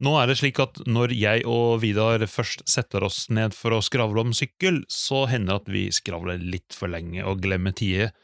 Nå 0.00 0.14
er 0.16 0.30
det 0.30 0.38
slik 0.40 0.56
at 0.62 0.78
når 0.88 1.12
jeg 1.12 1.42
og 1.44 1.82
Vidar 1.82 2.22
først 2.24 2.62
setter 2.70 3.04
oss 3.04 3.26
ned 3.28 3.52
for 3.52 3.76
å 3.76 3.82
skravle 3.84 4.22
om 4.24 4.30
sykkel, 4.36 4.80
så 4.88 5.26
hender 5.28 5.58
det 5.58 5.60
at 5.60 5.74
vi 5.74 5.82
skravler 5.92 6.40
litt 6.40 6.72
for 6.72 6.88
lenge 6.88 7.20
og 7.28 7.42
glemmer 7.44 7.74
tider. 7.76 8.14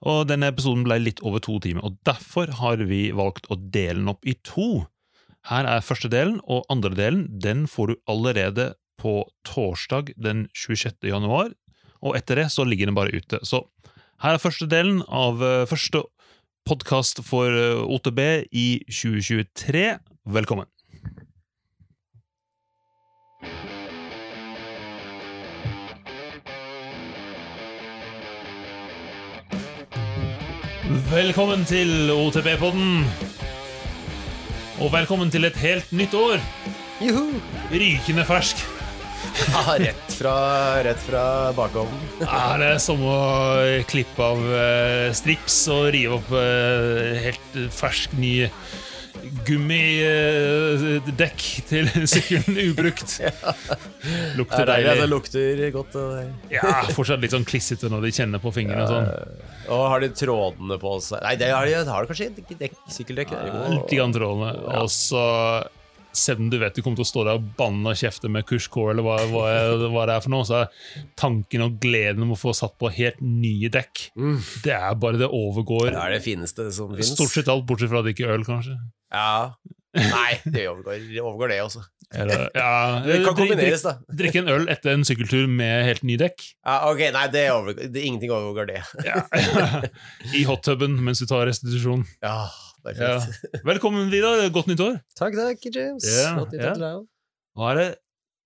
Og 0.00 0.22
denne 0.30 0.48
episoden 0.48 0.86
ble 0.86 0.96
litt 1.02 1.20
over 1.20 1.42
to 1.44 1.58
timer, 1.60 1.84
og 1.84 1.98
derfor 2.08 2.48
har 2.62 2.80
vi 2.88 3.10
valgt 3.12 3.50
å 3.52 3.58
dele 3.60 3.98
den 4.00 4.08
opp 4.14 4.24
i 4.24 4.38
to. 4.48 4.86
Her 5.50 5.68
er 5.68 5.84
første 5.84 6.08
delen, 6.08 6.40
og 6.48 6.64
andre 6.72 6.96
delen 6.96 7.26
den 7.44 7.66
får 7.68 7.92
du 7.92 8.00
allerede 8.08 8.70
på 9.00 9.20
torsdag 9.44 10.14
den 10.16 10.46
26. 10.56 11.04
januar, 11.12 11.52
og 12.00 12.16
etter 12.16 12.40
det 12.40 12.48
så 12.52 12.64
ligger 12.64 12.88
den 12.88 12.96
bare 12.96 13.12
ute. 13.12 13.44
Så 13.44 13.66
her 14.24 14.38
er 14.38 14.40
første 14.40 14.68
delen 14.72 15.04
av 15.04 15.44
uh, 15.44 15.68
første 15.68 16.06
podkast 16.68 17.20
for 17.28 17.52
uh, 17.52 17.84
OTB 17.92 18.20
i 18.56 18.68
2023. 18.88 19.88
Velkommen. 20.32 20.68
Velkommen 30.90 31.60
til 31.70 32.10
OTP-podden. 32.10 33.04
Og 34.82 34.88
velkommen 34.90 35.28
til 35.30 35.46
et 35.46 35.58
helt 35.62 35.92
nytt 35.94 36.16
år. 36.18 36.40
Juhu! 36.98 37.36
Rykende 37.70 38.24
fersk. 38.26 38.64
Ja, 39.52 39.76
rett 39.78 40.16
fra, 40.16 40.34
rett 40.82 40.98
fra 41.04 41.22
bakovnen. 41.54 42.02
Er 42.26 42.58
det 42.64 42.72
som 42.82 43.04
å 43.06 43.20
klippe 43.86 44.32
av 44.32 44.42
eh, 44.50 45.06
strips 45.14 45.60
og 45.70 45.92
rive 45.94 46.18
opp 46.18 46.34
eh, 46.34 47.22
helt 47.28 47.60
fersk, 47.76 48.18
ny 48.18 48.48
gummidekk 49.48 51.40
til 51.68 51.88
sykkelen 52.12 52.56
ubrukt. 52.70 53.20
Lukter 54.38 54.64
deilig 54.68 54.88
Ja, 54.88 54.94
det 55.00 55.08
lukter 55.10 55.62
godt. 55.74 55.94
Ja, 56.52 56.62
fortsatt 56.96 57.22
litt 57.24 57.34
sånn 57.34 57.46
klissete 57.48 57.90
når 57.92 58.00
de 58.08 58.10
kjenner 58.16 58.38
på 58.42 58.52
fingrene 58.54 58.84
og 58.84 58.90
sånn. 58.94 59.08
Og 59.70 59.82
har 59.92 59.98
de 60.02 60.08
trådene 60.16 60.76
på 60.82 60.90
seg? 61.04 61.18
Nei, 61.26 61.34
det 61.40 61.48
har 61.54 61.64
de, 61.68 61.72
har 61.86 62.00
de 62.02 62.08
kanskje 62.10 62.30
ikke 62.42 62.58
dekk, 62.64 62.74
sykkeldekk. 62.96 63.30
Litt 63.76 63.92
grann 63.94 64.14
trådene. 64.16 64.50
Og 64.80 64.88
så 64.94 65.24
selv 66.12 66.40
om 66.42 66.50
du 66.50 66.58
vet 66.58 66.74
du 66.74 66.82
kommer 66.82 66.96
til 67.00 67.04
å 67.06 67.10
stå 67.10 67.24
der 67.28 67.38
og 67.38 67.48
banne 67.58 67.92
og 67.92 67.98
kjefte 68.00 68.30
med 68.32 68.46
Kushcore, 68.48 68.92
eller 68.94 69.06
hva, 69.06 69.16
hva, 69.30 69.44
hva 69.92 70.06
det 70.10 70.16
er 70.16 70.24
for 70.24 70.34
noe, 70.34 70.46
så 70.48 70.62
er 70.64 71.04
tanken 71.20 71.62
og 71.66 71.76
gleden 71.82 72.24
om 72.26 72.32
å 72.34 72.38
få 72.40 72.54
satt 72.56 72.74
på 72.80 72.90
helt 72.96 73.20
nye 73.22 73.70
dekk, 73.72 74.10
Mm. 74.16 74.38
det 74.64 74.74
er 74.74 74.94
bare 74.98 75.18
det 75.20 75.28
overgår 75.30 75.90
Det 75.92 76.00
er 76.02 76.16
det 76.16 76.22
fineste 76.24 76.70
som 76.74 76.90
finnes. 76.94 77.12
stort 77.14 77.30
sett 77.34 77.48
alt, 77.48 77.66
bortsett 77.68 77.90
fra 77.92 78.00
at 78.02 78.08
det 78.08 78.16
ikke 78.16 78.26
er 78.28 78.34
øl, 78.38 78.44
kanskje. 78.48 78.78
Ja. 79.12 79.54
Nei, 79.94 80.36
det 80.46 80.68
overgår, 80.70 81.00
det 81.10 81.18
overgår 81.22 81.48
det 81.50 81.60
også. 81.64 81.80
Eller, 82.14 82.48
ja, 82.54 83.00
Det 83.06 83.24
kan 83.24 83.34
kombineres, 83.38 83.82
da. 83.86 83.96
Drikke 84.10 84.38
en 84.42 84.48
øl 84.50 84.68
etter 84.70 84.92
en 84.94 85.02
sykkeltur 85.06 85.48
med 85.50 85.84
helt 85.86 86.02
ny 86.06 86.16
dekk. 86.18 86.42
Ja, 86.66 86.76
ok, 86.90 87.02
Nei, 87.14 87.24
det 87.34 87.44
overgår, 87.50 87.90
det, 87.94 88.02
ingenting 88.06 88.30
overgår 88.34 88.66
det. 88.70 88.82
Ja. 89.06 89.22
I 90.38 90.42
hottuben 90.46 90.94
mens 91.06 91.22
du 91.22 91.26
tar 91.30 91.46
restitusjon. 91.50 92.04
Ja, 92.22 92.48
Ja. 92.96 93.16
Velkommen, 93.66 94.08
Vidar. 94.12 94.40
Godt 94.54 94.70
nytt 94.70 94.80
år. 94.84 95.00
Takk, 95.18 95.36
takk, 95.36 95.66
James. 95.74 96.06
Yeah, 96.06 96.38
Godt 96.40 96.54
nytt 96.54 96.64
år 96.64 96.78
til 96.78 96.84
deg 96.86 96.94
òg. 97.00 97.04
Nå 97.58 97.66
er 97.68 97.78
det, 97.80 97.88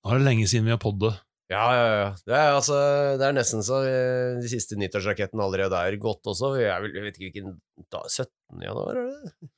nå 0.02 0.10
er 0.14 0.20
det 0.20 0.26
lenge 0.26 0.48
siden 0.50 0.66
vi 0.66 0.74
har 0.74 0.80
poddet. 0.82 1.20
Ja, 1.52 1.64
ja, 1.76 1.84
ja. 2.00 2.06
Det 2.24 2.34
er, 2.34 2.50
altså, 2.56 2.76
det 3.20 3.26
er 3.28 3.34
nesten 3.36 3.62
så 3.62 3.82
eh, 3.86 4.38
de 4.40 4.48
siste 4.50 4.78
nyttårsrakettene 4.80 5.44
allerede 5.44 5.76
er 5.76 5.98
gått 6.02 6.24
også. 6.30 6.54
Jeg, 6.58 6.86
vil, 6.86 6.94
jeg 6.96 7.04
vet 7.04 7.18
ikke 7.20 7.28
hvilken 7.28 7.58
da, 7.92 8.00
17. 8.08 8.64
januar, 8.64 8.96
er 8.96 9.12
det? 9.12 9.50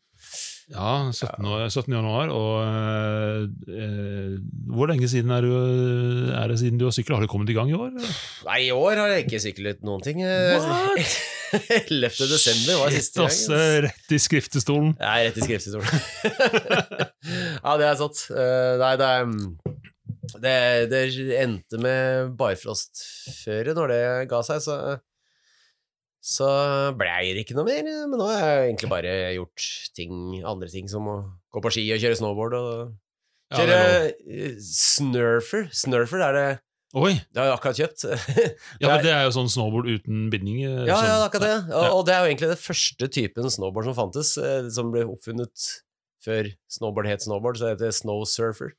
Ja, 0.73 1.13
17. 1.15 1.45
år- 1.47 1.69
17. 1.71 1.93
januar, 1.95 2.31
og 2.35 2.57
eh, 3.71 4.33
Hvor 4.75 4.89
lenge 4.91 5.07
siden 5.09 5.31
er, 5.31 5.45
du, 5.47 5.53
er 6.35 6.49
det 6.51 6.59
siden 6.59 6.81
du 6.81 6.89
har 6.89 6.95
sykla? 6.97 7.21
Har 7.21 7.23
du 7.23 7.31
kommet 7.31 7.53
i 7.53 7.55
gang 7.55 7.71
i 7.71 7.77
år? 7.79 7.93
Nei, 8.49 8.59
i 8.67 8.73
år 8.75 8.99
har 8.99 9.13
jeg 9.15 9.27
ikke 9.29 9.41
syklet 9.45 9.85
noen 9.87 10.03
ting. 10.03 10.23
What? 10.27 11.17
11. 11.87 12.27
desember 12.27 12.81
var 12.83 12.91
siste 12.91 13.23
Rett, 13.23 13.31
ass, 13.31 13.45
gang. 13.47 13.85
rett 13.87 14.15
i 14.17 14.19
skriftestolen. 14.19 14.91
Er 14.99 15.29
rett 15.29 15.39
i 15.39 15.45
skriftestolen. 15.47 15.87
ja, 17.63 17.77
det 17.81 17.87
er 17.87 17.99
sant. 18.03 18.25
Eh, 18.35 18.75
nei, 18.83 18.93
det 18.99 19.07
er 19.13 19.29
mm, 19.31 19.45
det, 20.43 20.57
det 20.91 21.03
endte 21.45 21.79
med 21.81 22.35
barfrostføre 22.43 23.77
når 23.79 23.95
det 23.95 24.01
ga 24.35 24.43
seg, 24.51 24.59
så 24.67 24.81
så 26.27 26.47
blei 26.99 27.31
det 27.37 27.45
ikke 27.45 27.55
noe 27.55 27.69
mer. 27.69 27.87
Men 28.11 28.19
nå 28.19 28.27
har 28.27 28.41
jeg 28.43 28.71
egentlig 28.73 28.91
bare 28.91 29.13
gjort 29.37 29.67
ting, 29.95 30.15
andre 30.43 30.69
ting, 30.73 30.89
som 30.91 31.07
å 31.13 31.17
gå 31.55 31.63
på 31.63 31.71
ski 31.77 31.85
og 31.95 32.03
kjøre 32.03 32.19
snowboard 32.19 32.57
og 32.59 32.95
kjøre 33.55 33.77
er 33.79 34.07
eh, 34.27 34.57
snurfer. 34.67 35.69
Snurfer 35.71 36.25
er 36.27 36.39
det 36.41 36.47
Oi! 36.97 37.11
Det 37.35 37.41
har 37.43 37.49
jeg 37.51 37.57
akkurat 37.59 37.79
kjøpt. 37.81 38.03
Ja, 38.81 38.89
for 38.95 39.03
Det 39.05 39.11
er 39.13 39.25
jo 39.27 39.33
sånn 39.35 39.51
snowboard 39.53 39.89
uten 39.91 40.29
binding. 40.33 40.63
eh, 40.65 40.85
Ja, 40.89 40.97
sånn- 40.97 41.09
ja, 41.11 41.17
akkurat 41.27 41.45
det. 41.45 41.57
Og, 41.75 41.83
Ja. 41.85 41.91
og 41.93 42.05
det 42.07 42.15
er 42.15 42.21
jo 42.23 42.29
egentlig 42.31 42.51
det 42.55 42.61
første 42.63 43.09
typen 43.13 43.51
snowboard 43.53 43.89
som 43.91 43.97
fantes, 43.99 44.31
eh, 44.41 44.69
som 44.73 44.91
ble 44.95 45.03
oppfunnet 45.05 45.67
før 46.25 46.49
snowboard 46.73 47.07
het 47.11 47.23
snowboard, 47.27 47.59
så 47.59 47.69
det 47.69 47.75
heter 47.77 47.93
snowsurfer. 48.01 48.71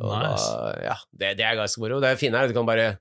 Og 0.00 0.12
Nice. 0.12 0.48
da, 0.48 0.72
ja, 0.90 0.96
det, 1.16 1.30
det 1.38 1.44
er 1.46 1.56
ganske 1.60 1.78
moro. 1.80 2.00
Det 2.02 2.16
fine 2.20 2.34
er 2.36 2.48
at 2.48 2.52
du 2.52 2.56
kan 2.56 2.66
bare 2.68 2.98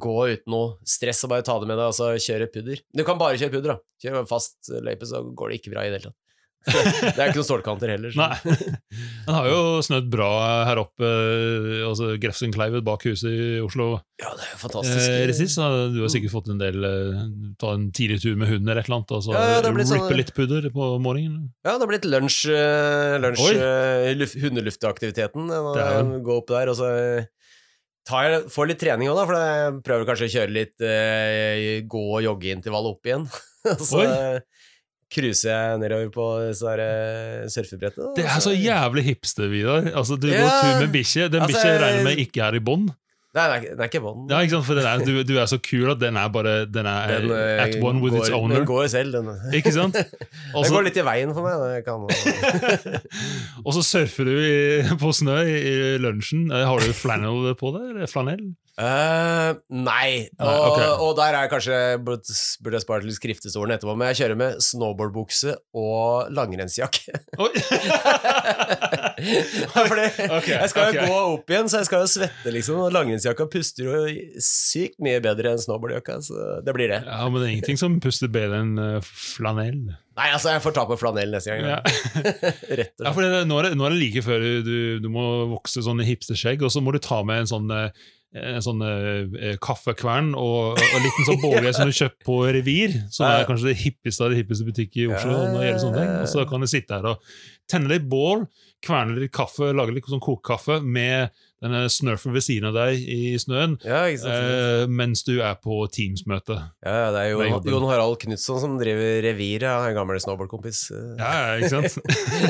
gå 0.00 0.16
uten 0.32 0.54
noe 0.54 0.76
stress 0.88 1.24
og 1.26 1.32
bare 1.34 1.44
ta 1.46 1.58
det 1.60 1.68
med 1.68 1.76
deg, 1.78 1.90
og 1.90 1.96
så 1.96 2.12
kjøre 2.16 2.50
pudder. 2.52 2.82
Du 2.96 3.04
kan 3.06 3.20
bare 3.20 3.38
kjøre 3.40 3.56
pudder, 3.56 3.74
da. 3.74 3.78
Kjør 4.02 4.28
fast 4.30 4.72
løype, 4.72 5.08
så 5.08 5.24
går 5.36 5.52
det 5.52 5.60
ikke 5.60 5.74
bra 5.74 5.86
i 5.86 5.92
det 5.92 6.00
hele 6.00 6.10
tatt. 6.10 6.18
det 6.70 7.18
er 7.18 7.32
ikke 7.32 7.40
noen 7.40 7.46
stålkanter 7.48 7.90
heller. 7.90 8.12
Så. 8.14 8.22
Nei. 8.22 8.70
Den 9.26 9.34
har 9.34 9.48
jo 9.50 9.62
snødd 9.82 10.06
bra 10.12 10.28
her 10.68 10.78
oppe, 10.82 11.08
eh, 11.08 11.80
altså 11.88 12.12
Grefsenkleivet 12.22 12.84
bak 12.86 13.02
huset 13.08 13.34
i 13.34 13.48
Oslo. 13.62 13.96
Ja, 14.22 14.30
det 14.38 14.46
er 14.46 14.52
jo 14.52 14.60
fantastisk. 14.60 15.08
Eh, 15.10 15.32
i 15.32 15.48
så 15.50 15.68
du 15.90 15.98
har 16.04 16.12
sikkert 16.12 16.34
fått 16.36 16.52
en 16.54 16.62
del 16.62 16.86
eh, 16.86 17.24
Ta 17.58 17.72
en 17.74 17.88
tidlig 17.94 18.20
tur 18.22 18.38
med 18.38 18.52
hunden 18.52 18.70
eller 18.70 18.84
et 18.84 18.90
eller 18.90 19.00
annet, 19.00 19.14
og 19.18 19.26
så 19.26 19.34
Ja, 19.34 19.44
ja, 19.56 19.60
rippe 19.66 19.88
sånn- 19.90 20.18
litt 20.20 20.32
pudder 20.36 20.70
på 20.74 20.90
morgenen. 21.02 21.50
Ja, 21.66 21.74
det 21.74 21.82
har 21.82 21.90
blitt 21.90 22.06
lunsj, 22.06 22.44
eh, 22.54 23.18
lunsj 23.22 24.38
hundeluftaktiviteten. 24.44 25.50
Gå 26.22 26.38
opp 26.38 26.54
der, 26.54 26.70
og 26.70 26.78
så 26.78 26.92
tar 28.08 28.24
jeg, 28.30 28.40
får 28.50 28.68
litt 28.72 28.80
trening 28.82 29.08
òg, 29.12 29.16
da, 29.20 29.26
for 29.28 29.38
jeg 29.38 29.76
prøver 29.86 30.08
kanskje 30.08 30.28
å 30.28 30.32
kjøre 30.36 30.54
litt 30.56 30.86
eh, 30.86 31.82
gå- 31.86 32.08
og 32.16 32.22
joggeintervall 32.26 32.90
opp 32.92 33.06
igjen. 33.10 33.28
Så 33.90 34.02
cruiser 35.12 35.50
jeg 35.52 35.80
nedover 35.82 36.08
på 36.14 36.26
eh, 36.48 37.44
surfebrettet. 37.52 38.00
da, 38.00 38.12
Det 38.16 38.24
er 38.24 38.40
så 38.42 38.54
jævlig 38.56 39.04
hipster, 39.10 39.50
Vidar. 39.52 39.90
Altså, 39.92 40.16
du 40.16 40.28
går 40.30 40.38
Ja. 40.40 40.54
tur 40.62 40.80
med 40.86 40.92
bikkje. 40.94 41.28
Den 41.32 41.42
Altså, 41.44 41.58
bikkja 41.60 41.78
regner 41.82 42.06
med 42.08 42.22
ikke 42.24 42.46
er 42.48 42.56
i 42.56 42.62
bånd. 42.64 42.90
Nei, 43.32 43.44
den 43.48 43.54
er, 43.54 43.62
det 43.64 43.80
er 43.80 43.88
ikke 43.88 44.00
bånd. 44.04 44.26
Ja, 44.28 44.42
ikke 44.44 44.58
sant? 44.58 44.66
For 44.66 44.76
den 44.76 44.84
er, 44.84 45.04
du, 45.08 45.22
du 45.24 45.32
er 45.40 45.46
så 45.48 45.56
kul 45.64 45.88
at 45.88 46.00
den 46.02 46.18
er 46.20 46.32
bare 46.34 46.66
Den 46.68 46.84
er 46.84 47.14
Den, 47.14 47.30
eh, 47.32 47.62
at 47.64 47.76
one 47.80 48.02
with 48.02 48.12
går, 48.12 48.26
its 48.26 48.34
owner. 48.36 48.58
Den 48.60 48.66
går 48.68 48.90
selv, 48.92 49.16
den. 49.16 49.30
Ikke 49.56 49.72
sant? 49.72 49.96
Også, 50.56 50.66
Den 50.66 50.74
går 50.76 50.84
litt 50.90 51.00
i 51.00 51.06
veien 51.06 51.32
for 51.32 51.48
meg. 51.48 51.88
Og 53.66 53.72
så 53.78 53.86
surfer 53.88 54.28
du 54.28 54.34
i, 54.36 54.56
på 55.00 55.14
snø 55.16 55.38
i, 55.48 55.56
i 55.64 55.78
lunsjen. 56.02 56.50
Eh, 56.52 56.66
Har 56.68 56.84
du 56.84 56.92
flannel 56.92 57.54
på 57.56 57.72
deg? 57.72 57.94
Eller 57.94 58.12
flanell? 58.12 58.50
Uh, 58.72 59.52
nei, 59.68 60.30
og, 60.40 60.48
okay. 60.48 60.86
og 61.04 61.10
der 61.18 61.34
er 61.36 61.44
jeg 61.44 61.50
kanskje 61.52 61.80
burde 62.00 62.36
burde 62.64 62.78
jeg 62.78 62.84
spart 62.86 63.04
litt 63.04 63.18
skriftestolen 63.18 63.76
etterpå, 63.76 63.92
men 64.00 64.08
jeg 64.08 64.22
kjører 64.22 64.38
med 64.40 64.62
snowboardbukse 64.64 65.52
og 65.76 66.32
langrennsjakke. 66.32 67.20
Fordi 69.74 70.06
okay, 70.26 70.54
jeg 70.56 70.70
skal 70.72 70.92
jo 70.96 71.06
gå 71.06 71.18
opp 71.36 71.52
igjen, 71.52 71.70
så 71.72 71.80
jeg 71.82 71.88
skal 71.90 72.04
jo 72.04 72.10
svette, 72.12 72.52
liksom, 72.54 72.80
og 72.84 72.94
langrennsjakka 72.94 73.46
puster 73.52 73.88
jo 73.88 74.02
sykt 74.42 74.98
mye 75.04 75.20
bedre 75.24 75.54
enn 75.54 75.62
snowboardjakka, 75.62 76.18
så 76.26 76.46
det 76.66 76.76
blir 76.76 76.92
det. 76.92 77.02
Ja, 77.06 77.26
men 77.28 77.40
det 77.40 77.48
er 77.48 77.54
ingenting 77.56 77.80
som 77.80 77.98
puster 78.02 78.30
bedre 78.32 78.62
enn 78.64 78.74
eh, 78.80 79.12
flanell. 79.12 79.82
Nei, 80.12 80.28
altså, 80.28 80.50
jeg 80.52 80.60
får 80.64 80.74
ta 80.76 80.86
på 80.90 80.98
flanell 81.00 81.30
neste 81.32 81.54
gang. 81.54 81.68
Ja. 81.72 81.78
Rett 82.82 82.98
og 83.00 83.06
Ja, 83.06 83.12
for 83.16 83.24
det, 83.24 83.44
nå, 83.48 83.60
er 83.62 83.70
det, 83.70 83.76
nå 83.80 83.86
er 83.88 83.94
det 83.94 84.00
like 84.02 84.24
før 84.26 84.42
du, 84.66 84.74
du, 85.00 85.06
må 85.12 85.28
vokse 85.54 85.84
sånne 85.84 86.04
hipsterskjegg, 86.08 86.64
og 86.66 86.74
så 86.74 86.82
må 86.84 86.92
du 86.92 87.00
ta 87.02 87.22
med 87.26 87.44
en 87.44 87.48
sånn, 87.48 87.72
eh, 87.72 88.10
en 88.42 88.64
sånn 88.64 88.80
eh, 88.84 89.54
kaffekvern 89.64 90.30
og, 90.36 90.76
og 90.76 90.82
en 90.98 91.06
liten 91.06 91.28
sånn 91.28 91.40
båge 91.46 91.72
som 91.76 91.88
du 91.88 91.96
kjøper 91.96 92.28
på 92.28 92.36
Revir, 92.58 92.98
som 93.12 93.26
Ja. 93.28 93.38
er 93.40 93.48
kanskje 93.48 93.70
det 93.72 93.78
hippeste 93.86 94.24
av 94.26 94.32
de 94.34 94.42
hippeste 94.42 94.68
butikker 94.68 95.04
i 95.04 95.08
Oslo. 95.12 95.32
Ja, 95.32 95.48
når 95.48 95.58
det 95.58 95.70
gjelder 95.70 95.84
sånne 95.86 96.02
ting. 96.02 96.10
ja, 96.12 96.18
ja. 96.18 96.26
Og 96.26 96.32
så 96.34 96.44
kan 96.52 96.64
du 96.64 96.70
sitte 96.72 96.98
her 97.00 97.10
og 97.14 97.32
tenne 97.72 97.92
litt 97.94 98.06
bål, 98.12 98.44
kverne 98.82 99.16
litt 99.20 99.32
kaffe, 99.34 99.70
lage 99.76 99.94
litt 99.96 100.08
sånn 100.10 100.22
kokekaffe 100.22 100.80
med 100.82 101.30
denne 101.62 101.84
snurfen 101.94 102.32
ved 102.34 102.42
siden 102.42 102.66
av 102.66 102.74
deg 102.74 102.98
i 103.06 103.36
snøen, 103.38 103.76
Ja, 103.86 104.00
ikke 104.10 104.32
eh, 104.34 104.88
mens 104.90 105.20
du 105.22 105.36
er 105.46 105.54
på 105.62 105.76
Teams-møte. 105.94 106.56
Ja, 106.82 107.12
det 107.14 107.20
er 107.20 107.28
jo. 107.36 107.44
Jon 107.70 107.86
Harald 107.86 108.18
Knutson 108.18 108.58
som 108.58 108.74
driver 108.80 109.20
Revir, 109.22 109.62
ja, 109.68 109.76
en 109.86 109.94
gammel 109.94 110.18
snowboardkompis. 110.24 110.80
Ja, 111.20 111.30
ja, 111.30 111.62
ikke 111.62 111.70
sant? 111.70 111.94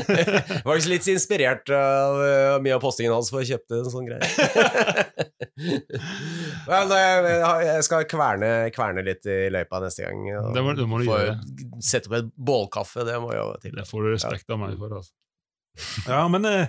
Var 0.64 0.80
litt 0.88 1.10
inspirert 1.12 1.68
av 1.76 2.22
uh, 2.24 2.56
mye 2.64 2.78
av 2.78 2.80
postingen 2.86 3.12
hans 3.12 3.28
for 3.28 3.44
å 3.44 3.48
kjøpe 3.52 3.82
en 3.82 3.92
sånn 3.92 4.08
greie. 4.08 4.24
Men 6.72 6.92
jeg, 6.96 7.38
jeg 7.68 7.84
skal 7.86 8.06
kverne, 8.08 8.50
kverne 8.74 9.04
litt 9.06 9.28
i 9.28 9.38
løypa 9.52 9.80
neste 9.84 10.06
gang. 10.08 10.24
Det 10.56 10.64
må- 10.64 10.74
det 10.78 10.88
må 10.88 11.02
du 11.02 11.08
gjøre. 11.10 11.36
Sette 11.84 12.08
opp 12.08 12.16
et 12.22 12.32
bålkaffe, 12.36 13.04
det 13.04 13.20
må 13.20 13.32
jeg 13.34 13.42
jo 13.44 13.52
til. 13.66 13.76
Det 13.76 13.86
får 13.88 14.06
du 14.08 14.14
respekt 14.16 14.48
av 14.56 14.58
meg 14.62 14.78
for. 14.80 14.96
Altså. 15.02 15.12
Ja, 16.06 16.26
men 16.28 16.44
eh, 16.48 16.66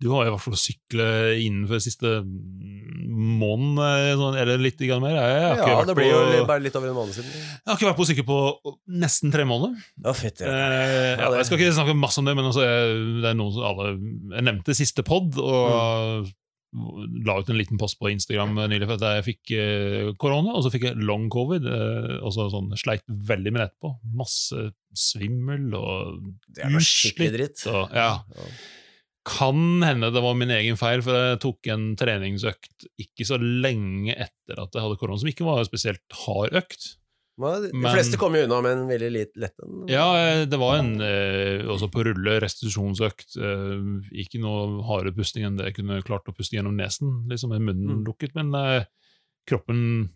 Du 0.00 0.08
har 0.14 0.24
i 0.26 0.30
hvert 0.32 0.40
fall 0.42 0.56
syklet 0.56 1.42
innenfor 1.44 1.80
siste 1.84 2.20
måneden, 2.24 3.76
eh, 3.84 4.14
sånn, 4.16 4.36
eller 4.40 4.60
litt 4.62 4.80
mer. 4.80 5.16
Jeg, 5.18 5.58
Ja, 5.60 5.84
det 5.84 5.94
blir 5.98 6.08
på, 6.12 6.38
jo 6.38 6.44
bare 6.48 6.62
litt 6.64 6.76
over 6.78 6.88
en 6.88 6.94
måned 6.96 7.14
siden. 7.14 7.30
jeg 7.30 7.66
har 7.66 7.76
ikke 7.76 7.90
vært 7.90 7.98
på 8.00 8.06
sykkel 8.08 8.26
på 8.26 8.38
nesten 8.88 9.32
tre 9.34 9.44
måneder. 9.44 9.76
Ja, 10.04 10.12
fett, 10.16 10.40
ja. 10.40 10.46
Eh, 10.46 10.52
ja, 10.52 11.20
Ja, 11.20 11.30
det- 11.30 11.36
jeg 11.42 11.46
skal 11.46 11.58
ikke 11.58 11.76
snakke 11.76 11.96
masse 12.00 12.18
om 12.18 12.24
det, 12.24 12.34
men 12.36 12.44
også, 12.48 12.64
det 13.20 13.28
er 13.30 13.34
noen 13.34 13.52
som 13.52 13.62
alle 13.64 13.98
Jeg 14.36 14.44
nevnte 14.44 14.74
siste 14.74 15.02
pod, 15.04 15.36
og 15.38 16.26
la 16.70 17.34
ut 17.40 17.48
en 17.50 17.58
liten 17.58 17.78
post 17.80 17.98
på 17.98 18.10
Instagram 18.12 18.54
nylig 18.70 18.86
for 18.86 18.98
at 18.98 19.16
jeg 19.16 19.26
fikk 19.26 19.52
eh, 19.56 20.10
korona, 20.20 20.54
og 20.54 20.62
så 20.64 20.70
fikk 20.72 20.86
jeg 20.86 21.06
long 21.06 21.26
covid. 21.32 21.66
Eh, 21.66 22.18
og 22.20 22.34
så 22.34 22.46
sånn, 22.52 22.70
sleit 22.78 23.04
veldig 23.06 23.54
med 23.54 23.62
det 23.62 23.70
etterpå. 23.70 23.94
Masse 24.20 24.68
svimmel 24.96 25.74
og 25.78 26.20
dritt. 27.34 27.64
og, 27.70 27.96
ja. 27.96 28.12
Kan 29.26 29.82
hende 29.84 30.12
det 30.14 30.22
var 30.24 30.38
min 30.38 30.52
egen 30.54 30.78
feil, 30.80 31.02
for 31.04 31.18
jeg 31.18 31.42
tok 31.42 31.70
en 31.74 31.90
treningsøkt 32.00 32.86
ikke 33.02 33.26
så 33.28 33.40
lenge 33.40 34.14
etter 34.14 34.62
at 34.62 34.72
jeg 34.72 34.86
hadde 34.86 35.00
korona, 35.02 35.20
som 35.20 35.30
ikke 35.30 35.46
var 35.48 35.60
en 35.60 35.68
spesielt 35.68 36.20
hard 36.22 36.56
økt. 36.62 36.94
De 37.40 37.70
Men- 37.72 37.94
fleste 37.94 38.18
kommer 38.20 38.38
jo 38.42 38.46
unna 38.48 38.60
med 38.62 38.72
en 38.78 38.86
veldig 38.90 39.10
lit- 39.14 39.36
lett 39.40 39.54
en. 39.64 39.86
Ja, 39.88 40.06
eh, 40.18 40.44
det 40.50 40.58
var 40.60 40.78
en 40.78 40.92
eh, 41.00 41.64
også 41.70 41.88
på 41.90 42.04
rulle 42.04 42.38
restitusjonsøkt. 42.44 43.36
Eh, 43.40 43.82
ikke 44.24 44.40
noe 44.42 44.82
hardere 44.88 45.14
pusting 45.16 45.44
enn 45.48 45.56
det 45.56 45.70
jeg 45.70 45.78
kunne 45.80 46.02
klart 46.06 46.28
å 46.28 46.34
puste 46.36 46.56
gjennom 46.58 46.76
nesen, 46.76 47.26
liksom 47.30 47.50
med 47.54 47.62
munnen 47.68 48.00
Mm. 48.00 48.06
lukket, 48.06 48.34
men 48.34 48.54
eh, 48.54 48.84
kroppen 49.48 50.10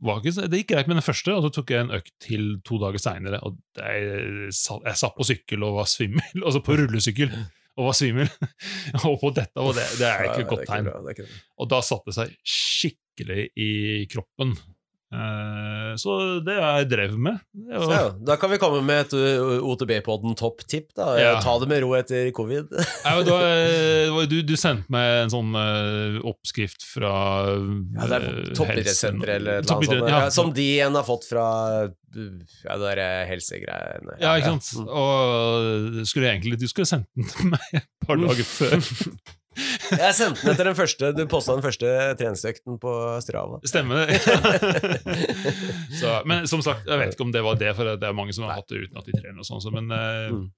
var 0.00 0.20
ikke, 0.22 0.48
Det 0.48 0.60
gikk 0.62 0.68
greit 0.76 0.86
med 0.86 0.96
den 0.96 1.02
første, 1.02 1.32
og 1.34 1.42
så 1.42 1.50
tok 1.52 1.70
jeg 1.74 1.80
en 1.80 1.90
økt 1.98 2.12
til 2.22 2.60
to 2.64 2.78
dager 2.78 2.98
seinere, 3.02 3.40
jeg, 3.76 4.50
jeg 4.52 4.96
satt 4.96 5.16
på 5.16 5.26
sykkel 5.26 5.64
og 5.66 5.74
var 5.80 5.88
svimmel, 5.90 6.22
altså 6.46 6.60
på 6.62 6.76
rullesykkel 6.78 7.32
og 7.78 7.84
var 7.90 7.96
svimmel. 7.98 8.28
og 9.06 9.18
på 9.20 9.32
dette, 9.34 9.58
og 9.58 9.74
det, 9.74 9.84
det 9.98 10.06
er 10.06 10.24
ikke 10.30 10.44
et 10.46 10.52
godt 10.54 10.66
tegn. 10.70 11.26
Og 11.58 11.68
da 11.70 11.80
satte 11.82 12.10
det 12.10 12.14
seg 12.14 12.32
skikkelig 12.46 13.48
i 13.58 14.06
kroppen. 14.10 14.54
Eh, 15.08 15.94
så 15.96 16.14
det 16.44 16.58
har 16.60 16.82
jeg 16.82 16.88
drevet 16.90 17.16
med. 17.18 17.38
Var- 17.72 17.92
ja, 17.94 18.00
da 18.28 18.36
kan 18.36 18.50
vi 18.52 18.58
komme 18.60 18.82
med 18.84 19.06
et 19.06 19.14
uh, 19.16 19.56
OTB-podden 19.64 20.36
topp-tipp. 20.36 20.90
da 20.96 21.14
Ja. 21.16 21.30
Ta 21.40 21.54
det 21.62 21.68
med 21.70 21.80
ro 21.82 21.94
etter 21.96 22.28
covid. 22.36 22.68
Ja, 23.08 23.14
eh, 23.22 24.10
var 24.12 24.26
du, 24.28 24.42
du 24.44 24.54
sendte 24.60 24.92
meg 24.92 25.22
en 25.24 25.32
sånn 25.32 25.54
eh, 25.56 26.18
oppskrift 26.28 26.84
fra 26.84 27.12
Ja, 27.48 28.10
det 28.10 28.18
er 28.18 28.28
toppidrettssenteret 28.52 28.58
Toppidrettssenter 28.58 29.34
eller 29.38 29.62
noe 29.64 29.88
sånt. 29.88 30.10
ja. 30.12 30.20
Som 30.34 30.52
de 30.52 30.68
igjen 30.76 30.98
har 31.00 31.06
fått 31.08 31.24
fra 31.30 31.46
ja, 32.18 32.76
det 32.76 32.92
der 32.98 33.02
helsegreiene. 33.28 34.14
Ja, 34.20 34.36
ikke 34.40 34.54
sant? 34.58 34.70
Og 34.88 36.04
skulle 36.08 36.30
egentlig, 36.34 36.60
du 36.60 36.68
skulle 36.68 36.88
sendt 36.88 37.08
den 37.16 37.28
til 37.32 37.52
meg 37.54 37.80
et 37.80 37.88
par 38.06 38.20
dager 38.24 38.44
før. 38.48 38.76
Jeg 39.90 40.14
sendte 40.14 40.42
den 40.44 40.52
etter 40.52 40.68
den 40.68 40.76
første 40.78 41.08
Du 41.16 41.22
posta 41.30 41.54
den 41.56 41.64
første 41.64 41.90
treningsøkten 42.20 42.78
på 42.82 42.92
Strava. 43.24 43.58
Stemmer 43.66 44.06
det? 44.06 44.18
så, 46.00 46.18
men 46.28 46.46
som 46.50 46.62
sagt, 46.64 46.86
jeg 46.88 47.00
vet 47.00 47.14
ikke 47.14 47.26
om 47.26 47.32
det 47.34 47.42
var 47.46 47.58
det, 47.60 47.72
for 47.78 47.88
det 47.98 48.08
er 48.08 48.16
mange 48.16 48.34
som 48.36 48.46
har 48.48 48.58
hatt 48.60 48.68
det 48.70 48.84
uten 48.86 49.00
at 49.00 49.08
de 49.08 49.16
trener. 49.16 49.40
og 49.42 49.48
sånn, 49.48 49.62
så, 49.64 49.72
Men 49.74 49.90
uh, 49.92 50.28
Mm. 50.28 50.48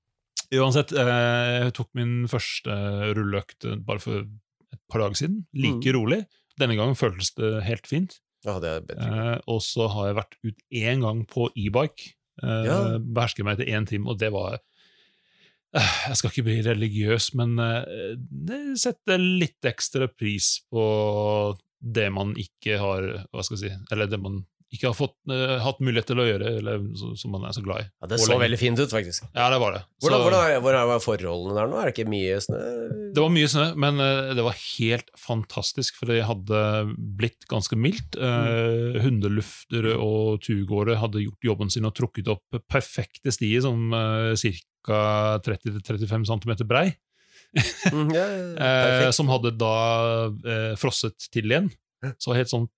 uansett, 0.60 0.92
uh, 0.96 1.64
jeg 1.66 1.74
tok 1.78 1.90
min 1.94 2.14
første 2.30 2.74
rulleøkt 3.16 3.66
eh, 3.70 3.76
bare 3.86 4.02
for 4.02 4.24
et 4.24 4.80
par 4.90 5.04
dager 5.04 5.18
siden. 5.20 5.44
Like 5.54 5.86
Mm. 5.92 5.94
rolig. 5.98 6.20
Denne 6.58 6.76
gangen 6.76 6.98
føltes 6.98 7.32
det 7.38 7.62
helt 7.64 7.86
fint. 7.86 8.18
Ja, 8.44 8.58
det 8.62 8.70
er 8.70 8.80
bedre. 8.88 9.10
Uh, 9.10 9.38
og 9.52 9.60
så 9.62 9.86
har 9.92 10.10
jeg 10.10 10.18
vært 10.18 10.34
ut 10.44 10.58
én 10.72 11.00
gang 11.04 11.24
på 11.28 11.50
e-bike. 11.56 12.14
Ja. 12.40 12.96
Behersker 12.98 13.44
meg 13.44 13.58
etter 13.58 13.68
én 13.68 13.84
time, 13.86 14.08
og 14.08 14.16
det 14.18 14.30
var 14.32 14.58
Jeg 15.70 16.18
skal 16.18 16.32
ikke 16.32 16.46
bli 16.48 16.60
religiøs, 16.66 17.30
men 17.38 17.58
eh, 17.62 18.14
det 18.18 18.60
setter 18.80 19.20
litt 19.22 19.66
ekstra 19.70 20.08
pris 20.10 20.56
på 20.70 20.84
det 21.80 22.10
man 22.12 22.34
ikke 22.36 22.76
har 22.76 23.06
Hva 23.32 23.40
skal 23.46 23.56
jeg 23.56 23.70
si 23.70 23.92
Eller 23.94 24.10
det 24.10 24.18
man 24.20 24.42
ikke 24.70 24.86
har 24.86 24.94
fått, 24.94 25.16
eh, 25.34 25.56
hatt 25.64 25.80
mulighet 25.82 26.06
til 26.12 26.20
å 26.22 26.26
gjøre, 26.28 26.50
eller 26.60 26.82
som 27.18 27.32
man 27.34 27.42
er 27.48 27.54
så 27.56 27.62
glad 27.64 27.82
i. 27.82 27.86
Ja, 27.90 28.06
det 28.12 28.20
så 28.22 28.36
veldig 28.38 28.58
fint 28.60 28.78
ut, 28.78 28.92
faktisk. 28.92 29.24
Ja, 29.34 29.48
det 29.50 29.58
var 29.58 29.74
det. 29.74 29.80
Så- 29.98 30.10
Hvordan, 30.10 30.62
hvordan, 30.62 30.86
var 30.86 31.00
forholdene 31.02 31.56
der 31.56 31.66
nå? 31.66 31.80
Er 31.80 31.90
det 31.90 31.94
ikke 31.96 32.08
mye 32.08 32.36
snø? 32.38 32.60
det 33.10 33.18
var 33.18 33.32
mye 33.34 33.48
snø, 33.50 33.74
men 33.74 33.98
eh, 33.98 34.34
det 34.34 34.44
var 34.46 34.54
helt 34.54 35.10
fantastisk, 35.18 35.96
for 35.98 36.06
det 36.06 36.22
hadde 36.22 36.94
blitt 36.96 37.48
ganske 37.50 37.74
mildt. 37.74 38.14
Mm. 38.14 39.00
hundelufter 39.02 39.96
og 39.98 40.40
turgåere 40.42 40.96
hadde 40.96 41.24
gjort 41.24 41.42
jobben 41.42 41.70
sin 41.70 41.84
og 41.84 41.94
trukket 41.94 42.28
opp 42.28 42.62
perfekte 42.68 43.32
stier 43.32 43.62
som 43.62 43.92
uh, 43.92 44.34
ca. 44.86 45.38
30-35 45.46 46.28
cm 46.32 46.56
brei, 46.68 46.88
Mm, 47.90 48.12
yeah, 48.14 49.06
eh, 49.06 49.10
som 49.10 49.26
hadde 49.26 49.50
da 49.58 49.70
eh, 50.30 50.74
frosset 50.78 51.16
til 51.34 51.50
igjen. 51.50 51.70
Så 52.22 52.36
helt 52.36 52.50
sånn 52.52 52.68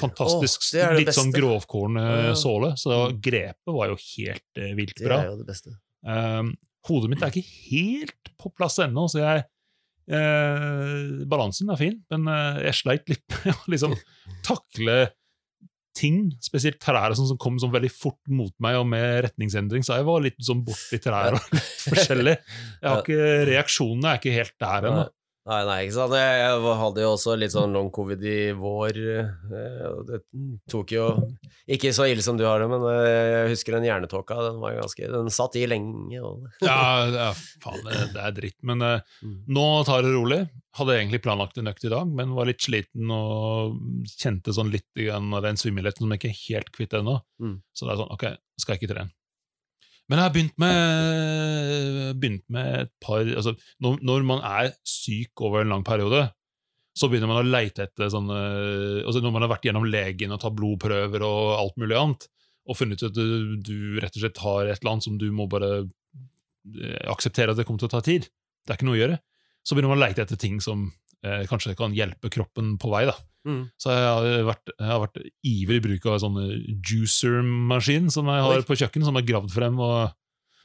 fantastisk, 0.00 0.62
oh, 0.62 0.70
det 0.72 0.84
det 0.86 1.00
litt 1.02 1.12
sånn 1.12 1.28
beste. 1.28 1.40
grovkorn 1.42 1.98
Ja, 2.00 2.14
ja. 2.30 2.36
såle, 2.38 2.70
så 2.80 3.10
grepet 3.12 3.74
var 3.76 3.90
jo 3.92 3.98
helt 4.00 4.60
eh, 4.62 4.72
vilt 4.78 4.96
Det 4.96 5.04
bra. 5.04 5.18
er 5.20 5.28
jo 5.34 5.36
det 5.42 5.48
beste. 5.50 5.74
Um, 6.06 6.54
hodet 6.88 7.10
mitt 7.12 7.22
er 7.26 7.34
ikke 7.34 7.50
helt 7.68 8.32
på 8.40 8.52
plass 8.56 8.78
ennå, 8.82 9.04
så 9.10 9.20
jeg 9.20 9.44
eh, 10.16 11.26
Balansen 11.28 11.70
er 11.74 11.80
fin, 11.80 12.00
men 12.12 12.28
eh, 12.32 12.62
jeg 12.70 12.80
sleit 12.80 13.12
litt 13.12 13.38
med 13.44 13.52
å 13.52 13.72
liksom 13.74 13.96
takle 14.48 14.98
ting, 15.96 16.30
spesielt 16.44 16.78
trær 16.82 17.14
sånn, 17.16 17.28
som 17.30 17.38
kom 17.40 17.56
sånn 17.62 17.72
veldig 17.74 17.90
fort 17.94 18.20
mot 18.28 18.52
meg, 18.62 18.78
og 18.80 18.88
med 18.92 19.22
retningsendring, 19.26 19.84
så 19.86 19.98
jeg 19.98 20.06
var 20.08 20.24
litt 20.24 20.40
sånn 20.44 20.64
borti 20.66 21.00
trær 21.02 21.38
og 21.38 21.52
litt 21.56 21.86
forskjellig. 21.86 22.36
Jeg 22.82 22.90
har 22.90 23.02
ikke, 23.04 23.30
Reaksjonene 23.50 24.12
er 24.12 24.20
ikke 24.20 24.36
helt 24.36 24.56
der 24.62 24.90
ennå. 24.90 25.06
Nei, 25.46 25.60
nei, 25.62 25.74
ikke 25.86 25.94
sant. 25.94 26.14
Jeg 26.18 26.54
hadde 26.80 27.02
jo 27.04 27.10
også 27.14 27.36
litt 27.38 27.52
sånn 27.54 27.70
long 27.76 27.86
covid 27.94 28.22
i 28.26 28.38
vår. 28.58 28.96
eh, 29.14 29.84
Det 30.08 30.18
tok 30.72 30.90
jo 30.96 31.04
Ikke 31.70 31.92
så 31.94 32.08
ille 32.10 32.24
som 32.26 32.34
du 32.38 32.42
har 32.48 32.58
det, 32.58 32.66
men 32.72 32.82
eh, 32.90 33.10
jeg 33.30 33.52
husker 33.52 33.76
den 33.76 33.86
hjernetåka. 33.86 34.34
Den 34.42 34.58
var 34.58 34.74
ganske 34.80 35.06
Den 35.12 35.30
satt 35.30 35.54
i 35.60 35.62
lenge. 35.70 36.18
Og, 36.18 36.48
Ja, 36.66 37.06
ja, 37.14 37.28
faen, 37.62 37.78
det, 37.86 38.00
det 38.16 38.24
er 38.26 38.34
dritt. 38.40 38.58
Men 38.66 38.82
eh, 38.82 39.00
Mm. 39.22 39.36
nå 39.54 39.66
tar 39.86 40.02
det 40.02 40.10
rolig. 40.16 40.40
Hadde 40.76 40.96
egentlig 40.98 41.22
planlagt 41.24 41.56
en 41.58 41.70
økt 41.70 41.86
i 41.86 41.92
dag, 41.94 42.10
men 42.10 42.34
var 42.36 42.44
litt 42.50 42.60
sliten 42.60 43.08
og 43.14 43.78
kjente 44.18 44.52
sånn 44.52 44.68
litt 44.74 44.84
av 45.14 45.42
den 45.46 45.56
svimmelheten 45.56 46.02
som 46.04 46.10
jeg 46.12 46.20
ikke 46.20 46.32
er 46.34 46.42
helt 46.42 46.72
kvitt 46.74 46.92
ennå. 46.98 47.14
Mm. 47.40 47.54
Så 47.72 47.86
det 47.86 47.94
er 47.94 48.00
sånn, 48.02 48.12
ok, 48.12 48.26
skal 48.60 48.74
jeg 48.76 48.82
ikke 48.82 48.92
trene. 48.92 49.10
Men 50.06 50.20
jeg 50.20 50.28
har 50.28 50.34
begynt 50.34 50.58
med, 50.62 52.16
begynt 52.22 52.44
med 52.54 52.72
et 52.84 52.92
par 53.02 53.26
altså, 53.26 53.56
når, 53.82 53.98
når 54.06 54.26
man 54.28 54.42
er 54.46 54.70
syk 54.86 55.42
over 55.42 55.64
en 55.64 55.72
lang 55.74 55.82
periode, 55.86 56.28
så 56.96 57.10
begynner 57.10 57.28
man 57.28 57.42
å 57.42 57.48
leite 57.48 57.84
etter 57.84 58.08
sånne 58.08 58.36
altså 59.02 59.20
Når 59.20 59.34
man 59.34 59.44
har 59.44 59.50
vært 59.52 59.66
gjennom 59.68 59.84
legen 59.90 60.32
og 60.32 60.40
tatt 60.40 60.54
blodprøver 60.56 61.24
og 61.26 61.56
alt 61.58 61.80
mulig 61.82 61.98
annet, 61.98 62.28
og 62.66 62.78
funnet 62.78 63.02
ut 63.02 63.10
at 63.10 63.18
du, 63.18 63.56
du 63.62 63.98
rett 64.02 64.16
og 64.16 64.22
slett 64.22 64.42
har 64.42 64.70
et 64.70 64.80
eller 64.80 64.94
annet 64.94 65.06
som 65.06 65.18
du 65.20 65.26
må 65.34 65.48
bare 65.50 65.72
eh, 65.84 67.02
akseptere 67.12 67.52
at 67.52 67.60
det 67.60 67.66
kommer 67.66 67.82
til 67.82 67.90
å 67.90 67.96
ta 67.96 68.02
tid. 68.06 68.30
Det 68.64 68.72
er 68.72 68.80
ikke 68.80 68.88
noe 68.88 68.96
å 68.96 69.02
gjøre. 69.02 69.18
Så 69.66 69.76
begynner 69.76 69.92
man 69.92 70.00
å 70.00 70.06
leite 70.06 70.24
etter 70.24 70.40
ting 70.40 70.58
som 70.62 70.88
eh, 71.26 71.46
kanskje 71.50 71.74
kan 71.78 71.94
hjelpe 71.96 72.30
kroppen 72.32 72.76
på 72.80 72.90
vei. 72.92 73.04
da. 73.10 73.16
Mm. 73.46 73.62
Så 73.78 73.94
jeg 73.94 74.06
har 74.06 74.46
vært, 74.48 74.72
jeg 74.74 74.90
har 74.90 75.02
vært 75.04 75.20
ivrig 75.46 75.80
bruk 75.84 76.08
av 76.10 76.18
sånne 76.24 76.46
juicer-maskin 76.82 78.10
som 78.10 78.30
jeg 78.32 78.46
har 78.46 78.62
Oi. 78.62 78.66
på 78.66 78.78
kjøkkenet, 78.80 79.06
som 79.06 79.18
er 79.18 79.26
gravd 79.28 79.52
frem 79.54 79.78
og, 79.78 80.16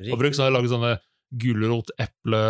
og 0.02 0.18
brukt. 0.18 0.38
Så 0.38 0.46
har 0.46 0.52
jeg 0.52 0.58
laget 0.58 0.74
sånne 0.74 0.96
gulrot, 1.42 1.94
eple, 2.02 2.42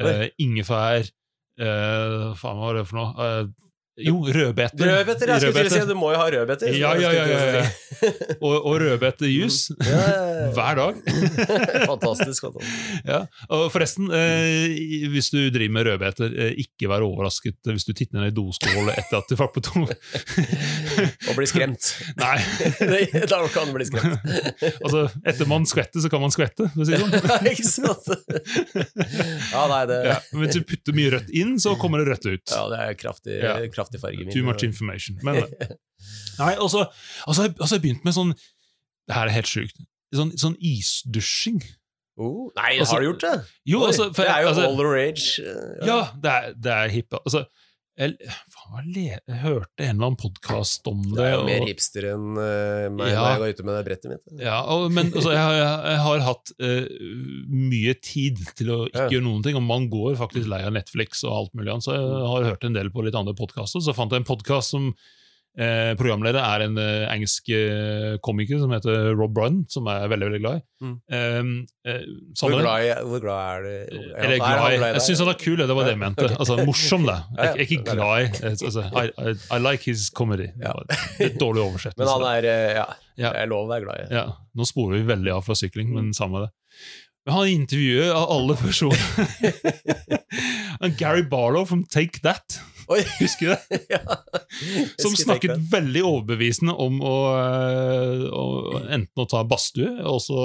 eh, 0.00 0.26
ingefær 0.42 1.00
eh, 1.00 2.26
Faen, 2.38 2.60
hva 2.60 2.68
var 2.68 2.78
det 2.78 2.86
for 2.88 3.00
noe? 3.00 3.26
Eh, 3.26 3.69
jo, 4.06 4.16
rødbeter. 4.24 4.86
Rødbeter, 4.90 5.32
jeg 5.34 5.40
skulle 5.52 5.70
si 5.72 5.80
du 5.88 5.94
må 5.98 6.12
jo 6.14 6.20
ha 6.20 6.26
rødbeter. 6.32 6.72
Ja, 6.76 6.92
ja, 7.02 7.10
ja, 7.12 7.24
ja, 7.28 7.38
ja. 7.44 7.62
ja. 7.62 8.10
Og, 8.40 8.54
og 8.54 8.78
rødbetejus. 8.82 9.58
Hver 9.80 10.78
dag. 10.78 11.00
fantastisk. 11.90 12.46
fantastisk. 12.46 13.04
Ja, 13.06 13.24
og 13.52 13.66
forresten, 13.74 14.10
eh, 14.14 15.08
hvis 15.12 15.30
du 15.34 15.38
driver 15.52 15.74
med 15.76 15.88
rødbeter, 15.90 16.32
eh, 16.32 16.54
ikke 16.64 16.90
vær 16.90 17.04
overrasket 17.06 17.58
hvis 17.70 17.86
du 17.88 17.92
titter 17.92 18.20
ned 18.20 18.32
i 18.32 18.36
doskålet 18.36 18.98
etter 19.00 19.20
at 19.20 19.30
du 19.30 19.36
var 19.38 19.50
på 19.54 19.62
do. 19.64 19.84
Og 21.30 21.36
bli 21.36 21.48
skremt. 21.48 21.92
Nei, 22.20 22.36
da 23.30 23.42
kan 23.52 23.70
du 23.70 23.76
bli 23.76 23.86
skremt. 23.88 24.20
altså 24.80 25.06
etter 25.28 25.48
man 25.50 25.66
skvetter, 25.68 26.02
så 26.02 26.10
kan 26.12 26.22
man 26.22 26.32
skvette. 26.34 26.68
For 26.74 26.84
å 26.84 26.88
si 26.88 26.96
det 26.96 27.02
sånn. 27.04 27.46
Ikke 27.50 27.68
sant? 27.68 28.10
Ja, 29.50 29.66
nei, 29.70 29.82
det 29.90 30.00
Ja, 30.08 30.18
men 30.32 30.44
hvis 30.44 30.58
du 30.58 30.66
putter 30.66 30.96
mye 30.96 31.14
rødt 31.16 31.30
inn, 31.36 31.56
så 31.62 31.76
kommer 31.80 32.02
det 32.02 32.14
rødt 32.14 32.28
ut. 32.28 32.54
Ja, 32.54 32.64
det 32.72 32.80
er 32.84 32.98
kraftig, 32.98 33.38
Ja. 33.40 33.56
Kraftig 33.90 34.00
farge. 34.00 34.32
Too 34.32 34.44
much 34.44 34.62
information. 34.62 35.18
Men, 35.22 35.34
nei, 36.38 36.54
og 36.56 36.70
så 36.70 36.78
har 36.84 36.88
jeg- 37.44 37.56
og 37.60 37.66
så 37.68 37.74
har 37.74 37.78
jeg 37.78 37.82
begynt 37.82 38.04
med 38.04 38.14
sånn 38.14 38.34
Det 39.08 39.14
her 39.16 39.26
er 39.26 39.30
helt 39.34 39.46
sjukt. 39.50 39.80
Sånn, 40.14 40.32
sånn 40.38 40.56
isdusjing. 40.60 41.62
Oh, 42.16 42.50
nei, 42.56 42.78
Altså- 42.78 42.94
har 42.94 43.00
du 43.00 43.06
gjort 43.12 43.20
det? 43.20 43.44
Jo, 43.66 43.80
Oi, 43.80 43.86
altså, 43.88 44.12
for 44.14 44.22
det 44.22 44.30
er 44.30 44.42
jo 44.42 44.48
altså, 44.48 44.62
all 44.68 44.76
the 44.76 44.84
rage. 44.84 45.40
Ja, 45.40 45.86
Ja, 45.86 46.00
det 46.22 46.30
er, 46.30 46.52
det 46.54 46.72
er 46.72 46.88
hipp. 46.88 47.14
Altså, 47.14 47.44
jeg, 47.98 48.16
jeg 48.70 49.18
hørte 49.42 49.82
en 49.84 49.96
eller 49.96 50.06
annen 50.10 50.16
podkast 50.20 50.86
om 50.90 51.00
det. 51.02 51.16
Det 51.18 51.24
er 51.26 51.34
jo 51.34 51.44
mer 51.48 51.60
og- 51.64 51.68
hipster 51.70 52.06
enn 52.12 52.26
uh, 52.38 52.88
meg 52.94 53.10
Ja. 53.10 53.20
når 53.20 53.30
jeg 53.30 53.40
går 53.42 53.54
ute 53.54 53.64
med 53.66 53.74
det 53.76 53.84
brettet 53.88 54.10
mitt. 54.12 54.40
Ja, 54.40 54.60
og, 54.70 54.90
men 54.92 55.10
altså, 55.12 55.32
jeg, 55.34 55.42
har, 55.42 55.54
jeg 55.90 56.00
har 56.06 56.20
hatt 56.28 56.52
uh, 56.62 56.86
mye 57.50 57.94
tid 58.00 58.38
til 58.56 58.70
å 58.74 58.78
ikke 58.88 59.06
Ja. 59.06 59.08
gjøre 59.16 59.26
noen 59.26 59.42
ting, 59.42 59.56
og 59.56 59.62
man 59.66 59.88
går 59.90 60.16
faktisk 60.20 60.48
lei 60.48 60.62
av 60.62 60.72
Netflix 60.72 61.24
og 61.24 61.32
alt 61.36 61.54
mulig 61.54 61.72
annet, 61.72 61.84
så 61.88 61.96
jeg 61.96 62.28
har 62.34 62.44
hørt 62.52 62.64
en 62.64 62.72
del 62.78 62.90
på 62.94 63.02
litt 63.06 63.14
andre 63.18 63.34
podkaster. 63.34 63.80
Så 63.82 63.94
fant 63.96 64.10
jeg 64.12 64.22
en 64.22 64.28
podkast 64.30 64.70
som 64.76 64.94
eh, 65.58 65.92
programleder 65.98 66.38
er 66.40 66.64
en 66.66 66.76
eh, 66.78 67.06
engelsk 67.14 67.48
eh, 67.54 68.16
komiker 68.24 68.60
som 68.62 68.70
heter 68.74 69.10
Rob 69.18 69.32
Bryan, 69.34 69.62
som 69.72 69.88
jeg 69.90 70.04
er 70.06 70.12
veldig 70.12 70.28
veldig 70.30 70.40
glad 70.44 70.60
i. 70.60 70.62
Mm. 70.84 70.94
Eh, 71.12 71.50
eh, 71.92 72.04
Hvor 72.40 72.54
glad, 72.54 72.86
er- 72.86 73.02
hvor 73.04 73.20
glad 73.24 73.40
er 73.40 73.66
du? 73.66 73.98
er 74.14 74.30
jeg 74.30 74.40
glad 74.40 74.72
i? 74.76 74.78
Jeg 74.94 75.04
syns 75.08 75.22
han 75.24 75.32
er 75.34 75.40
kul, 75.42 75.56
det 75.60 75.76
var 75.76 75.84
det 75.88 75.94
jeg 75.96 76.02
mente. 76.04 76.30
Altså, 76.38 76.56
Morsom, 76.64 77.04
det. 77.10 77.18
Jeg, 77.36 77.50
er 77.50 77.64
ikke 77.66 77.82
glad 77.96 78.14
i 78.22 78.48
altså, 78.54 78.86
I, 78.88 79.06
I, 79.30 79.36
I 79.56 79.60
like 79.64 79.84
his 79.90 80.08
comedy. 80.14 80.48
Ja. 80.62 80.72
Litt 81.20 81.36
dårlig 81.42 81.64
oversettelse. 81.66 82.00
Men 82.04 82.14
han 82.14 82.26
er 82.36 82.50
eh, 82.54 82.72
Ja, 82.80 82.88
jeg 83.20 83.42
er 83.44 83.50
lov 83.52 83.66
å 83.66 83.70
være 83.74 83.84
glad 83.88 84.06
i. 84.06 84.08
Ja, 84.16 84.26
Nå 84.56 84.66
sporer 84.68 84.98
vi 85.00 85.06
veldig 85.12 85.34
av 85.36 85.44
fra 85.46 85.54
sykling, 85.58 85.90
men 85.94 86.14
samme 86.16 86.46
det. 86.46 86.52
Men 87.28 87.34
han 87.36 87.50
intervjuer 87.52 88.14
av 88.16 88.30
alle 88.32 88.54
personer 88.56 88.96
Gary 90.96 91.22
Barlow 91.28 91.66
from 91.68 91.84
Take 91.84 92.22
That, 92.24 92.56
Oi! 92.90 93.00
husker 93.20 93.46
du 93.46 93.54
det? 93.54 93.80
ja. 93.94 94.00
Som 94.98 95.14
snakket 95.18 95.56
veldig 95.70 96.02
overbevisende 96.08 96.74
om 96.74 96.98
å, 97.06 97.14
eh, 97.38 98.24
å 98.34 98.44
enten 98.90 99.22
å 99.22 99.28
ta 99.30 99.44
badstue 99.46 99.92
og 100.10 100.18
så 100.24 100.36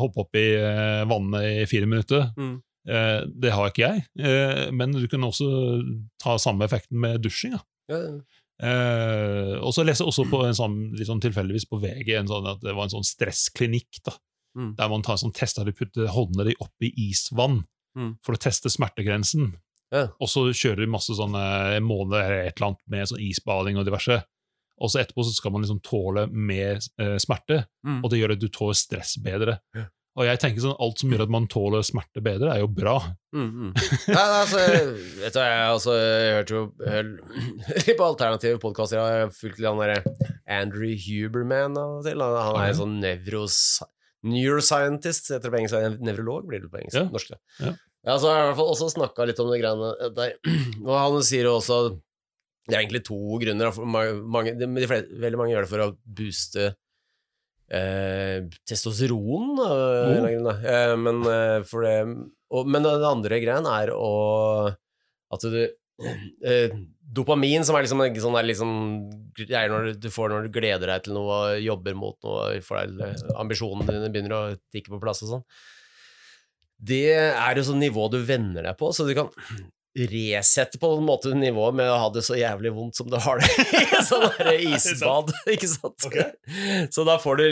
hoppe 0.00 0.24
opp 0.24 0.38
i 0.40 0.46
eh, 0.56 1.02
vannet 1.10 1.62
i 1.62 1.68
fire 1.70 1.88
minutter. 1.90 2.30
Mm. 2.40 2.54
Eh, 2.88 3.18
Det 3.44 3.52
har 3.52 3.68
ikke 3.68 3.90
jeg, 3.90 4.72
men 4.72 4.96
du 4.96 5.04
kan 5.12 5.26
også 5.28 5.50
ta 6.22 6.38
samme 6.40 6.64
effekten 6.64 6.96
med 7.04 7.20
dusjing. 7.26 7.58
Ja. 7.92 8.00
Eh, 8.60 9.54
og 9.60 9.72
så 9.72 9.84
leser 9.86 10.04
jeg 10.04 10.10
også 10.12 10.26
på 10.30 10.42
en 10.44 10.56
sånn, 10.56 10.74
sånn 11.08 11.22
tilfeldigvis 11.24 11.68
på 11.68 11.78
VG 11.80 12.14
en 12.18 12.28
sånn, 12.28 12.48
at 12.50 12.60
det 12.64 12.74
var 12.76 12.88
en 12.88 12.96
sånn 12.96 13.06
stressklinikk. 13.08 14.02
da, 14.04 14.16
Mm. 14.58 14.74
Der 14.74 14.88
man 14.90 15.02
tar 15.06 15.12
en 15.14 15.18
sånn 15.30 15.32
test 15.32 15.56
der 15.60 15.64
de 15.68 15.72
putter 15.78 16.08
håndene 16.10 16.56
opp 16.58 16.72
oppi 16.72 16.88
isvann 16.98 17.60
Mm. 17.96 18.16
for 18.20 18.34
å 18.34 18.38
teste 18.38 18.66
smertegrensen. 18.68 19.52
Ja. 19.92 20.04
Og 20.22 20.28
så 20.30 20.46
kjører 20.54 20.84
de 20.84 20.90
masse 20.92 21.14
sånne 21.18 21.44
måneder 21.82 22.22
eller 22.26 22.44
et 22.50 22.56
eller 22.60 22.68
annet 22.72 22.82
med 22.94 23.08
sånn 23.10 23.22
isbading 23.26 23.78
og 23.80 23.86
diverse. 23.88 24.20
Og 24.80 24.88
så 24.92 25.02
etterpå 25.02 25.24
så 25.26 25.32
skal 25.36 25.52
man 25.52 25.60
liksom 25.64 25.80
tåle 25.84 26.26
mer 26.32 26.78
eh, 26.98 27.16
smerte, 27.20 27.64
Mm. 27.84 28.02
og 28.04 28.10
det 28.12 28.18
gjør 28.20 28.32
at 28.36 28.40
du 28.42 28.48
tåler 28.48 28.76
stress 28.78 29.16
bedre. 29.20 29.58
Ja. 29.76 29.86
Og 30.18 30.24
jeg 30.26 30.40
tenker 30.42 30.60
sånn, 30.64 30.74
alt 30.82 30.98
som 30.98 31.12
gjør 31.12 31.22
at 31.22 31.30
man 31.32 31.44
tåler 31.48 31.84
smerte 31.86 32.20
bedre, 32.24 32.50
er 32.54 32.60
jo 32.64 32.66
bra. 32.74 32.96
Mm, 33.32 33.46
mm. 33.46 33.68
Nei, 34.10 34.14
nei, 34.16 34.40
altså, 34.40 34.64
vet 35.20 35.36
du, 35.36 35.38
jeg, 35.38 35.60
altså, 35.70 35.94
jeg 36.00 36.32
hørte 36.34 36.56
jo 36.56 36.62
hør- 36.82 37.94
på 38.00 38.06
alternative 38.08 38.58
podkaster. 38.60 38.98
Jeg 38.98 39.22
har 39.24 39.30
fulgt 39.36 39.62
han 39.64 39.78
derre 39.80 40.00
Andrew 40.50 40.90
Huberman 41.06 41.78
av 41.78 42.00
og 42.00 42.08
til. 42.08 42.20
Han, 42.26 42.36
han 42.50 42.58
er 42.64 42.72
en 42.74 42.80
sånn 42.80 42.98
nevros, 43.04 43.60
neuroscientist, 44.26 45.30
heter 45.32 45.48
det 45.48 45.54
på 45.54 45.60
engelsk. 45.62 46.00
Nevrolog 46.04 46.48
blir 46.50 46.64
det 46.64 46.70
på 46.72 46.80
engelsk. 46.82 46.98
Ja. 46.98 47.06
Norsk. 47.14 47.32
Ja. 47.62 47.72
Ja, 48.06 48.16
så 48.16 48.30
har 48.30 48.38
jeg 48.38 48.44
i 48.44 48.48
hvert 48.50 48.60
fall 48.60 48.70
også 48.72 48.92
snakka 48.94 49.26
litt 49.28 49.40
om 49.42 49.50
de 49.52 49.58
greiene 49.60 50.12
der. 50.16 50.36
Og 50.86 50.94
han 50.96 51.18
sier 51.26 51.48
jo 51.50 51.56
også 51.58 51.80
Det 51.90 52.76
er 52.76 52.82
egentlig 52.82 53.02
to 53.08 53.18
grunner. 53.42 53.80
Mange, 53.84 54.54
de, 54.56 54.68
de 54.78 54.88
fleste, 54.88 55.18
veldig 55.20 55.40
mange 55.40 55.54
gjør 55.54 55.66
det 55.66 55.72
for 55.72 55.84
å 55.84 55.90
booste 56.20 56.68
eh, 57.70 58.46
testosteron. 58.68 59.50
Mm. 59.58 60.28
grunn. 60.28 60.48
Eh, 60.54 60.94
men, 61.00 61.20
eh, 61.28 61.58
for 61.68 61.84
det, 61.86 61.98
og, 62.50 62.70
men 62.70 62.86
den 62.86 63.10
andre 63.10 63.42
greien 63.42 63.68
er 63.70 63.92
å 63.94 64.14
At 65.30 65.44
du 65.46 65.60
eh, 66.50 66.78
Dopamin, 67.10 67.66
som 67.66 67.74
er 67.74 67.84
liksom 67.84 68.00
en 68.04 68.22
sånn 68.22 68.38
liksom 68.46 68.72
greier 69.34 69.72
når 69.72 69.92
du, 69.98 70.08
får 70.14 70.30
når 70.30 70.46
du 70.46 70.54
gleder 70.54 70.92
deg 70.92 71.04
til 71.04 71.16
noe 71.16 71.38
og 71.40 71.64
jobber 71.64 71.96
mot 71.98 72.16
noe, 72.26 72.60
får 72.62 72.86
deg, 72.86 73.24
ambisjonene 73.40 73.96
dine 73.96 74.10
begynner 74.14 74.34
å 74.36 74.42
tikke 74.70 74.92
på 74.94 75.00
plass 75.02 75.24
og 75.26 75.32
sånn. 75.32 75.44
Det 76.80 77.04
er 77.12 77.60
jo 77.60 77.66
sånn 77.72 77.82
nivå 77.82 78.08
du 78.12 78.20
venner 78.24 78.64
deg 78.70 78.78
på, 78.80 78.88
så 78.96 79.04
du 79.08 79.12
kan 79.18 79.28
resette 79.98 80.78
på 80.78 80.86
en 80.94 81.02
måte 81.02 81.32
nivået 81.34 81.74
med 81.74 81.88
å 81.90 81.96
ha 81.98 82.10
det 82.14 82.22
så 82.22 82.36
jævlig 82.38 82.70
vondt 82.76 83.00
som 83.00 83.08
du 83.10 83.16
har 83.18 83.40
det 83.42 83.48
i 83.74 83.98
sånn 84.06 84.28
isbad, 84.70 85.32
ikke 85.54 85.66
sant? 85.66 86.06
Okay. 86.06 86.86
Så 86.94 87.02
da 87.08 87.16
får 87.18 87.40
du 87.40 87.46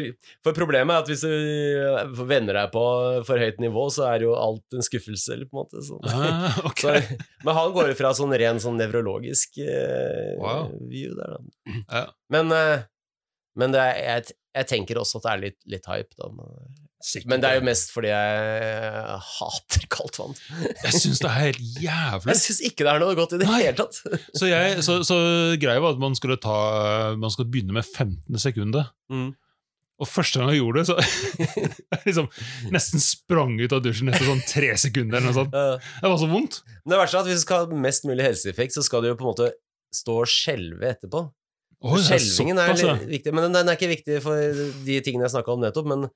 For 0.46 0.54
problemet 0.56 0.94
er 0.94 1.02
at 1.02 1.10
hvis 1.10 1.24
du 1.26 2.22
venner 2.30 2.60
deg 2.60 2.70
på 2.72 2.84
for 3.26 3.42
høyt 3.42 3.58
nivå, 3.62 3.88
så 3.90 4.06
er 4.12 4.22
jo 4.28 4.36
alt 4.38 4.78
en 4.78 4.86
skuffelse, 4.86 5.34
eller 5.34 5.50
på 5.50 5.58
en 5.58 5.64
måte. 5.64 5.82
Sånn. 5.82 6.06
Ah, 6.06 6.60
okay. 6.70 7.02
Så, 7.10 7.18
men 7.42 7.58
han 7.58 7.74
går 7.74 7.90
jo 7.90 7.98
fra 7.98 8.14
sånn 8.16 8.36
ren 8.38 8.62
sånn 8.62 8.78
nevrologisk 8.80 9.58
eh, 9.64 10.36
Wow. 10.38 10.70
view 10.92 11.18
der, 11.18 11.34
da. 11.34 11.80
Ja. 11.90 12.04
Men, 12.32 12.54
eh, 12.54 12.86
men 13.58 13.74
det 13.74 13.82
er, 13.82 13.98
jeg, 14.06 14.38
jeg 14.62 14.70
tenker 14.76 15.02
også 15.02 15.18
at 15.18 15.26
det 15.26 15.32
er 15.34 15.44
litt, 15.48 15.58
litt 15.74 15.90
hype, 15.90 16.14
da. 16.22 16.30
Sikkert. 16.98 17.28
men 17.30 17.42
det 17.42 17.46
er 17.46 17.60
jo 17.60 17.64
mest 17.68 17.92
fordi 17.94 18.08
jeg 18.10 19.18
hater 19.22 19.84
kaldt 19.94 20.16
vann. 20.18 20.32
Jeg 20.82 20.94
syns 20.96 21.20
det 21.22 21.28
er 21.30 21.36
helt 21.36 21.60
jævlig. 21.78 22.30
Jeg 22.32 22.40
syns 22.42 22.62
ikke 22.66 22.86
det 22.86 22.90
er 22.90 23.02
noe 23.04 23.14
godt 23.18 23.36
i 23.36 23.38
det 23.38 23.50
hele 23.50 23.74
tatt. 23.78 24.00
Så, 24.38 24.48
jeg, 24.50 24.80
så, 24.82 24.96
så 25.06 25.18
greia 25.62 25.82
var 25.84 25.94
at 25.94 26.02
man 26.02 26.16
skulle, 26.18 26.38
ta, 26.42 26.56
man 27.18 27.30
skulle 27.30 27.52
begynne 27.52 27.76
med 27.76 27.86
15. 27.86 28.40
sekundet. 28.42 28.90
Mm. 29.14 29.30
Og 29.98 30.06
første 30.10 30.38
gang 30.38 30.52
jeg 30.52 30.60
gjorde 30.60 30.82
det, 30.82 30.86
så 30.86 30.96
jeg 31.94 32.02
liksom 32.04 32.28
nesten 32.74 33.02
sprang 33.02 33.56
ut 33.58 33.72
av 33.74 33.80
dusjen 33.82 34.10
etter 34.12 34.28
sånn 34.28 34.44
tre 34.46 34.74
sekunder. 34.78 35.18
eller 35.18 35.30
noe 35.30 35.38
sånt. 35.38 35.54
Det 35.54 36.12
var 36.12 36.20
så 36.20 36.28
vondt. 36.30 36.60
Men 36.82 36.94
det 36.94 37.00
verste 37.00 37.18
er 37.18 37.26
at 37.26 37.30
hvis 37.30 37.42
du 37.42 37.46
skal 37.46 37.64
ha 37.64 37.80
mest 37.86 38.06
mulig 38.10 38.26
helseeffekt, 38.26 38.74
så 38.74 38.84
skal 38.86 39.02
du 39.02 39.10
jo 39.10 39.16
på 39.18 39.26
en 39.26 39.32
måte 39.32 39.50
stå 39.94 40.20
og 40.22 40.30
skjelve 40.30 40.92
etterpå. 40.94 41.24
Det 41.78 41.94
er 42.10 42.22
er 42.90 43.02
viktig, 43.06 43.32
men 43.34 43.48
den, 43.48 43.54
den 43.54 43.70
er 43.70 43.78
ikke 43.78 43.90
viktig 43.92 44.20
for 44.22 44.62
de 44.86 45.00
tingene 45.06 45.26
jeg 45.26 45.34
snakka 45.36 45.54
om 45.54 45.62
nettopp. 45.62 45.90
Men 45.90 46.06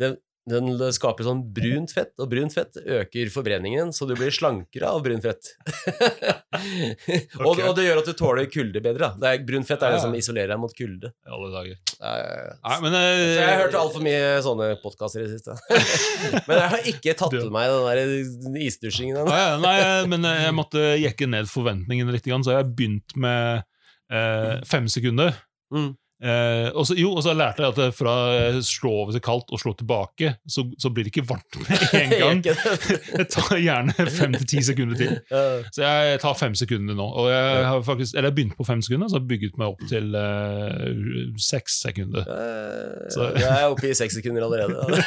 det, 0.00 0.14
den 0.50 0.92
skaper 0.94 1.26
sånn 1.26 1.42
brunt 1.54 1.92
fett, 1.94 2.12
og 2.20 2.28
brunt 2.32 2.54
fett 2.54 2.76
øker 2.80 3.30
forbrenningen, 3.32 3.92
så 3.96 4.08
du 4.08 4.14
blir 4.18 4.32
slankere 4.34 4.90
av 4.90 5.02
brunt 5.04 5.24
fett. 5.26 5.52
og, 7.40 7.46
Ok. 7.52 7.62
og 7.68 7.74
det 7.78 7.86
gjør 7.86 8.00
at 8.02 8.10
du 8.10 8.14
tåler 8.18 8.48
kulde 8.52 8.82
bedre. 8.84 9.10
Da. 9.16 9.34
Det 9.36 9.46
brunt 9.48 9.68
fett 9.68 9.84
er 9.86 9.94
det 9.94 10.02
som 10.02 10.14
isolerer 10.16 10.54
deg 10.54 10.62
mot 10.62 10.74
kulde. 10.76 11.12
I 11.26 11.32
alle 11.36 11.50
dager. 11.54 11.78
Eh, 12.00 12.50
Nei, 12.66 12.76
men 12.84 12.98
eh, 12.98 13.22
jeg 13.36 13.46
har 13.46 13.62
hørt 13.64 13.78
altfor 13.80 14.04
mye 14.04 14.28
sånne 14.44 14.70
podkaster 14.82 15.24
i 15.24 15.28
det 15.28 15.38
siste. 15.38 15.56
men 16.48 16.54
jeg 16.56 16.68
har 16.74 16.90
ikke 16.94 17.16
tatt 17.22 17.36
til 17.36 17.50
meg 17.54 17.72
den 17.72 17.88
der 17.88 18.60
isdusjingen 18.66 19.22
ennå. 19.22 19.40
Nei, 19.64 19.78
men 20.10 20.28
eh, 20.28 20.44
jeg 20.46 20.56
måtte 20.56 20.84
jekke 21.00 21.30
ned 21.30 21.50
forventningene 21.50 22.14
litt, 22.14 22.28
så 22.30 22.54
jeg 22.54 22.62
har 22.62 22.70
begynt 22.70 23.16
med 23.20 23.64
eh, 24.12 24.54
fem 24.68 24.88
sekunder. 24.90 25.34
Mm. 25.74 25.92
Eh, 26.20 26.66
og 26.76 26.84
så, 26.84 26.92
jo, 27.00 27.14
og 27.16 27.22
så 27.24 27.32
lærte 27.32 27.62
jeg 27.64 27.72
at 27.72 27.94
fra 27.96 28.14
eh, 28.36 28.58
slå 28.66 28.90
over 29.04 29.14
til 29.16 29.22
kaldt 29.24 29.48
og 29.56 29.60
slå 29.62 29.72
tilbake, 29.78 30.34
så, 30.52 30.66
så 30.78 30.90
blir 30.92 31.06
det 31.06 31.14
ikke 31.14 31.24
varmt 31.30 31.56
med 31.62 31.84
en 32.02 32.12
gang. 32.20 32.42
Det 32.44 33.26
tar 33.32 33.56
gjerne 33.56 33.94
fem 34.12 34.34
til 34.36 34.46
ti 34.52 34.60
sekunder 34.68 35.00
til. 35.00 35.14
Så 35.74 35.80
jeg 35.86 36.20
tar 36.20 36.36
fem 36.36 36.54
sekunder 36.58 36.98
nå. 36.98 37.06
Og 37.22 37.30
jeg 37.32 37.64
har 37.70 37.80
faktisk, 37.86 38.14
eller 38.18 38.28
jeg 38.28 38.36
begynte 38.36 38.58
på 38.60 38.66
fem 38.68 38.82
sekunder, 38.84 39.08
så 39.08 39.16
har 39.16 39.24
jeg 39.24 39.30
bygget 39.32 39.56
meg 39.62 39.72
opp 39.72 39.86
til 39.88 40.12
eh, 40.20 41.34
seks 41.40 41.80
sekunder. 41.86 42.28
Eh, 42.28 43.08
Så- 43.16 43.32
Jeg 43.40 43.50
er 43.56 43.68
oppe 43.72 43.88
i 43.88 43.94
seks 43.96 44.14
sekunder 44.20 44.44
allerede. 44.44 45.00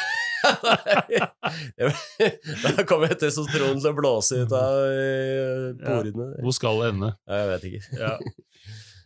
da 2.74 2.84
kommer 2.90 3.14
testosteron 3.18 3.78
til 3.80 3.90
å 3.90 3.96
blåse 3.96 4.42
ut 4.44 4.52
av 4.56 4.80
eh, 4.90 5.70
Ja, 5.78 6.00
Hvor 6.42 6.54
skal 6.56 6.82
det 6.82 6.90
ende? 6.94 7.10
Ja, 7.28 7.38
Jeg 7.40 7.48
vet 7.52 7.66
ikke. 7.70 7.82
Ja. 8.02 8.12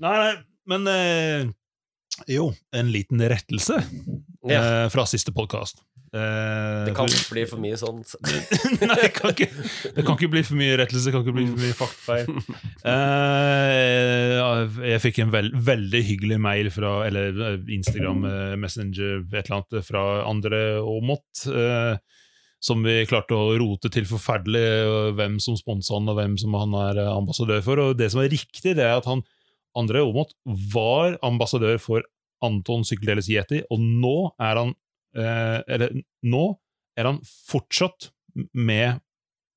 Nei, 0.03 0.15
nei, 0.23 0.33
men 0.71 0.89
eh, 0.93 1.49
Jo, 2.27 2.51
en 2.75 2.91
liten 2.93 3.21
rettelse 3.31 3.79
Ja. 4.49 4.59
eh, 4.85 4.89
fra 4.91 5.05
siste 5.07 5.33
podkast. 5.37 5.85
Det 6.09 6.95
kan 6.97 7.05
ikke 7.05 7.35
bli 7.35 7.43
for 7.45 7.61
mye 7.61 7.77
sånt. 7.77 8.15
Nei, 8.81 8.95
det 8.97 9.11
kan, 9.13 9.35
ikke, 9.35 9.49
det 9.93 10.05
kan 10.07 10.15
ikke 10.17 10.31
bli 10.33 10.41
for 10.47 10.57
mye 10.57 10.79
rettelse, 10.81 11.05
det 11.05 11.13
kan 11.13 11.21
ikke 11.21 11.35
bli 11.37 11.45
for 11.51 11.61
mye 11.61 11.77
faktfeil. 11.77 12.31
Eh, 12.89 14.87
jeg 14.95 15.03
fikk 15.05 15.21
en 15.25 15.33
veld, 15.35 15.57
veldig 15.69 16.01
hyggelig 16.09 16.39
mail 16.41 16.71
fra 16.73 16.95
Eller 17.09 17.37
eh, 17.51 17.59
Instagram, 17.77 18.25
eh, 18.29 18.55
Messenger, 18.61 19.21
et 19.29 19.43
eller 19.51 19.59
annet 19.61 19.85
fra 19.87 20.05
Andre 20.29 20.63
Aamodt. 20.81 21.45
Eh, 21.53 21.99
som 22.59 22.81
vi 22.83 23.05
klarte 23.07 23.37
å 23.39 23.53
rote 23.61 23.87
til 23.95 24.03
forferdelig, 24.09 24.65
hvem 25.15 25.37
som 25.39 25.55
sponsa 25.61 25.95
han, 25.95 26.09
og 26.11 26.17
hvem 26.19 26.33
som 26.41 26.57
han 26.59 26.73
er 26.89 26.99
eh, 27.05 27.13
ambassadør 27.15 27.61
for. 27.63 27.85
Og 27.85 27.99
det 28.01 28.09
som 28.15 28.25
er 28.25 28.33
riktig, 28.33 28.73
det 28.81 28.83
er 28.89 28.97
at 28.97 29.07
han 29.07 29.23
Andre 29.77 30.01
Aamodt 30.05 30.33
var 30.73 31.19
ambassadør 31.27 31.79
for 31.83 32.07
Anton 32.45 32.85
Sykkeldeles 32.87 33.29
Yeti, 33.33 33.63
og 33.71 33.83
nå 33.83 34.17
er 34.39 34.61
han 34.61 34.73
eh, 35.19 35.59
Eller 35.67 35.95
nå 36.23 36.45
er 36.99 37.09
han 37.11 37.21
fortsatt 37.51 38.11
med 38.55 39.01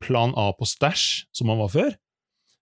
plan 0.02 0.34
A 0.38 0.50
på 0.58 0.66
stæsj, 0.66 1.26
som 1.36 1.52
han 1.54 1.60
var 1.62 1.70
før. 1.74 1.92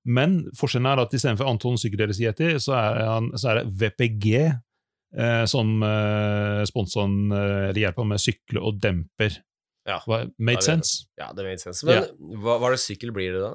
Men 0.10 0.40
forskjellen 0.58 0.88
er 0.92 1.02
at 1.04 1.14
istedenfor 1.16 1.48
Anton 1.48 1.78
Sykkeldeles 1.80 2.20
Yeti, 2.24 2.54
så 2.64 2.76
er, 2.76 3.00
han, 3.08 3.30
så 3.40 3.52
er 3.52 3.60
det 3.62 3.74
VPG 3.80 4.28
eh, 4.40 5.44
som 5.48 5.84
eh, 5.86 6.64
sponser 6.68 7.04
han, 7.06 7.18
eh, 7.32 7.70
eller 7.70 7.82
hjelper 7.86 8.04
han 8.06 8.12
med 8.14 8.24
sykle 8.24 8.64
og 8.64 8.80
demper. 8.84 9.40
Ja. 9.88 10.00
Made 10.38 10.60
Ja, 10.60 10.66
sense? 10.66 11.06
Ja, 11.20 11.32
det 11.36 11.46
made 11.48 11.62
sense. 11.64 11.86
Men 11.88 12.10
hva, 12.44 12.58
hva 12.60 12.70
er 12.70 12.76
det 12.76 12.84
sykkel 12.84 13.14
blir 13.16 13.36
det 13.36 13.44
da? 13.44 13.54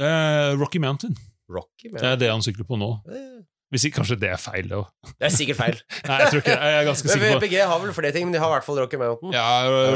Eh, 0.00 0.52
Rocky 0.60 0.80
Mountain. 0.82 1.16
Rocky? 1.50 1.90
Det 1.96 2.06
er 2.14 2.20
det 2.20 2.30
han 2.32 2.44
sykler 2.44 2.66
på 2.68 2.78
nå. 2.80 2.90
Eh, 3.10 3.40
Hvis 3.70 3.84
ikke, 3.86 4.00
kanskje 4.00 4.16
det 4.18 4.30
er 4.32 4.40
feil, 4.42 4.66
det 4.66 4.78
òg. 4.80 4.86
Det 5.12 5.26
er 5.28 5.34
sikkert 5.34 5.58
feil. 5.60 5.76
Nei, 6.08 6.16
jeg 6.22 6.30
tror 6.32 6.40
ikke. 6.42 6.54
Jeg 6.58 6.78
er 6.78 6.86
ganske 6.88 7.10
sikker 7.12 7.26
på 7.36 7.36
VPG 7.38 7.54
har 7.70 7.82
vel 7.84 7.92
flere 7.94 8.10
ting, 8.16 8.24
men 8.26 8.34
de 8.34 8.40
har 8.42 8.50
i 8.50 8.54
hvert 8.56 8.66
fall 8.66 8.80
Rocky 8.82 8.98
Mountain. 8.98 9.34
Ja, 9.36 9.44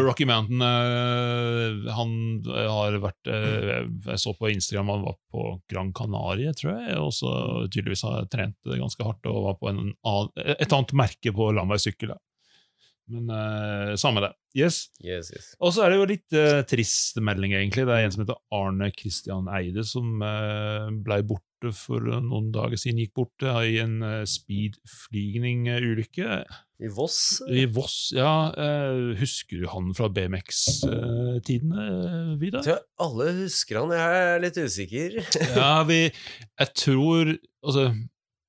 Rocky 0.04 0.26
Mountain 0.30 0.62
øh, 0.62 1.88
Han 1.96 2.12
har 2.54 2.99
vært 3.02 3.30
øh, 3.34 3.88
Jeg 4.12 4.23
så 4.23 4.34
på 4.38 4.52
Instagram 4.52 4.92
han 4.94 5.02
var 5.08 5.16
på 5.34 5.46
Gran 5.73 5.90
Canaria, 5.96 6.52
tror 6.54 6.78
jeg, 6.84 6.99
og 7.02 7.11
så 7.16 7.32
tydeligvis 7.66 8.04
har 8.06 8.28
trent 8.30 8.58
ganske 8.78 9.08
hardt 9.08 9.26
og 9.32 9.42
var 9.49 9.58
på 9.58 9.73
en 9.73 9.90
et 10.44 10.70
annet 10.70 10.94
merke 10.94 11.34
på 11.34 11.50
landeveissykkel. 11.56 12.14
Men 13.12 13.28
uh, 13.28 13.92
samme 14.00 14.23
det. 14.25 14.30
Yes. 14.56 14.87
Yes, 15.04 15.28
yes. 15.34 15.50
Og 15.61 15.75
så 15.75 15.82
er 15.84 15.90
det 15.92 15.99
jo 15.99 16.06
litt 16.08 16.32
uh, 16.38 16.62
trist 16.68 17.16
melding, 17.20 17.52
egentlig. 17.58 17.84
Det 17.88 17.94
er 17.96 18.04
en 18.06 18.12
som 18.14 18.23
heter 18.25 18.38
Arne 18.54 18.88
Christian 18.94 19.49
Eide, 19.52 19.84
som 19.88 20.23
uh, 20.23 20.88
blei 21.04 21.20
borte 21.26 21.73
for 21.75 22.00
noen 22.00 22.52
dager 22.54 22.76
siden. 22.80 23.00
Gikk 23.02 23.14
bort 23.18 23.42
uh, 23.44 23.61
i 23.66 23.78
en 23.82 24.02
uh, 24.04 24.25
speedflygning-ulykke. 24.28 26.44
I 26.84 26.88
Voss? 26.90 27.42
I 27.49 27.66
Voss, 27.70 28.12
ja. 28.16 28.50
eh, 28.58 29.12
husker 29.20 29.61
du 29.62 29.66
han 29.70 29.92
fra 29.94 30.08
BMX-tidene, 30.12 31.84
Vidar? 32.40 32.66
Jeg 32.66 32.68
tror 32.68 32.80
alle 33.06 33.26
husker 33.38 33.78
han. 33.78 33.92
Jeg 33.94 34.16
er 34.25 34.42
litt 34.42 34.58
usikker. 34.58 35.11
Ja, 35.54 35.84
vi 35.87 36.00
Jeg 36.11 36.68
tror 36.75 37.30
Altså, 37.64 37.94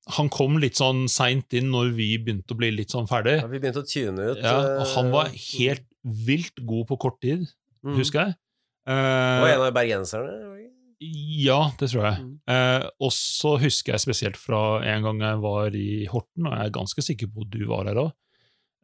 han 0.06 0.28
kom 0.30 0.60
litt 0.62 0.78
sånn 0.78 1.06
seint 1.10 1.54
inn 1.56 1.72
når 1.72 1.90
vi 1.96 2.12
begynte 2.22 2.54
å 2.54 2.58
bli 2.58 2.70
litt 2.74 2.94
sånn 2.94 3.08
ferdig. 3.10 3.40
Ja, 3.40 3.48
vi 3.50 3.58
begynte 3.62 3.82
å 3.82 3.88
tune 3.88 4.30
ut. 4.30 4.42
Ja, 4.42 4.56
og 4.78 4.90
han 4.94 5.10
var 5.14 5.32
eh, 5.32 5.38
helt 5.58 5.86
vilt 6.26 6.62
god 6.62 6.86
på 6.92 6.98
kort 7.08 7.18
tid, 7.24 7.42
mm. 7.82 7.96
husker 7.98 8.22
jeg. 8.22 8.36
Uh, 8.86 9.42
var 9.42 9.48
Eh, 9.50 9.54
en 9.56 9.64
av 9.66 9.72
bergenserne. 9.74 10.30
det 10.30 10.60
ikke? 10.62 10.72
ja, 11.42 11.58
det 11.80 11.90
tror 11.90 12.04
jeg. 12.06 12.20
Mm. 12.22 12.36
Uh, 12.48 12.86
og 13.02 13.10
så 13.12 13.56
husker 13.60 13.96
jeg 13.96 14.04
spesielt 14.04 14.38
fra 14.40 14.60
en 14.86 15.08
gang 15.08 15.24
jeg 15.26 15.42
var 15.42 15.74
i 15.76 15.90
Horten, 16.12 16.46
og 16.46 16.54
jeg 16.54 16.70
er 16.70 16.78
ganske 16.78 17.04
sikker 17.04 17.32
på 17.32 17.44
at 17.44 17.50
du 17.52 17.66
var 17.68 17.90
her 17.90 18.00
òg. 18.06 18.14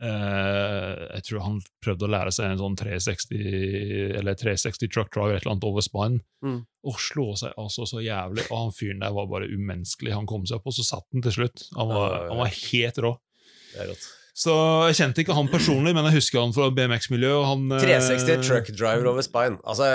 Eh, 0.03 1.03
jeg 1.15 1.23
tror 1.29 1.45
han 1.45 1.59
prøvde 1.85 2.09
å 2.09 2.11
lære 2.11 2.33
seg 2.35 2.49
en 2.51 2.59
sånn 2.59 2.75
360 2.81 4.17
eller 4.19 4.35
360 4.41 4.91
truck 4.91 5.13
drive 5.15 5.37
eller 5.39 5.53
annet 5.53 5.67
over 5.69 5.85
spinen. 5.87 6.23
Mm. 6.43 6.63
Og 6.91 6.99
slå 6.99 7.29
seg 7.39 7.55
altså 7.61 7.87
så 7.87 8.03
jævlig. 8.03 8.49
Og 8.51 8.57
han 8.65 8.75
fyren 8.75 9.05
der 9.05 9.15
var 9.15 9.29
bare 9.31 9.51
umenneskelig. 9.53 10.15
Han 10.17 10.27
kom 10.31 10.43
seg 10.49 10.59
opp, 10.59 10.67
og 10.73 10.75
så 10.75 10.87
satt 10.89 11.07
han 11.15 11.23
til 11.23 11.37
slutt. 11.39 11.69
Han 11.79 11.93
var, 11.93 12.03
Ja, 12.03 12.17
ja, 12.17 12.25
ja. 12.25 12.33
han 12.33 12.43
var 12.43 12.59
helt 12.59 13.01
rå. 13.07 13.15
Så 14.33 14.53
jeg 14.89 14.97
kjente 14.97 15.21
ikke 15.23 15.35
han 15.37 15.49
personlig, 15.53 15.93
men 15.93 16.07
jeg 16.09 16.17
husker 16.17 16.41
han 16.41 16.55
fra 16.57 16.71
BMX-miljøet. 16.73 17.65
eh, 17.77 17.83
360 17.85 18.43
truck 18.49 18.71
driver 18.73 19.11
over 19.13 19.23
spine. 19.23 19.61
Altså. 19.63 19.87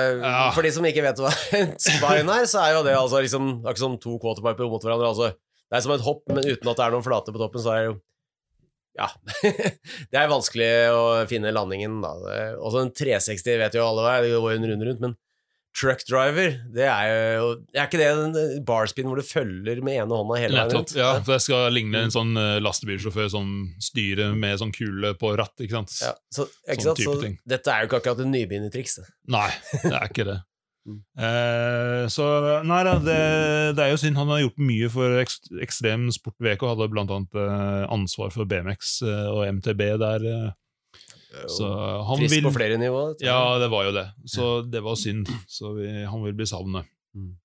For 0.56 0.64
de 0.64 0.72
som 0.76 0.86
ikke 0.88 1.04
vet 1.04 1.20
hva 1.20 1.34
en 1.60 1.74
spine 1.82 2.40
er, 2.40 2.46
så 2.48 2.62
er 2.64 2.78
jo 2.78 2.84
det 2.86 2.96
altså 2.96 3.24
liksom 3.26 3.50
er 3.68 3.80
som 3.82 3.98
to 4.00 4.16
quarterpiper 4.22 4.70
mot 4.70 4.84
hverandre. 4.86 5.10
Altså, 5.10 5.34
det 5.68 5.80
er 5.82 5.84
som 5.84 5.96
et 5.98 6.06
hopp, 6.06 6.24
men 6.32 6.46
uten 6.46 6.70
at 6.72 6.78
det 6.80 6.86
er 6.86 6.94
noen 6.96 7.04
flate 7.04 7.34
på 7.34 7.42
toppen, 7.42 7.60
så 7.66 7.74
er 7.74 7.82
det 7.82 7.90
jo 7.92 7.98
Ja. 8.98 9.08
det 10.12 10.18
er 10.18 10.32
vanskelig 10.32 10.68
å 10.90 11.02
finne 11.30 11.52
landingen, 11.54 12.00
da. 12.02 12.16
Det- 12.26 12.58
Også 12.58 12.82
en 12.86 12.92
360 12.98 13.58
vet 13.62 13.78
jo 13.78 13.86
alle 13.86 14.04
hva 14.06 14.18
er, 14.18 14.28
det 14.28 14.36
går 14.42 14.56
en 14.58 14.70
runde 14.74 14.88
rundt, 14.92 15.04
men 15.06 15.16
truck 15.78 16.02
driver, 16.10 16.56
det 16.74 16.88
er 16.90 17.12
jo 17.38 17.50
Er 17.78 17.84
ikke 17.86 18.00
det 18.02 18.08
en 18.10 18.64
barspin 18.66 19.06
hvor 19.06 19.20
du 19.20 19.26
følger 19.28 19.78
med 19.86 20.00
ene 20.02 20.18
hånda 20.18 20.40
hele 20.42 20.58
veien 20.58 20.74
rundt? 20.74 20.96
Ja, 20.98 21.12
det 21.22 21.38
skal 21.46 21.70
ligne 21.76 22.02
en 22.08 22.14
sånn 22.16 22.32
eh, 22.42 22.56
lastebilsjåfør 22.66 23.30
som 23.36 23.52
styrer 23.86 24.34
med 24.34 24.58
sånn 24.58 24.74
kule 24.74 25.14
på 25.22 25.36
ratt, 25.38 25.54
ikke 25.62 25.78
sant? 25.78 25.94
Ja, 26.02 26.16
så, 26.34 26.48
ikke 26.66 26.82
Sånn 26.88 26.98
sant? 26.98 27.04
type 27.04 27.30
så 27.38 27.52
dette 27.54 27.76
er 27.76 27.84
jo 27.86 27.92
ikke 27.92 28.00
akkurat 28.02 28.26
et 28.26 28.32
nybegynnertriks. 28.34 28.98
det. 29.04 29.06
Nei, 29.38 29.52
det 29.84 29.94
er 29.94 30.10
ikke 30.10 30.26
det. 30.34 30.40
Mm. 30.88 31.00
Eh, 31.20 32.04
så 32.12 32.28
nei 32.64 32.80
da, 32.88 32.94
det, 33.04 33.18
det 33.78 33.84
er 33.84 33.92
jo 33.92 34.00
synd. 34.00 34.20
Han 34.20 34.32
har 34.32 34.46
gjort 34.46 34.62
mye 34.70 34.90
for 34.94 35.18
ekst, 35.22 35.52
ekstrem 35.64 36.08
sport 36.16 36.38
VK. 36.44 36.64
Hadde 36.72 36.88
annet 37.04 37.42
eh, 37.44 37.84
ansvar 37.94 38.32
for 38.34 38.48
BMX 38.50 39.02
eh, 39.04 39.28
og 39.34 39.44
MTB 39.60 39.84
der. 40.02 40.28
eh, 40.32 40.54
så 41.52 41.68
han 42.08 42.22
Trist 42.22 42.34
vil 42.34 42.48
på 42.48 42.54
flere 42.56 42.78
nivåer. 42.82 43.18
Ja, 43.22 43.58
det 43.62 43.68
var 43.70 43.90
jo 43.90 43.96
det. 43.96 44.08
Så 44.26 44.48
det 44.66 44.82
var 44.86 44.96
synd. 45.00 45.28
Så 45.52 45.76
vi, 45.78 45.90
han 46.08 46.24
vil 46.24 46.38
bli 46.38 46.48
savnet. 46.50 46.88
Mm. 47.14 47.36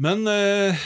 Men 0.00 0.28
eh, 0.30 0.84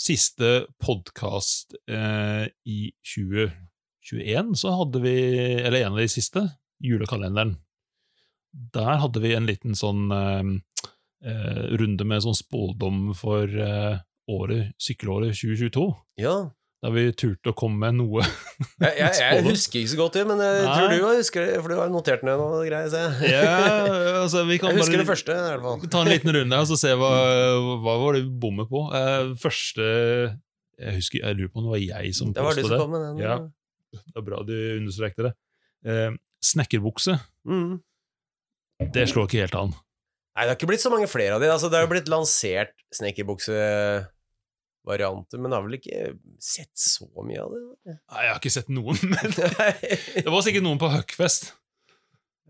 siste 0.00 0.64
podkast 0.82 1.76
eh, 1.90 2.46
i 2.66 2.78
2021, 3.04 4.54
så 4.58 4.72
hadde 4.78 5.02
vi 5.04 5.16
Eller 5.60 5.84
en 5.84 5.92
av 5.94 6.00
de 6.00 6.08
siste, 6.10 6.46
julekalenderen. 6.82 7.58
Der 8.52 8.96
hadde 9.02 9.20
vi 9.22 9.34
en 9.36 9.46
liten 9.46 9.76
sånn 9.78 10.08
eh, 10.10 10.46
eh, 11.24 11.66
runde 11.80 12.06
med 12.08 12.24
sånn 12.24 12.34
spådom 12.38 13.12
for 13.18 13.46
eh, 13.46 14.00
året, 14.30 14.72
sykkelåret 14.82 15.36
2022. 15.38 15.84
Ja. 16.22 16.34
Der 16.80 16.94
vi 16.94 17.02
turte 17.12 17.52
å 17.52 17.56
komme 17.56 17.76
med 17.82 17.98
noe. 18.00 18.22
Jeg, 18.80 18.94
jeg, 18.96 19.16
jeg 19.20 19.42
husker 19.50 19.80
ikke 19.82 19.90
så 19.92 19.98
godt 20.00 20.14
det, 20.16 20.22
men 20.30 20.40
jeg 20.40 20.62
Nei. 20.64 20.74
tror 20.78 20.92
du 20.94 21.02
husker 21.18 21.44
det, 21.44 21.56
for 21.60 21.68
du 21.72 21.76
har 21.76 21.90
notert 21.92 22.22
ned 22.24 22.38
noe 22.40 22.62
greier. 22.64 23.16
ja, 23.28 23.50
altså, 24.22 24.46
vi 24.48 24.56
kan 24.62 24.72
Jeg 24.72 24.80
husker 24.80 24.96
bare- 24.96 25.04
det 25.04 25.10
første, 25.10 25.36
i 25.36 25.50
hvert 25.50 25.64
fall. 25.66 25.84
Ta 25.92 26.00
en 26.06 26.08
liten 26.12 26.32
runde 26.38 26.56
her, 26.62 26.68
så 26.70 26.78
se 26.80 26.94
hva, 26.96 27.10
hva 27.84 27.96
var 28.00 28.16
det 28.16 28.22
vi 28.24 28.32
bommet 28.46 28.70
på. 28.72 28.86
Eh, 28.96 29.34
første 29.42 29.84
jeg, 30.80 30.94
husker, 30.96 31.20
jeg 31.26 31.36
lurer 31.36 31.52
på 31.52 31.60
om 31.60 31.66
det 31.68 31.74
var 31.74 31.82
jeg 32.00 32.14
som 32.16 32.32
Det 32.32 32.46
var 32.48 32.56
du 32.56 32.62
som 32.64 32.72
det. 32.72 32.80
kom 32.80 32.94
med 32.96 33.04
den. 33.04 33.20
Ja. 33.26 33.36
Det 33.92 34.16
er 34.22 34.24
bra 34.30 34.40
du 34.48 34.54
understrekte 34.78 35.26
det. 35.28 35.34
Eh, 35.84 36.16
snekkerbukse, 36.40 37.18
Mm. 37.44 37.78
Det 38.94 39.04
slår 39.10 39.24
ikke 39.28 39.42
helt 39.44 39.58
an. 39.60 39.72
Nei, 40.36 40.42
det 40.46 40.50
har 40.52 40.56
ikke 40.56 40.70
blitt 40.70 40.84
så 40.84 40.90
mange 40.92 41.08
flere 41.10 41.34
av 41.36 41.40
de. 41.42 41.48
Altså, 41.52 41.68
det 41.68 41.76
har 41.76 41.84
jo 41.84 41.90
blitt 41.92 42.08
lansert 42.08 42.74
snekkerbuksevarianter, 42.96 45.38
men 45.42 45.52
har 45.52 45.62
vel 45.66 45.76
ikke 45.80 45.98
sett 46.40 46.76
så 46.80 47.04
mye 47.26 47.40
av 47.42 47.48
det. 47.52 47.60
Nei, 47.92 48.22
Jeg 48.24 48.30
har 48.32 48.38
ikke 48.40 48.56
sett 48.56 48.70
noen, 48.72 48.96
men 49.12 49.28
det 49.36 50.30
var 50.30 50.42
sikkert 50.46 50.64
noen 50.66 50.80
på 50.80 50.88
Huckfest. 50.94 51.42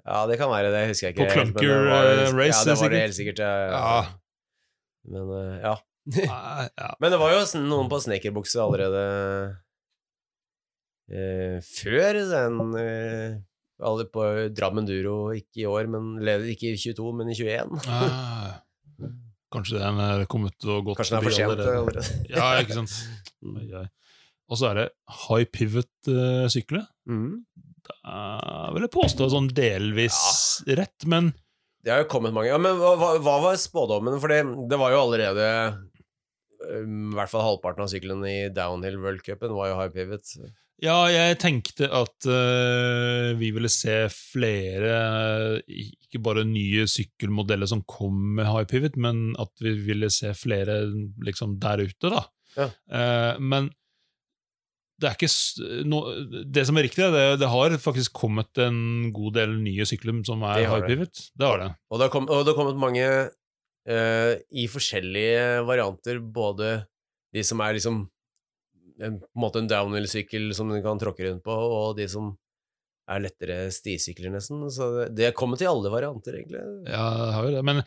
ja, 0.04 0.18
det 0.30 0.36
kan 0.40 0.50
være 0.52 0.70
det. 0.74 0.88
Husker 0.92 1.06
jeg 1.08 1.14
ikke. 1.16 1.26
På 1.26 1.32
Clunker, 1.34 1.74
eh, 1.88 2.28
Race, 2.36 2.60
Ja, 2.60 2.64
det 2.68 2.74
var 2.84 2.90
det 2.94 3.02
helt 3.08 3.18
sikkert. 3.18 3.38
Ja. 3.42 3.54
Ja. 3.74 4.00
Men 5.10 5.24
eh, 5.40 5.56
ja. 5.64 5.74
Men 7.00 7.08
det 7.12 7.18
var 7.20 7.30
jo 7.34 7.40
noen 7.64 7.88
på 7.92 7.98
snekkerbukse 8.02 8.58
allerede 8.62 9.02
eh, 11.12 11.56
før 11.64 12.12
den 12.30 12.54
eh, 12.80 13.32
alle 13.86 14.04
på 14.12 14.24
Drammen 14.56 14.86
Duro, 14.88 15.30
ikke 15.36 15.62
i 15.64 15.68
år, 15.70 15.88
men 15.92 16.12
leder 16.24 16.48
ikke 16.52 16.72
i 16.74 16.78
22, 16.80 17.12
men 17.18 17.30
i 17.32 17.36
21. 17.38 17.78
Ah, 17.88 18.58
Kanskje 19.50 19.80
den 19.80 19.98
er 20.04 20.24
kommet 20.30 20.54
og 20.70 20.84
gått 20.90 21.00
Kanskje 21.00 21.16
den 21.16 21.20
er 21.20 21.26
for 21.26 21.36
sent 21.36 21.62
allerede. 21.64 22.04
Ja, 22.30 22.50
ikke 22.62 22.76
sant. 22.78 22.94
Oi. 23.42 23.84
Og 24.50 24.58
så 24.60 24.68
er 24.70 24.78
det 24.80 24.86
high 25.24 25.46
pivot-sykler. 25.54 26.84
Mm. 27.10 27.44
er 28.06 28.74
vel 28.74 28.84
jeg 28.86 28.92
påstå 28.94 29.26
sånn 29.32 29.48
delvis 29.54 30.18
rett, 30.68 31.06
men 31.10 31.32
Det 31.82 31.90
har 31.94 32.02
jo 32.04 32.10
kommet 32.12 32.34
mange. 32.36 32.50
Ja, 32.52 32.58
men 32.60 32.76
hva, 32.78 32.92
hva- 33.00 33.40
var 33.46 33.56
spådommen? 33.58 34.18
For 34.20 34.28
det, 34.30 34.42
det 34.70 34.78
var 34.78 34.92
jo 34.94 35.00
allerede 35.06 35.46
I 36.60 36.80
hvert 37.16 37.30
fall 37.32 37.46
halvparten 37.46 37.86
av 37.86 37.92
syklene 37.92 38.30
i 38.30 38.48
downhill 38.52 38.98
worldcupen 39.00 39.54
var 39.56 39.70
jo 39.70 39.78
high 39.78 39.92
pivot. 39.94 40.34
ja, 40.84 40.98
jeg 41.12 41.38
tenkte 41.40 41.88
at 41.88 42.28
uh, 42.28 43.32
vi 43.40 43.50
ville 43.56 43.70
se 43.72 43.96
flere 44.12 44.92
Ikke 45.64 46.20
bare 46.24 46.44
nye 46.48 46.86
sykkelmodeller 46.90 47.68
som 47.70 47.84
kom 47.88 48.36
med 48.38 48.48
high 48.48 48.68
pivot, 48.68 48.96
men 49.00 49.30
at 49.40 49.52
vi 49.60 49.74
ville 49.88 50.10
se 50.12 50.34
flere 50.36 50.82
liksom 51.24 51.58
der 51.62 51.86
ute, 51.86 52.12
da. 52.12 52.24
Ja. 52.58 52.70
Uh, 52.90 53.34
men 53.40 53.70
det 55.00 55.08
er 55.08 55.16
ikke 55.16 55.84
no, 55.88 56.00
Det 56.44 56.64
som 56.68 56.76
er 56.76 56.84
riktig, 56.84 57.06
det, 57.14 57.24
det 57.40 57.48
har 57.48 57.76
faktisk 57.80 58.12
kommet 58.20 58.60
en 58.60 59.10
god 59.16 59.38
del 59.38 59.56
nye 59.62 59.86
sykler 59.88 60.20
som 60.28 60.44
er 60.44 60.66
high 60.66 60.84
pivot. 60.84 61.22
Det 61.32 61.48
har 61.48 61.62
det. 61.62 61.70
Og 61.88 62.00
det 62.00 62.08
har, 62.08 62.12
kom, 62.12 62.28
og 62.28 62.44
det 62.44 62.52
har 62.52 62.58
kommet 62.58 62.80
mange 62.80 63.06
eh, 63.88 64.34
i 64.52 64.66
forskjellige 64.70 65.64
varianter, 65.68 66.18
både 66.20 66.86
de 67.34 67.44
som 67.46 67.60
er 67.64 67.76
liksom 67.78 68.02
en, 69.00 69.18
på 69.20 69.26
en 69.30 69.40
måte 69.40 69.62
en 69.62 69.68
downhill-sykkel 69.70 70.50
som 70.56 70.68
du 70.68 70.80
kan 70.84 70.98
tråkke 71.00 71.24
rundt 71.28 71.44
på, 71.46 71.54
og 71.54 71.96
de 71.96 72.08
som 72.10 72.32
er 73.10 73.22
lettere 73.24 73.70
stisykler, 73.74 74.30
nesten. 74.34 74.66
Så 74.70 74.90
det, 74.98 75.06
det 75.18 75.30
kommer 75.38 75.58
til 75.58 75.70
alle 75.70 75.90
varianter, 75.90 76.36
egentlig. 76.38 76.60
Ja, 76.86 77.06
det 77.18 77.30
har 77.34 77.46
jo 77.48 77.54
det. 77.56 77.62
Men 77.66 77.80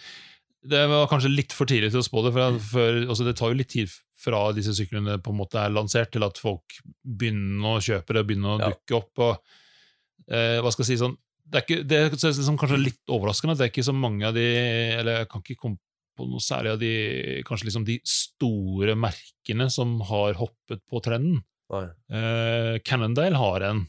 det 0.63 0.81
var 0.89 1.07
kanskje 1.11 1.31
litt 1.31 1.53
for 1.55 1.67
tidlig 1.69 1.91
til 1.93 2.01
å 2.01 2.07
spå 2.07 2.23
det. 2.25 2.33
For, 2.35 2.57
for 2.71 2.97
altså 3.05 3.27
det 3.27 3.35
tar 3.39 3.53
jo 3.53 3.59
litt 3.61 3.71
tid 3.71 3.91
fra 4.23 4.45
disse 4.55 4.73
syklene 4.75 5.17
på 5.23 5.31
en 5.33 5.39
måte 5.39 5.59
er 5.59 5.71
lansert, 5.75 6.11
til 6.15 6.23
at 6.27 6.39
folk 6.39 6.77
begynner 7.03 7.77
å 7.77 7.83
kjøpe 7.83 8.15
det, 8.17 8.25
begynner 8.29 8.55
å 8.55 8.59
Ja. 8.63 8.71
dukke 8.73 8.97
opp. 8.99 9.23
Og, 9.27 9.55
eh, 10.31 10.59
hva 10.63 10.71
skal 10.73 10.85
jeg 10.87 10.93
si 10.97 11.01
sånn 11.03 11.17
Det 11.53 11.59
er, 11.59 11.65
ikke, 11.67 11.83
det 11.85 11.97
er 12.01 12.13
liksom 12.13 12.57
kanskje 12.57 12.81
litt 12.81 13.11
overraskende 13.13 13.53
at 13.53 13.59
det 13.61 13.65
er 13.67 13.73
ikke 13.75 13.85
så 13.85 13.93
mange 13.93 14.25
av 14.25 14.33
de 14.33 14.45
Eller 14.97 15.19
jeg 15.19 15.27
kan 15.29 15.43
ikke 15.43 15.59
komme 15.59 15.77
på 16.17 16.25
noe 16.29 16.41
særlig 16.41 16.71
av 16.73 16.79
de 16.81 16.93
kanskje 17.45 17.67
liksom 17.69 17.85
de 17.87 17.99
store 18.05 18.95
merkene 18.97 19.69
som 19.73 19.95
har 20.09 20.37
hoppet 20.37 20.83
på 20.89 21.01
trenden. 21.05 21.41
Nei. 21.73 21.87
Eh, 22.13 22.75
Cannondale 22.85 23.39
har 23.39 23.65
en. 23.69 23.85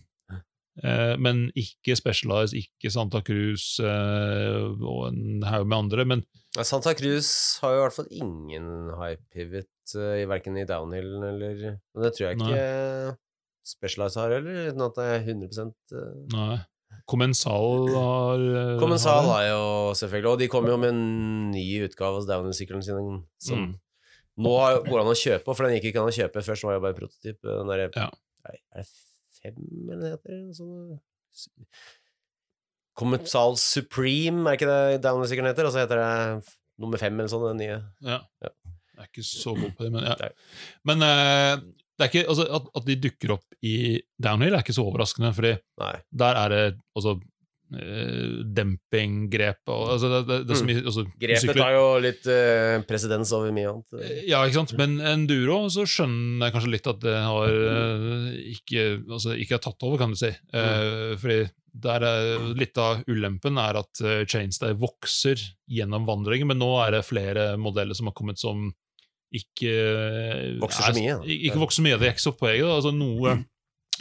Eh, 0.83 1.15
men 1.23 1.45
ikke 1.59 1.95
Specialized, 1.99 2.57
ikke 2.59 2.91
Santa 2.91 3.21
Cruz 3.23 3.77
eh, 3.79 4.65
og 4.81 5.05
en 5.11 5.45
haug 5.47 5.69
med 5.69 5.79
andre. 5.85 6.07
Men 6.15 6.25
Ja, 6.57 6.65
Santa 6.67 6.95
Cruz 6.99 7.29
har 7.63 7.75
jo 7.75 7.83
i 7.83 7.85
hvert 7.85 7.99
fall 7.99 8.11
ingen 8.15 8.67
high 8.99 9.19
pivot, 9.35 9.71
uh, 9.99 10.23
verken 10.31 10.59
i 10.59 10.67
downhill 10.67 11.17
eller 11.19 11.57
Men 11.75 12.05
det 12.05 12.15
tror 12.15 12.29
jeg 12.29 12.41
ikke 12.41 13.17
Specialized 13.65 14.21
har 14.21 14.35
heller, 14.37 14.69
uten 14.71 14.85
at 14.85 14.99
det 14.99 15.09
er 15.09 15.29
100 15.33 15.73
uh, 15.95 16.03
nei. 16.35 16.59
Commensal 17.07 17.89
har 17.93 18.43
Kommensal 18.81 19.27
har 19.29 19.33
har 19.35 19.47
jo 19.51 19.65
selvfølgelig, 20.01 20.31
og 20.33 20.39
de 20.41 20.49
kommer 20.49 20.71
jo 20.73 20.77
med 20.81 20.89
en 20.95 21.51
ny 21.53 21.65
utgave 21.85 22.23
av 22.23 22.27
downhill-sykkelen 22.31 22.83
sin 22.83 23.25
som 23.39 23.59
Mm. 23.59 23.75
nå 24.39 24.53
har- 24.61 24.81
går 24.89 25.01
an 25.01 25.13
å 25.13 25.15
kjøpe, 25.15 25.45
for 25.57 25.67
den 25.69 25.77
gikk 25.77 25.91
ikke 25.93 26.01
an 26.03 26.09
å 26.09 26.17
kjøpe 26.17 26.43
først, 26.43 26.65
var 26.65 26.75
jo 26.75 26.81
bare 26.81 26.95
prototyp. 26.95 27.39
Den 27.43 27.67
der, 27.69 27.91
Ja. 27.95 28.11
er, 28.47 28.59
er 28.73 28.83
det 28.83 28.89
fem, 29.43 29.89
eller 29.91 30.01
det 30.01 30.13
heter? 30.17 30.45
Noe 30.45 30.55
sånt? 30.55 31.67
Commensal 32.97 33.57
Supreme, 33.59 34.47
er 34.49 34.57
ikke 34.57 34.71
det 34.71 35.03
downhill-sykkelen 35.03 35.51
heter? 35.51 35.67
Og 35.67 35.73
så 35.75 35.83
heter 35.83 35.99
det 35.99 36.45
nummer 36.81 36.99
fem 36.99 37.19
eller 37.19 37.29
sånn, 37.29 37.49
den 37.59 37.59
nye. 37.59 37.79
Ja. 38.01 38.21
Ja. 38.43 38.49
Jeg 38.97 39.03
er 39.03 39.09
ikke 39.11 39.25
så 39.27 39.55
god 39.59 39.73
på 39.77 39.83
det, 39.85 39.93
men 39.93 40.05
ja. 40.05 40.29
Men 40.87 41.03
eh, 41.03 41.57
det 41.99 42.05
er 42.07 42.11
ikke, 42.11 42.25
altså, 42.29 42.49
at, 42.59 42.65
at 42.81 42.87
de 42.89 42.97
dukker 43.09 43.37
opp 43.37 43.45
i 43.63 43.77
downhill, 44.19 44.55
er 44.57 44.65
ikke 44.65 44.75
så 44.77 44.83
overraskende, 44.89 45.31
fordi 45.37 45.55
Nei. 45.83 45.95
der 46.25 46.41
er 46.41 46.49
det 46.55 46.63
altså 46.99 47.13
eh, 47.79 48.43
dempinggrep 48.57 49.73
og 49.73 49.95
altså, 49.95 50.11
det, 50.13 50.21
det, 50.29 50.39
det 50.49 50.55
er 50.55 50.61
så 50.61 50.67
mye 50.69 50.83
altså, 50.85 51.05
Mm. 51.05 51.13
Grepet 51.25 51.43
sykler- 51.45 51.63
tar 51.63 51.73
jo 51.77 51.87
litt 52.05 52.27
uh, 52.31 52.83
presedens 52.89 53.33
over 53.37 53.53
mye 53.55 53.71
annet. 53.73 53.97
Eh, 54.01 54.23
Ja, 54.31 54.43
ikke 54.45 54.61
sant? 54.61 54.75
Men 54.79 54.99
enduro 55.01 55.61
så 55.73 55.87
skjønner 55.89 56.49
jeg 56.49 56.55
kanskje 56.57 56.73
litt 56.75 56.91
at 56.91 57.01
det 57.05 57.17
har 57.17 57.59
uh, 57.59 58.31
ikke, 58.55 58.87
altså, 59.09 59.35
ikke 59.39 59.57
har 59.59 59.65
tatt 59.65 59.87
over, 59.87 59.99
kan 60.03 60.15
du 60.15 60.19
si. 60.21 60.31
Eh, 60.55 61.15
fordi 61.21 61.41
der 61.75 62.05
er, 62.07 62.45
litt 62.55 62.79
av 62.79 63.01
ulempen 63.11 63.59
er 63.59 63.81
at 63.81 64.03
uh, 64.07 64.21
chainstay 64.31 64.77
vokser 64.79 65.41
gjennom 65.67 66.05
vandringen, 66.07 66.47
men 66.53 66.61
nå 66.63 66.69
er 66.85 66.99
det 66.99 67.07
flere 67.09 67.55
modeller 67.59 67.95
som 67.99 68.07
har 68.11 68.15
kommet 68.15 68.39
som 68.39 68.69
ikke 69.35 69.73
Vokser 70.63 70.87
så 70.89 70.95
mye, 70.97 71.17
Er, 71.19 71.33
Ikke 71.51 71.61
vokser 71.63 71.81
så 71.81 71.85
mye, 71.87 71.99
det 72.01 72.07
er 72.09 72.15
ikke 72.15 72.25
så 72.29 72.33
poenget. 72.39 72.69
Altså, 72.71 72.93
noe, 72.95 73.35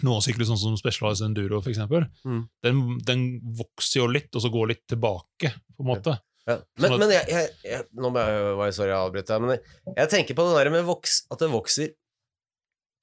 noen 0.03 0.21
sykler 0.25 0.47
sånn 0.49 0.59
som 0.61 0.75
Specialized 0.79 1.25
Enduro, 1.27 1.61
for 1.61 1.73
eksempel, 1.73 2.05
Mm. 2.25 2.43
den, 2.65 2.83
den 3.07 3.23
vokser 3.57 4.01
jo 4.03 4.07
litt, 4.11 4.29
og 4.35 4.41
så 4.45 4.51
går 4.53 4.71
litt 4.73 4.83
tilbake, 4.89 5.53
på 5.77 5.85
en 5.85 5.89
måte. 5.89 6.15
Ja. 6.47 6.57
Sånn 6.77 6.93
at- 6.93 6.99
men 6.99 7.09
jeg, 7.13 7.25
jeg, 7.31 7.49
jeg, 7.63 7.83
Nå 7.95 8.09
var 8.11 8.65
jeg 8.67 8.73
sorry 8.75 8.89
jeg 8.91 8.99
avbryter 8.99 9.31
deg, 9.37 9.41
men 9.41 9.51
jeg, 9.55 9.61
jeg 9.95 10.09
tenker 10.11 10.35
på 10.35 10.43
det 10.49 10.57
der 10.59 10.71
med 10.73 10.83
voks, 10.89 11.21
at 11.31 11.39
det 11.39 11.47
vokser 11.53 11.93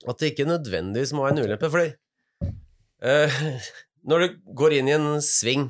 At 0.09 0.19
det 0.21 0.33
ikke 0.35 0.47
nødvendigvis 0.49 1.13
må 1.13 1.25
være 1.27 1.39
en 1.39 1.45
ulempe. 1.45 1.69
Fordi 1.73 1.91
uh, 3.05 3.61
når 4.09 4.19
du 4.25 4.37
går 4.57 4.73
inn 4.79 4.89
i 4.89 4.95
en 4.97 5.21
sving, 5.25 5.67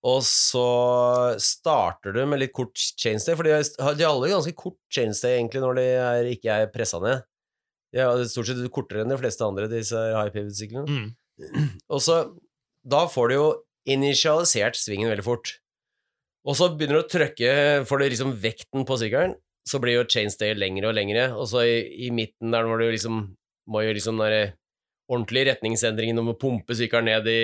og 0.00 0.22
så 0.24 0.66
starter 1.42 2.14
du 2.16 2.22
med 2.24 2.40
litt 2.40 2.54
kort 2.56 2.72
chainstay 2.72 3.36
For 3.36 3.44
de 3.44 3.52
har 3.52 3.96
de 3.98 4.06
alle 4.08 4.30
ganske 4.32 4.54
kort 4.56 4.78
chainstay 4.92 5.36
egentlig 5.36 5.60
når 5.60 5.76
de 5.76 5.84
er, 5.92 6.28
ikke 6.32 6.54
er 6.54 6.70
pressa 6.72 7.00
ned. 7.02 7.26
De 7.92 8.00
er 8.00 8.22
stort 8.30 8.48
sett 8.48 8.62
kortere 8.72 9.04
enn 9.04 9.12
de 9.12 9.18
fleste 9.20 9.44
andre, 9.44 9.68
disse 9.68 9.98
high 9.98 10.32
pivot-syklene. 10.32 10.86
Mm. 10.88 11.66
Og 11.92 12.00
så 12.04 12.22
Da 12.80 13.04
får 13.12 13.28
du 13.28 13.34
jo 13.34 13.48
initialisert 13.90 14.78
svingen 14.78 15.10
veldig 15.10 15.26
fort. 15.26 15.58
Og 16.48 16.56
så 16.56 16.70
begynner 16.72 17.00
du 17.00 17.02
å 17.04 17.10
trykke 17.12 17.52
Får 17.88 18.00
du 18.00 18.04
liksom 18.08 18.32
vekten 18.40 18.86
på 18.88 18.96
sykkelen, 19.00 19.36
så 19.68 19.80
blir 19.82 19.98
jo 19.98 20.08
chainstay 20.08 20.54
lengre 20.56 20.88
og 20.88 20.96
lengre, 20.96 21.26
og 21.36 21.44
så 21.50 21.66
i, 21.68 21.82
i 22.06 22.10
midten 22.14 22.54
der 22.54 22.64
når 22.64 22.80
du 22.80 22.86
liksom 22.94 23.18
må 23.70 23.82
jo 23.84 23.92
liksom 23.94 24.16
der 24.18 24.54
ordentlige 25.10 25.48
retningsendring 25.50 26.18
om 26.22 26.30
å 26.32 26.36
pumpe 26.38 26.76
sykkelen 26.78 27.08
ned 27.10 27.26
i 27.30 27.40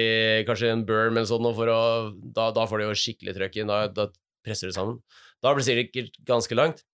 kanskje 0.46 0.70
en 0.70 0.84
berm 0.86 1.16
eller 1.16 1.26
sånn, 1.28 1.48
for 1.56 1.70
å, 1.72 1.80
da, 2.14 2.50
da 2.54 2.66
får 2.70 2.78
du 2.78 2.84
jo 2.86 2.98
skikkelig 3.00 3.34
trøkk 3.36 3.58
inn, 3.62 3.72
da, 3.72 3.86
da 3.90 4.06
presser 4.46 4.70
du 4.70 4.76
sammen. 4.76 5.00
Da 5.42 5.50
blir 5.52 5.64
det 5.66 5.70
sikkert 5.72 6.20
ganske 6.28 6.58
langt. 6.58 6.84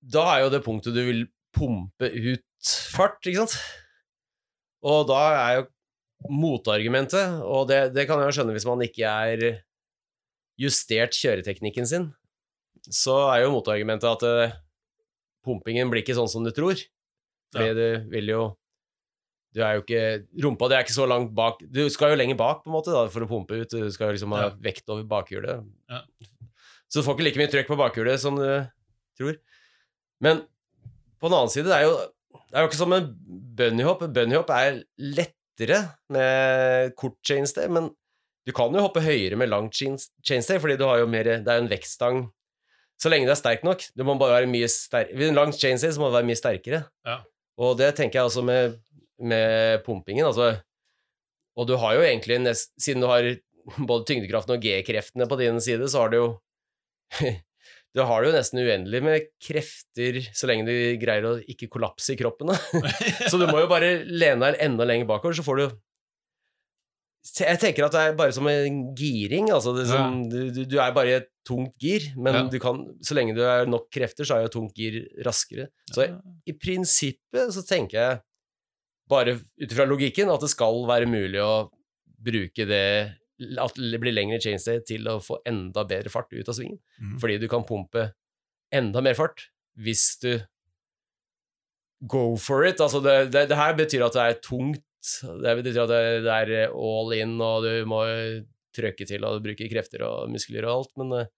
Da 0.00 0.24
er 0.34 0.44
jo 0.46 0.52
det 0.54 0.62
punktet 0.64 0.96
du 0.96 1.02
vil 1.04 1.26
pumpe 1.56 2.08
ut 2.08 2.72
fart, 2.94 3.20
ikke 3.26 3.44
sant? 3.44 3.58
Og 4.86 5.04
da 5.10 5.20
er 5.36 5.58
jo 5.58 5.66
motargumentet, 6.30 7.40
og 7.44 7.68
det, 7.70 7.80
det 7.96 8.06
kan 8.08 8.20
jeg 8.20 8.30
jo 8.30 8.36
skjønne 8.38 8.54
hvis 8.56 8.68
man 8.68 8.84
ikke 8.84 9.08
er 9.10 9.44
justert 10.60 11.16
kjøreteknikken 11.16 11.88
sin, 11.88 12.08
så 12.88 13.16
er 13.34 13.44
jo 13.44 13.52
motargumentet 13.54 14.08
at 14.08 14.24
uh, 14.24 14.56
pumpingen 15.44 15.92
blir 15.92 16.02
ikke 16.04 16.16
sånn 16.16 16.28
som 16.32 16.44
du 16.44 16.52
tror. 16.56 16.80
Fordi 17.52 17.70
Ja. 17.72 17.76
du 17.76 18.10
vil 18.12 18.28
jo 18.30 18.42
Du 19.54 19.60
er 19.66 19.74
jo 19.78 19.82
ikke 19.82 20.02
Rumpa 20.44 20.68
di 20.70 20.76
er 20.76 20.84
ikke 20.84 20.94
så 20.94 21.06
langt 21.10 21.32
bak 21.34 21.58
Du 21.74 21.80
skal 21.90 22.12
jo 22.12 22.18
lenger 22.20 22.36
bak, 22.38 22.60
på 22.62 22.70
en 22.70 22.76
måte, 22.76 22.92
da, 22.94 23.06
for 23.10 23.24
å 23.26 23.28
pumpe 23.30 23.58
ut. 23.62 23.70
Du 23.72 23.90
skal 23.90 24.10
jo 24.10 24.16
liksom 24.18 24.34
ha 24.36 24.44
Ja. 24.44 24.50
vekt 24.62 24.86
over 24.88 25.02
bakhjulet. 25.10 25.64
Ja. 25.90 26.02
Så 26.90 27.00
du 27.00 27.06
får 27.06 27.16
ikke 27.18 27.26
like 27.28 27.38
mye 27.42 27.50
trøkk 27.50 27.66
på 27.70 27.78
bakhjulet 27.78 28.18
som 28.22 28.36
du 28.38 28.46
tror. 29.18 29.36
Men 30.20 30.42
på 31.20 31.28
den 31.28 31.36
annen 31.38 31.50
side, 31.52 31.66
det 31.66 31.76
er 31.76 31.82
jo, 31.88 31.96
det 32.50 32.56
er 32.56 32.62
jo 32.64 32.68
ikke 32.70 32.78
som 32.80 32.92
en 32.96 33.08
bunnyhopp. 33.58 34.06
Bunnyhopp 34.14 34.50
er 34.54 34.82
lettere 34.98 35.80
med 36.08 36.94
kort 36.98 37.18
chainstay, 37.26 37.68
men 37.68 37.90
du 38.46 38.52
kan 38.56 38.72
jo 38.74 38.80
hoppe 38.86 39.02
høyere 39.04 39.36
med 39.36 39.50
lang 39.52 39.68
chainstay, 39.70 40.58
fordi 40.58 40.78
du 40.80 40.84
har 40.88 40.98
jo 41.02 41.06
mer 41.06 41.24
Det 41.24 41.46
er 41.48 41.58
jo 41.60 41.64
en 41.66 41.70
vektstang. 41.70 42.22
Så 43.00 43.08
lenge 43.12 43.26
det 43.28 43.32
er 43.36 43.40
sterk 43.42 43.62
nok. 43.64 43.82
Du 43.96 44.02
må 44.04 44.14
bare 44.20 44.40
være 44.42 44.50
mye 44.50 44.68
sterk 44.68 45.12
Ved 45.16 45.28
en 45.30 45.34
lang 45.38 45.52
chainstay 45.52 45.92
så 45.92 46.00
må 46.00 46.08
du 46.10 46.16
være 46.18 46.28
mye 46.28 46.36
sterkere. 46.40 46.82
Ja. 47.06 47.18
Og 47.60 47.76
det 47.78 47.94
tenker 47.96 48.18
jeg 48.20 48.24
også 48.30 48.42
med, 48.44 48.78
med 49.20 49.82
pumpingen, 49.86 50.26
altså. 50.26 50.54
Og 51.58 51.66
du 51.68 51.74
har 51.76 51.94
jo 51.98 52.02
egentlig 52.06 52.38
nest, 52.40 52.70
Siden 52.80 53.02
du 53.04 53.08
har 53.10 53.26
både 53.76 54.06
tyngdekraften 54.08 54.54
og 54.56 54.62
G-kreftene 54.64 55.26
på 55.28 55.36
din 55.40 55.58
side, 55.60 55.88
så 55.92 56.04
har 56.06 56.12
du 56.12 56.16
jo 56.20 56.26
Du 57.94 58.04
har 58.06 58.22
det 58.22 58.30
jo 58.30 58.36
nesten 58.36 58.60
uendelig 58.62 59.00
med 59.02 59.24
krefter 59.42 60.20
så 60.30 60.46
lenge 60.46 60.62
du 60.68 60.74
greier 61.02 61.24
å 61.26 61.32
ikke 61.42 61.66
kollapse 61.74 62.14
i 62.14 62.18
kroppen. 62.20 62.52
Da. 62.52 62.58
Så 63.32 63.34
du 63.40 63.48
må 63.50 63.64
jo 63.64 63.70
bare 63.70 64.04
lene 64.06 64.46
deg 64.52 64.60
enda 64.62 64.86
lenger 64.86 65.08
bakover, 65.10 65.34
så 65.34 65.42
får 65.42 65.58
du 65.58 65.64
Jeg 67.42 67.58
tenker 67.60 67.84
at 67.88 67.92
det 67.96 68.00
er 68.04 68.14
bare 68.16 68.32
som 68.32 68.46
en 68.48 68.78
giring. 68.96 69.50
Altså 69.52 69.74
som, 69.90 70.22
du, 70.30 70.38
du- 70.54 70.64
du 70.70 70.78
er 70.80 70.94
bare 70.96 71.10
i 71.10 71.16
et 71.18 71.26
tungt 71.46 71.74
gir, 71.82 72.06
men 72.16 72.34
Ja. 72.38 72.44
du 72.48 72.58
kan, 72.62 72.78
så 73.02 73.18
lenge 73.18 73.34
du 73.34 73.42
er 73.42 73.66
nok 73.66 73.90
krefter, 73.92 74.22
så 74.24 74.38
er 74.38 74.46
jo 74.46 74.54
tungt 74.54 74.78
gir 74.78 75.02
raskere. 75.26 75.66
Så 75.92 76.06
i 76.46 76.54
prinsippet 76.54 77.50
så 77.58 77.66
tenker 77.66 77.98
jeg, 77.98 78.20
bare 79.10 79.36
ut 79.40 79.66
ifra 79.72 79.86
logikken, 79.88 80.30
at 80.32 80.44
det 80.44 80.52
skal 80.52 80.84
være 80.88 81.10
mulig 81.10 81.42
å 81.42 81.68
bruke 82.20 82.66
det 82.68 83.16
At 83.60 83.78
det 83.78 83.98
blir 84.02 84.12
lengre 84.12 84.40
chainstay 84.42 84.82
til 84.84 85.06
å 85.08 85.16
få 85.24 85.38
enda 85.48 85.86
bedre 85.88 86.12
fart 86.12 86.28
ut 86.34 86.48
av 86.48 86.56
svingen. 86.56 86.76
Mm. 87.00 87.14
Fordi 87.22 87.38
du 87.40 87.46
kan 87.48 87.64
pumpe 87.64 88.10
enda 88.70 89.00
mer 89.00 89.16
fart 89.16 89.46
hvis 89.80 90.18
du 90.20 90.34
go 92.00 92.36
for 92.36 92.66
it. 92.68 92.80
Altså 92.80 93.00
det, 93.04 93.32
det, 93.32 93.46
det 93.48 93.56
her 93.56 93.76
betyr 93.78 94.04
at 94.06 94.16
det 94.16 94.26
er 94.26 94.40
tungt. 94.44 94.84
Det 95.40 95.56
betyr 95.62 95.82
at 95.86 95.92
det, 95.92 96.02
det 96.26 96.36
er 96.36 96.74
all 96.76 97.14
in, 97.16 97.38
og 97.40 97.64
du 97.64 97.72
må 97.88 98.02
trøkke 98.76 99.06
til 99.08 99.24
og 99.26 99.42
bruke 99.44 99.68
krefter 99.70 100.04
og 100.06 100.30
muskler 100.32 100.66
og 100.68 100.74
alt, 100.74 100.92
men 101.00 101.14
uh, 101.16 101.30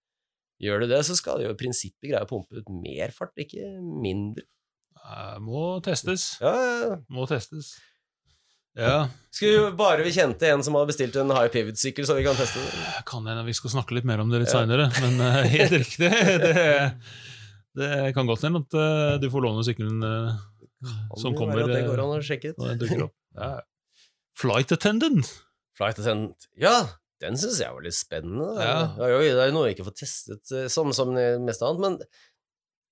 gjør 0.61 0.83
du 0.83 0.91
det, 0.91 1.01
så 1.07 1.15
skal 1.17 1.39
du 1.39 1.47
jo 1.47 1.53
i 1.53 1.59
prinsippet 1.59 2.11
greie 2.11 2.25
å 2.25 2.29
pumpe 2.29 2.59
ut 2.59 2.73
mer 2.75 3.13
fart, 3.15 3.33
ikke 3.39 3.71
mindre. 3.79 4.45
Eh, 5.03 5.39
Må 5.43 5.63
testes. 5.83 6.37
Ja, 6.41 6.53
ja, 6.53 6.77
ja. 6.83 6.93
Må 7.11 7.25
testes. 7.29 7.73
Ja, 8.73 9.03
Skulle 9.29 9.67
bare 9.77 10.01
vi 10.01 10.09
kjente 10.15 10.47
en 10.49 10.63
som 10.65 10.73
hadde 10.73 10.89
bestilt 10.89 11.17
en 11.21 11.29
high 11.35 11.51
pivot-sykkel, 11.53 12.07
så 12.09 12.15
vi 12.17 12.23
kan 12.25 12.33
teste 12.39 12.57
det. 12.63 13.03
kan 13.05 13.27
hende 13.29 13.43
vi 13.45 13.53
skal 13.53 13.69
snakke 13.75 13.93
litt 13.93 14.07
mer 14.09 14.23
om 14.23 14.31
det 14.33 14.39
litt 14.41 14.49
Ja. 14.49 14.63
seinere, 14.63 14.87
men 15.03 15.19
uh, 15.21 15.43
helt 15.57 15.75
riktig. 15.75 16.09
Det, 16.09 16.63
det 17.77 17.91
kan 18.15 18.25
godt 18.29 18.41
hende 18.47 18.63
at 18.63 18.73
uh, 18.79 19.19
du 19.21 19.27
får 19.29 19.45
låne 19.45 19.65
sykkelen 19.67 20.01
uh, 20.01 20.41
som 21.21 21.37
kommer 21.37 21.59
være 21.61 21.67
at 21.69 21.75
det 21.75 21.83
eh, 21.83 21.91
går 21.91 22.01
an 22.01 22.15
å 22.15 22.23
sjekke 22.25 22.55
ut. 22.55 22.65
den. 22.81 23.05
Ja. 23.37 23.51
Flight 24.37 24.73
attendant. 24.73 25.29
Flight 25.77 25.97
Attendant. 26.01 26.49
Ja, 26.57 26.73
den 27.21 27.37
syns 27.37 27.61
jeg 27.61 27.73
var 27.73 27.81
litt 27.85 27.97
spennende. 27.97 28.49
Ja. 28.61 28.75
Det 28.97 29.05
er 29.07 29.47
jo 29.47 29.53
noe 29.55 29.69
jeg 29.69 29.77
ikke 29.77 29.87
får 29.91 29.95
testet, 30.01 30.43
eh, 30.53 30.65
som, 30.73 30.89
som 30.97 31.13
mest 31.45 31.61
annet, 31.65 31.81
men 31.85 32.01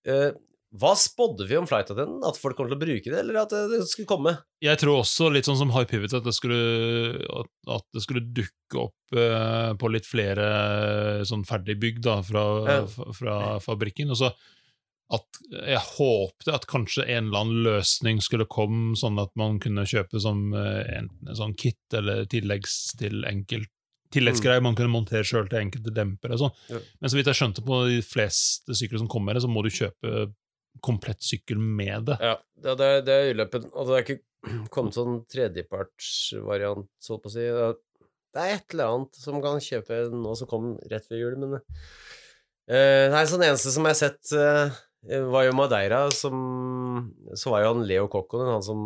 eh, 0.10 0.32
hva 0.80 0.94
spådde 0.96 1.50
vi 1.50 1.58
om 1.60 1.66
Flight 1.68 1.90
Attendant? 1.92 2.24
At 2.30 2.38
folk 2.40 2.56
kom 2.56 2.70
til 2.70 2.78
å 2.78 2.80
bruke 2.80 3.12
det, 3.12 3.18
eller 3.20 3.42
at 3.42 3.52
det, 3.52 3.66
det 3.74 3.82
skulle 3.90 4.08
komme? 4.08 4.38
Jeg 4.64 4.80
tror 4.80 5.02
også, 5.02 5.28
litt 5.34 5.50
sånn 5.50 5.60
som 5.60 5.74
High 5.76 5.90
Pivot, 5.90 6.14
at 6.16 6.24
det 6.24 6.32
skulle, 6.38 6.62
at, 7.76 7.86
det 7.92 8.04
skulle 8.06 8.24
dukke 8.32 8.86
opp 8.86 9.18
eh, 9.20 9.74
på 9.82 9.92
litt 9.92 10.08
flere 10.08 10.48
eh, 10.48 11.26
sånn 11.28 11.44
ferdigbygg 11.50 12.00
da, 12.06 12.22
fra, 12.24 12.46
Ja. 12.70 12.80
fra, 12.88 13.12
fra 13.18 13.36
fabrikken. 13.66 14.14
Og 14.16 14.22
så 14.22 14.32
at 15.12 15.42
jeg 15.52 15.82
håpte 15.98 16.54
at 16.56 16.70
kanskje 16.72 17.04
en 17.04 17.28
eller 17.28 17.42
annen 17.42 17.66
løsning 17.66 18.22
skulle 18.24 18.48
komme, 18.48 18.94
sånn 18.96 19.20
at 19.20 19.34
man 19.36 19.60
kunne 19.60 19.84
kjøpe 19.84 20.22
som 20.24 20.54
en, 20.56 21.10
en 21.28 21.36
sånn 21.36 21.52
kit 21.60 22.00
eller 22.00 22.24
tilleggs 22.32 22.94
til 23.02 23.26
enkelt 23.28 23.68
tilleggsgreier 24.12 24.64
man 24.64 24.76
kunne 24.76 24.92
montere 24.92 25.24
sjøl 25.28 25.48
til 25.48 25.62
enkelte 25.62 25.92
dempere. 25.96 26.36
og 26.36 26.42
sånn. 26.46 26.56
Ja. 26.72 26.80
Men 27.00 27.12
så 27.12 27.18
vidt 27.20 27.30
jeg 27.32 27.40
skjønte 27.40 27.64
på 27.64 27.78
de 27.88 28.02
fleste 28.04 28.76
sykler 28.76 29.00
som 29.00 29.10
kommer, 29.12 29.40
så 29.40 29.48
må 29.52 29.64
du 29.64 29.72
kjøpe 29.72 30.26
komplett 30.80 31.22
sykkel 31.26 31.60
med 31.62 32.08
det. 32.10 32.18
Ja, 32.24 32.36
det, 32.64 32.76
er, 32.86 33.02
det 33.06 33.16
er 33.16 33.32
ulempen. 33.36 33.68
Og 33.74 33.90
det 33.90 33.98
er 33.98 34.06
ikke 34.06 34.20
kommet 34.74 34.98
sånn 34.98 35.20
tredjepartsvariant, 35.32 36.88
så 37.02 37.18
på 37.22 37.30
å 37.30 37.34
si. 37.34 37.48
Det 38.32 38.40
er 38.46 38.56
et 38.56 38.74
eller 38.76 38.94
annet 38.94 39.20
som 39.20 39.42
kan 39.44 39.60
kjøpe 39.62 40.06
nå 40.16 40.36
som 40.40 40.50
kom 40.50 40.72
rett 40.90 41.08
før 41.10 41.20
jul, 41.20 41.36
men 41.42 41.58
eh, 41.60 43.10
Nei, 43.12 43.26
sånn 43.28 43.44
eneste 43.44 43.74
som 43.74 43.84
jeg 43.84 43.98
har 43.98 44.00
sett, 44.00 44.32
uh, 44.40 44.72
var 45.34 45.48
jo 45.50 45.56
Madeira, 45.58 46.06
som 46.16 47.12
Så 47.36 47.52
var 47.52 47.66
jo 47.66 47.74
han 47.74 47.84
Leo 47.90 48.08
Kokkonen, 48.12 48.54
han 48.54 48.64
som 48.64 48.82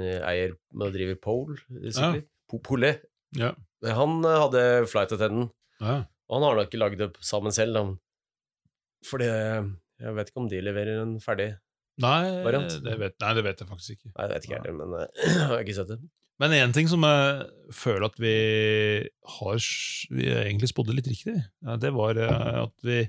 eier 0.00 0.24
eier 0.24 0.56
og 0.78 0.94
driver 0.94 1.20
Pole 1.20 1.58
sykler. 1.90 2.22
Ja. 2.22 2.60
Pole. 2.64 2.92
Ja. 3.36 3.50
Han 3.98 4.22
hadde 4.24 4.64
flight 4.88 5.12
attendant, 5.12 5.52
Ja. 5.82 6.04
og 6.30 6.36
han 6.38 6.46
har 6.46 6.58
nok 6.60 6.70
ikke 6.70 6.80
lagd 6.80 7.00
det 7.02 7.10
sammen 7.20 7.52
selv, 7.52 7.74
da. 7.76 7.84
Fordi 9.04 9.28
jeg 10.02 10.16
vet 10.16 10.30
ikke 10.32 10.42
om 10.42 10.48
de 10.50 10.60
leverer 10.64 11.00
en 11.04 11.16
ferdig 11.22 11.52
Nei, 12.02 12.42
Variant. 12.42 12.72
det 12.82 12.94
vet, 12.98 13.14
nei, 13.22 13.32
det 13.38 13.42
vet 13.46 13.60
jeg 13.62 13.68
faktisk 13.70 13.92
ikke. 13.94 14.08
Nei, 14.16 14.24
det 14.26 14.34
vet 14.34 14.46
ikke 14.48 14.56
heller, 14.58 14.78
men 14.80 14.94
eh, 14.98 15.10
jeg 15.30 15.44
har 15.52 15.60
ikke 15.62 15.76
sett 15.76 15.92
det. 15.92 15.98
Men 16.42 16.54
én 16.56 16.72
ting 16.74 16.88
som 16.90 17.04
jeg 17.06 17.44
føler 17.78 18.08
at 18.08 18.16
vi 18.18 18.32
har 19.36 19.60
Vi 20.10 20.24
egentlig 20.34 20.70
spådde 20.72 20.96
litt 20.96 21.06
riktig, 21.12 21.36
det 21.78 21.92
var 21.94 22.18
eh, 22.18 22.64
at 22.64 22.74
vi 22.82 23.04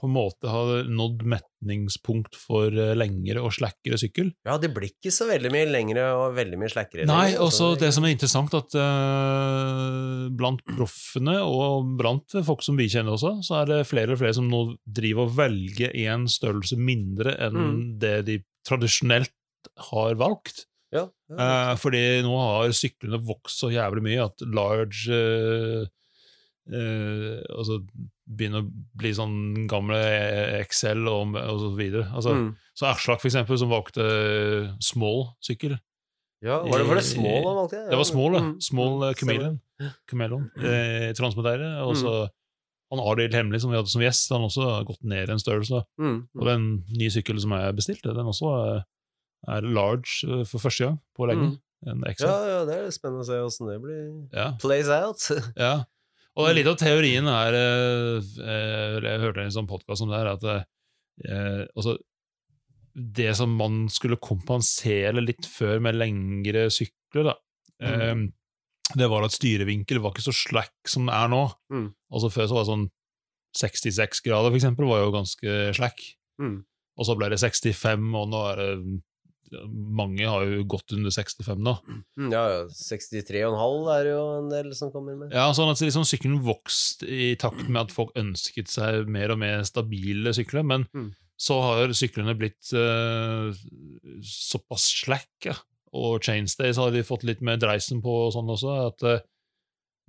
på 0.00 0.08
en 0.08 0.14
måte 0.14 0.50
har 0.50 0.88
nådd 0.88 1.22
metningspunkt 1.28 2.36
for 2.38 2.72
eh, 2.72 2.94
lengre 2.96 3.42
og 3.44 3.52
slakkere 3.56 3.98
sykkel. 4.00 4.32
Ja, 4.48 4.56
det 4.60 4.72
blir 4.74 4.88
ikke 4.90 5.12
så 5.14 5.28
veldig 5.28 5.52
mye 5.54 5.68
lengre 5.70 6.06
og 6.16 6.36
veldig 6.38 6.60
mye 6.60 6.72
slakkere. 6.72 7.06
Nei, 7.10 7.34
og 7.36 7.48
også 7.50 7.72
altså. 7.72 7.80
det 7.84 7.90
som 7.96 8.06
er 8.08 8.14
interessant, 8.14 8.56
at 8.56 8.76
uh, 8.80 10.28
blant 10.40 10.64
proffene 10.68 11.36
og 11.44 11.92
blant 12.00 12.38
folk 12.46 12.64
som 12.66 12.80
vi 12.80 12.88
kjenner 12.92 13.16
også, 13.16 13.36
så 13.46 13.60
er 13.60 13.70
det 13.70 13.80
flere 13.90 14.16
og 14.16 14.22
flere 14.22 14.36
som 14.40 14.48
nå 14.50 14.64
driver 14.86 15.28
og 15.28 15.36
velger 15.38 15.94
en 16.08 16.26
størrelse 16.30 16.78
mindre 16.80 17.36
enn 17.38 17.58
Mm. 17.60 17.80
det 18.00 18.14
de 18.26 18.36
tradisjonelt 18.66 19.32
har 19.90 20.14
valgt. 20.18 20.64
ja, 20.92 21.04
ja, 21.30 21.36
Eh, 21.70 21.76
fordi 21.78 22.22
nå 22.26 22.32
har 22.34 22.72
syklene 22.74 23.20
vokst 23.22 23.60
så 23.60 23.68
jævlig 23.70 24.02
mye 24.02 24.24
at 24.24 24.42
large 24.50 25.06
eh, 25.14 25.84
eh, 26.68 27.40
altså 27.56 27.80
begynner 28.30 28.62
å 28.64 28.70
bli 29.00 29.10
sånn 29.16 29.66
gamle 29.70 29.98
XL 30.66 31.06
og, 31.10 31.36
og 31.40 31.60
så 31.64 31.70
videre. 31.78 32.08
Altså, 32.14 32.34
Mm. 32.36 32.50
Så 32.80 32.86
Aslak, 32.88 33.20
for 33.20 33.28
eksempel, 33.28 33.58
som 33.60 33.68
valgte 33.68 34.04
small 34.80 35.26
sykkel. 35.44 35.74
ja 36.42 36.62
var, 36.64 36.78
det, 36.80 36.86
var 36.88 36.96
det 36.96 37.04
small 37.04 37.42
han 37.44 37.56
valgte? 37.58 37.80
Det 37.90 37.96
var 38.00 38.06
small, 38.08 38.32
det. 38.32 38.42
Mm. 38.46 38.60
Small 38.64 38.92
Mm, 38.94 39.02
uh, 39.02 39.14
Chameleon. 39.20 39.56
Chameleon 40.08 40.46
eh, 40.56 41.10
Transmodere. 41.18 41.72
Og 41.84 41.96
så 42.00 42.14
han 42.90 43.02
Arild 43.04 43.34
Hemmelig, 43.36 43.60
som 43.62 43.70
vi 43.70 43.76
hadde 43.76 43.90
som 43.92 44.02
gjest, 44.02 44.32
han 44.32 44.46
også 44.48 44.64
har 44.66 44.86
gått 44.88 45.02
ned 45.04 45.28
en 45.30 45.38
størrelse. 45.42 45.82
Mm. 46.00 46.16
Og 46.40 46.46
den 46.48 46.64
nye 46.96 47.10
sykkelen 47.12 47.42
som 47.42 47.52
jeg 47.54 47.76
bestilte, 47.76 48.14
den 48.16 48.26
også 48.32 48.54
er, 49.48 49.62
large 49.62 50.24
eh, 50.26 50.44
for 50.48 50.58
første 50.64 50.88
gang 50.88 50.98
på 51.16 51.28
lenge. 51.28 51.52
En 51.86 52.02
Ja, 52.04 52.34
ja, 52.44 52.64
det 52.68 52.74
er 52.76 52.90
spennende 52.92 53.22
å 53.24 53.28
se 53.28 53.38
åssen 53.40 53.68
det 53.70 53.78
blir 53.80 54.00
Ja. 54.36 54.50
plays 54.60 54.88
out. 54.88 55.20
Ja. 55.56 55.84
Og 56.38 56.52
litt 56.54 56.68
av 56.70 56.78
teorien 56.78 57.26
er 57.26 57.56
eh, 57.58 58.28
eh, 58.44 58.98
Jeg 59.02 59.22
hørte 59.24 59.42
en 59.42 59.54
sånn 59.54 59.70
podkast 59.70 60.04
om 60.04 60.12
det 60.12 60.20
her, 60.20 60.30
at 60.36 60.46
eh, 60.50 61.64
altså, 61.74 61.96
det 62.94 63.32
som 63.38 63.52
man 63.58 63.82
skulle 63.92 64.20
kompensere 64.22 65.24
litt 65.24 65.48
før 65.48 65.82
med 65.82 65.98
lengre 65.98 66.68
sykler, 66.74 67.32
da, 67.32 67.34
mm. 67.82 68.24
det 68.98 69.08
var 69.10 69.26
at 69.26 69.34
styrevinkel 69.34 70.02
var 70.02 70.14
ikke 70.14 70.26
så 70.26 70.34
slack 70.34 70.90
som 70.90 71.06
det 71.08 71.14
er 71.16 71.30
nå. 71.32 71.44
Mm. 71.72 71.86
Altså 72.10 72.32
Før 72.34 72.48
så 72.50 72.56
var 72.56 72.66
det 72.66 72.72
sånn 72.72 72.88
66 73.60 74.24
grader, 74.26 74.50
for 74.50 74.58
eksempel, 74.58 74.88
var 74.90 75.04
jo 75.04 75.14
ganske 75.14 75.54
slack. 75.78 76.02
Mm. 76.42 76.58
Og 76.98 77.06
så 77.08 77.16
ble 77.18 77.30
det 77.32 77.40
65, 77.42 78.10
og 78.18 78.28
nå 78.30 78.42
er 78.50 78.60
det 78.60 78.70
Mange 79.70 80.26
har 80.28 80.44
jo 80.46 80.64
gått 80.70 80.92
under 80.94 81.10
65 81.10 81.58
nå. 81.66 81.72
Mm, 82.18 82.28
Ja, 82.32 82.42
ja, 82.52 82.60
63,5 82.70 83.88
er 83.94 84.04
det 84.06 84.12
jo 84.12 84.24
en 84.38 84.50
del 84.52 84.68
som 84.78 84.92
kommer 84.94 85.16
med. 85.18 85.32
Ja, 85.34 85.48
sånn 85.56 85.70
at 85.72 85.80
liksom 85.82 86.04
sykkelen 86.06 86.42
vokste 86.46 87.08
i 87.10 87.32
takt 87.40 87.66
med 87.68 87.82
at 87.88 87.94
folk 87.94 88.12
ønsket 88.20 88.70
seg 88.70 89.08
mer 89.10 89.32
og 89.34 89.40
mer 89.42 89.64
stabile 89.68 90.32
sykler, 90.36 90.62
men 90.66 90.86
Mm. 90.94 91.10
så 91.40 91.56
har 91.64 91.92
syklene 91.96 92.36
blitt 92.38 92.70
uh, 92.76 93.50
såpass 94.22 94.86
slack, 95.02 95.30
ja. 95.44 95.54
og 95.92 96.22
chainstays 96.22 96.76
har 96.78 96.90
de 96.94 97.02
fått 97.06 97.24
litt 97.26 97.40
mer 97.42 97.56
dreisen 97.60 98.02
på 98.04 98.12
og 98.26 98.32
sånn 98.36 98.50
også, 98.52 98.74
at 98.90 99.02
uh, 99.08 99.18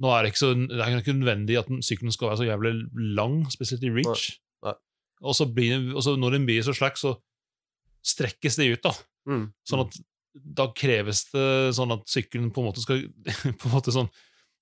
nå 0.02 0.12
er 0.16 0.24
det 0.24 0.32
ikke 0.34 0.42
så 0.44 0.54
det 0.58 0.80
er 0.82 1.00
ikke 1.00 1.18
nødvendig 1.18 1.58
at 1.62 1.70
sykkelen 1.86 2.14
skal 2.14 2.32
være 2.32 2.42
så 2.42 2.48
jævlig 2.50 2.74
lang, 3.18 3.44
spesielt 3.54 3.84
i 3.86 3.92
reach. 3.94 4.32
Nei. 4.66 4.72
Nei. 4.72 4.78
Og 5.22 5.36
så 5.38 5.46
blir, 5.46 5.92
og 5.96 6.02
så 6.06 6.16
når 6.18 6.38
den 6.38 6.48
blir 6.50 6.64
så 6.66 6.74
slack, 6.74 6.98
så 6.98 7.16
strekkes 8.02 8.58
de 8.58 8.72
ut, 8.74 8.82
da. 8.82 8.94
Mm. 9.30 9.46
Sånn 9.68 9.84
at 9.86 9.98
da 10.32 10.70
kreves 10.76 11.26
det 11.34 11.46
sånn 11.76 11.92
at 11.94 12.08
sykkelen 12.10 12.52
på 12.56 12.62
en 12.62 12.70
måte 12.70 12.84
skal 12.84 13.04
på 13.60 13.70
en 13.70 13.76
måte 13.76 13.94
sånn, 13.94 14.12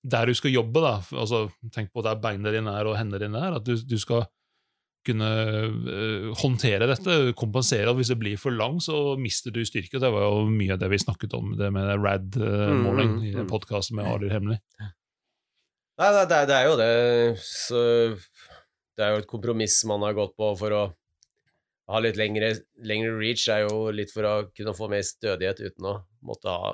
Der 0.00 0.26
du 0.26 0.32
skal 0.32 0.54
jobbe, 0.54 0.80
da, 0.80 0.94
altså 1.12 1.50
tenk 1.74 1.90
på 1.92 2.02
der 2.02 2.16
beina 2.16 2.50
dine 2.54 2.72
er 2.72 2.88
og 2.88 2.96
hendene 2.96 3.20
dine 3.20 3.40
er, 3.44 3.58
at 3.58 3.66
du, 3.66 3.74
du 3.76 3.98
skal 4.00 4.24
kunne 5.04 5.28
uh, 5.28 6.30
håndtere 6.40 6.88
dette, 6.88 7.16
kompensere 7.38 7.88
at 7.88 7.98
hvis 7.98 8.10
det 8.12 8.18
blir 8.20 8.40
for 8.40 8.52
lang, 8.52 8.78
så 8.84 9.14
mister 9.20 9.52
du 9.52 9.62
styrke. 9.64 10.00
Det 10.00 10.10
var 10.12 10.26
jo 10.26 10.46
mye 10.48 10.74
av 10.74 10.80
det 10.82 10.90
vi 10.92 11.00
snakket 11.00 11.36
om, 11.36 11.54
det 11.56 11.70
med 11.72 11.92
rad-måling 12.00 13.14
Mm, 13.14 13.20
mm, 13.20 13.28
i 13.28 13.34
mm. 13.38 13.48
podkasten 13.48 13.96
med 13.96 14.08
Arild 14.08 14.32
Hemmelig. 14.32 14.58
Nei, 16.00 16.10
det, 16.16 16.24
det, 16.32 16.40
det 16.48 16.56
er 16.56 16.68
jo 16.68 16.76
det. 16.80 16.90
Så 17.44 17.80
det 18.96 19.04
er 19.04 19.14
jo 19.14 19.22
et 19.22 19.30
kompromiss 19.30 19.78
man 19.88 20.04
har 20.04 20.16
gått 20.16 20.36
på 20.36 20.52
for 20.60 20.76
å 20.76 20.82
ha 21.90 22.00
litt 22.02 22.18
lengre, 22.18 22.52
lengre 22.86 23.12
reach, 23.18 23.48
er 23.50 23.64
jo 23.66 23.90
litt 23.94 24.12
for 24.14 24.26
å 24.28 24.34
kunne 24.54 24.74
få 24.76 24.88
mer 24.92 25.02
stødighet 25.06 25.60
uten 25.64 25.90
å 25.90 25.94
måtte 26.26 26.52
ha 26.52 26.72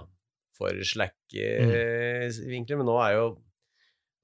for 0.56 0.76
slacke 0.88 1.44
Mm. 1.60 2.48
vinkler. 2.52 2.78
Men 2.80 2.88
nå 2.88 2.96
er 3.02 3.18
jo 3.18 3.26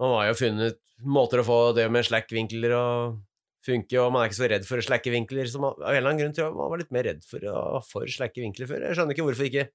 Man 0.01 0.17
har 0.17 0.33
jo 0.33 0.39
funnet 0.41 0.79
måter 1.05 1.39
å 1.43 1.45
få 1.47 1.59
det 1.77 1.85
med 1.93 2.03
slack-vinkler 2.03 2.73
og 2.75 3.21
funke, 3.63 3.95
og 4.01 4.11
man 4.11 4.25
er 4.25 4.31
ikke 4.31 4.39
så 4.41 4.49
redd 4.51 4.65
for 4.67 4.83
slacke 4.83 5.13
vinkler. 5.13 5.47
Så 5.47 5.61
man, 5.63 5.77
av 5.79 5.93
en 5.93 5.97
eller 6.01 6.11
annen 6.11 6.23
grunn 6.25 6.33
tror 6.35 6.49
jeg 6.49 6.57
man 6.57 6.71
var 6.73 6.81
litt 6.81 6.95
mer 6.97 7.07
redd 7.07 7.21
for 7.29 7.45
å 7.47 7.53
ha 7.77 7.81
for 7.87 8.11
slacke 8.11 8.43
vinkler 8.43 8.67
før. 8.67 8.83
Jeg 8.89 8.99
skjønner 8.99 9.15
ikke 9.15 9.27
hvorfor 9.29 9.51
ikke 9.51 9.69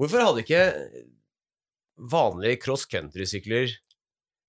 Hvorfor 0.00 0.22
hadde 0.24 0.40
ikke 0.40 0.62
vanlige 2.12 2.60
cross 2.62 2.86
country-sykler 2.88 3.74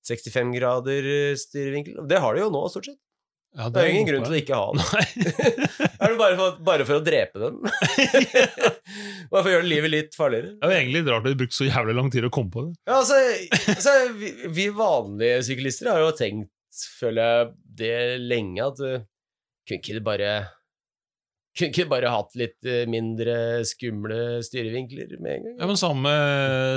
65 0.08 0.54
grader 0.56 1.04
eh, 1.04 1.36
styrevinkel? 1.40 2.00
Det 2.08 2.22
har 2.24 2.36
de 2.36 2.46
jo 2.46 2.52
nå, 2.54 2.64
stort 2.72 2.88
sett. 2.88 3.00
Ja, 3.54 3.68
Det 3.70 3.82
er 3.84 3.92
ingen 3.92 4.08
grunn 4.08 4.24
til 4.26 4.34
å 4.34 4.40
ikke 4.40 4.58
ha 4.58 4.70
den. 4.74 4.82
Er 6.04 6.12
det 6.12 6.18
bare 6.20 6.38
for, 6.40 6.56
bare 6.66 6.86
for 6.88 7.00
å 7.00 7.04
drepe 7.06 7.40
dem? 7.40 7.60
bare 9.32 9.44
for 9.44 9.50
å 9.50 9.54
gjøre 9.54 9.68
livet 9.70 9.94
litt 9.94 10.18
farligere? 10.18 10.56
Det 10.58 10.68
er 10.68 10.80
egentlig 10.80 11.04
rart 11.06 11.24
at 11.24 11.30
de 11.30 11.40
brukte 11.44 11.58
så 11.60 11.68
jævlig 11.70 11.96
lang 11.96 12.10
tid 12.12 12.28
å 12.28 12.32
komme 12.34 12.52
på 12.52 12.66
det. 12.66 12.74
Ja, 12.90 12.98
altså, 12.98 13.20
altså 13.76 13.94
vi, 14.18 14.32
vi 14.58 14.66
vanlige 14.74 15.38
syklister 15.48 15.92
har 15.94 16.02
jo 16.02 16.10
tenkt, 16.18 16.52
føler 16.98 17.22
jeg, 17.30 17.54
det 17.84 17.94
lenge, 18.26 18.66
at 18.66 18.82
uh, 18.82 19.06
kunne 19.70 19.80
ikke 19.80 19.98
det 20.00 20.06
bare 20.10 20.34
kunne 21.58 21.70
ikke 21.70 21.86
bare 21.92 22.10
hatt 22.10 22.34
litt 22.40 22.66
eh, 22.66 22.84
mindre 22.90 23.36
skumle 23.70 24.40
styrevinkler 24.46 25.12
med 25.22 25.36
en 25.36 25.44
gang? 25.48 25.56
Ja, 25.60 25.68
men 25.70 25.78
Samme 25.78 26.14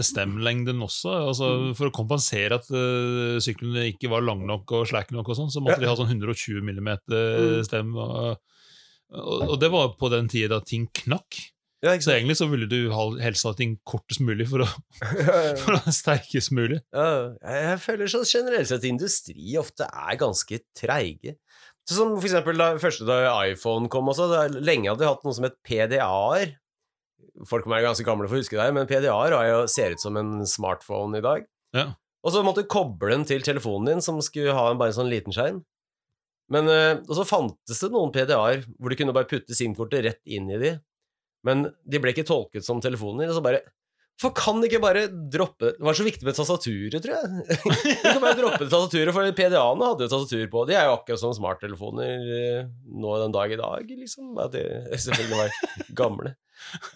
stemlengden 0.04 0.82
også. 0.84 1.14
Altså, 1.30 1.46
Mm. 1.56 1.70
For 1.78 1.88
å 1.88 1.94
kompensere 1.94 2.58
at 2.60 2.68
uh, 2.74 3.38
syklene 3.42 3.86
ikke 3.92 4.10
var 4.12 4.24
lang 4.26 4.44
nok 4.46 4.70
og 4.76 4.86
slack 4.90 5.10
nok, 5.14 5.28
og 5.32 5.38
sånn, 5.38 5.50
så 5.52 5.62
måtte 5.64 5.80
Ja. 5.80 5.86
de 5.86 5.90
ha 5.92 5.96
sånn 5.96 6.12
120 6.12 6.60
mm 6.60 6.90
Mm. 7.08 7.64
stem. 7.64 7.94
Og, 7.96 8.36
og, 9.12 9.42
og 9.54 9.60
det 9.62 9.70
var 9.72 9.94
på 9.98 10.10
den 10.12 10.28
tida 10.28 10.56
da 10.58 10.60
ting 10.60 10.88
knakk. 10.92 11.38
Ja, 11.84 11.92
Så 12.00 12.10
egentlig 12.14 12.36
så 12.38 12.48
ville 12.50 12.66
du 12.66 12.88
helst 13.20 13.44
ha 13.44 13.52
ting 13.54 13.76
kortest 13.86 14.20
mulig 14.24 14.46
for 14.48 14.64
å, 14.64 14.66
for 15.60 15.76
å 15.76 15.80
være 15.84 15.92
sterkest 15.92 16.50
mulig. 16.56 16.80
Ja, 16.92 17.34
jeg 17.44 17.78
føler 17.84 18.08
så 18.10 18.22
generelt 18.26 18.66
sett 18.70 18.84
industri 18.88 19.54
ofte 19.60 19.84
er 19.86 20.16
ganske 20.18 20.58
treige. 20.74 21.36
Så 21.86 21.94
Som 21.94 22.16
for 22.16 22.26
eksempel 22.26 22.58
da, 22.58 22.72
første 22.82 23.06
da 23.06 23.20
iPhone 23.46 23.90
kom 23.92 24.08
også, 24.10 24.26
da, 24.32 24.46
lenge 24.58 24.90
hadde 24.90 25.04
vi 25.04 25.10
hatt 25.10 25.22
noe 25.26 25.36
som 25.36 25.46
het 25.46 25.58
PDA-er. 25.66 26.56
Folk 27.46 27.68
må 27.68 27.76
være 27.76 27.86
ganske 27.86 28.06
gamle 28.06 28.26
for 28.26 28.38
å 28.38 28.42
huske 28.42 28.58
det, 28.58 28.66
men 28.74 28.88
PDA-er 28.90 29.36
er 29.36 29.70
ser 29.70 29.94
ut 29.94 30.02
som 30.02 30.18
en 30.18 30.40
smartphone 30.50 31.20
i 31.20 31.24
dag. 31.24 31.46
Ja. 31.76 31.92
Og 32.26 32.34
så 32.34 32.42
måtte 32.42 32.64
du 32.64 32.70
koble 32.72 33.12
den 33.12 33.26
til 33.28 33.44
telefonen 33.46 33.92
din, 33.92 34.02
som 34.02 34.18
skulle 34.24 34.56
ha 34.56 34.66
en, 34.72 34.80
bare 34.80 34.90
en 34.90 34.98
sånn 34.98 35.12
liten 35.12 35.34
skjerm. 35.36 35.62
Men, 36.50 36.70
eh, 36.70 36.98
og 37.06 37.14
så 37.18 37.26
fantes 37.26 37.82
det 37.82 37.92
noen 37.94 38.12
PDA-er 38.14 38.66
hvor 38.78 38.90
du 38.90 38.98
kunne 38.98 39.14
bare 39.14 39.30
putte 39.30 39.54
SIM-kortet 39.54 40.04
rett 40.06 40.22
inn 40.26 40.50
i 40.50 40.58
de, 40.62 40.76
men 41.46 41.68
de 41.86 42.02
ble 42.02 42.14
ikke 42.14 42.26
tolket 42.26 42.66
som 42.66 42.82
telefoner, 42.82 43.30
og 43.30 43.38
så 43.38 43.42
bare 43.44 43.62
Hvorfor 44.16 44.32
kan 44.32 44.62
de 44.62 44.68
ikke 44.70 44.80
bare 44.80 45.02
droppe 45.12 45.74
Det 45.76 45.84
var 45.84 45.96
så 45.96 46.04
viktig 46.06 46.24
med 46.24 46.36
tastaturet, 46.38 46.94
tror 47.04 47.18
jeg. 47.18 47.58
De 47.84 47.96
kan 48.00 48.22
bare 48.22 48.38
droppe 48.38 48.64
tastaturet, 48.64 49.12
for 49.12 49.32
PDA-ene 49.36 49.88
hadde 49.90 50.06
jo 50.06 50.12
tastatur 50.12 50.46
på. 50.54 50.62
De 50.70 50.76
er 50.76 50.86
jo 50.88 50.94
akkurat 50.96 51.20
som 51.20 51.34
smarttelefoner 51.36 52.30
eh, 52.38 52.70
nå 52.96 53.16
den 53.20 53.34
dag 53.34 53.52
i 53.52 53.58
dag, 53.60 53.90
liksom. 53.92 54.30
At 54.40 54.54
de 54.56 54.62
selvfølgelig 55.04 55.40
var 55.42 55.74
gamle. 56.00 56.32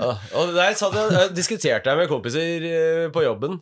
Og 0.01 0.55
der 0.57 0.79
satt 0.81 0.97
jeg, 0.97 1.11
jeg 1.19 1.35
diskuterte 1.37 1.93
jeg 1.93 2.01
med 2.01 2.09
kompiser 2.09 2.65
eh, 2.71 3.11
på 3.13 3.27
jobben 3.27 3.61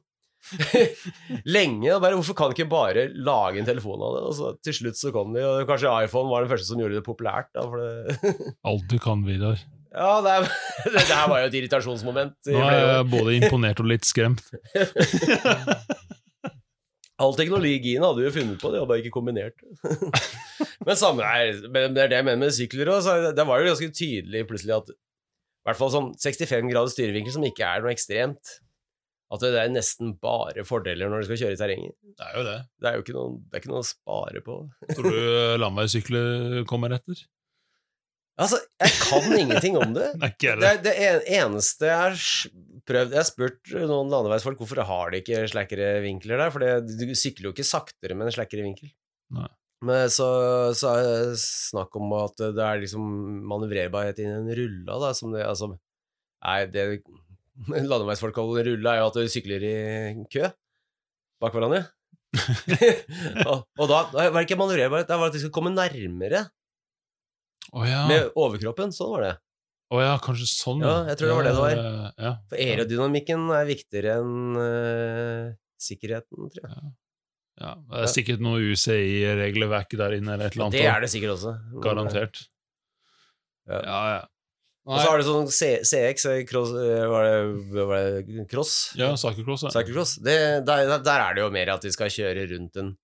lenge. 1.56 1.96
Bare, 1.98 2.14
hvorfor 2.14 2.38
kan 2.38 2.54
ikke 2.54 2.68
bare 2.70 3.08
lage 3.10 3.58
en 3.58 3.66
telefon 3.66 3.98
av 4.06 4.14
det? 4.20 4.22
Og 4.28 4.36
så 4.38 4.52
til 4.62 4.76
slutt 4.78 5.00
så 5.00 5.10
kom 5.14 5.34
de, 5.34 5.42
og 5.42 5.66
kanskje 5.66 5.96
iPhone 6.06 6.30
var 6.30 6.46
den 6.46 6.52
første 6.54 6.70
som 6.70 6.78
gjorde 6.78 7.00
det 7.00 7.06
populært. 7.10 7.50
Da, 7.58 7.66
for 7.66 7.82
det 7.82 8.54
Alt 8.70 8.86
du 8.86 9.00
kan, 9.02 9.26
Vidar. 9.26 9.58
Ja, 9.94 10.20
det, 10.24 10.32
er, 10.34 10.48
det, 10.92 10.92
det 10.98 11.16
her 11.16 11.28
var 11.30 11.42
jo 11.42 11.48
et 11.48 11.56
irritasjonsmoment. 11.60 12.36
Nå 12.52 12.62
er 12.66 12.78
jeg 12.78 13.08
både 13.12 13.36
imponert 13.38 13.80
og 13.82 13.88
litt 13.90 14.08
skremt. 14.08 14.44
All 17.18 17.34
teknologien 17.34 18.04
hadde 18.04 18.20
vi 18.20 18.28
jo 18.28 18.34
funnet 18.36 18.60
på, 18.62 18.70
de 18.70 18.78
hadde 18.78 18.90
bare 18.92 19.02
ikke 19.02 19.10
kombinert 19.16 19.56
men 20.86 20.98
samme 20.98 21.26
er, 21.26 21.56
det 21.66 21.80
er 21.88 22.12
det 22.12 22.14
jeg 22.20 22.26
mener 22.28 22.38
med 22.44 22.54
sykler 22.54 22.92
òg. 22.94 23.08
Det 23.34 23.46
var 23.48 23.58
jo 23.58 23.72
ganske 23.72 23.88
tydelig 23.90 24.44
plutselig 24.46 24.76
at 24.76 24.92
i 24.94 24.96
hvert 25.66 25.80
fall 25.80 25.90
sånn 25.92 26.12
65 26.14 26.70
grader 26.70 26.92
styrevinkel, 26.92 27.34
som 27.34 27.44
ikke 27.44 27.66
er 27.66 27.82
noe 27.82 27.90
ekstremt, 27.92 28.54
at 29.34 29.42
det 29.42 29.50
er 29.60 29.72
nesten 29.74 30.14
bare 30.22 30.62
fordeler 30.64 31.10
når 31.10 31.24
du 31.24 31.28
skal 31.28 31.40
kjøre 31.42 31.56
i 31.58 31.60
terrenget. 31.60 31.96
Det 32.16 32.28
er 32.28 32.38
jo 32.38 32.44
det. 32.46 32.54
Det 32.78 32.88
er 32.88 32.94
jo 32.96 33.04
ikke 33.04 33.16
noe, 33.18 33.34
det 33.42 33.58
er 33.58 33.64
ikke 33.64 33.72
noe 33.74 33.82
å 33.82 33.88
spare 33.90 34.44
på. 34.46 34.56
Tror 34.94 35.10
du 35.10 35.18
landeveissykler 35.60 36.62
kommer 36.70 36.94
etter? 36.96 37.26
Altså, 38.38 38.60
jeg 38.78 38.94
kan 39.02 39.32
ingenting 39.34 39.76
om 39.80 39.94
det. 39.96 40.12
Nei, 40.22 40.30
Det, 40.38 40.72
det 40.86 40.94
eneste 41.40 41.88
jeg 41.88 41.98
har 41.98 42.18
prøvd 42.88 43.12
Jeg 43.12 43.20
har 43.20 43.26
spurt 43.26 43.72
noen 43.74 44.12
landeveisfolk 44.12 44.60
hvorfor 44.62 44.80
har 44.86 45.10
de 45.12 45.20
ikke 45.20 45.42
slakkere 45.50 45.98
vinkler 46.04 46.40
der, 46.40 46.52
for 46.54 46.62
det, 46.64 46.98
du 47.00 47.10
sykler 47.18 47.50
jo 47.50 47.54
ikke 47.56 47.66
saktere 47.66 48.16
med 48.16 48.30
en 48.30 48.36
slakkere 48.38 48.64
vinkel. 48.64 48.92
Nei. 49.34 49.48
Men 49.84 50.08
så, 50.10 50.28
så 50.74 50.94
er 50.96 51.04
det 51.06 51.42
snakk 51.42 51.94
om 52.00 52.14
at 52.18 52.40
det 52.56 52.64
er 52.64 52.80
liksom 52.82 53.02
manøvrerbarhet 53.50 54.22
i 54.22 54.30
en 54.30 54.48
rulla, 54.58 54.96
da, 55.04 55.12
som 55.14 55.34
det 55.34 55.44
altså 55.46 55.72
Nei, 55.74 56.58
det 56.70 56.86
landeveisfolk 57.90 58.36
kaller 58.36 58.66
rulla, 58.70 58.94
er 58.94 59.02
jo 59.02 59.10
at 59.10 59.18
du 59.18 59.30
sykler 59.30 59.64
i 59.66 59.76
kø 60.30 60.46
bak 61.42 61.54
hverandre. 61.54 61.84
og, 63.48 63.62
og 63.78 63.84
da, 63.90 63.98
da 64.10 64.28
var 64.28 64.40
det 64.40 64.46
ikke 64.46 64.58
manøvrerbarhet, 64.60 65.10
det 65.10 65.18
var 65.18 65.30
at 65.30 65.36
de 65.36 65.42
skulle 65.42 65.54
komme 65.54 65.74
nærmere 65.74 66.44
Å 67.72 67.84
ja. 67.88 68.04
med 68.08 68.30
overkroppen. 68.38 68.94
Sånn 68.94 69.12
var 69.16 69.26
det. 69.26 69.34
Å 69.88 70.00
ja, 70.04 70.14
kanskje 70.20 70.46
sånn. 70.50 70.84
Ja, 70.84 70.96
jeg 71.08 71.20
tror 71.20 71.30
det 71.30 71.36
var 71.36 71.46
det 71.46 71.52
det 71.52 71.64
var. 71.64 71.82
Ja. 72.20 72.32
For 72.50 72.60
aerodynamikken 72.60 73.44
er 73.56 73.68
viktigere 73.68 74.16
enn 74.20 74.58
uh, 74.60 75.44
sikkerheten, 75.80 76.50
tror 76.52 76.66
jeg. 76.66 76.90
Ja, 77.58 77.72
det 77.90 78.02
er 78.04 78.10
sikkert 78.12 78.42
noe 78.44 78.60
UCI-regelverk 78.70 79.96
der 79.98 80.18
inne, 80.20 80.36
eller 80.36 80.50
et 80.50 80.54
eller 80.54 80.68
annet. 80.68 80.78
Det 80.78 80.90
er 80.92 81.02
det 81.02 81.08
sikkert 81.10 81.34
også. 81.38 81.54
Garantert. 81.82 82.42
Ja. 83.66 83.80
Ja, 83.80 84.02
ja. 84.12 84.20
Og 84.88 84.96
så 85.02 85.10
har 85.10 85.20
du 85.20 85.26
sånn 85.26 85.50
C 85.52 85.66
CX, 85.84 86.22
eh, 86.30 86.38
cross, 86.48 86.70
eh, 86.72 87.02
var, 87.12 87.26
det, 87.26 87.82
var 87.90 88.06
det 88.24 88.46
cross? 88.48 88.76
Ja, 88.96 89.10
cyclocross. 89.20 89.66
Ja. 89.66 89.72
Cyclocross. 89.74 90.14
Det, 90.24 90.36
der, 90.64 90.94
der 91.04 91.24
er 91.26 91.36
det 91.36 91.44
jo 91.44 91.50
mer 91.52 91.74
at 91.74 91.84
de 91.84 91.92
skal 91.92 92.12
kjøre 92.12 92.46
rundt 92.54 92.78
en 92.80 92.94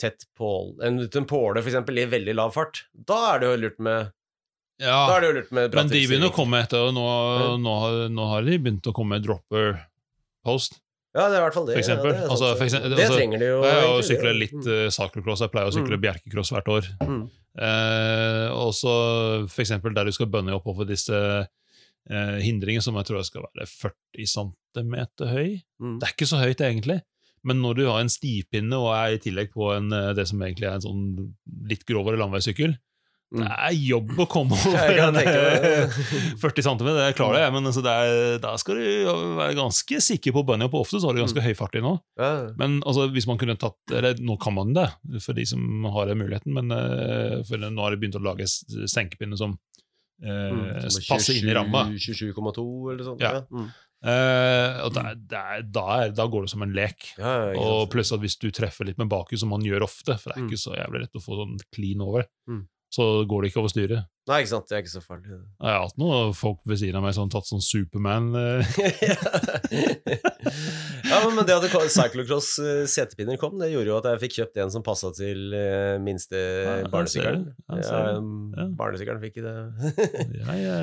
tett 0.00 0.26
pål, 0.38 0.74
en, 0.82 1.00
rundt 1.00 1.16
en 1.16 1.26
påle, 1.30 1.62
eksempel, 1.62 1.98
i 2.02 2.06
veldig 2.10 2.34
lav 2.34 2.54
fart. 2.56 2.84
Da 2.92 3.18
er 3.34 3.42
det 3.42 3.50
jo 3.50 3.58
lurt 3.64 3.82
med 3.84 4.12
Da 4.82 5.16
er 5.16 5.20
det 5.22 5.28
jo 5.28 5.34
lurt 5.38 5.52
med 5.54 5.74
Men 5.78 5.92
de 5.92 6.00
begynner 6.08 6.32
å 6.32 6.34
komme 6.34 6.62
etter, 6.64 6.88
og 6.88 6.96
nå, 6.96 7.04
mm. 7.04 7.60
nå, 7.62 7.74
har, 7.84 8.00
nå 8.10 8.30
har 8.32 8.48
de 8.48 8.58
begynt 8.58 8.90
å 8.90 8.94
komme 8.96 9.16
med 9.18 9.26
dropper 9.26 9.76
post. 10.44 10.80
Ja, 11.14 11.28
det 11.30 11.36
er 11.36 11.44
i 11.44 11.44
hvert 11.44 11.54
fall 11.54 11.68
det. 11.68 11.76
For 11.76 11.84
eksempel. 11.84 12.10
Ja, 12.10 12.20
det, 12.24 12.30
Altså, 12.34 12.48
for 12.58 12.66
eksempel- 12.66 12.90
det 12.90 13.04
altså, 13.04 13.18
trenger 13.20 13.38
de 13.38 13.48
jo. 13.52 13.58
Jeg 13.62 13.82
har 13.86 14.00
sykla 14.08 14.30
det. 14.32 14.38
litt 14.42 14.66
uh, 14.66 14.88
cyclocross, 14.90 15.44
jeg 15.46 15.52
pleier 15.52 15.70
å 15.70 15.74
sykle 15.76 15.98
Mm. 15.98 16.02
bjerkecross 16.08 16.50
hvert 16.50 16.70
år. 16.74 16.88
Mm. 17.06 17.20
Eh, 17.54 18.48
og 18.50 18.72
så 18.74 18.92
eksempel 19.62 19.94
der 19.94 20.08
du 20.08 20.12
skal 20.12 20.26
bønne 20.26 20.56
oppover 20.56 20.88
disse 20.88 21.14
eh, 21.14 22.38
hindringene 22.42 22.82
som 22.82 22.96
jeg 22.98 23.06
tror 23.06 23.20
jeg 23.20 23.28
skal 23.30 23.44
være 23.46 23.68
40 23.70 24.26
cm 24.26 24.96
høy. 25.30 25.62
Mm. 25.78 25.98
Det 26.00 26.08
er 26.08 26.14
ikke 26.16 26.30
så 26.32 26.40
høyt, 26.42 26.64
egentlig. 26.66 26.98
Men 27.44 27.60
når 27.62 27.76
du 27.80 27.84
har 27.90 28.00
en 28.00 28.12
stipinne 28.12 28.78
og 28.80 28.90
er 28.96 29.14
i 29.16 29.22
tillegg 29.22 29.52
på 29.52 29.70
en, 29.76 29.92
eh, 29.92 30.12
det 30.16 30.26
som 30.30 30.40
egentlig 30.42 30.68
er 30.70 30.78
en 30.78 30.86
sånn 30.88 31.04
litt 31.68 31.84
grovere 31.88 32.20
landeveissykkel 32.20 32.76
Mm. 33.34 33.40
Det 33.42 33.54
er 33.66 33.74
jobb 33.88 34.10
å 34.22 34.26
komme 34.30 34.54
over 34.68 34.98
en 35.08 35.16
tenke 35.16 35.32
meg 35.32 35.64
eh, 35.66 35.94
det. 35.96 36.36
40 36.38 36.66
cm, 36.68 36.90
det 36.94 37.06
klarer 37.18 37.40
jeg, 37.42 37.54
men 37.56 37.66
altså 37.66 37.82
er, 37.82 38.36
da 38.38 38.52
skal 38.60 38.78
du 38.78 38.84
være 39.40 39.56
ganske 39.58 39.98
sikker 40.06 40.34
på 40.36 40.44
bunny, 40.46 40.68
på 40.70 40.82
ofte 40.84 41.00
så 41.02 41.08
har 41.08 41.16
du 41.16 41.22
ganske 41.24 41.40
Mm. 41.42 41.46
høy 41.48 41.56
fart 41.58 41.74
i 41.74 41.82
nå. 41.82 41.96
Men 42.60 42.76
altså, 42.86 43.08
hvis 43.10 43.26
man 43.26 43.40
kunne 43.40 43.56
tatt 43.58 43.74
Eller 43.90 44.20
nå 44.22 44.36
kan 44.38 44.54
man 44.54 44.70
det, 44.76 44.86
for 45.24 45.34
de 45.34 45.46
som 45.50 45.88
har 45.96 46.06
den 46.06 46.20
muligheten, 46.22 46.54
men 46.54 46.70
eh, 46.70 47.40
for 47.48 47.58
nå 47.58 47.74
har 47.82 47.90
de 47.96 47.98
begynt 48.04 48.20
å 48.20 48.22
lage 48.22 48.46
senkepinne 48.46 48.92
senkepinner 48.92 49.40
som 49.40 49.56
eh, 50.22 50.52
Mm, 50.54 50.90
som 50.94 51.02
passer 51.08 51.40
inn 51.40 51.48
i 51.50 51.56
ramma. 51.56 51.88
27,2 51.90 52.92
eller 52.92 53.04
sånt. 53.08 53.24
Ja. 53.24 53.42
Mm. 53.50 53.66
Eh, 54.04 54.82
og 54.84 54.92
der, 54.92 55.14
da, 55.64 55.84
er, 56.04 56.10
da 56.12 56.26
går 56.28 56.44
det 56.44 56.50
som 56.52 56.62
en 56.66 56.74
lek. 56.76 57.06
Ja, 57.18 57.52
ja, 57.54 57.58
Og 57.60 57.88
pluss 57.92 58.12
at 58.12 58.20
hvis 58.20 58.36
du 58.38 58.50
treffer 58.52 58.84
litt 58.84 58.98
med 59.00 59.08
bakhjul, 59.08 59.40
som 59.40 59.48
man 59.54 59.64
gjør 59.64 59.86
ofte, 59.86 60.18
for 60.20 60.30
det 60.30 60.36
er 60.36 60.42
Mm. 60.44 60.50
ikke 60.50 60.60
så 60.60 60.74
jævlig 60.76 61.00
lett 61.06 61.16
å 61.16 61.24
få 61.24 61.38
sånn 61.40 61.56
clean 61.72 62.00
over, 62.04 62.26
Mm. 62.48 62.66
så 62.92 63.24
går 63.26 63.42
det 63.42 63.50
ikke 63.52 63.60
over 63.64 63.72
styret. 63.72 64.04
Nei, 64.24 64.38
ikke 64.40 64.48
sant. 64.54 64.64
Det 64.70 64.76
er 64.78 64.80
ikke 64.80 64.88
så 64.94 65.02
farlig. 65.04 65.34
Jeg 65.36 65.68
har 65.68 65.82
hatt 65.84 65.98
noen 66.00 66.30
folk 66.32 66.56
ved 66.64 66.78
siden 66.80 66.96
av 66.96 67.02
meg 67.04 67.12
som 67.12 67.26
har 67.26 67.32
tatt 67.34 67.44
sånn 67.50 67.60
Superman. 67.60 68.30
Eh, 68.40 68.64
ja, 71.10 71.18
men- 71.28 71.44
det 71.44 71.52
at 71.58 71.66
cyclocross 71.92 72.54
eh, 72.62 72.86
setepinner 72.88 73.36
kom, 73.40 73.58
det 73.60 73.68
gjorde 73.74 73.90
jo 73.92 73.96
at 73.98 74.06
jeg 74.08 74.20
fikk 74.24 74.34
kjøpt 74.38 74.56
en 74.64 74.72
som 74.72 74.80
passa 74.86 75.10
til 75.12 75.52
eh, 75.58 75.98
minste 76.00 76.40
Ja, 76.40 76.88
barnesykkelen. 76.88 77.44
Ja, 77.68 78.16
um, 78.16 78.48
Ja. 78.56 78.64
Barnesykkelen 78.80 79.20
fikk 79.26 79.36
ikke 79.36 79.44
det. 79.44 79.56
ja, 80.40 80.52
ja, 80.62 80.78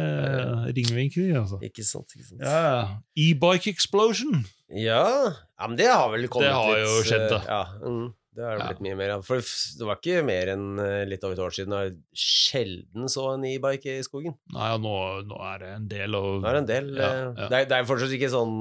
ringvinkel, 0.78 1.34
altså. 1.42 1.58
ikke 1.66 1.82
sant, 1.88 2.14
ikke 2.14 2.28
sant. 2.30 2.46
Ja, 2.46 2.62
ja. 2.62 3.02
E-bike 3.26 3.74
explosion! 3.74 4.46
Ja, 4.72 5.02
ja, 5.34 5.66
men 5.68 5.76
det 5.82 5.90
har 5.90 6.08
vel 6.14 6.30
kommet 6.32 6.48
Det 6.48 6.54
har 6.56 6.70
litt 6.78 6.86
jo 6.86 7.02
skjedd, 7.10 7.26
da. 7.34 7.40
Ja, 7.50 7.64
mm, 7.84 8.06
det 8.32 8.46
har 8.46 8.60
det 8.60 8.68
blitt 8.70 8.84
mye 8.86 8.98
mer 9.00 9.14
av. 9.18 9.24
For 9.28 9.44
det 9.44 9.88
var 9.88 9.98
ikke 10.00 10.22
mer 10.24 10.54
enn 10.54 10.68
eh, 10.80 11.02
litt 11.10 11.24
over 11.28 11.36
et 11.36 11.44
år 11.44 11.56
siden 11.56 11.76
jeg 11.76 11.96
sjelden 12.16 13.12
så 13.12 13.26
en 13.34 13.44
e-bike 13.50 13.98
i 14.00 14.06
skogen. 14.08 14.38
Nei, 14.56 14.70
og 14.78 14.84
nå, 14.86 14.94
nå 15.28 15.40
er 15.50 15.64
det 15.64 15.72
en 15.76 15.90
del 15.92 16.20
av 16.20 16.30
Det 16.38 16.52
er 16.52 16.60
en 16.62 16.70
del. 16.70 16.88
Ja, 16.96 17.10
eh, 17.10 17.26
ja. 17.26 17.50
Det, 17.52 17.60
er, 17.60 17.68
det 17.68 17.78
er 17.78 17.90
fortsatt 17.90 18.16
ikke 18.16 18.32
sånn 18.32 18.56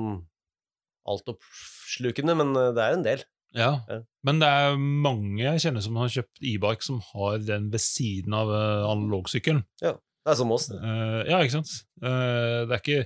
altoppslukende, 1.11 2.35
men 2.43 2.51
eh, 2.59 2.73
det 2.75 2.87
er 2.87 2.99
en 2.99 3.07
del. 3.07 3.25
Ja. 3.55 3.71
Ja. 3.91 4.01
Men 4.27 4.43
det 4.43 4.51
er 4.51 4.77
mange 4.79 5.43
jeg 5.43 5.63
kjenner 5.65 5.87
som 5.87 5.99
har 6.03 6.11
kjøpt 6.19 6.45
e-bike 6.53 6.87
som 6.87 7.01
har 7.13 7.41
den 7.43 7.71
ved 7.71 7.83
siden 7.83 8.35
av 8.37 8.51
analogsykkelen. 8.51 9.65
Ja, 9.83 9.97
Det 10.27 10.35
er 10.35 10.39
som 10.43 10.53
oss, 10.55 10.67
det. 10.71 10.83
Eh, 10.83 11.21
ja, 11.31 11.41
ikke 11.41 11.61
sant? 11.61 11.73
Uh, 12.03 12.67
det 12.67 12.75
er 12.75 12.83
ikke 12.83 13.03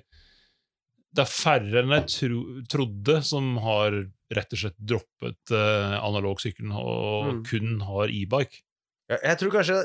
Det 1.15 1.23
er 1.23 1.31
færre 1.31 1.83
enn 1.83 1.93
jeg 1.95 2.09
tro, 2.11 2.39
trodde 2.71 3.21
som 3.23 3.53
har 3.63 3.95
rett 4.35 4.55
og 4.57 4.59
slett 4.65 4.79
droppet 4.83 5.53
uh, 5.55 5.95
analogsykkelen 6.03 6.73
og 6.75 7.29
Mm. 7.29 7.43
kun 7.47 7.81
har 7.87 8.11
e-bike. 8.11 8.65
Ja, 9.13 9.19
jeg 9.23 9.39
tror 9.39 9.53
kanskje 9.55 9.79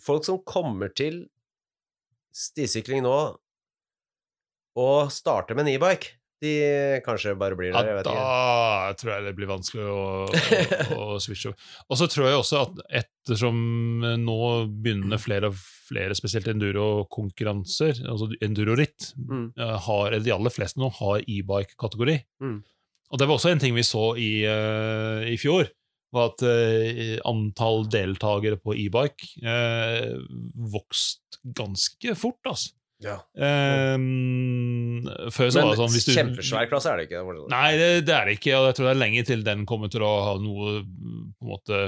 folk 0.00 0.24
som 0.24 0.40
kommer 0.48 0.88
til 0.96 1.26
stisykling 2.32 3.02
nå 3.04 3.16
og 4.80 5.12
starter 5.12 5.54
med 5.58 5.66
en 5.68 5.74
e-bike, 5.74 6.16
de 6.42 6.52
kanskje 7.06 7.36
bare 7.38 7.54
blir 7.58 7.70
der. 7.74 7.86
Jeg 7.86 7.98
vet 8.00 8.08
ikke. 8.10 8.22
da 8.22 8.94
tror 8.98 9.12
jeg 9.14 9.24
det 9.28 9.34
blir 9.38 9.50
vanskelig 9.50 9.84
å, 9.86 10.00
å, 10.96 11.04
å 11.14 11.20
switche 11.22 11.52
over. 11.52 11.68
Og 11.88 12.00
så 12.00 12.08
tror 12.10 12.28
jeg 12.28 12.40
også 12.40 12.62
at 12.64 12.82
ettersom 13.02 13.60
nå 14.24 14.38
begynner 14.82 15.22
flere 15.22 15.52
og 15.52 15.58
flere, 15.62 16.16
spesielt 16.18 16.48
enduro-konkurranser, 16.50 18.02
altså 18.08 18.30
enduro-ritt, 18.42 19.12
Mm. 19.22 19.52
eh, 19.56 19.76
har, 19.86 20.06
eller 20.12 20.24
de 20.24 20.32
aller 20.34 20.50
fleste 20.50 20.80
nå 20.80 20.90
har 20.98 21.22
e-bike-kategori. 21.28 22.18
Mm. 22.42 22.58
Og 23.12 23.18
det 23.20 23.28
var 23.28 23.36
også 23.36 23.52
en 23.52 23.60
ting 23.62 23.74
vi 23.76 23.84
så 23.84 24.16
i, 24.16 24.42
eh, 24.48 25.30
i 25.32 25.36
fjor, 25.40 25.68
var 26.12 26.28
at 26.34 26.42
uh, 26.44 27.16
antall 27.24 27.86
deltakere 27.88 28.58
på 28.60 28.74
e-bike 28.76 29.30
uh, 29.48 30.18
vokste 30.74 31.38
ganske 31.56 32.12
fort, 32.20 32.40
altså. 32.44 32.74
Ja. 33.02 33.16
Um, 33.96 35.02
før 35.34 35.50
så 35.50 35.58
Men 35.60 35.66
var 35.66 35.74
det 35.74 35.80
sånn 35.82 35.92
hvis 35.96 36.06
du, 36.08 36.12
kjempesvær 36.16 36.70
klasse 36.70 36.92
er 36.92 37.00
det 37.02 37.08
ikke. 37.10 37.22
det. 37.26 37.44
Nei, 37.52 37.68
det, 37.80 37.90
det 38.08 38.14
er 38.16 38.30
det 38.30 38.38
ikke, 38.38 38.56
og 38.60 38.70
jeg 38.70 38.78
tror 38.78 38.88
det 38.90 38.94
er 38.96 39.02
lenge 39.02 39.26
til 39.28 39.44
den 39.46 39.66
kommer 39.68 39.92
til 39.92 40.04
å 40.06 40.12
ha 40.28 40.34
noe 40.42 40.80
på 40.86 41.46
en 41.46 41.52
måte 41.52 41.82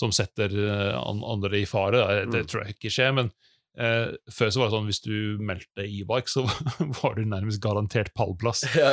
som 0.00 0.12
setter 0.14 0.52
eh, 0.54 0.96
andre 1.02 1.60
i 1.60 1.66
fare. 1.68 2.00
Det, 2.00 2.26
det 2.32 2.42
Mm. 2.44 2.50
tror 2.52 2.64
jeg 2.66 2.78
ikke 2.78 2.96
skjer, 2.96 3.14
men 3.22 3.32
Uh, 3.80 4.10
før 4.34 4.48
så 4.50 4.58
var 4.58 4.66
det 4.66 4.74
sånn 4.74 4.88
hvis 4.90 4.98
du 5.04 5.12
meldte 5.46 5.84
e-bike, 5.86 6.26
så 6.28 6.42
var 7.00 7.12
du 7.14 7.20
nærmest 7.30 7.60
garantert 7.62 8.10
pallplass. 8.18 8.64
Ja. 8.74 8.88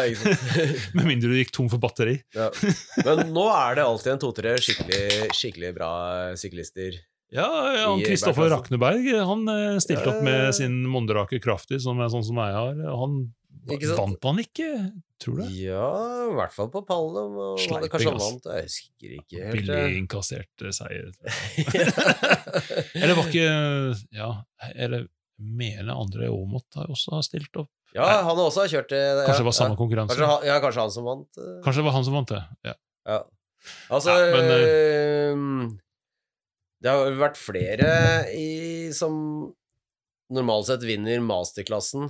Med 0.96 1.08
mindre 1.10 1.32
du 1.34 1.36
gikk 1.40 1.50
tom 1.52 1.66
for 1.68 1.82
batteri. 1.82 2.14
ja. 2.38 2.46
Men 3.02 3.34
nå 3.34 3.48
er 3.50 3.80
det 3.80 3.84
alltid 3.88 4.12
en 4.14 4.22
to-tre 4.22 4.54
skikkelig, 4.62 5.32
skikkelig 5.36 5.72
bra 5.76 5.90
syklister. 6.38 7.00
Ja, 7.36 7.48
han 7.90 8.00
Kristoffer. 8.06 8.48
Rakneberg 8.54 9.08
han 9.28 9.42
eh, 9.52 9.78
stilte 9.84 10.08
opp 10.14 10.22
med 10.24 10.54
sin 10.56 10.78
Mondrake 10.88 11.42
Kraftig, 11.44 11.82
som 11.84 12.00
er 12.00 12.08
sånn 12.14 12.24
som 12.24 12.40
jeg 12.40 12.56
har. 12.56 12.78
Han 13.02 13.18
vant 13.68 14.24
han 14.24 14.38
ikke, 14.40 14.68
tror 15.20 15.42
du? 15.42 15.48
Ja, 15.60 15.90
i 16.30 16.36
hvert 16.38 16.54
fall 16.56 16.70
på 16.72 16.86
pallen. 16.88 17.34
og 17.36 17.60
Sleiping, 17.60 17.92
Kanskje 17.92 18.14
han 18.14 18.22
vant, 18.22 18.46
jeg 18.48 18.68
husker 18.70 19.16
ikke 19.18 19.42
helt. 19.44 19.58
Billig 19.58 19.98
inkassert 20.00 20.64
eh, 20.64 20.72
seier. 20.72 21.10
Eller 22.96 23.16
var 23.18 23.28
ikke 23.28 23.48
Ja, 24.16 24.30
eller 24.76 25.08
mener 25.38 25.94
André 25.94 26.30
Aamodt 26.32 26.80
også 26.88 27.18
har 27.20 27.26
stilt 27.28 27.60
opp. 27.60 27.70
ja, 27.94 28.06
han 28.24 28.32
har 28.32 28.40
også 28.48 28.64
kjørt 28.72 28.90
det. 28.90 29.02
ja, 29.04 29.26
Kanskje 29.28 29.44
det 29.44 29.50
var 29.52 29.58
samme 29.60 29.76
ja. 29.76 29.80
konkurranse. 29.84 30.16
Kanskje, 30.16 30.30
han- 30.32 30.48
ja, 30.48 30.56
kanskje 30.64 30.82
han 30.86 30.92
som 30.96 31.06
vant. 31.12 31.28
eh. 31.38 31.52
Kanskje 31.66 31.82
det 31.84 31.86
var 31.90 31.96
han 31.98 32.08
som 32.08 32.16
vant 32.18 32.32
det. 32.34 32.40
Ja. 32.72 32.74
Ja. 33.08 33.20
Altså 33.92 34.16
Ja, 34.16 34.32
men, 34.32 34.50
øhm, 34.56 35.80
Det 36.84 36.94
har 36.94 37.16
vært 37.18 37.40
flere 37.40 37.90
i, 38.38 38.90
som 38.94 39.14
normalt 40.34 40.68
sett 40.70 40.84
vinner 40.86 41.24
masterklassen 41.24 42.10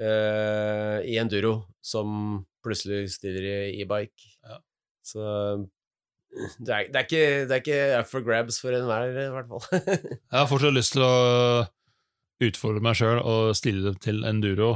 uh, 0.00 0.98
i 1.02 1.16
enduro, 1.18 1.64
som 1.82 2.44
plutselig 2.64 3.08
stiller 3.16 3.48
i 3.48 3.82
e-bike. 3.82 4.28
Ja. 4.44 4.60
Så 5.04 5.24
det 6.34 6.70
er, 6.74 6.86
det, 6.90 6.98
er 6.98 7.06
ikke, 7.06 7.24
det 7.46 7.56
er 7.56 7.62
ikke 7.62 7.80
up 8.00 8.10
for 8.10 8.26
grabs 8.26 8.60
for 8.62 8.74
enhver, 8.74 9.10
i 9.10 9.26
hvert 9.34 9.50
fall. 9.50 9.64
Jeg 10.30 10.38
har 10.38 10.48
fortsatt 10.50 10.76
lyst 10.76 10.94
til 10.96 11.04
å 11.06 11.14
utfordre 12.44 12.82
meg 12.84 12.98
sjøl 12.98 13.20
og 13.22 13.52
stille 13.58 13.94
til 14.02 14.24
enduro, 14.26 14.74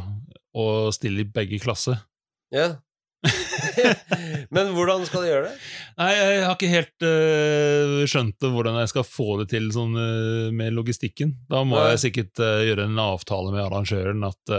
og 0.59 0.93
stille 0.97 1.25
i 1.25 1.31
begge 1.31 1.63
klasser. 1.63 2.03
ja. 2.55 2.77
Men 4.55 4.71
hvordan 4.77 5.05
skal 5.09 5.25
du 5.25 5.29
gjøre 5.31 5.49
det? 5.49 5.57
Nei, 6.01 6.11
jeg 6.17 6.45
har 6.45 6.55
ikke 6.55 6.71
helt 6.73 7.07
uh, 7.07 8.05
skjønt 8.09 8.47
hvordan 8.55 8.79
jeg 8.83 8.93
skal 8.93 9.07
få 9.07 9.41
det 9.43 9.49
til 9.53 9.69
sånn, 9.75 9.97
uh, 9.99 10.49
med 10.55 10.77
logistikken. 10.77 11.35
Da 11.51 11.65
må 11.67 11.79
Nei. 11.79 11.91
jeg 11.95 12.05
sikkert 12.09 12.45
uh, 12.45 12.63
gjøre 12.67 12.89
en 12.89 13.03
avtale 13.03 13.53
med 13.55 13.65
arrangøren 13.67 14.25
at 14.29 14.57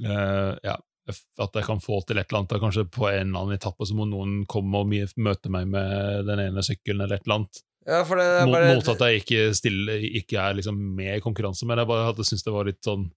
ja, 0.00 0.76
at 1.10 1.56
jeg 1.58 1.66
kan 1.66 1.80
få 1.82 1.98
til 2.06 2.20
et 2.20 2.28
eller 2.30 2.40
annet. 2.40 2.52
da 2.52 2.60
Kanskje 2.62 2.84
på 2.86 3.08
en 3.08 3.32
eller 3.32 3.42
annen 3.42 3.56
etappe 3.56 3.86
så 3.88 3.96
må 3.98 4.06
noen 4.08 4.44
komme 4.48 4.84
og 4.84 4.92
møte 5.18 5.52
meg 5.52 5.66
med 5.72 6.28
den 6.28 6.44
ene 6.46 6.62
sykkelen, 6.64 7.02
eller 7.04 7.18
et 7.18 7.26
eller 7.26 7.40
annet. 7.40 7.62
Ja, 7.88 8.02
for 8.06 8.20
det 8.20 8.26
er 8.28 8.44
Mot, 8.46 8.54
bare 8.54 8.74
mot 8.76 8.90
at 8.92 9.02
jeg 9.06 9.22
ikke, 9.22 9.44
stille, 9.56 9.96
ikke 10.20 10.38
er 10.38 10.58
liksom 10.58 10.78
med 10.96 11.16
i 11.16 11.22
konkurranse, 11.24 11.66
men 11.66 11.80
jeg 11.80 11.88
bare 11.90 12.10
hadde 12.10 12.26
syntes 12.28 12.44
det 12.46 12.54
var 12.54 12.68
litt 12.68 12.82
sånn 12.84 13.08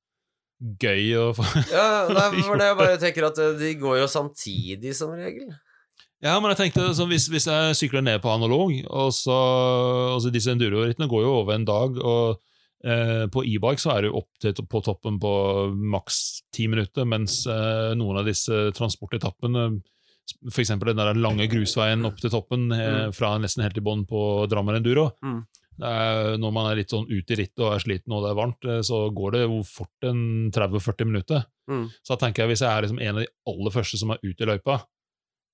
gøy 0.79 1.11
å 1.19 1.27
få 1.35 1.43
Ja, 1.71 2.07
nei, 2.09 2.41
for 2.45 2.59
det 2.59 2.69
jeg 2.71 2.79
bare 2.81 2.99
tenker 3.01 3.27
at 3.29 3.39
eh, 3.43 3.55
de 3.59 3.73
går 3.81 3.99
jo 4.03 4.09
samtidig, 4.11 4.95
som 4.97 5.13
regel. 5.17 5.51
Ja, 6.23 6.37
men 6.39 6.53
jeg 6.53 6.59
tenkte 6.61 6.87
hvis, 7.09 7.27
hvis 7.27 7.49
jeg 7.49 7.75
sykler 7.75 8.03
ned 8.05 8.21
på 8.23 8.31
analog, 8.31 8.71
og 8.87 9.09
så 9.11 9.35
altså 10.15 10.31
Disse 10.31 10.53
enduro-rittene 10.55 11.09
går 11.11 11.25
jo 11.25 11.33
over 11.41 11.57
en 11.57 11.65
dag, 11.67 11.97
og 11.99 12.37
eh, 12.87 13.25
på 13.33 13.43
e-bike 13.43 13.83
så 13.83 13.97
er 13.97 14.05
du 14.07 14.13
opp 14.15 14.29
til 14.39 14.55
på 14.55 14.81
toppen 14.85 15.17
på 15.19 15.33
maks 15.75 16.21
ti 16.55 16.69
minutter, 16.71 17.03
mens 17.09 17.41
eh, 17.51 17.91
noen 17.99 18.21
av 18.21 18.29
disse 18.29 18.69
transportetappene, 18.77 19.65
f.eks. 20.47 20.71
den 20.79 21.01
der 21.01 21.19
lange 21.19 21.49
grusveien 21.51 22.07
opp 22.07 22.23
til 22.23 22.31
toppen, 22.31 22.69
eh, 22.71 23.09
fra 23.11 23.33
nesten 23.43 23.65
helt 23.65 23.81
i 23.81 23.83
bånn 23.83 24.07
på 24.07 24.47
Drammen 24.51 24.79
Enduro 24.79 25.09
Mm. 25.19 25.43
Er, 25.81 26.37
Når 26.37 26.51
man 26.53 26.67
er 26.71 26.75
litt 26.81 26.91
sånn 26.93 27.07
ute 27.09 27.33
i 27.33 27.37
rittet 27.39 27.59
og 27.63 27.73
er 27.73 27.79
sliten 27.83 28.13
og 28.13 28.23
det 28.23 28.31
er 28.31 28.39
varmt, 28.39 28.65
eh, 28.69 28.81
så 28.85 29.07
går 29.15 29.31
det 29.31 29.41
jo 29.45 29.61
fort 29.65 30.07
en 30.09 30.51
30-40 30.53 31.05
minutter. 31.09 31.45
Mm. 31.71 31.87
Så 32.03 32.13
da 32.13 32.25
tenker 32.25 32.43
jeg 32.43 32.53
hvis 32.53 32.61
jeg 32.65 32.69
er 32.71 32.81
liksom 32.85 32.99
en 33.01 33.15
av 33.15 33.21
de 33.23 33.29
aller 33.47 33.71
første 33.73 33.97
som 33.97 34.11
er 34.13 34.21
ute 34.23 34.43
i 34.43 34.49
løypa, 34.51 34.81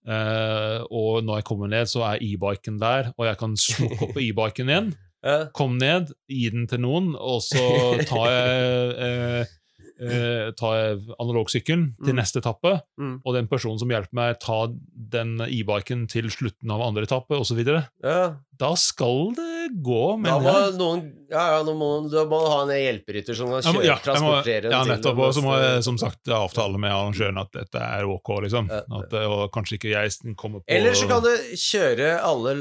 eh, 0.07 0.79
og 0.89 1.23
når 1.27 1.39
jeg 1.41 1.47
kommer 1.49 1.69
ned, 1.71 1.89
så 1.91 2.03
er 2.11 2.23
e-biken 2.25 2.79
der, 2.81 3.11
og 3.17 3.27
jeg 3.29 3.39
kan 3.41 3.55
slukke 3.59 4.09
opp 4.09 4.17
e-biken 4.25 4.73
igjen, 4.73 4.91
Ja. 5.19 5.49
komme 5.51 5.75
ned, 5.81 6.13
gi 6.31 6.45
den 6.53 6.65
til 6.71 6.79
noen, 6.79 7.09
og 7.19 7.41
så 7.43 7.59
tar 8.07 8.29
jeg, 8.31 8.93
eh, 9.03 9.55
eh, 9.99 10.51
jeg 10.55 10.99
analogsykkelen 11.19 11.95
til 12.03 12.13
Mm. 12.13 12.19
neste 12.21 12.39
etappe, 12.41 12.81
Mm. 12.99 13.21
og 13.25 13.33
den 13.35 13.47
personen 13.47 13.79
som 13.79 13.89
hjelper 13.89 14.13
meg, 14.13 14.39
ta 14.39 14.67
den 14.95 15.39
e-biken 15.41 16.07
til 16.09 16.29
slutten 16.29 16.71
av 16.71 16.81
andre 16.81 17.03
etappe, 17.03 17.35
osv. 17.39 17.59
ja. 18.03 18.35
Da 18.59 18.73
skal 18.75 19.31
det 19.37 19.71
gå, 19.81 20.17
Da 20.21 20.39
men 20.39 20.43
må 20.43 20.77
noen 20.77 21.13
Ja, 21.31 21.57
ja, 21.59 21.63
nå 21.63 21.75
må, 21.77 22.09
da 22.11 22.25
må 22.25 22.39
du 22.43 22.47
ha 22.49 22.61
en 22.63 22.69
hjelperytter 22.73 23.35
som 23.37 23.47
kan 23.53 23.61
kjøre, 23.61 23.85
ja, 23.85 23.95
må, 23.95 24.01
transportere 24.03 24.71
ja, 24.71 24.83
til 24.83 24.91
nettopp. 24.91 25.17
Og 25.19 25.33
så 25.33 25.43
må 25.45 25.53
jeg 25.61 25.83
som 25.85 25.97
sagt 25.97 26.27
avtale 26.27 26.77
med 26.77 26.91
arrangøren 26.91 27.37
at 27.39 27.51
dette 27.53 27.77
er 27.79 28.03
ok, 28.09 28.41
liksom. 28.43 28.67
At, 28.69 29.13
eh, 29.13 29.25
og 29.29 29.51
kanskje 29.53 29.77
ikke 29.77 29.91
jeg 29.93 30.35
kommer 30.35 30.59
på 30.59 30.65
Eller 30.67 30.91
så 30.91 31.07
kan 31.07 31.21
du 31.23 31.29
kjøre 31.55 32.19
alle 32.19 32.55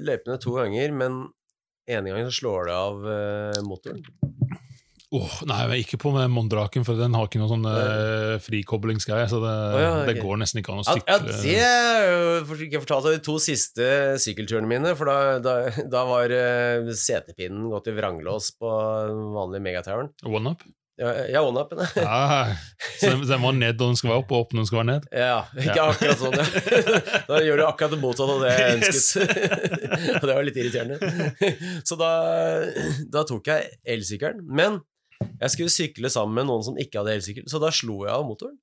løypene 0.00 0.40
to 0.40 0.50
ganger, 0.56 0.92
men 0.92 1.28
ene 1.86 2.10
gangen 2.10 2.30
så 2.30 2.40
slår 2.40 2.66
det 2.66 2.74
av 2.74 3.06
eh, 3.06 3.62
motoren. 3.62 4.02
Åh, 5.10 5.32
Nei, 5.50 5.60
men 5.66 5.80
ikke 5.82 5.98
på 5.98 6.12
med 6.14 6.30
Mondraken, 6.30 6.84
for 6.86 6.94
den 6.94 7.16
har 7.18 7.26
ikke 7.26 7.40
noe 7.42 7.50
sånn 7.50 7.64
uh, 7.66 8.36
frikoblingsgreie. 8.44 9.26
Så 9.30 9.40
det, 9.42 9.54
oh, 9.74 9.80
ja, 9.82 9.92
det 10.06 10.14
går 10.22 10.38
nesten 10.38 10.60
ikke 10.62 10.70
an 10.76 10.84
å 10.84 10.86
sykle. 10.86 11.02
ja, 11.10 11.18
det 11.26 11.56
er 11.66 12.10
jo 12.12 12.58
ikke 12.68 12.82
fortalt 12.84 13.08
av 13.10 13.16
de 13.16 13.22
to 13.26 13.34
siste 13.42 13.88
sykkelturene 14.22 14.70
mine, 14.70 14.92
for 14.98 15.10
da, 15.10 15.38
da, 15.42 15.56
da 15.90 16.04
var 16.06 16.30
uh, 16.30 16.92
setepinnen 16.94 17.66
gått 17.72 17.90
i 17.90 17.96
vranglås 17.98 18.52
på 18.60 18.70
vanlig 19.34 19.64
megatoweren. 19.66 20.12
One 20.30 20.54
up? 20.54 20.62
Ja, 21.00 21.14
ja 21.32 21.40
one-upen. 21.40 21.78
Ja, 21.96 22.52
så 23.00 23.06
den, 23.14 23.22
så 23.24 23.30
den 23.32 23.40
var 23.40 23.54
ned 23.56 23.78
når 23.80 23.86
den 23.94 23.96
skal 23.96 24.10
være 24.12 24.20
opp, 24.20 24.32
og 24.36 24.42
opp 24.44 24.50
når 24.52 24.60
den 24.60 24.68
skal 24.68 24.78
være 24.82 24.88
ned? 24.90 25.06
Ja, 25.16 25.38
ikke 25.56 25.76
Ja. 25.78 25.86
akkurat 25.94 26.20
sånn. 26.20 26.36
Ja. 26.36 27.00
Da 27.30 27.38
gjør 27.46 27.62
du 27.62 27.64
akkurat 27.64 27.94
det 27.94 28.00
motsatte 28.02 28.34
av 28.36 28.42
det 28.44 28.50
jeg 28.52 28.74
Yes. 28.84 29.00
ønsket. 29.16 29.74
Og 30.20 30.26
det 30.28 30.34
var 30.36 30.44
litt 30.44 30.58
irriterende. 30.60 31.80
Så 31.88 31.96
da, 31.98 32.10
da 33.16 33.22
tok 33.32 33.48
jeg 33.48 33.72
elsykkelen. 33.96 34.44
Men 34.44 34.76
jeg 35.20 35.54
skulle 35.54 35.72
sykle 35.72 36.10
sammen 36.12 36.40
med 36.40 36.48
noen 36.50 36.64
som 36.66 36.78
ikke 36.80 37.00
hadde 37.00 37.16
elsykkel, 37.18 37.48
så 37.50 37.60
da 37.62 37.72
slo 37.74 38.02
jeg 38.06 38.12
av 38.14 38.26
motoren. 38.28 38.58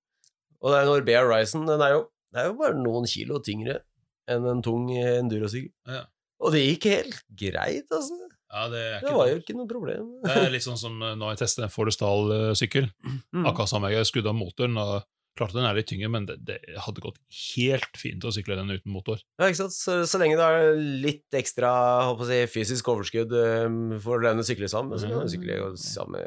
Og 0.62 0.74
det 0.74 0.80
er 0.80 0.90
Norbea 0.90 1.24
Horizon 1.26 1.68
den 1.70 1.84
er 1.86 1.96
jo, 1.96 2.06
det 2.34 2.42
er 2.42 2.50
jo 2.50 2.58
bare 2.60 2.78
noen 2.78 3.06
kilo 3.10 3.42
tyngre 3.46 3.80
enn 4.28 4.48
en 4.50 4.64
tung 4.66 4.90
endurosykkel. 4.92 5.74
Ja. 5.90 6.06
Og 6.44 6.54
det 6.54 6.64
gikk 6.64 6.90
helt 6.92 7.22
greit, 7.38 7.88
altså. 7.90 8.18
Ja, 8.48 8.68
det 8.72 8.84
Det 9.04 9.12
var 9.12 9.28
jo 9.28 9.40
ikke 9.42 9.56
noe 9.58 9.68
problem. 9.68 10.12
Det 10.24 10.36
er 10.40 10.52
litt 10.54 10.64
sånn 10.64 10.80
som 10.80 11.02
eh, 11.04 11.16
når 11.20 11.34
jeg 11.34 11.42
testet 11.44 11.66
en 11.66 11.74
Forrestal-sykkel. 11.74 12.88
Mm. 13.36 13.48
Akkurat 13.50 13.72
samme, 13.72 13.92
jeg 13.92 14.08
skudde 14.08 14.32
av 14.32 14.38
motoren, 14.38 14.78
og 14.80 15.02
klarte 15.38 15.58
den 15.58 15.68
er 15.68 15.78
litt 15.78 15.88
tyngre, 15.90 16.10
men 16.14 16.26
det, 16.30 16.38
det 16.48 16.58
hadde 16.84 17.04
gått 17.04 17.20
helt 17.56 18.00
fint 18.00 18.26
å 18.26 18.34
sykle 18.34 18.58
den 18.60 18.74
uten 18.74 18.94
motor. 18.94 19.22
Ja, 19.40 19.48
ikke 19.48 19.62
sant? 19.64 19.76
Så, 19.78 20.00
så 20.10 20.22
lenge 20.22 20.40
det 20.40 20.48
er 20.48 20.82
litt 21.06 21.38
ekstra 21.38 21.72
håper 22.10 22.22
på 22.24 22.28
å 22.28 22.30
si, 22.32 22.42
fysisk 22.52 22.92
overskudd 22.94 23.38
um, 23.68 23.80
for 24.04 24.24
den 24.26 24.44
å 24.44 24.48
sykle 24.48 24.70
sammen, 24.72 25.00
så 25.00 25.12
kan 25.12 25.28
du 25.28 25.34
sykle 25.34 25.58
i 25.60 25.72
samme 25.82 26.24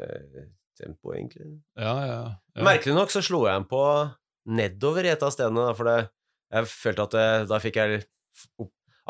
tempo, 0.81 1.13
egentlig. 1.13 1.51
Ja, 1.77 1.93
ja, 2.07 2.17
ja. 2.55 2.65
Merkelig 2.65 2.97
nok 2.97 3.13
så 3.13 3.23
slo 3.25 3.45
jeg 3.45 3.59
den 3.59 3.69
på 3.69 3.83
nedover 4.51 5.05
i 5.05 5.13
et 5.13 5.23
av 5.23 5.33
stedene, 5.33 5.69
for 5.77 5.87
det, 5.87 5.99
jeg 6.51 6.71
følte 6.71 7.07
at 7.07 7.17
det, 7.17 7.27
da 7.51 7.61
fikk 7.63 7.79
jeg 7.79 8.01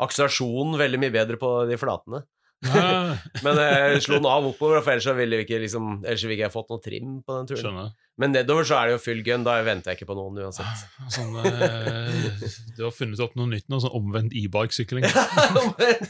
akselerasjonen 0.02 0.78
veldig 0.80 1.00
mye 1.00 1.14
bedre 1.14 1.40
på 1.40 1.54
de 1.70 1.78
flatene. 1.80 2.22
Men 3.42 3.58
jeg 3.58 4.02
slo 4.04 4.20
den 4.20 4.28
av 4.30 4.44
oppover, 4.46 4.82
for 4.84 4.94
ellers 4.94 5.08
ville 5.18 5.40
vi 5.40 5.46
ikke, 5.46 5.58
liksom, 5.64 5.96
ellers 6.04 6.22
ville 6.22 6.36
ikke 6.36 6.46
jeg 6.46 6.54
fått 6.54 6.70
noe 6.70 6.82
trim 6.84 7.16
på 7.26 7.38
den 7.38 7.48
turen. 7.50 7.62
skjønner. 7.64 7.88
Men 8.20 8.34
nedover 8.34 8.66
så 8.68 8.76
er 8.76 8.90
det 8.90 8.96
jo 8.98 9.00
full 9.00 9.22
gun, 9.24 9.44
da 9.46 9.54
venter 9.64 9.92
jeg 9.92 10.02
ikke 10.02 10.10
på 10.10 10.14
noen 10.18 10.36
uansett. 10.44 10.82
Sånn, 11.14 11.32
eh, 11.48 12.42
du 12.76 12.82
har 12.84 12.92
funnet 12.92 13.20
opp 13.24 13.32
noe 13.40 13.48
nytt 13.48 13.70
nå, 13.72 13.78
sånn 13.80 13.94
omvendt 13.96 14.34
e-bike-sykling. 14.36 15.06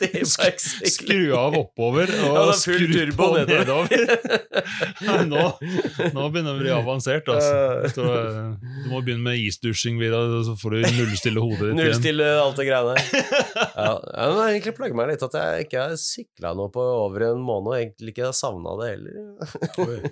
Sykling. 0.02 0.90
Skru 0.90 1.20
av 1.38 1.54
oppover 1.60 2.10
og 2.26 2.38
Ja, 2.40 2.56
skru 2.58 3.12
på 3.14 3.28
nedover. 3.36 3.86
Nå, 5.32 5.44
nå 6.12 6.24
begynner 6.32 6.50
det 6.50 6.56
å 6.56 6.58
bli 6.58 6.72
avansert. 6.74 7.28
Altså. 7.30 7.92
Så, 7.94 8.06
eh, 8.08 8.74
du 8.82 8.90
må 8.90 9.02
begynne 9.04 9.22
med 9.28 9.38
isdusjing, 9.38 10.00
så 10.02 10.56
får 10.58 10.74
du 10.74 10.88
nullstille 10.98 11.44
hodet 11.44 11.70
ditt. 11.70 11.78
Nullstille 11.78 12.28
alt 12.42 12.58
det 12.58 12.66
greiene. 12.66 12.96
Ja, 13.76 13.94
men 14.02 14.40
har 14.40 14.50
egentlig 14.50 14.74
plager 14.78 14.98
meg 14.98 15.14
litt 15.14 15.22
at 15.26 15.38
jeg 15.38 15.68
ikke 15.68 15.86
har 15.86 15.96
sykla 16.02 16.54
noe 16.58 16.72
på 16.74 16.82
over 17.06 17.28
en 17.30 17.46
måned, 17.46 17.72
og 17.72 17.78
egentlig 17.78 18.16
ikke 18.16 18.28
har 18.32 18.36
savna 18.36 18.74
det 18.82 18.92
heller. 18.96 20.10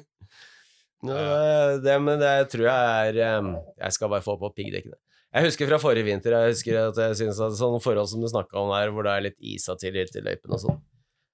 Oi. 1.04 1.12
Ja, 1.14 1.70
det, 1.72 1.78
det, 1.86 1.94
men 2.04 2.20
det 2.20 2.32
tror 2.52 2.66
jeg 2.66 3.14
er 3.24 3.46
Jeg 3.80 3.92
skal 3.96 4.10
bare 4.12 4.24
få 4.24 4.34
på 4.40 4.50
piggdekkene. 4.56 4.98
Jeg 5.30 5.46
husker 5.46 5.68
fra 5.70 5.78
forrige 5.80 6.04
vinter 6.08 6.34
Jeg 6.34 6.52
husker 6.52 6.76
at 6.88 6.98
jeg 6.98 7.16
synes 7.22 7.38
at 7.46 7.54
sånne 7.56 7.80
forhold 7.80 8.08
som 8.10 8.20
du 8.20 8.28
snakka 8.28 8.58
om 8.60 8.72
der, 8.74 8.90
hvor 8.92 9.06
det 9.06 9.12
er 9.14 9.24
litt 9.30 9.38
isa 9.40 9.76
til 9.80 9.96
i 9.96 10.04
løypen 10.26 10.56
og 10.56 10.60
sånn, 10.60 10.80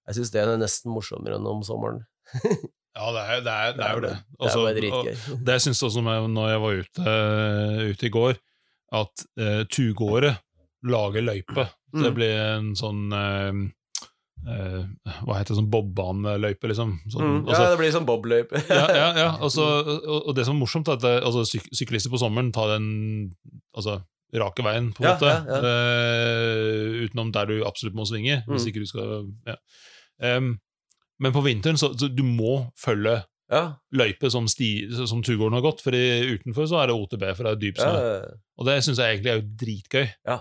jeg 0.07 0.19
syns 0.21 0.31
det 0.35 0.43
er 0.45 0.53
nesten 0.61 0.93
morsommere 0.95 1.39
enn 1.41 1.49
om 1.51 1.63
sommeren. 1.67 2.05
Ja, 2.97 3.11
det 3.13 3.23
er, 3.29 3.41
det 3.45 3.53
er, 3.53 3.73
det 3.77 3.85
er 3.85 3.93
jo 3.93 4.01
det. 4.01 4.11
Det 4.17 4.37
er 4.39 4.45
Altså, 4.47 4.61
og-. 4.97 5.41
Det 5.45 5.57
syns 5.61 5.81
jeg 5.83 5.87
også 5.91 6.03
når 6.07 6.29
når 6.33 6.47
jeg 6.49 6.61
var 6.63 6.79
ute, 6.81 7.17
ute 7.91 8.07
i 8.07 8.13
går, 8.15 8.39
at 8.97 9.25
uh, 9.37 9.65
tugåere 9.69 10.31
lager 10.89 11.27
løype. 11.27 11.67
Så 11.93 12.07
det 12.07 12.13
Mm. 12.13 12.17
blir 12.17 12.33
en 12.41 12.71
sånn 12.77 13.03
eh, 13.13 13.59
eh, 14.47 14.83
Hva 15.27 15.39
heter 15.39 15.55
det, 15.55 15.59
sånn 15.61 15.71
bobbaneløype, 15.71 16.69
liksom. 16.71 16.93
Sånn, 17.13 17.23
Mm, 17.27 17.39
ja, 17.47 17.53
altså, 17.53 17.71
det 17.73 17.79
blir 17.81 17.93
sånn 17.95 18.07
bobløype. 18.09 18.63
ja, 18.81 18.87
ja, 18.95 19.09
ja. 19.19 19.31
Altså, 19.45 19.63
og, 19.85 20.29
og 20.29 20.35
det 20.37 20.45
som 20.47 20.57
er 20.57 20.61
morsomt, 20.63 20.89
er 20.89 20.99
at 20.99 21.03
det, 21.07 21.15
altså, 21.25 21.45
syk 21.49 21.67
syklister 21.75 22.11
på 22.13 22.21
sommeren 22.23 22.53
tar 22.55 22.75
den 22.77 23.33
altså, 23.77 24.01
rake 24.35 24.63
veien, 24.67 24.93
på 24.93 25.03
en 25.03 25.09
Ja, 25.09 25.15
måte. 25.17 25.61
eh, 25.63 27.05
utenom 27.07 27.33
der 27.33 27.47
du 27.51 27.57
absolutt 27.67 27.95
må 27.97 28.05
svinge. 28.09 28.43
Hvis 28.49 28.65
Mm. 28.67 28.69
ikke 28.73 28.83
du 28.83 28.87
skal 28.87 29.27
ja. 29.47 29.57
Em, 30.21 30.59
Men 31.19 31.33
på 31.33 31.41
vinteren 31.45 31.79
så, 31.81 31.95
så 31.97 32.09
du 32.15 32.23
må 32.23 32.71
følge 32.77 33.23
Ja, 33.53 33.77
løype 33.95 34.27
som, 34.33 34.49
sti, 34.51 34.89
som 35.07 35.21
turgåeren 35.23 35.55
har 35.55 35.63
gått, 35.63 35.79
for 35.85 35.95
utenfor 35.95 36.67
så 36.67 36.81
er 36.81 36.91
det 36.91 36.97
OTB, 36.99 37.25
for 37.37 37.47
det 37.47 37.53
er 37.53 37.61
dyp 37.63 37.79
snø. 37.79 37.93
ja. 37.95 38.35
Og 38.57 38.67
det 38.67 38.75
syns 38.83 38.99
jeg 38.99 39.19
egentlig 39.19 39.31
er 39.31 39.39
jo 39.39 39.47
dritgøy. 39.61 40.07
Ja, 40.27 40.37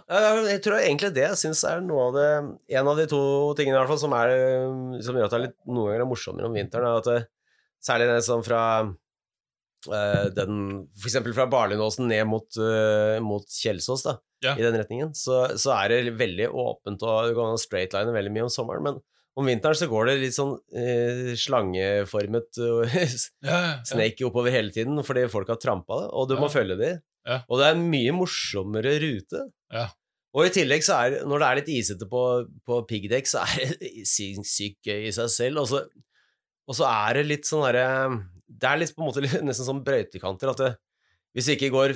jeg 0.48 0.62
tror 0.66 0.78
egentlig 0.80 1.12
det 1.14 1.26
jeg 1.28 1.40
syns 1.42 1.62
er 1.68 1.82
noe 1.84 2.06
av 2.08 2.14
det 2.16 2.28
En 2.80 2.88
av 2.88 2.96
de 2.96 3.06
to 3.12 3.20
tingene 3.60 3.76
i 3.76 3.80
hvert 3.82 3.92
fall 3.92 4.00
som, 4.00 4.16
er, 4.16 4.32
som 5.04 5.20
gjør 5.20 5.28
at 5.28 5.36
det 5.36 5.40
er 5.40 5.46
litt, 5.50 5.58
noen 5.68 5.90
ganger 5.92 6.06
er 6.06 6.10
morsommere 6.10 6.48
om 6.50 6.56
vinteren, 6.56 6.88
er 6.88 7.02
at 7.04 7.10
det, 7.12 7.18
særlig 7.84 8.08
det 8.14 8.22
som 8.26 8.46
fra 8.46 8.62
Uh, 9.86 10.32
den 10.34 10.88
For 10.98 11.12
eksempel 11.12 11.36
fra 11.38 11.46
Barlindåsen 11.46 12.08
ned 12.10 12.24
mot, 12.26 12.48
uh, 12.58 13.20
mot 13.22 13.46
Kjelsås, 13.46 14.02
da, 14.08 14.16
Ja. 14.42 14.56
i 14.58 14.64
den 14.66 14.74
retningen, 14.80 15.12
så, 15.14 15.44
så 15.62 15.76
er 15.76 15.92
det 15.92 16.16
veldig 16.18 16.48
åpent, 16.50 17.04
og 17.06 17.30
du 17.30 17.36
kan 17.38 17.60
straightline 17.62 18.16
veldig 18.16 18.34
mye 18.34 18.48
om 18.48 18.50
sommeren, 18.50 18.82
men 18.82 18.98
Om 19.36 19.50
vinteren 19.50 19.76
så 19.76 19.90
går 19.92 20.08
det 20.08 20.16
litt 20.22 20.36
sånn 20.38 20.54
eh, 20.72 21.34
slangeformet 21.40 22.56
snake 23.90 24.24
oppover 24.24 24.54
hele 24.56 24.72
tiden 24.72 25.02
fordi 25.04 25.26
folk 25.32 25.52
har 25.52 25.60
trampa 25.60 25.98
det, 26.06 26.08
og 26.16 26.30
du 26.30 26.38
må 26.40 26.48
følge 26.52 26.78
dem. 26.80 27.02
Ja. 27.26 27.42
Og 27.50 27.60
det 27.60 27.68
er 27.68 27.76
en 27.76 27.88
mye 27.92 28.14
morsommere 28.16 28.96
rute. 29.02 29.48
Ja. 29.74 29.90
Og 30.36 30.50
i 30.50 30.54
tillegg 30.56 30.84
så 30.84 30.98
er 31.00 31.22
når 31.28 31.42
det 31.42 31.48
er 31.48 31.60
litt 31.62 31.72
isete 31.78 32.08
på, 32.12 32.22
på 32.68 32.82
piggdekk, 32.90 33.30
så 33.30 33.46
er 33.46 33.76
det 33.80 33.92
sinnssykt 34.16 34.88
gøy 34.88 35.08
i 35.10 35.14
seg 35.16 35.32
selv. 35.32 35.64
Og 35.64 35.70
så, 35.72 35.84
og 36.68 36.80
så 36.80 36.90
er 36.90 37.20
det 37.20 37.30
litt 37.30 37.48
sånn 37.48 37.64
derre 37.68 37.88
Det 38.46 38.68
er 38.70 38.82
litt 38.82 38.96
på 38.96 39.04
en 39.04 39.10
måte 39.12 39.24
nesten 39.48 39.68
som 39.68 39.84
brøytekanter. 39.86 40.52
At 40.52 40.64
det, 40.64 40.72
hvis 41.36 41.50
det 41.50 41.58
ikke 41.58 41.74
går 41.76 41.96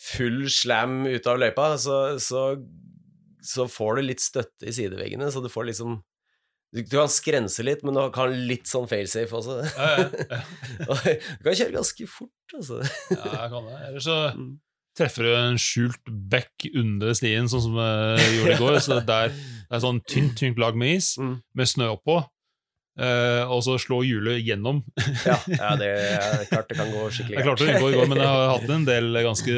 full 0.00 0.44
slam 0.50 1.04
ut 1.06 1.26
av 1.30 1.38
løypa, 1.38 1.68
så, 1.78 1.98
så, 2.22 2.46
så 3.46 3.66
får 3.70 3.98
du 3.98 4.08
litt 4.08 4.22
støtte 4.22 4.70
i 4.70 4.74
sideveggene, 4.74 5.30
så 5.30 5.42
du 5.42 5.50
får 5.50 5.70
liksom 5.70 6.00
du, 6.74 6.82
kan 6.90 7.08
skrense 7.12 7.62
litt, 7.66 7.84
men 7.86 7.94
du 7.94 8.02
kan 8.14 8.32
litt 8.48 8.66
sånn 8.70 8.88
failsafe 8.90 9.36
også. 9.38 9.60
Ja, 9.62 9.88
ja, 10.00 10.26
ja. 10.34 10.42
Du 11.38 11.46
kan 11.46 11.54
kjøre 11.60 11.76
ganske 11.78 12.06
fort, 12.10 12.54
altså. 12.58 12.80
ja, 13.14 13.24
jeg 13.30 13.50
kan 13.54 13.68
det. 13.70 13.80
Eller 13.88 14.04
så 14.04 14.16
Mm. 14.34 14.52
treffer 14.98 15.26
du 15.26 15.32
en 15.34 15.56
skjult 15.58 16.12
bekk 16.30 16.68
under 16.78 17.14
stien, 17.18 17.48
sånn 17.50 17.62
som 17.64 17.78
jeg 17.78 18.34
gjorde 18.38 18.54
i 18.54 18.60
går. 18.60 18.76
Så 18.84 18.98
der, 19.06 19.28
det 19.34 19.74
er 19.78 19.82
sånn 19.82 20.00
tynt, 20.10 20.36
tynt 20.38 20.58
lag 20.62 20.76
med 20.78 20.96
is, 21.00 21.14
Mm. 21.18 21.36
med 21.54 21.66
snø 21.70 21.88
oppå, 21.96 22.20
eh, 23.00 23.42
og 23.50 23.62
så 23.66 23.76
slå 23.80 24.00
hjulet 24.06 24.42
gjennom. 24.46 24.82
Ja, 25.26 25.38
ja, 25.50 25.72
det 25.80 25.88
er 26.18 26.44
klart 26.50 26.70
det 26.70 26.78
kan 26.78 26.92
gå 26.92 27.08
skikkelig 27.10 27.38
Jeg 27.38 27.46
klarte 27.46 27.64
det 27.66 27.74
ikke 27.74 27.90
i 27.90 27.96
går, 27.98 28.06
men 28.12 28.22
jeg 28.22 28.30
har 28.30 28.52
hatt 28.54 28.70
en 28.76 28.86
del 28.88 29.20
ganske 29.26 29.56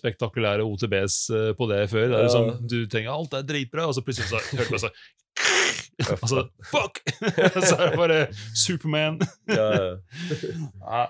spektakulære 0.00 0.66
OTBs 0.66 1.18
eh, 1.36 1.50
på 1.58 1.68
det 1.72 1.82
før. 1.92 2.08
Det 2.12 2.18
er 2.18 2.26
liksom, 2.28 2.50
du 2.70 2.78
tenker 2.92 3.12
alt 3.14 3.36
er 3.38 3.46
dritbra, 3.48 3.88
og 3.90 3.96
så 3.96 4.04
plutselig 4.06 4.30
så 4.32 4.40
hørte 4.40 4.70
du 4.70 4.74
bare 4.76 4.86
så 4.88 4.94
Og 6.12 6.28
så 6.28 6.42
fuck! 6.68 6.98
så 7.64 7.76
er 7.76 7.90
det 7.90 8.00
bare 8.00 8.18
Superman. 8.52 9.20
Ja, 9.48 9.68
Ja. 10.80 11.06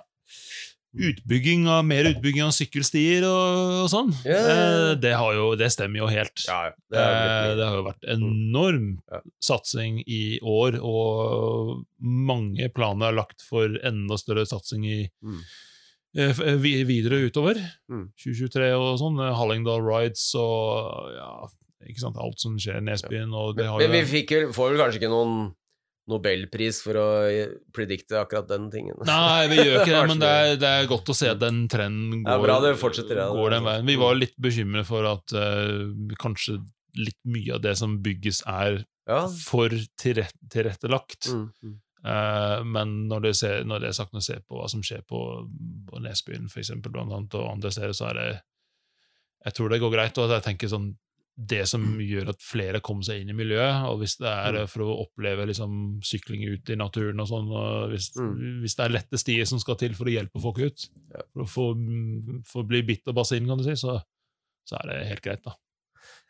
Utbygging 0.99 1.67
av, 1.69 1.85
mer 1.85 2.05
utbygging 2.11 2.43
av 2.47 2.53
sykkelstier 2.57 3.23
og, 3.29 3.85
og 3.85 3.89
sånn, 3.93 4.13
Yeah. 4.25 4.47
eh, 4.49 4.95
det, 5.01 5.13
har 5.17 5.35
jo, 5.35 5.55
det 5.57 5.69
stemmer 5.73 5.99
jo 5.99 6.07
helt. 6.09 6.45
ja, 6.49 6.71
det 6.91 6.99
Eh, 6.99 7.55
det 7.57 7.65
har 7.69 7.77
jo 7.77 7.85
vært 7.85 8.05
enorm 8.09 8.99
Ja. 9.13 9.21
satsing 9.41 10.03
i 10.07 10.39
år, 10.43 10.79
og 10.83 11.85
mange 12.01 12.69
planer 12.73 13.09
er 13.09 13.13
lagt 13.21 13.43
for 13.43 13.69
enda 13.85 14.17
større 14.17 14.47
satsing 14.47 14.85
i, 14.87 15.11
Mm. 15.23 15.41
eh, 16.17 16.31
eh, 16.31 16.57
vi- 16.57 16.85
videre 16.85 17.21
utover. 17.29 17.55
Mm. 17.91 18.09
2023 18.17 18.73
og 18.73 18.99
sånn. 18.99 19.19
Hallingdal 19.37 19.83
Rides 19.85 20.35
og 20.35 21.13
ja, 21.15 21.49
ikke 21.89 22.01
sant, 22.01 22.17
alt 22.19 22.41
som 22.41 22.57
skjer 22.57 22.79
i 22.79 22.81
Nesbyen. 22.81 23.33
Og 23.35 23.57
det 23.57 23.67
har 23.67 23.79
Men 23.79 23.91
vi 23.93 24.23
fikk 24.23 24.53
får 24.55 24.71
vel 24.77 24.81
kanskje 24.81 25.01
ikke 25.03 25.11
noen 25.13 25.55
nobelpris 26.11 26.79
for 26.85 26.99
å 27.01 27.07
predikte 27.75 28.21
akkurat 28.21 28.47
den 28.51 28.69
tingen. 28.71 28.99
Nei, 29.09 29.49
vi 29.51 29.59
gjør 29.59 29.81
ikke 29.81 29.95
det, 29.97 30.03
men 30.13 30.23
det 30.23 30.33
er, 30.43 30.59
det 30.63 30.73
er 30.81 30.91
godt 30.91 31.11
å 31.11 31.17
se 31.19 31.31
at 31.33 31.41
den 31.43 31.65
trenden 31.73 32.23
går, 32.27 32.45
bra 32.45 32.59
ja. 33.25 33.29
går 33.35 33.57
den 33.57 33.67
veien. 33.67 33.89
Vi 33.91 33.99
var 34.01 34.19
litt 34.19 34.37
bekymret 34.43 34.89
for 34.89 35.09
at 35.11 35.35
uh, 35.35 35.89
kanskje 36.23 36.61
litt 36.97 37.19
mye 37.29 37.57
av 37.59 37.65
det 37.65 37.75
som 37.79 37.99
bygges, 38.05 38.45
er 38.49 38.85
Ja. 39.07 39.27
for 39.29 39.71
tilret 40.01 40.35
tilrettelagt. 40.51 41.29
Mm, 41.31 41.51
mm. 41.63 41.75
Eh, 42.07 42.65
men 42.65 42.95
når 43.11 43.21
det, 43.25 43.33
ser, 43.39 43.65
når 43.67 43.83
det 43.83 43.89
er 43.91 43.97
sagt, 43.99 44.15
når 44.15 44.23
se 44.25 44.37
ser 44.37 44.45
på 44.47 44.61
hva 44.61 44.69
som 44.71 44.83
skjer 44.85 45.03
på, 45.09 45.21
på 45.89 46.03
Nesbyen 46.05 46.51
for 46.53 46.63
eksempel, 46.63 46.93
blant 46.95 47.13
annet, 47.13 47.35
og 47.35 47.51
andre 47.51 47.73
steder, 47.75 47.97
så 47.97 48.11
er 48.11 48.21
det 48.21 48.29
Jeg 49.47 49.55
tror 49.55 49.71
det 49.71 49.79
går 49.83 49.93
greit. 49.95 50.19
Og 50.19 50.31
jeg 50.31 50.43
tenker 50.43 50.71
sånn 50.71 50.97
det 51.37 51.67
som 51.69 51.83
gjør 52.01 52.31
at 52.33 52.41
flere 52.41 52.81
kommer 52.81 53.05
seg 53.05 53.21
inn 53.21 53.29
i 53.29 53.37
miljøet, 53.37 53.83
og 53.91 53.99
hvis 54.01 54.15
det 54.23 54.31
er 54.31 54.53
Mm. 54.63 54.69
for 54.73 54.81
å 54.87 54.95
oppleve 55.05 55.45
liksom, 55.47 56.01
sykling 56.03 56.47
ut 56.49 56.71
i 56.73 56.77
naturen 56.81 57.21
og 57.21 57.29
sånn, 57.29 57.51
og 57.53 57.91
hvis, 57.93 58.07
Mm. 58.17 58.63
hvis 58.63 58.75
det 58.77 58.85
er 58.87 58.95
lette 58.95 59.19
stier 59.21 59.45
som 59.47 59.59
skal 59.61 59.77
til 59.77 59.93
for 59.95 60.07
å 60.09 60.15
hjelpe 60.15 60.41
folk 60.41 60.59
ut, 60.59 60.89
for 61.35 61.43
å 61.45 61.47
få, 61.47 61.67
for 62.47 62.63
å 62.63 62.67
bli 62.67 62.81
bitt 62.83 63.07
av 63.07 63.15
basillen, 63.15 63.47
kan 63.49 63.59
du 63.59 63.65
si, 63.65 63.77
så, 63.77 63.99
så 64.65 64.79
er 64.81 64.89
det 64.89 65.07
helt 65.11 65.23
greit, 65.23 65.43
da. 65.45 65.53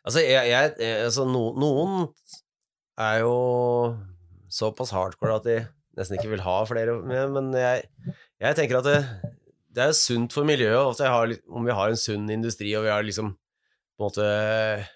Altså, 0.05 0.19
jeg, 0.27 0.49
jeg, 0.51 1.03
altså 1.05 1.23
no, 1.25 1.53
noen 1.55 2.09
er 2.99 3.19
jo 3.21 3.33
såpass 4.49 4.91
hardcore 4.91 5.35
at 5.39 5.43
de 5.47 5.57
nesten 5.97 6.17
ikke 6.19 6.29
vil 6.35 6.43
ha 6.45 6.59
flere 6.65 7.01
med, 7.01 7.31
men 7.31 7.49
jeg, 7.57 7.87
jeg 8.43 8.55
tenker 8.59 8.79
at 8.79 8.83
det, 8.83 8.99
det 9.73 9.83
er 9.87 9.95
sunt 9.97 10.33
for 10.35 10.43
miljøet 10.47 10.83
ofte 10.91 11.07
har, 11.07 11.31
om 11.49 11.65
vi 11.65 11.71
har 11.71 11.89
en 11.89 11.99
sunn 11.99 12.29
industri, 12.29 12.75
og 12.75 12.83
vi 12.83 12.89
har 12.91 13.03
liksom 13.07 13.31
på 13.97 14.03
en 14.03 14.09
måte 14.11 14.87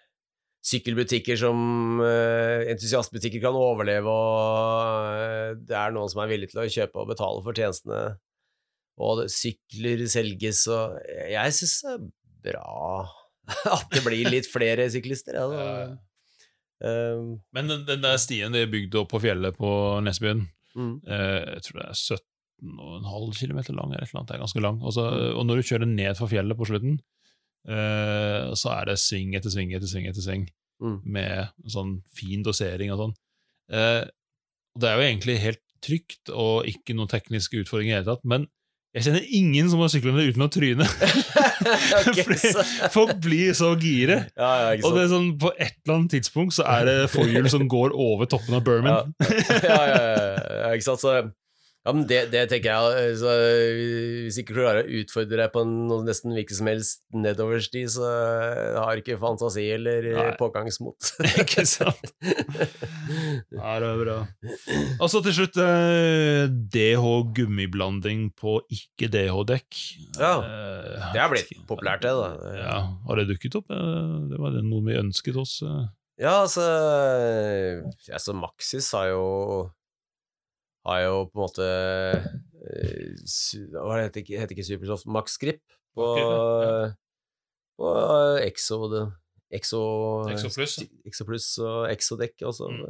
sykkelbutikker 0.61 1.39
som 1.41 2.01
uh, 2.03 2.61
entusiastbutikker 2.69 3.41
kan 3.41 3.57
overleve, 3.57 4.11
og 4.11 5.07
uh, 5.09 5.55
det 5.57 5.77
er 5.77 5.95
noen 5.95 6.11
som 6.11 6.21
er 6.21 6.29
villig 6.31 6.51
til 6.51 6.61
å 6.61 6.67
kjøpe 6.69 7.01
og 7.01 7.09
betale 7.09 7.41
for 7.45 7.57
tjenestene, 7.57 8.01
og 9.01 9.23
sykler 9.33 10.05
selges, 10.11 10.67
og 10.69 10.99
jeg 11.31 11.57
syns 11.57 11.75
det 11.81 11.95
er 11.95 12.07
bra 12.51 13.07
at 13.75 13.87
det 13.93 14.03
blir 14.05 14.29
litt 14.29 14.49
flere 14.49 14.85
syklister. 14.93 15.37
Ja. 15.37 15.93
Um, 16.81 17.39
Men 17.53 17.69
den, 17.69 17.85
den 17.85 18.01
der 18.01 18.17
stien 18.21 18.53
de 18.53 18.65
bygde 18.69 19.01
opp 19.01 19.11
på 19.13 19.21
fjellet 19.21 19.57
på 19.57 19.71
Nesbyen, 20.05 20.45
mm, 20.77 20.93
uh, 21.09 21.39
jeg 21.57 21.65
tror 21.65 21.81
det 21.81 21.87
er 21.87 21.99
17,5 22.17 23.33
km 23.41 23.59
lang, 23.77 23.93
eller 23.93 24.05
et 24.05 24.13
eller 24.13 24.21
annet, 24.21 24.29
det 24.29 24.37
er 24.37 24.45
ganske 24.45 24.63
lang. 24.65 24.77
Også, 24.85 25.07
og 25.33 25.45
når 25.49 25.61
du 25.61 25.69
kjører 25.71 25.89
ned 25.89 26.17
fra 26.17 26.29
fjellet 26.29 26.57
på 26.57 26.69
slutten, 26.69 27.01
eh, 27.69 28.53
så 28.57 28.73
er 28.75 28.91
det 28.91 28.97
sving 29.01 29.35
etter 29.37 29.53
sving 29.53 29.75
etter 29.77 29.89
sving 29.89 30.07
etter 30.09 30.25
sving, 30.25 30.47
mm. 30.83 30.97
med 31.05 31.51
sånn 31.69 31.99
fin 32.17 32.45
dosering 32.45 32.93
og 32.93 33.05
sånn. 33.05 33.13
Eh, 33.71 34.01
det 34.79 34.87
er 34.87 34.97
jo 34.97 35.07
egentlig 35.09 35.37
helt 35.43 35.63
trygt 35.81 36.31
og 36.31 36.67
ikke 36.69 36.95
noen 36.95 37.09
tekniske 37.11 37.63
utfordringer 37.63 37.95
i 37.95 37.95
det 37.95 38.03
hele 38.03 38.11
tatt, 38.13 38.27
men 38.27 38.49
jeg 38.91 39.05
kjenner 39.05 39.27
ingen 39.31 39.69
som 39.71 39.79
har 39.79 39.87
syklet 39.87 40.15
med 40.17 40.33
uten 40.33 40.43
å 40.43 40.49
tryne. 40.51 40.83
Folk 42.91 43.13
blir 43.23 43.53
så 43.55 43.71
gire. 43.79 44.25
Ja, 44.41 44.49
ja, 44.73 44.81
Og 44.83 44.97
det 44.97 45.05
er 45.05 45.11
sånn, 45.13 45.29
på 45.39 45.51
et 45.53 45.77
eller 45.85 45.95
annet 45.95 46.15
tidspunkt 46.17 46.55
så 46.57 46.65
er 46.67 46.83
det 46.89 46.95
forhjul 47.13 47.47
som 47.51 47.63
går 47.71 47.95
over 47.95 48.27
toppen 48.27 48.57
av 48.57 48.65
Berman. 48.67 49.13
Ja, 49.21 49.29
ja, 49.69 49.79
ja, 49.87 50.01
ja, 50.65 50.73
ikke 50.75 50.89
sant. 50.89 51.03
Så, 51.03 51.13
ja, 51.81 51.91
men 51.95 52.03
det, 52.05 52.19
det 52.29 52.43
tenker 52.51 52.69
jeg 52.69 52.97
eh, 53.01 53.13
så, 53.17 53.31
Hvis 54.27 54.37
ikke 54.41 54.53
klarer 54.57 54.83
å 54.85 54.99
utfordre 55.01 55.39
deg 55.41 55.51
på 55.55 55.63
noe 55.65 56.03
nesten 56.05 56.35
hvilken 56.35 56.57
som 56.59 56.67
helst 56.69 56.99
nedoversti, 57.15 57.81
så 57.89 58.05
eh, 58.05 58.77
har 58.77 59.01
ikke 59.01 59.17
fantasi 59.21 59.63
eller 59.77 60.05
eh, 60.11 60.17
Nei. 60.19 60.35
pågangsmot. 60.37 61.11
Ikke 61.41 61.65
sant? 61.65 62.11
Ja, 63.51 63.73
det 63.81 63.89
er 63.89 64.01
bra. 64.03 64.17
Og 65.01 65.07
så 65.11 65.21
til 65.25 65.35
slutt 65.39 65.57
eh, 65.61 66.45
DH 66.73 67.07
gummiblanding 67.37 68.27
på 68.37 68.59
ikke-DH-dekk. 68.69 69.81
Ja, 70.19 70.33
Eh, 70.41 71.09
det 71.13 71.19
har 71.21 71.29
blitt 71.31 71.49
populært, 71.69 72.01
det, 72.05 72.11
da. 72.15 72.53
Ja, 72.57 72.77
Har 73.07 73.19
det 73.19 73.27
dukket 73.31 73.55
opp? 73.59 73.69
Eh, 73.73 74.13
Det 74.31 74.39
var 74.41 74.53
det 74.55 74.61
noe 74.67 74.83
vi 74.85 74.95
ønsket 74.99 75.37
oss. 75.41 75.57
eh. 75.65 75.89
Ja, 76.21 76.41
altså 76.43 76.61
altså 78.13 78.33
Maxis 78.37 78.91
har 78.93 79.07
jo 79.11 79.23
Har 80.85 81.01
jo 81.03 81.17
på 81.29 81.37
en 81.37 81.43
måte 81.45 81.65
eh, 82.65 83.17
Hva 83.75 83.99
heter 84.01 84.23
ikke, 84.23 84.39
heter 84.41 84.55
ikke 84.55 84.65
Supersoft? 84.65 85.05
Max 85.13 85.37
Grip 85.41 85.61
på, 85.95 86.05
på 87.77 87.89
Exo 88.45 88.79
Exo 89.51 89.81
Exo 90.31 90.49
Plus. 90.55 90.77
Exo 91.05 91.25
Plus 91.27 91.45
og 91.59 91.89
Exodekk 91.91 92.41
også. 92.47 92.69
Mm. 92.71 92.83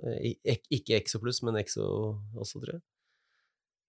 Ik- 0.53 0.67
Ikke 0.77 0.99
Exo 0.99 1.19
Plus, 1.19 1.41
men 1.43 1.57
Exo 1.57 1.83
også, 2.37 2.61
tror 2.61 2.75
jeg. 2.77 2.81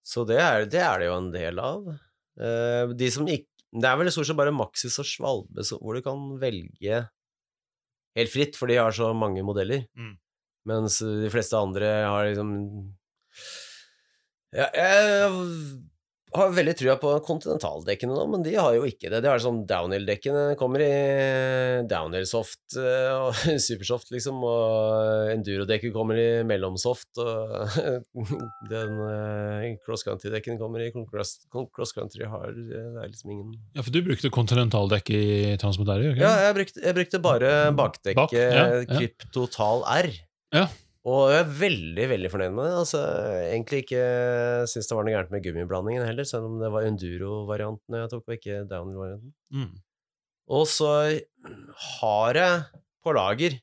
Så 0.02 0.24
det 0.26 0.38
er 0.40 0.64
det, 0.66 0.80
er 0.82 0.98
det 1.02 1.06
jo 1.10 1.18
en 1.18 1.28
del 1.34 1.60
av. 1.62 1.90
Eh, 2.40 2.94
de 2.96 3.10
som 3.12 3.28
ikke 3.28 3.46
Det 3.72 3.88
er 3.88 3.96
vel 4.00 4.10
stort 4.12 4.26
sett 4.28 4.36
bare 4.36 4.52
Maxis 4.52 4.98
og 5.00 5.06
Svalbe 5.08 5.62
så- 5.64 5.78
hvor 5.80 5.94
du 5.94 6.02
kan 6.04 6.18
velge 6.40 6.98
helt 8.16 8.28
fritt, 8.32 8.56
for 8.56 8.66
de 8.68 8.74
har 8.76 8.90
så 8.92 9.12
mange 9.16 9.40
modeller. 9.44 9.86
Mm. 9.96 10.16
Mens 10.66 10.98
de 10.98 11.30
fleste 11.32 11.56
andre 11.56 11.86
har 12.08 12.24
liksom 12.28 12.94
ja, 14.52 14.68
Jeg 16.32 16.40
har 16.40 16.52
veldig 16.56 16.72
trua 16.80 16.94
på 16.96 17.10
kontinentaldekkene 17.26 18.14
nå, 18.16 18.22
men 18.32 18.40
de 18.44 18.54
har 18.56 18.72
jo 18.72 18.86
ikke 18.88 19.10
det. 19.12 19.18
De 19.20 19.28
har 19.28 19.40
sånn 19.42 19.58
downhill-dekkene 19.68 20.54
kommer 20.56 20.80
i 20.80 20.92
downhill-soft 21.90 22.78
eh, 22.80 23.10
og 23.18 23.36
supersoft, 23.66 24.08
liksom, 24.14 24.38
og 24.48 25.28
enduro-dekket 25.34 25.92
kommer 25.92 26.16
i 26.16 26.28
mellomsoft, 26.48 27.20
og 27.20 27.76
den 28.72 28.94
eh, 29.10 29.66
cross-country-dekken 29.84 30.56
kommer 30.60 30.86
i 30.86 30.88
cross- 30.94 31.42
cross-country 31.52 32.24
hard 32.32 32.56
Det 32.70 32.80
er 32.80 33.12
liksom 33.12 33.34
ingen 33.36 33.52
Ja, 33.76 33.84
for 33.84 33.92
du 33.92 34.00
brukte 34.06 34.32
kontinentaldekk 34.32 35.12
i 35.12 35.22
Transmodario? 35.60 36.14
ikke 36.14 36.24
Ja, 36.24 36.32
jeg 36.48 36.56
brukte, 36.62 36.80
jeg 36.88 36.96
brukte 37.02 37.22
bare 37.28 37.52
bakdekket 37.76 38.16
Bak, 38.22 38.32
ja, 38.32 38.64
ja. 38.80 38.82
Kryptotal 38.96 39.84
R. 40.00 40.10
Ja. 40.52 40.64
Og 41.02 41.32
jeg 41.32 41.40
er 41.42 41.54
veldig, 41.58 42.04
veldig 42.12 42.28
fornøyd 42.30 42.52
med 42.54 42.68
det. 42.68 42.74
Altså, 42.78 43.00
egentlig 43.48 43.80
ikke 43.82 44.02
syns 44.70 44.86
det 44.86 44.96
var 44.96 45.06
noe 45.06 45.14
gærent 45.16 45.32
med 45.34 45.42
gummiblandingen 45.42 46.04
heller, 46.06 46.28
selv 46.28 46.46
om 46.46 46.60
det 46.62 46.70
var 46.70 46.86
enduro-varianten 46.86 47.96
jeg 47.98 48.12
tok, 48.12 48.22
og 48.22 48.36
ikke 48.36 48.60
downhill-varianten. 48.70 49.32
Mm. 49.50 49.72
Og 50.52 50.68
så 50.70 50.92
har 51.98 52.38
jeg 52.38 52.62
på 53.02 53.14
lager 53.16 53.58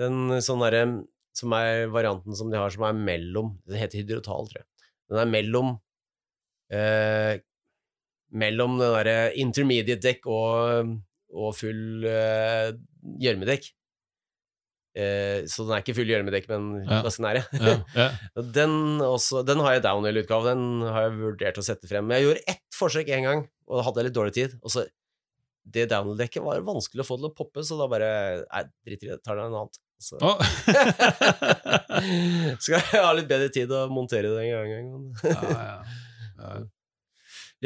den 0.00 0.36
sånn 0.44 0.60
derre 0.64 0.84
som 1.36 1.54
er 1.56 1.86
varianten 1.92 2.36
som 2.36 2.50
de 2.52 2.58
har, 2.60 2.72
som 2.74 2.84
er 2.88 2.96
mellom 2.96 3.54
Den 3.68 3.78
heter 3.80 4.02
hydrotal, 4.02 4.48
tror 4.50 4.60
jeg. 4.60 4.68
Den 5.10 5.20
er 5.22 5.30
mellom 5.30 5.74
eh, 6.74 7.40
Mellom 8.30 8.76
det 8.78 8.90
derre 8.94 9.18
intermediate 9.42 10.02
dekk 10.04 10.28
og, 10.30 10.92
og 11.34 11.54
full 11.58 12.04
eh, 12.06 12.68
gjørmedekk. 13.22 13.70
Eh, 13.72 13.79
så 14.90 15.62
den 15.64 15.70
er 15.76 15.82
ikke 15.84 15.94
full 15.94 16.08
gjørmedekk, 16.10 16.48
men 16.50 16.64
Ja. 16.82 16.98
ganske 17.06 17.22
nære. 17.22 17.42
Ja, 17.54 17.74
ja. 17.94 18.06
Den, 18.56 18.72
også, 19.04 19.44
den 19.46 19.60
har 19.62 19.72
jeg 19.76 19.84
downhill-utgave, 19.84 20.44
den 20.50 20.64
har 20.82 21.02
jeg 21.06 21.12
vurdert 21.20 21.60
å 21.60 21.62
sette 21.64 21.86
frem. 21.90 22.04
Men 22.08 22.16
jeg 22.18 22.24
gjorde 22.26 22.42
ett 22.54 22.64
forsøk 22.74 23.08
en 23.14 23.26
gang, 23.28 23.40
og 23.70 23.74
da 23.78 23.82
hadde 23.86 23.98
jeg 24.02 24.08
litt 24.08 24.16
dårlig 24.18 24.34
tid. 24.34 24.56
Og 24.64 24.70
så 24.74 24.80
Det 25.70 25.84
downhill-dekket 25.90 26.42
var 26.42 26.62
vanskelig 26.66 27.04
å 27.04 27.06
få 27.06 27.16
til 27.20 27.28
å 27.28 27.34
poppe, 27.36 27.62
så 27.62 27.76
da 27.78 27.86
bare 27.86 28.08
Nei, 28.48 28.62
drit 28.88 29.02
i 29.04 29.10
det, 29.12 29.18
tar 29.22 29.36
det 29.38 29.44
en 29.44 29.54
annen. 29.60 29.70
Så 30.00 30.16
oh. 30.24 30.40
skal 32.64 32.78
jeg 32.80 33.02
ha 33.04 33.10
litt 33.12 33.28
bedre 33.28 33.50
tid 33.52 33.68
å 33.76 33.82
montere 33.92 34.30
det 34.32 34.46
en 34.48 34.70
gang. 34.72 34.88
ja, 35.28 35.36
ja. 35.52 35.76
ja. 36.40 36.54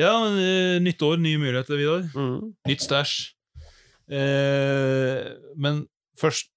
ja 0.02 0.10
men, 0.24 0.34
eh, 0.42 0.82
nytt 0.82 0.98
år, 1.06 1.22
nye 1.22 1.38
muligheter, 1.38 1.78
Vidar. 1.78 2.02
Mm. 2.18 2.50
Nytt 2.66 2.82
stæsj. 2.88 3.14
Eh, 4.10 5.30
men 5.54 5.84
først, 6.20 6.50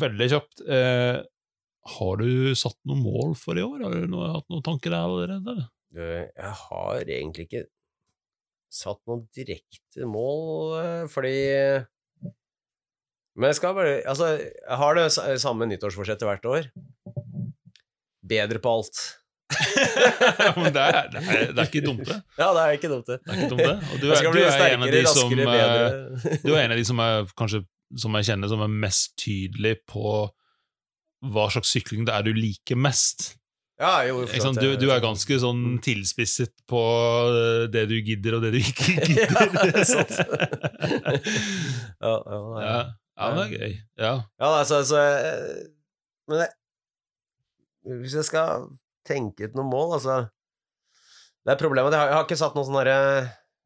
veldig 0.00 0.28
kjapt 0.32 0.64
eh, 0.66 1.20
Har 1.96 2.16
du 2.20 2.54
satt 2.58 2.78
noen 2.88 3.02
mål 3.04 3.36
for 3.38 3.58
i 3.58 3.64
år? 3.64 3.84
Har 3.86 3.94
du 3.94 4.10
noe, 4.10 4.32
hatt 4.38 4.48
noen 4.52 4.64
tanker 4.66 4.94
der 4.94 5.06
allerede? 5.06 5.56
Jeg 5.92 6.52
har 6.66 7.02
egentlig 7.04 7.48
ikke 7.48 7.64
satt 8.72 9.02
noen 9.08 9.26
direkte 9.36 10.08
mål, 10.08 10.76
eh, 10.80 11.02
fordi 11.12 11.34
Men 13.36 13.50
jeg 13.50 13.58
skal 13.60 13.74
bare 13.76 13.98
Altså, 14.08 14.34
jeg 14.40 14.78
har 14.84 14.96
det 14.96 15.08
samme 15.42 15.68
nyttårsforsettet 15.68 16.28
hvert 16.28 16.48
år. 16.48 16.70
Bedre 18.22 18.62
på 18.62 18.78
alt. 18.78 19.02
men 20.56 20.72
det 20.72 20.80
er, 20.80 21.08
det, 21.12 21.20
er, 21.20 21.50
det 21.52 21.60
er 21.60 21.68
ikke 21.68 21.84
dumt, 21.84 22.06
det. 22.08 22.18
Ja, 22.38 22.48
det 22.56 22.62
er 22.62 22.76
ikke 22.78 22.88
dumt, 22.88 23.08
det. 23.08 23.18
Det 23.20 23.32
er 23.32 23.40
ikke 23.40 23.50
dumt, 23.50 23.62
det. 23.66 23.74
Og 23.92 24.00
du 24.00 24.06
er, 24.08 24.28
du 24.32 24.38
er 24.40 24.74
en 24.76 24.86
av 24.86 24.92
de 24.94 25.02
som 25.04 25.18
raskere, 25.18 25.42
eh, 25.42 25.52
bedre. 25.52 26.38
Du 26.44 26.50
er 26.54 26.60
en 26.62 26.74
av 26.74 26.80
de 26.80 26.86
som 26.88 27.02
er 27.04 27.32
kanskje 27.38 27.62
som 27.98 28.14
jeg 28.18 28.30
kjenner 28.30 28.50
som 28.50 28.62
er 28.64 28.72
mest 28.86 29.14
tydelig 29.20 29.76
på 29.90 30.28
hva 31.32 31.46
slags 31.52 31.70
sykling 31.70 32.06
det 32.08 32.14
er 32.16 32.26
du 32.26 32.32
liker 32.34 32.78
mest. 32.78 33.34
Ja, 33.82 34.02
jo, 34.06 34.22
sant? 34.30 34.60
Du, 34.62 34.74
du 34.78 34.86
er 34.94 35.00
ganske 35.02 35.36
sånn 35.42 35.78
tilspisset 35.82 36.52
på 36.70 36.80
eh, 37.32 37.64
det 37.72 37.86
du 37.90 37.96
gidder, 37.98 38.36
og 38.36 38.44
det 38.44 38.52
du 38.54 38.58
ikke 38.60 38.94
Ja, 39.00 39.06
gidder. 39.08 39.54
det 39.56 39.80
er 39.80 39.88
sant. 39.88 40.12
ja, 41.98 42.12
ja, 42.32 42.40
ja. 42.62 42.76
ja, 43.18 43.30
det 43.38 43.46
er 43.46 43.54
gøy. 43.56 43.74
Ja. 43.98 44.12
Ja, 44.38 44.52
altså, 44.60 44.82
altså 44.82 45.00
Men 46.30 46.44
det, 46.44 46.48
hvis 48.04 48.14
jeg 48.20 48.28
skal 48.28 48.68
tenke 49.08 49.48
ut 49.50 49.58
noen 49.58 49.72
mål, 49.72 49.96
altså 49.98 50.20
Det 51.42 51.56
er 51.56 51.62
problemet 51.64 51.90
at 51.90 51.96
jeg 51.96 52.04
har, 52.04 52.12
jeg 52.12 52.18
har 52.20 52.28
ikke 52.28 52.42
satt 52.44 52.58
noen 52.58 52.68
sånn 52.68 52.78
derre 52.84 52.98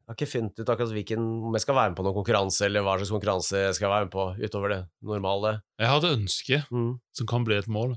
Jeg 0.07 0.15
har 0.15 0.19
ikke 0.21 0.31
funnet 0.31 0.61
ut 0.63 0.69
akkurat 0.71 0.93
hvilken 0.95 1.23
om 1.49 1.55
jeg 1.57 1.65
skal 1.65 1.75
være 1.75 1.91
med 1.91 1.97
på 1.99 2.05
noen 2.07 2.15
konkurranse, 2.15 2.63
eller 2.69 2.85
hva 2.87 2.93
slags 3.01 3.11
konkurranse 3.11 3.59
jeg 3.59 3.75
skal 3.75 3.91
være 3.91 4.05
med 4.07 4.13
på 4.13 4.27
utover 4.39 4.69
det 4.71 4.83
normale. 5.03 5.57
Jeg 5.83 5.89
har 5.91 5.99
et 5.99 6.13
ønske 6.17 6.59
Mm. 6.71 7.01
som 7.13 7.27
kan 7.27 7.45
bli 7.45 7.57
et 7.59 7.67
mål. 7.67 7.97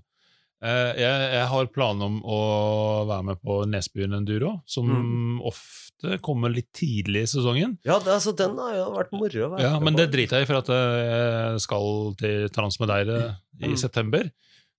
Eh, 0.62 0.94
Jeg, 0.98 1.32
jeg 1.38 1.46
har 1.48 1.66
planer 1.68 2.06
om 2.10 2.22
å 2.26 3.06
være 3.08 3.24
med 3.30 3.38
på 3.46 3.60
Nesbyen 3.70 4.14
Enduro, 4.18 4.62
som 4.66 4.90
Mm. 4.90 5.42
ofte 5.46 6.20
kommer 6.22 6.50
litt 6.50 6.74
tidlig 6.74 7.22
i 7.22 7.30
sesongen. 7.30 7.78
Ja, 7.86 8.00
det, 8.00 8.08
altså, 8.12 8.36
den 8.36 8.58
har 8.58 8.74
jo 8.74 8.90
vært 8.98 9.12
moro 9.14 9.46
å 9.46 9.52
være 9.54 9.62
Ja, 9.62 9.74
med 9.80 9.84
Men 9.84 9.96
det 9.96 10.12
driter 10.12 10.40
jeg 10.40 10.44
i, 10.44 10.46
for 10.50 10.58
at 10.58 10.68
jeg 10.68 11.60
skal 11.62 12.16
til 12.18 12.50
Transmedeire 12.50 13.38
i 13.62 13.68
Mm. 13.70 13.78
september. 13.78 14.32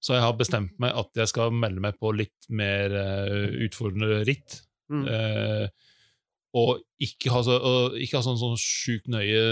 Så 0.02 0.14
jeg 0.14 0.22
har 0.22 0.32
bestemt 0.32 0.72
meg 0.80 0.92
at 0.96 1.08
jeg 1.14 1.28
skal 1.28 1.50
melde 1.52 1.78
meg 1.80 1.94
på 2.00 2.10
litt 2.16 2.48
mer 2.48 2.90
eh, 2.90 3.68
utfordrende 3.68 4.26
ritt. 4.26 4.62
Mm. 4.90 5.06
Eh, 5.06 5.68
og 6.56 6.80
ikke 6.98 7.30
ha, 7.30 7.40
så, 7.46 7.56
ikke 7.94 8.18
ha 8.18 8.24
sånn, 8.26 8.38
sånn 8.40 8.56
sjukt 8.58 9.06
nøye 9.12 9.42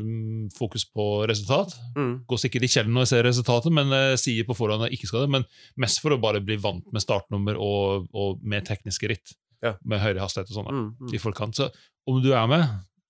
mm, 0.00 0.46
fokus 0.56 0.86
på 0.88 1.04
resultat. 1.28 1.74
Mm. 1.98 2.14
Går 2.30 2.40
sikkert 2.40 2.64
i 2.64 2.70
kjelleren 2.72 2.96
når 2.96 3.04
jeg 3.04 3.12
ser 3.12 3.26
resultatet, 3.28 3.74
men 3.76 3.92
jeg 3.92 4.22
sier 4.22 4.48
på 4.48 4.56
forhånd 4.56 4.86
at 4.86 4.90
jeg 4.90 5.00
ikke 5.02 5.10
skal 5.12 5.26
det. 5.26 5.32
Men 5.36 5.46
mest 5.84 6.00
for 6.00 6.16
å 6.16 6.20
bare 6.22 6.40
bli 6.44 6.56
vant 6.62 6.86
med 6.96 7.04
startnummer 7.04 7.60
og, 7.60 8.08
og 8.16 8.40
med 8.42 8.64
tekniske 8.68 9.12
ritt. 9.12 9.36
Ja. 9.64 9.74
Med 9.84 10.00
høyere 10.00 10.24
hastighet 10.24 10.52
og 10.52 10.60
sånn 10.62 10.72
Mm. 10.72 10.88
Mm. 11.00 11.14
i 11.16 11.20
forkant. 11.20 11.56
Så 11.60 11.68
om 12.08 12.22
du 12.24 12.32
er 12.32 12.48
med, 12.50 12.64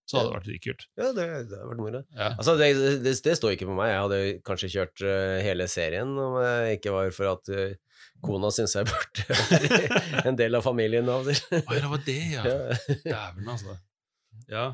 så 0.06 0.20
hadde 0.20 0.28
det 0.28 0.36
vært 0.36 0.46
dritkult. 0.50 0.84
Ja, 0.98 1.06
det, 1.10 1.24
det 1.50 1.56
hadde 1.58 1.70
vært 1.70 1.80
moro. 1.82 2.02
Ja. 2.14 2.28
Altså, 2.38 2.52
det, 2.58 2.68
det, 3.02 3.14
det 3.26 3.34
står 3.38 3.56
ikke 3.56 3.66
på 3.70 3.74
meg. 3.78 3.90
Jeg 3.90 4.02
hadde 4.04 4.20
kanskje 4.46 4.70
kjørt 4.74 5.02
uh, 5.02 5.38
hele 5.42 5.66
serien 5.70 6.12
om 6.22 6.36
jeg 6.42 6.78
ikke 6.78 6.94
var 6.94 7.10
for 7.16 7.32
at 7.32 7.50
eh, 7.50 7.74
kona 8.24 8.48
syns 8.54 8.74
jeg 8.78 8.86
burde 8.88 9.26
være 9.36 10.24
en 10.30 10.36
del 10.38 10.54
av 10.58 10.62
familien 10.66 11.08
av 11.12 11.24
det. 11.28 11.36
ja, 11.52 11.60
det 11.68 11.90
var 11.92 12.02
det, 12.06 12.18
ja. 12.32 12.42
Dæven, 13.04 13.48
altså. 13.52 13.76
Ja. 14.50 14.66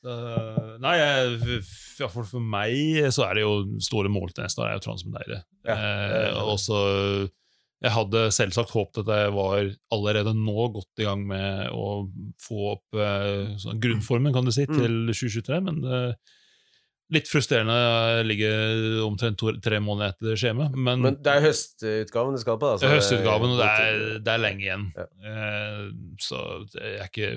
Uh, 0.00 0.78
nei, 0.80 0.94
jeg- 0.96 1.34
f- 1.60 1.98
i 1.98 2.00
hvert 2.00 2.14
fall 2.14 2.24
for 2.24 2.40
meg 2.40 2.72
så 3.12 3.26
er 3.26 3.34
det 3.36 3.42
jo 3.44 3.50
store 3.84 4.08
mål 4.08 4.30
til 4.32 4.46
neste 4.46 4.62
år. 4.62 4.70
er 4.70 4.78
jo 4.78 4.84
Transmedeire. 4.86 5.42
Ja, 5.68 5.76
Uh, 5.76 6.52
og 6.54 6.56
så 6.58 7.28
Jeg 7.82 7.92
hadde 7.92 8.26
selvsagt 8.32 8.70
håpet 8.76 9.06
at 9.08 9.10
jeg 9.24 9.32
var 9.32 9.70
allerede 9.92 10.34
nå 10.36 10.66
godt 10.72 11.00
i 11.00 11.04
gang 11.06 11.22
med 11.26 11.70
å 11.72 12.10
få 12.40 12.74
opp 12.74 12.96
uh, 12.96 13.56
sånn 13.56 13.80
grunnformen, 13.80 14.32
kan 14.36 14.44
du 14.44 14.52
si, 14.52 14.66
Mm. 14.68 14.74
til 14.76 14.96
2023, 15.16 15.60
men 15.64 15.78
eh, 15.84 16.12
litt 17.10 17.28
frustrerende 17.30 18.22
ligge 18.26 18.50
omtrent 19.04 19.38
to, 19.40 19.52
tre 19.62 19.80
måneder 19.82 20.12
etter 20.14 20.38
skjemaet. 20.38 20.76
Men, 20.76 21.00
Men 21.04 21.16
det 21.22 21.32
er 21.32 21.46
høstutgaven 21.48 22.36
du 22.36 22.42
skal 22.42 22.58
på, 22.60 22.68
Altså. 22.74 22.86
det 22.86 22.98
høstutgaven, 22.98 23.54
og 23.54 23.62
det 23.62 23.70
er, 23.70 24.04
det 24.26 24.34
er 24.34 24.42
lenge 24.44 24.62
igjen. 24.66 24.84
Ja. 24.96 25.06
Eh, 25.30 25.80
så 26.22 26.42
jeg 26.76 27.00
er 27.00 27.08
ikke 27.08 27.30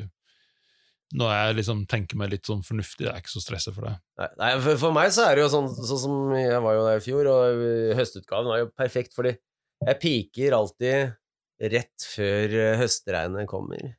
Når 1.14 1.34
jeg 1.34 1.58
liksom 1.60 1.82
tenker 1.90 2.18
meg 2.18 2.32
litt 2.32 2.48
sånn 2.50 2.64
fornuftig, 2.66 3.06
jeg 3.06 3.14
er 3.14 3.22
ikke 3.22 3.34
så 3.36 3.42
stressa 3.44 3.74
for 3.74 3.86
det. 3.86 3.96
Nei, 4.18 4.30
nei 4.40 4.52
for, 4.66 4.80
for 4.82 4.96
meg 4.96 5.12
så 5.14 5.28
er 5.28 5.38
det 5.38 5.44
jo 5.44 5.50
sånn, 5.54 5.68
sånn 5.78 6.02
som 6.02 6.32
jeg 6.34 6.62
var 6.66 6.78
jo 6.78 6.86
der 6.88 7.02
i 7.02 7.04
fjor, 7.06 7.30
og 7.30 7.66
høstutgaven 8.00 8.50
var 8.50 8.64
jo 8.64 8.72
perfekt, 8.74 9.14
fordi 9.14 9.36
jeg 9.84 10.00
piker 10.02 10.56
alltid 10.58 11.14
rett 11.74 12.08
før 12.16 12.56
øh, 12.58 12.72
høstregnet 12.82 13.50
kommer. 13.52 13.94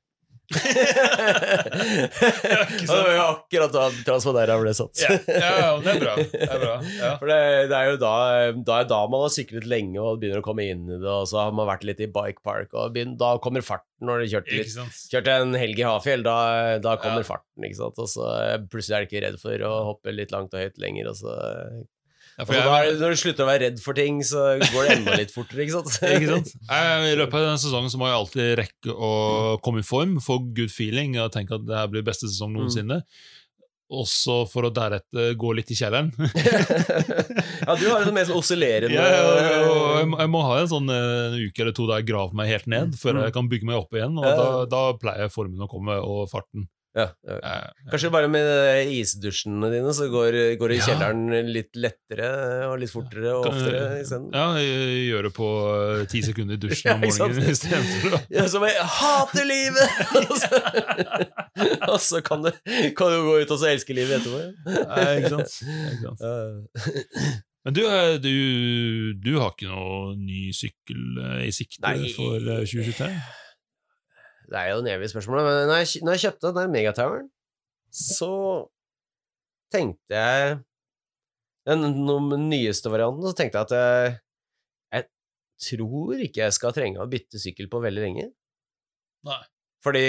Det 2.85 2.89
var 2.91 3.11
jo 3.15 3.23
akkurat 3.25 3.73
da 3.75 3.85
Transmodeira 4.07 4.57
ble 4.61 4.73
satt. 4.77 5.01
Ja, 5.05 5.15
ja, 5.29 5.71
det 5.83 5.95
er 5.95 6.01
bra. 6.03 6.15
Det 6.21 6.49
er 6.49 6.61
bra. 6.63 6.75
Ja. 6.99 7.13
For 7.21 7.31
det, 7.31 7.39
det 7.71 7.79
er 7.79 7.91
jo 7.91 7.97
da, 8.03 8.13
da 8.69 8.79
er 8.83 8.89
da 8.91 9.01
man 9.11 9.25
har 9.25 9.33
syklet 9.35 9.67
lenge 9.71 9.99
og 10.03 10.21
begynner 10.23 10.43
å 10.43 10.47
komme 10.47 10.67
inn 10.69 10.85
i 10.89 10.99
det, 11.01 11.09
og 11.11 11.27
så 11.31 11.37
har 11.47 11.57
man 11.57 11.69
vært 11.71 11.87
litt 11.89 12.03
i 12.05 12.11
bike 12.13 12.45
park, 12.45 12.75
og 12.77 12.93
begynner, 12.95 13.17
da 13.21 13.31
kommer 13.45 13.65
farten 13.65 13.89
når 14.05 14.25
du 14.25 14.27
kjørte 14.35 14.59
litt? 14.59 14.77
Kjørte 15.15 15.39
en 15.41 15.55
helg 15.57 15.81
i 15.81 15.87
Hafjell, 15.89 16.23
da, 16.27 16.37
da 16.85 16.97
kommer 17.01 17.23
Ja. 17.25 17.29
farten, 17.35 17.65
ikke 17.69 17.79
sant. 17.81 17.99
Og 18.05 18.09
så 18.11 18.25
eh, 18.43 18.59
plutselig 18.69 18.97
er 18.99 19.01
du 19.05 19.09
ikke 19.11 19.25
redd 19.25 19.39
for 19.41 19.57
å 19.65 19.73
hoppe 19.93 20.13
litt 20.13 20.35
langt 20.35 20.53
og 20.55 20.61
høyt 20.65 20.79
lenger, 20.83 21.09
og 21.13 21.17
så 21.23 21.31
Ja, 22.39 22.45
for 22.45 22.55
så 22.57 22.63
er 22.67 22.85
jeg, 22.85 22.93
det- 22.95 23.01
Når 23.05 23.11
du 23.15 23.21
slutter 23.23 23.45
å 23.45 23.51
være 23.51 23.63
redd 23.69 23.79
for 23.85 23.95
ting, 23.95 24.17
så 24.27 24.47
går 24.59 24.89
det 24.89 24.97
enda 24.99 25.17
litt 25.21 25.31
fortere, 25.35 25.63
ikke 25.67 25.77
sant. 25.77 25.99
ikke 26.17 26.33
sant? 26.33 26.51
I 27.13 27.15
løpet 27.15 27.35
av 27.39 27.47
denne 27.47 27.63
sesongen 27.63 27.93
så 27.93 28.01
må 28.01 28.09
jeg 28.11 28.19
alltid 28.19 28.59
rekke 28.65 28.91
å 28.97 29.13
komme 29.63 29.85
i 29.85 29.87
form, 29.87 30.17
få 30.25 30.41
good 30.57 30.73
feeling 30.75 31.15
og 31.23 31.31
tenke 31.37 31.55
at 31.55 31.65
det 31.69 31.77
her 31.79 31.89
blir 31.93 32.03
beste 32.07 32.27
sesong 32.27 32.53
noensinne. 32.57 33.03
Også 33.95 34.41
for 34.51 34.65
å 34.67 34.71
deretter 34.75 35.35
gå 35.39 35.51
litt 35.55 35.69
i 35.71 35.77
kjelleren. 35.79 36.09
ja, 36.19 37.75
du 37.79 37.85
har 37.91 38.03
jo 38.03 38.11
det 38.17 38.25
sånn 38.27 38.39
oscillerende 38.41 38.97
Ja, 38.97 39.05
jeg, 40.01 40.07
må, 40.11 40.19
jeg 40.19 40.31
må 40.33 40.41
ha 40.49 40.57
en 40.63 40.71
sånn 40.73 40.89
eh, 40.91 41.11
en 41.29 41.37
uke 41.45 41.63
eller 41.63 41.77
to 41.77 41.87
der 41.91 42.01
jeg 42.01 42.09
graver 42.11 42.35
meg 42.41 42.51
helt 42.51 42.67
ned, 42.71 42.97
før 42.99 43.15
Mm. 43.15 43.23
jeg 43.29 43.35
kan 43.37 43.51
bygge 43.53 43.69
meg 43.69 43.77
opp 43.79 43.95
igjen. 43.95 44.17
Og 44.19 44.25
Ja. 44.27 44.35
da, 44.41 44.49
da 44.73 44.83
pleier 44.99 45.31
formen 45.31 45.63
å 45.63 45.69
komme, 45.71 45.95
og 46.03 46.25
farten. 46.33 46.67
Ja, 46.95 47.07
ja. 47.27 47.55
Kanskje 47.91 48.11
bare 48.15 48.29
med 48.31 48.91
isdusjene 48.95 49.71
dine, 49.73 49.95
så 49.97 50.07
går, 50.13 50.37
går 50.61 50.75
i 50.77 50.81
kjelleren 50.83 51.49
litt 51.51 51.75
lettere 51.75 52.29
og 52.69 52.77
litt 52.83 52.93
fortere 52.93 53.33
og 53.35 53.49
oftere 53.51 54.01
isteden. 54.03 54.29
Ja, 54.35 54.47
gjøre 54.63 55.01
gjør 55.09 55.29
det 55.29 55.33
på 55.35 55.49
eh, 55.73 56.05
ti 56.13 56.23
sekunder 56.27 56.59
i 56.59 56.63
dusjen 56.63 56.95
om 56.95 57.03
morgenen 57.09 57.51
istedenfor 57.51 58.19
å 58.19 58.23
Ja, 58.35 58.47
som 58.51 58.67
jeg 58.69 58.91
hater 58.99 59.49
livet! 59.49 59.99
og 61.93 61.99
så, 62.03 62.23
kan, 62.27 62.47
du, 62.47 62.53
kan 62.99 63.11
du 63.11 63.19
gå 63.27 63.41
ut 63.43 63.57
og 63.57 63.59
så 63.59 63.73
elske 63.73 63.97
livet 63.97 64.21
etterpå. 64.21 64.45
Nei, 64.71 65.09
ikke 65.19 65.35
sant? 65.35 65.59
Ikke 65.97 66.15
sant? 66.15 67.43
Men 67.65 67.73
du, 67.75 67.81
eh, 67.89 68.15
du, 68.21 69.15
du 69.17 69.39
har 69.41 69.55
ikke 69.55 69.71
noe 69.71 70.13
ny 70.21 70.51
sykkel 70.53 71.21
eh, 71.23 71.47
i 71.49 71.53
sikte 71.55 71.81
Nei. 71.87 72.11
for 72.13 72.37
eh, 72.37 72.67
2023? 72.69 73.09
Det 74.51 74.59
er 74.61 74.71
jo 74.73 74.81
en 74.83 74.91
evig 74.93 75.09
spørsmål, 75.13 75.41
men 75.47 75.59
når 75.71 75.81
jeg, 75.83 76.03
når 76.05 76.17
jeg 76.17 76.23
kjøpte 76.27 76.51
den 76.51 76.59
der 76.59 76.73
Megatoweren, 76.75 77.29
så 77.95 78.31
tenkte 79.73 80.15
jeg 80.19 80.59
Den 81.65 81.81
no- 82.05 82.37
nyeste 82.37 82.91
varianten, 82.93 83.25
så 83.25 83.33
tenkte 83.39 83.57
jeg 83.57 83.65
at 83.65 83.73
jeg, 83.73 84.17
jeg 84.93 85.07
tror 85.81 86.21
ikke 86.27 86.43
jeg 86.43 86.53
skal 86.59 86.75
trenge 86.77 87.01
å 87.01 87.09
bytte 87.09 87.41
sykkel 87.41 87.71
på 87.73 87.81
veldig 87.81 88.03
lenge. 88.05 88.27
Nei. 89.25 89.39
Fordi 89.85 90.03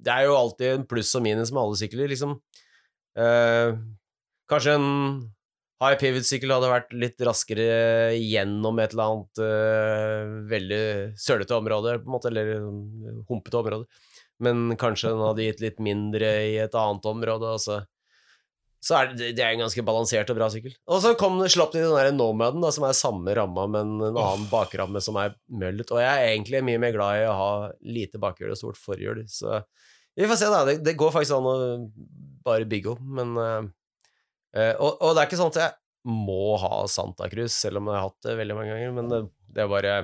det 0.00 0.14
er 0.14 0.24
jo 0.24 0.38
alltid 0.38 0.70
en 0.78 0.86
pluss 0.88 1.12
og 1.18 1.24
minus 1.26 1.52
med 1.52 1.60
alle 1.60 1.76
sykler, 1.76 2.08
liksom. 2.08 2.32
Eh, 3.20 3.74
kanskje 4.48 4.78
en 4.78 4.88
High 5.80 5.96
pivot-sykkel 5.96 6.52
hadde 6.52 6.68
vært 6.68 6.90
litt 6.92 7.22
raskere 7.24 8.12
gjennom 8.18 8.82
et 8.82 8.92
eller 8.92 9.14
annet 9.14 9.40
uh, 9.40 10.34
veldig 10.50 10.82
sølete 11.16 11.56
område, 11.56 11.94
på 12.02 12.10
en 12.10 12.16
måte, 12.18 12.28
eller 12.28 12.50
øh, 12.58 13.22
humpete 13.30 13.56
område. 13.62 14.02
Men 14.44 14.76
kanskje 14.80 15.14
den 15.14 15.24
hadde 15.24 15.46
gitt 15.46 15.64
litt 15.64 15.80
mindre 15.80 16.34
i 16.50 16.58
et 16.60 16.76
annet 16.76 17.08
område. 17.08 17.54
Altså. 17.56 17.78
så, 18.84 18.98
er 18.98 19.14
det, 19.14 19.30
det 19.38 19.46
er 19.46 19.54
en 19.54 19.64
ganske 19.64 19.84
balansert 19.88 20.32
og 20.32 20.36
bra 20.36 20.50
sykkel. 20.52 20.76
Og 20.84 21.00
så 21.04 21.14
kom 21.20 21.40
slapp 21.48 21.72
de 21.72 21.86
den 21.86 21.96
der 21.96 22.12
Nomaden, 22.12 22.60
da, 22.64 22.74
som 22.76 22.84
er 22.88 23.00
samme 23.00 23.36
ramma, 23.40 23.64
men 23.78 23.96
en 23.96 24.20
annen 24.20 24.46
bakramme 24.52 25.00
som 25.04 25.16
er 25.20 25.32
møllet. 25.48 25.88
Og 25.88 26.04
jeg 26.04 26.12
er 26.12 26.34
egentlig 26.34 26.64
mye 26.68 26.84
mer 26.84 26.96
glad 26.96 27.22
i 27.22 27.26
å 27.28 27.36
ha 27.40 27.50
lite 27.88 28.20
bakhjul 28.20 28.52
og 28.52 28.60
stort 28.60 28.80
forhjul, 28.84 29.24
så 29.32 29.62
vi 30.12 30.28
får 30.28 30.36
se, 30.36 30.52
da. 30.52 30.64
Det, 30.68 30.80
det 30.84 30.98
går 31.00 31.12
faktisk 31.14 31.38
an 31.38 31.48
å 31.48 31.58
bare 32.44 32.68
bygge 32.68 32.98
opp, 32.98 33.04
men 33.16 33.36
øh, 33.40 33.68
og, 34.54 34.96
og 34.98 35.12
det 35.14 35.22
er 35.22 35.28
ikke 35.28 35.38
sånn 35.38 35.52
at 35.52 35.60
jeg 35.60 36.10
må 36.10 36.56
ha 36.58 36.80
Santa 36.90 37.28
Cruz, 37.30 37.52
selv 37.52 37.80
om 37.80 37.90
jeg 37.90 37.98
har 37.98 38.08
hatt 38.08 38.26
det 38.26 38.38
veldig 38.40 38.56
mange 38.56 38.72
ganger, 38.72 38.96
men 38.96 39.12
det, 39.12 39.20
det 39.52 39.64
er 39.64 39.70
bare 39.70 39.94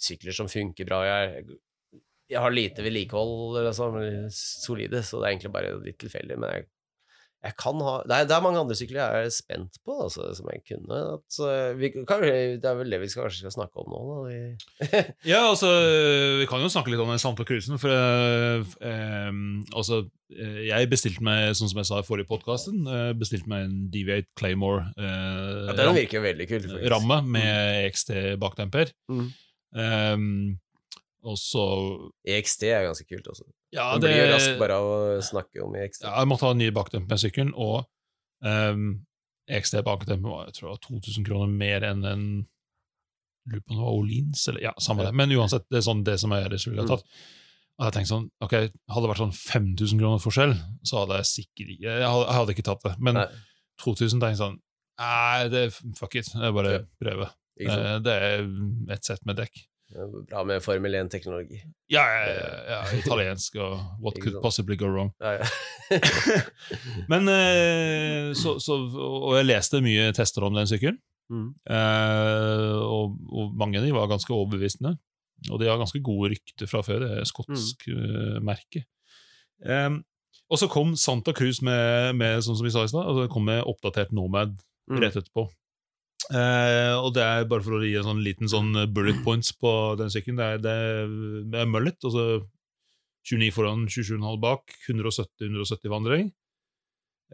sykler 0.00 0.36
som 0.36 0.48
funker 0.50 0.88
bra. 0.88 1.02
Jeg, 1.06 1.44
jeg 2.32 2.42
har 2.42 2.54
lite 2.54 2.84
vedlikehold, 2.84 3.60
liksom, 3.68 3.98
solide, 4.34 5.02
så 5.06 5.20
det 5.20 5.26
er 5.26 5.34
egentlig 5.34 5.52
bare 5.54 5.76
litt 5.84 6.00
tilfeldig. 6.02 6.38
Men 6.40 6.54
jeg, 6.54 6.68
jeg 7.44 7.54
kan 7.60 7.80
ha 7.84 7.94
det 8.08 8.16
er, 8.16 8.26
det 8.28 8.34
er 8.34 8.42
mange 8.42 8.60
andre 8.62 8.76
sykler 8.78 8.98
jeg 8.98 9.26
er 9.28 9.34
spent 9.34 9.78
på, 9.86 9.94
altså, 10.06 10.24
som 10.34 10.48
jeg 10.50 10.62
kunne. 10.66 10.98
At, 11.16 11.38
eh, 11.46 11.76
vi, 11.78 11.90
kan, 12.08 12.24
det 12.24 12.66
er 12.66 12.78
vel 12.78 12.90
det 12.90 13.00
vi 13.02 13.10
skal, 13.12 13.26
kanskje 13.26 13.44
skal 13.44 13.54
snakke 13.54 13.82
om 13.82 13.92
nå, 13.92 14.00
da. 14.08 14.16
Vi, 14.26 15.02
Ja, 15.32 15.44
altså, 15.52 15.70
vi 16.40 16.48
kan 16.50 16.64
jo 16.64 16.72
snakke 16.72 16.92
litt 16.92 17.02
om 17.02 17.12
den 17.12 17.22
Santa 17.22 17.46
Cruisen, 17.46 17.78
for 17.82 17.92
eh, 17.92 19.30
altså, 19.76 20.02
eh, 20.34 20.60
jeg 20.70 20.90
bestilte 20.92 21.26
meg, 21.26 21.52
sånn 21.58 21.70
som 21.72 21.82
jeg 21.82 21.90
sa 21.90 22.02
i 22.02 22.08
forrige 22.08 22.30
podkasten, 22.32 22.82
eh, 22.90 23.10
bestilte 23.18 23.52
meg 23.52 23.68
en 23.68 23.78
DV8 23.94 24.30
Claymore 24.40 24.88
eh, 24.96 25.66
ja, 25.68 25.76
den 25.78 25.96
virker 26.00 26.24
veldig 26.24 26.50
kul. 26.50 26.62
faktisk. 26.66 26.92
ramme 26.96 27.20
med 27.36 27.82
EXT 27.86 28.14
bakdemper. 28.42 28.94
Mm. 29.12 29.26
Um, 29.76 30.30
og 31.26 31.36
så 31.40 31.64
EXT 32.26 32.68
er 32.70 32.86
ganske 32.86 33.06
kult 33.08 33.26
også. 33.32 33.46
Ja, 33.74 33.98
det 33.98 34.08
blir 34.08 34.26
jo 34.26 34.32
raskt 34.34 34.58
bare 34.60 34.76
av 34.78 34.84
å 34.86 35.22
snakke 35.22 35.62
om 35.64 35.74
i 35.76 35.88
XT. 35.88 36.02
ja, 36.06 36.18
Jeg 36.20 36.28
måtte 36.28 36.46
ha 36.46 36.50
en 36.54 36.58
ny 36.58 36.70
bakdemper 36.70 37.08
med 37.16 37.18
sykkelen, 37.18 37.52
og 37.54 37.86
um, 38.42 39.06
EXT 39.48 39.82
bakdemper 39.84 40.28
var 40.30 40.44
jeg 40.46 40.54
tror 40.60 40.78
2000 40.86 41.24
kroner 41.26 41.48
mer 41.52 41.80
enn 41.82 42.04
en 42.04 42.26
Lurer 43.46 43.60
på 43.62 43.70
om 43.70 43.76
det 43.78 43.84
var 43.84 43.94
Olins, 43.94 44.48
eller 44.48 44.60
ja, 44.60 44.72
samme 44.82 45.04
Ja. 45.04 45.10
det. 45.10 45.14
Men 45.14 45.30
uansett, 45.30 45.68
det 45.70 45.78
er 45.78 45.84
sånn 45.86 46.00
det 46.02 46.16
som 46.18 46.32
jeg 46.34 46.44
ellers 46.48 46.64
ville 46.66 46.82
Mm. 46.82 46.88
tatt. 46.88 47.04
Og 47.78 47.84
jeg 47.86 47.92
tenkte 47.94 48.10
sånn, 48.10 48.30
ok, 48.42 48.52
Hadde 48.90 49.02
det 49.06 49.10
vært 49.12 49.22
sånn 49.22 49.36
5000 49.36 49.98
kroner 50.00 50.18
forskjell, 50.18 50.54
så 50.82 50.98
hadde 51.06 51.16
jeg 51.20 51.28
sikkert 51.30 51.78
jeg 51.80 52.02
hadde, 52.02 52.26
jeg 52.26 52.34
hadde 52.34 52.54
ikke 52.56 52.64
tatt 52.64 52.82
det. 52.82 52.94
Men 52.98 53.14
Nei. 53.14 53.26
2000 53.78 54.18
tenkte 54.18 54.34
jeg 54.34 54.42
sånn 54.42 54.58
Nei, 54.98 55.48
det, 55.48 55.72
fuck 55.94 56.14
it. 56.16 56.24
Det 56.32 56.42
er 56.42 56.52
bare 56.52 56.72
å 56.72 57.28
sant? 57.28 57.30
Eh, 57.60 57.98
Det 58.00 58.12
er 58.22 58.92
et 58.94 59.04
sett 59.04 59.24
med 59.26 59.36
dekk. 59.36 59.52
Bra 60.28 60.42
med 60.44 60.62
Formel 60.64 60.94
1-teknologi. 60.98 61.60
Ja, 61.92 62.02
ja, 62.02 62.22
ja, 62.26 62.48
ja, 62.72 62.78
italiensk 62.98 63.54
og 63.62 63.76
what 64.02 64.16
could 64.22 64.40
possibly 64.42 64.74
go 64.76 64.88
wrong. 64.90 65.12
Ja, 65.22 65.36
ja. 65.38 66.00
Men 67.12 67.28
eh, 67.30 68.32
så, 68.34 68.56
så, 68.62 68.76
Og 68.96 69.36
jeg 69.38 69.46
leste 69.46 69.80
mye 69.84 70.08
tester 70.16 70.46
om 70.48 70.54
den 70.58 70.66
sykkelen, 70.70 70.98
Mm. 71.26 71.48
eh, 71.74 72.74
og, 72.86 73.16
og 73.34 73.54
mange 73.58 73.80
av 73.80 73.86
de 73.86 73.90
var 73.94 74.06
ganske 74.06 74.30
overbevisende. 74.30 74.92
Og 75.50 75.58
de 75.58 75.66
har 75.66 75.78
ganske 75.80 75.98
gode 76.06 76.28
rykter 76.36 76.68
fra 76.70 76.84
før. 76.86 77.00
Det 77.02 77.08
er 77.18 77.26
skotsk 77.26 77.82
Mm. 77.90 77.96
eh, 77.96 78.36
merke. 78.46 78.84
Um, 79.66 80.04
og 80.50 80.58
så 80.60 80.68
kom 80.70 80.94
Santa 80.96 81.32
Cruz 81.34 81.58
med, 81.66 82.14
med 82.14 82.44
sånn 82.46 82.54
som 82.58 82.62
vi 82.66 82.70
sa 82.70 82.84
i 82.86 82.90
stad, 82.92 83.08
altså 83.10 83.26
kom 83.32 83.42
med 83.48 83.64
oppdatert 83.66 84.12
Nomad 84.14 84.54
Mm. 84.86 85.00
rett 85.02 85.16
etterpå. 85.18 85.48
Eh, 86.34 86.94
og 86.98 87.12
det 87.14 87.22
er 87.22 87.44
bare 87.46 87.62
for 87.62 87.76
å 87.78 87.84
gi 87.86 87.92
en 88.00 88.06
sånn 88.08 88.22
liten 88.24 88.48
sånn 88.50 88.72
bullet 88.94 89.20
points 89.24 89.52
på 89.54 89.70
den 90.00 90.10
sykkelen. 90.10 90.36
Det 90.40 90.46
er, 90.46 90.62
det 91.52 91.60
er, 91.60 91.68
mullet, 91.70 91.98
altså 92.02 92.42
29 93.26 93.52
foran, 93.54 93.86
27,5 93.90 94.40
bak, 94.42 94.74
170-170 94.88 95.90
vandring. 95.92 96.32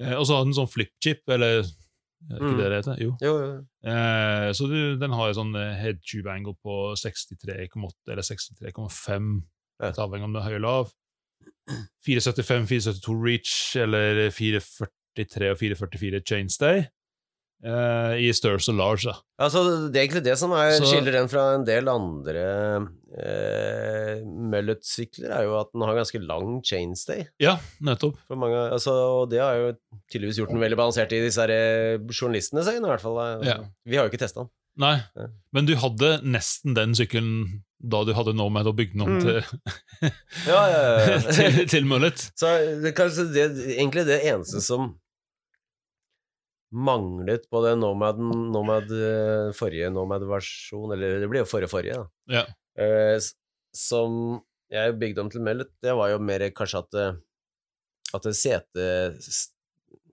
Eh, 0.01 0.15
og 0.17 0.27
så 0.29 0.39
har 0.39 0.45
den 0.49 0.57
sånn 0.57 0.69
flip-chip, 0.73 1.25
eller 1.29 1.63
er 1.63 2.37
ikke 2.39 2.53
Mm. 2.53 2.59
det 2.61 2.67
det 2.71 2.77
heter? 2.79 2.99
Jo. 3.03 3.13
Jo, 3.21 3.33
jo. 3.43 3.55
Eh, 3.91 4.53
så 4.55 4.69
du, 4.71 4.97
den 5.01 5.11
har 5.11 5.29
en 5.33 5.35
sånn 5.35 5.57
head 5.81 5.99
tube 6.07 6.31
angle 6.31 6.55
på 6.63 6.95
63,8 6.95 8.13
eller 8.13 8.23
63,5, 8.23 9.43
Ja. 9.83 9.91
avhengig 9.91 10.25
om 10.29 10.33
det 10.37 10.43
er 10.43 10.47
høy 10.47 10.55
eller 10.55 10.69
lav. 10.69 10.93
475, 12.07 12.67
472 12.71 13.17
reach, 13.25 13.77
eller 13.77 14.31
443 14.31 15.51
og 15.51 15.59
444 15.59 16.21
chainstay. 16.25 16.85
Eh, 17.63 18.15
I 18.27 18.33
størrelse 18.35 18.73
og 18.73 18.79
Large. 18.81 19.13
Altså, 19.39 19.61
det 19.93 19.97
er 20.01 20.07
egentlig 20.09 20.25
det 20.27 20.35
som 20.41 20.51
er, 20.53 20.73
Så- 20.81 20.89
skiller 20.91 21.13
den 21.15 21.29
fra 21.31 21.55
en 21.55 21.65
del 21.65 21.87
andre 21.89 22.89
eh, 23.15 24.23
Mullet-sykler, 24.27 25.31
er 25.31 25.45
jo 25.47 25.55
at 25.61 25.71
den 25.73 25.85
har 25.87 25.95
ganske 25.95 26.21
lang 26.27 26.61
chainstay. 26.67 27.27
Ja, 27.43 27.57
nettopp. 27.85 28.17
For 28.27 28.37
mange, 28.41 28.59
altså, 28.75 28.91
og 29.23 29.31
det 29.31 29.41
har 29.43 29.55
jo 29.61 29.69
tydeligvis 30.11 30.41
gjort 30.43 30.51
den 30.55 30.63
veldig 30.65 30.79
balansert 30.81 31.13
i 31.15 31.21
disse 31.23 31.39
her, 31.45 31.51
eh, 31.55 31.99
journalistenes 32.11 32.67
i 32.73 32.79
hvert 32.83 33.01
fall. 33.05 33.21
Ja. 33.47 33.59
Vi 33.87 33.97
har 33.97 34.07
jo 34.09 34.11
ikke 34.13 34.23
testa 34.25 34.43
den. 34.43 34.51
Nei, 34.79 34.97
Ja. 35.17 35.27
men 35.53 35.67
du 35.69 35.75
hadde 35.77 36.23
nesten 36.25 36.75
den 36.75 36.95
sykkelen 36.97 37.63
da 37.85 38.05
du 38.05 38.13
hadde 38.15 38.33
Nomad 38.35 38.67
og 38.67 38.77
bygde 38.79 38.93
den 38.95 39.03
om 39.03 39.19
Mm. 39.19 39.21
til, 39.21 40.11
ja. 40.47 40.63
til, 41.37 41.67
til 41.69 41.85
Mullet. 41.85 42.31
Så 42.39 42.81
det 42.81 42.93
er 42.93 42.97
kanskje 42.97 43.27
det, 43.35 43.47
egentlig 43.77 44.07
det 44.07 44.21
eneste 44.25 44.63
som 44.63 44.95
manglet 46.73 47.45
på 47.53 47.61
den 47.67 47.83
Nomaden, 47.83 48.31
Nomad, 48.53 48.91
eh, 48.91 49.53
forrige 49.57 49.91
Nomad-versjon, 49.93 50.95
eller 50.95 51.21
det 51.21 51.29
blir 51.31 51.45
jo 51.45 51.51
forrige 51.51 51.71
forrige, 51.73 51.99
da. 52.01 52.39
Ja. 52.41 52.45
Eh, 52.81 53.19
som 53.77 54.41
jeg 54.73 54.97
bygde 55.01 55.25
om 55.25 55.31
til 55.33 55.45
Mellet, 55.45 55.71
det 55.85 55.95
var 55.97 56.13
jo 56.13 56.21
mer 56.25 56.45
kanskje 56.57 56.83
at 56.85 56.91
det, 56.97 57.09
at 58.13 58.29
det 58.29 58.37
sete... 58.39 58.87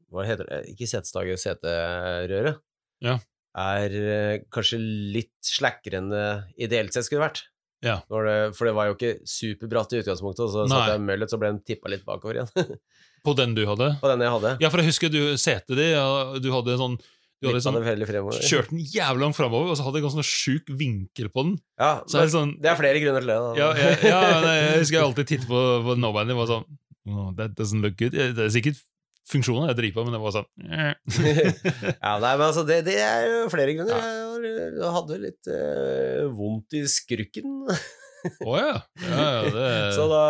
Hva 0.10 0.24
heter 0.26 0.48
det? 0.50 0.64
Ikke 0.72 0.88
setestaget, 0.90 1.38
seterøret. 1.38 2.58
Ja. 3.06 3.20
Er 3.60 3.96
eh, 4.00 4.42
kanskje 4.52 4.80
litt 4.82 5.36
slakkere 5.46 6.02
enn 6.02 6.10
det 6.12 6.26
ideelt 6.66 6.96
sett 6.96 7.06
skulle 7.08 7.28
vært. 7.28 7.44
Ja. 7.86 8.00
Det, 8.04 8.38
for 8.58 8.68
det 8.68 8.74
var 8.76 8.90
jo 8.90 8.96
ikke 8.98 9.14
superbratt 9.28 9.94
i 9.96 10.02
utgangspunktet, 10.02 10.44
og 10.48 10.52
så 10.52 10.66
Nei. 10.66 10.74
satte 10.74 10.96
jeg 10.98 11.06
møllet, 11.06 11.32
så 11.32 11.40
ble 11.40 11.54
den 11.54 11.62
tippa 11.68 11.92
litt 11.92 12.04
bakover 12.08 12.42
igjen. 12.42 12.76
På 13.26 13.34
den 13.36 13.52
du 13.52 13.66
hadde? 13.68 13.94
på 14.00 14.08
den 14.08 14.22
jeg 14.24 14.32
hadde. 14.32 14.52
Ja, 14.64 14.70
for 14.72 14.80
jeg 14.80 14.94
husker 14.94 15.10
du 15.12 15.36
setet 15.36 15.74
ditt, 15.76 15.90
ja, 15.92 16.06
du 16.40 16.46
hadde 16.54 16.78
sånn 16.80 16.94
du 17.40 17.48
hadde 17.48 17.60
sånn, 17.64 17.78
det 17.80 18.22
kjørt 18.48 18.72
den 18.72 18.82
jævlig 18.84 19.24
langt 19.24 19.38
framover, 19.38 19.72
og 19.72 19.78
så 19.80 19.86
hadde 19.86 20.00
jeg 20.00 20.06
ganske 20.10 20.24
sjuk 20.28 20.72
vinkel 20.76 21.30
på 21.32 21.46
den. 21.48 21.54
Ja, 21.80 22.02
Så 22.04 22.20
det 22.20 22.34
sånn 22.34 22.54
det 22.60 22.72
er 22.72 22.80
flere 22.80 23.00
grunner 23.00 23.24
til 23.24 23.32
det. 23.32 23.38
Da. 23.44 23.52
Ja, 23.60 23.70
ja, 23.80 23.92
ja 24.12 24.56
jeg 24.58 24.82
husker 24.82 24.98
jeg 24.98 25.06
alltid 25.06 25.30
titte 25.32 25.48
på, 25.48 25.62
på 25.86 25.96
Nomaden 26.00 26.36
og 26.36 26.42
var 26.42 26.50
sånn 26.52 26.66
oh, 27.08 27.30
That 27.38 27.56
doesn't 27.60 27.84
look 27.86 27.96
good. 28.00 28.16
Det 28.16 28.44
er 28.44 28.52
sikkert 28.52 28.82
funksjoner 29.30 29.72
jeg 29.72 29.80
driver 29.80 30.00
på, 30.00 30.06
men 30.08 30.16
det 30.16 30.22
var 30.24 30.36
sånn 30.36 30.50
eh. 30.66 30.94
Ja, 32.04 32.18
nei, 32.22 32.34
men 32.34 32.46
altså, 32.48 32.66
det, 32.68 32.82
det 32.88 32.98
er 33.04 33.26
jo 33.28 33.40
flere 33.54 33.78
grunner. 33.78 34.04
Jeg, 34.04 34.74
jeg 34.80 34.94
hadde 34.98 35.22
litt 35.24 35.50
eh, 35.54 36.28
vondt 36.36 36.78
i 36.80 36.84
skrukken, 36.90 37.64
Å 38.44 38.56
ja. 38.60 38.74
ja, 39.06 39.16
ja 39.16 39.52
det... 39.54 39.68
så 39.98 40.10
da 40.12 40.24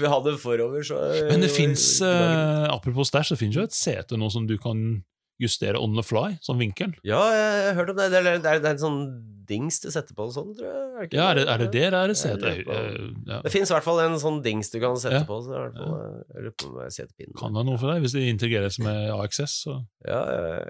vi 0.00 0.10
hadde 0.10 0.34
forover, 0.42 0.82
så 0.86 0.98
Men 1.28 1.44
det 1.44 1.52
fins, 1.54 1.84
uh, 2.02 2.66
apropos 2.72 3.12
stæsj, 3.12 3.34
det 3.34 3.40
fins 3.44 3.58
jo 3.58 3.66
et 3.66 3.76
sete 3.76 4.18
nå 4.18 4.30
som 4.32 4.48
du 4.48 4.56
kan 4.58 5.02
justere 5.42 5.80
on 5.80 5.96
the 5.96 6.04
fly, 6.06 6.36
sånn 6.44 6.60
vinkel. 6.60 6.92
Ja, 7.06 7.22
jeg 7.34 7.68
har 7.68 7.78
hørt 7.80 7.92
om 7.94 7.98
det. 7.98 8.10
Det 8.12 8.20
er, 8.20 8.26
det 8.42 8.50
er, 8.50 8.60
det 8.62 8.68
er 8.68 8.76
en 8.76 8.82
sånn 8.82 9.00
dings 9.48 9.80
du 9.82 9.88
setter 9.90 10.14
på 10.16 10.28
og 10.28 10.34
sånn, 10.36 10.52
tror 10.58 10.68
jeg. 10.68 10.91
Er 11.02 11.06
ikke 11.08 11.18
Ja, 11.18 11.24
er 11.32 11.36
det, 11.40 11.44
er 11.50 11.58
det 11.62 11.68
det, 11.74 11.82
er 11.88 11.92
det 11.96 12.14
Jeg 12.14 12.20
sete? 12.22 12.46
Eh, 12.62 13.06
ja. 13.26 13.38
Det 13.42 13.50
fins 13.52 13.70
i 13.72 13.74
hvert 13.74 13.86
fall 13.86 13.98
en 14.04 14.14
sånn 14.22 14.38
dings 14.44 14.70
du 14.70 14.78
kan 14.82 14.94
sette 15.00 15.18
Ja. 15.22 15.26
på. 15.26 15.34
Så 15.42 15.48
det 15.50 15.56
er 15.58 15.62
hvert 15.66 16.60
fall, 16.62 16.72
det 16.78 16.84
er 16.86 16.92
setepinn. 16.94 17.32
Kan 17.38 17.54
være 17.56 17.66
noe 17.68 17.78
for 17.80 17.88
deg, 17.92 17.98
hvis 18.04 18.14
det 18.14 18.22
integreres 18.30 18.76
med 18.82 18.98
AXS. 19.16 19.52
Så. 19.66 19.74
Ja, 20.06 20.20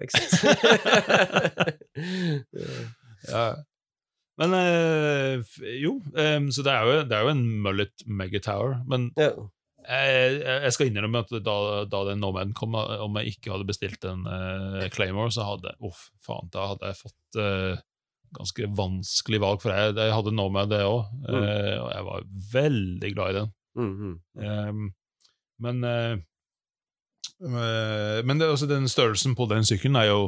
ikke. 0.00 0.22
Ja. 3.28 3.54
Men 4.40 4.54
øh, 4.56 5.44
jo, 5.82 5.98
eh, 6.16 6.40
så 6.50 6.62
det 6.64 6.72
er 6.72 6.82
jo, 6.88 6.92
det 7.06 7.12
er 7.16 7.20
jo 7.26 7.32
en 7.34 7.42
mullet 7.62 7.92
megatower. 8.08 8.78
Men 8.88 9.10
ja. 9.20 9.28
jeg, 9.84 10.40
jeg 10.64 10.72
skal 10.72 10.86
innrømme 10.88 11.20
at 11.22 11.30
da, 11.44 11.56
da 11.84 12.00
den 12.08 12.22
Nomaden 12.24 12.54
kom, 12.56 12.74
om 12.74 13.16
jeg 13.20 13.26
ikke 13.36 13.52
hadde 13.54 13.68
bestilt 13.68 14.04
en 14.08 14.24
uh, 14.26 14.88
Claymore, 14.94 15.30
så 15.34 15.44
hadde 15.46 15.74
uff, 15.84 16.08
faen, 16.24 16.48
da 16.54 16.60
hadde 16.72 16.86
jeg 16.90 16.96
fått 17.04 17.32
eh, 17.44 17.74
ganske 18.36 18.68
vanskelig 18.78 19.40
valg. 19.42 19.62
For 19.62 19.72
jeg, 19.74 19.94
jeg 19.98 20.14
hadde 20.16 20.32
Nomad, 20.36 20.70
det 20.72 20.82
òg, 20.86 21.06
Mm. 21.28 21.38
og 21.82 21.88
jeg 21.92 22.04
var 22.08 22.28
veldig 22.52 23.14
glad 23.14 23.30
i 23.30 23.38
den. 23.40 23.52
Mm, 23.78 23.92
mm. 23.96 24.16
Eh, 24.42 24.72
men 25.62 25.84
eh, 25.84 26.12
eh, 27.42 28.22
Men 28.24 28.38
det, 28.38 28.48
altså, 28.50 28.66
den 28.68 28.88
størrelsen 28.88 29.34
på 29.38 29.46
den 29.50 29.64
sykkelen 29.64 29.96
er 30.00 30.10
jo 30.10 30.22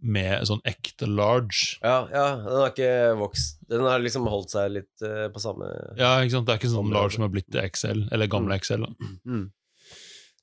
med 0.00 0.44
sånn 0.46 0.60
ekte 0.68 1.08
large. 1.10 1.74
Ja, 1.82 2.04
ja, 2.12 2.26
den 2.44 2.54
har 2.62 2.68
ikke 2.70 2.90
vokst 3.18 3.56
Den 3.68 3.82
har 3.82 3.98
liksom 3.98 4.28
holdt 4.30 4.52
seg 4.54 4.70
litt 4.70 5.02
uh, 5.02 5.26
på 5.34 5.42
samme 5.42 5.66
Ja, 5.98 6.12
ikke 6.22 6.36
sant? 6.36 6.46
Det 6.46 6.54
er 6.54 6.60
ikke 6.60 6.70
sånn 6.70 6.86
large 6.86 7.00
large. 7.00 7.14
som 7.16 7.24
har 7.26 7.32
blitt 7.34 7.58
XL, 7.74 8.04
eller 8.14 8.30
gamle 8.30 8.60
XL. 8.62 8.84
da. 8.86 9.08
mm. 9.26 9.42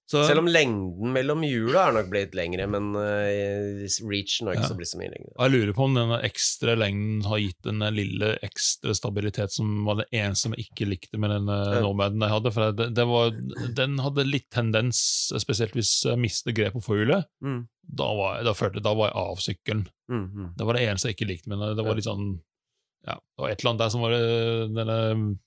Så, 0.06 0.22
Selv 0.28 0.44
om 0.44 0.46
lengden 0.46 1.14
mellom 1.16 1.42
hjula 1.42 1.88
er 1.88 1.94
nok 1.96 2.10
blitt 2.12 2.36
lengre, 2.38 2.68
men 2.70 2.92
uh, 2.94 3.86
reachen 4.06 4.46
har 4.46 4.54
ikke 4.54 4.62
Ja. 4.62 4.70
så 4.70 4.76
blitt 4.78 4.92
så 4.92 5.00
mye 5.00 5.10
lengre. 5.10 5.32
jeg 5.40 5.52
lurer 5.56 5.74
på 5.74 5.84
om 5.88 5.96
den 5.98 6.12
ekstra 6.20 6.76
lengden 6.78 7.24
har 7.26 7.40
gitt 7.42 7.58
den 7.66 7.80
lille 7.96 8.36
ekstra 8.46 8.94
stabilitet 8.94 9.50
som 9.56 9.84
var 9.88 9.96
det 10.04 10.06
eneste 10.14 10.44
som 10.46 10.54
jeg 10.54 10.68
ikke 10.68 10.86
likte 10.92 11.18
med 11.18 11.32
den 11.34 11.50
Ja. 11.50 11.82
Nomaden 11.82 12.22
jeg 12.22 12.30
hadde. 12.36 12.52
For 12.54 12.72
det, 12.72 12.94
det 12.94 13.06
var, 13.10 13.32
den 13.82 13.98
hadde 13.98 14.28
litt 14.30 14.46
tendens, 14.54 15.02
spesielt 15.42 15.74
hvis 15.74 16.06
jeg 16.06 16.22
mistet 16.22 16.54
grep 16.54 16.74
på 16.78 16.84
forhjulet. 16.86 17.26
Mm. 17.42 17.68
Da, 17.90 18.06
var 18.14 18.36
jeg- 18.38 18.46
da 18.46 18.54
følte 18.54 18.84
da 18.86 18.94
var 18.94 19.10
jeg 19.10 19.16
av 19.26 19.38
sykkelen. 19.42 19.88
Mm, 20.10 20.26
mm. 20.36 20.50
Det 20.58 20.66
var 20.70 20.74
det 20.74 20.82
eneste 20.86 21.08
jeg 21.10 21.16
ikke 21.18 21.32
likte, 21.34 21.48
men 21.50 21.60
det 21.66 21.82
Ja. 21.82 21.90
var 21.90 21.96
litt 21.96 22.06
sånn 22.06 22.40
Ja, 23.08 23.14
det 23.16 23.42
var 23.42 23.50
et 23.50 23.60
eller 23.60 23.70
annet 23.74 23.80
der 23.80 23.90
som 23.90 24.02
var 24.02 24.12
det- 24.12 24.74
denne 24.76 25.38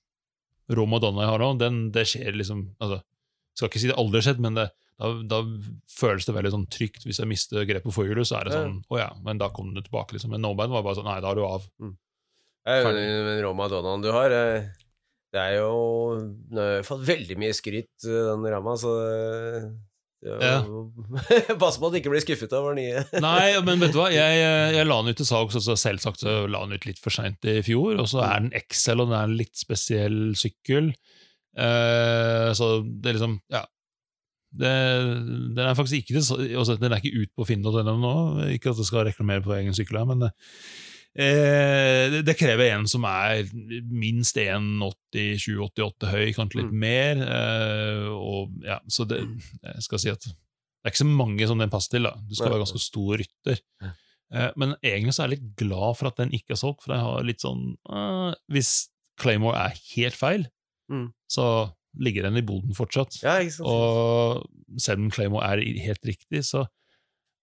Rå 0.69 0.99
Donna 0.99 1.21
jeg 1.21 1.29
har 1.29 1.39
nå, 1.39 1.57
den, 1.59 1.91
det 1.91 2.05
skjer 2.07 2.35
liksom 2.35 2.75
altså, 2.79 3.01
Skal 3.57 3.69
ikke 3.71 3.79
si 3.81 3.87
det 3.91 3.97
aldri 3.99 4.19
har 4.21 4.27
skjedd, 4.29 4.39
men 4.43 4.55
det, 4.55 4.67
da, 4.99 5.09
da 5.31 5.39
føles 5.91 6.25
det 6.27 6.35
veldig 6.35 6.51
sånn 6.53 6.67
trygt. 6.71 7.03
Hvis 7.07 7.19
jeg 7.19 7.27
mister 7.31 7.65
grep 7.67 7.83
på 7.87 7.93
forhjulet, 7.95 8.27
så 8.29 8.39
er 8.39 8.43
det 8.49 8.53
Ja. 8.55 8.61
sånn 8.63 8.77
Å 8.91 8.97
ja, 8.99 9.09
men 9.25 9.37
da 9.41 9.49
kom 9.49 9.73
du 9.73 9.81
tilbake, 9.81 10.13
liksom. 10.15 10.31
Men 10.35 10.41
Nomad 10.45 10.69
var 10.69 10.83
bare 10.83 10.95
sånn 10.99 11.07
Nei, 11.09 11.19
da 11.23 11.31
er 11.31 11.35
du 11.35 11.43
av. 11.47 11.65
Jeg 11.79 12.85
er 12.85 12.89
enig 12.93 13.25
med 13.25 13.43
Roma 13.43 13.67
Donald 13.71 14.03
du 14.03 14.11
har. 14.11 14.31
eh, 14.31 14.69
Det 15.31 15.39
er 15.39 15.57
jo 15.59 16.17
Nå 16.51 16.57
har 16.59 16.71
jeg 16.79 16.85
fått 16.87 17.05
veldig 17.05 17.37
mye 17.37 17.53
skryt, 17.53 17.91
eh, 18.05 18.25
den 18.31 18.47
ramma, 18.51 18.73
så 18.77 18.93
eh, 19.05 19.69
jo- 20.25 20.91
Pass 21.61 21.77
på 21.79 21.87
at 21.87 21.93
du 21.93 21.99
ikke 22.01 22.11
blir 22.11 22.23
skuffet 22.25 22.51
over 22.57 22.73
nye. 22.75 23.03
Nei, 23.23 23.59
men 23.63 23.79
vet 23.79 23.93
du 23.93 23.99
hva, 24.01 24.09
jeg, 24.11 24.39
jeg 24.77 24.87
la 24.87 24.97
den 25.01 25.13
ut 25.13 25.17
til 25.21 25.29
salgs, 25.29 25.55
og 25.55 25.77
selvsagt 25.79 26.23
la 26.25 26.63
den 26.65 26.75
ut 26.75 26.85
litt 26.89 26.99
for 26.99 27.09
seint 27.13 27.43
i 27.47 27.59
fjor. 27.65 27.99
Og 28.01 28.09
så 28.11 28.23
er 28.25 28.43
den 28.43 28.51
XL, 28.67 28.99
og 29.03 29.09
den 29.11 29.17
er 29.19 29.29
en 29.29 29.37
litt 29.39 29.55
spesiell 29.55 30.19
sykkel. 30.39 30.91
Eh, 31.57 32.51
så 32.53 32.69
det 32.85 33.09
er 33.09 33.17
liksom 33.19 33.39
Ja. 33.49 33.65
Det, 34.51 34.69
den 35.55 35.59
er 35.61 35.75
faktisk 35.77 36.01
ikke 36.01 36.21
til- 36.25 36.55
altså, 36.57 36.75
Den 36.79 36.91
er 36.91 36.97
ikke 37.01 37.21
ut 37.21 37.29
på 37.37 37.45
finn.no 37.45 37.71
nå. 37.83 38.13
Ikke 38.49 38.71
at 38.71 38.77
jeg 38.81 38.85
skal 38.85 39.05
reklamere 39.05 39.41
på 39.45 39.53
egen 39.53 39.73
sykkel 39.77 39.97
her, 39.99 40.05
men 40.09 40.23
uh, 40.23 40.31
det, 42.13 42.23
det 42.25 42.35
krever 42.37 42.71
en 42.73 42.87
som 42.87 43.03
er 43.05 43.45
minst 43.91 44.37
1,80-2088 44.37 46.09
høy, 46.13 46.33
kanskje 46.33 46.61
litt 46.63 46.71
Mm. 46.73 46.79
mer. 46.81 47.15
Uh, 47.25 48.09
og 48.15 48.51
ja, 48.65 48.79
Så 48.89 49.05
det 49.07 49.19
Jeg 49.63 49.81
skal 49.85 49.99
si 49.99 50.09
at 50.09 50.19
det 50.21 50.33
er 50.85 50.91
ikke 50.93 51.03
så 51.03 51.09
mange 51.11 51.47
som 51.47 51.57
den 51.59 51.69
passer 51.69 51.89
til. 51.97 52.03
da. 52.03 52.13
Du 52.27 52.33
skal 52.35 52.49
være 52.51 52.63
ganske 52.65 52.79
stor 52.79 53.17
rytter. 53.19 53.59
Men 54.55 54.75
egentlig 54.83 55.13
så 55.13 55.23
er 55.23 55.29
jeg 55.29 55.39
litt 55.39 55.55
glad 55.57 55.97
for 55.97 56.07
at 56.07 56.15
den 56.17 56.29
ikke 56.31 56.51
er 56.53 56.61
solgt, 56.61 56.83
for 56.85 56.93
jeg 56.93 57.01
har 57.03 57.23
litt 57.23 57.41
sånn 57.41 57.75
Hvis 58.49 58.87
Claymore 59.19 59.57
er 59.57 59.73
helt 59.95 60.15
feil, 60.15 60.47
Mm. 60.89 61.07
så 61.29 61.45
ligger 61.99 62.23
den 62.27 62.37
i 62.37 62.41
boden 62.45 62.73
fortsatt. 62.77 63.21
Ja, 63.23 63.37
ikke 63.41 63.51
sant? 63.59 63.67
Og 63.67 64.79
selv 64.81 64.99
om 65.03 65.09
Claymore 65.11 65.45
er 65.45 65.63
helt 65.85 66.05
riktig, 66.05 66.43
så 66.45 66.65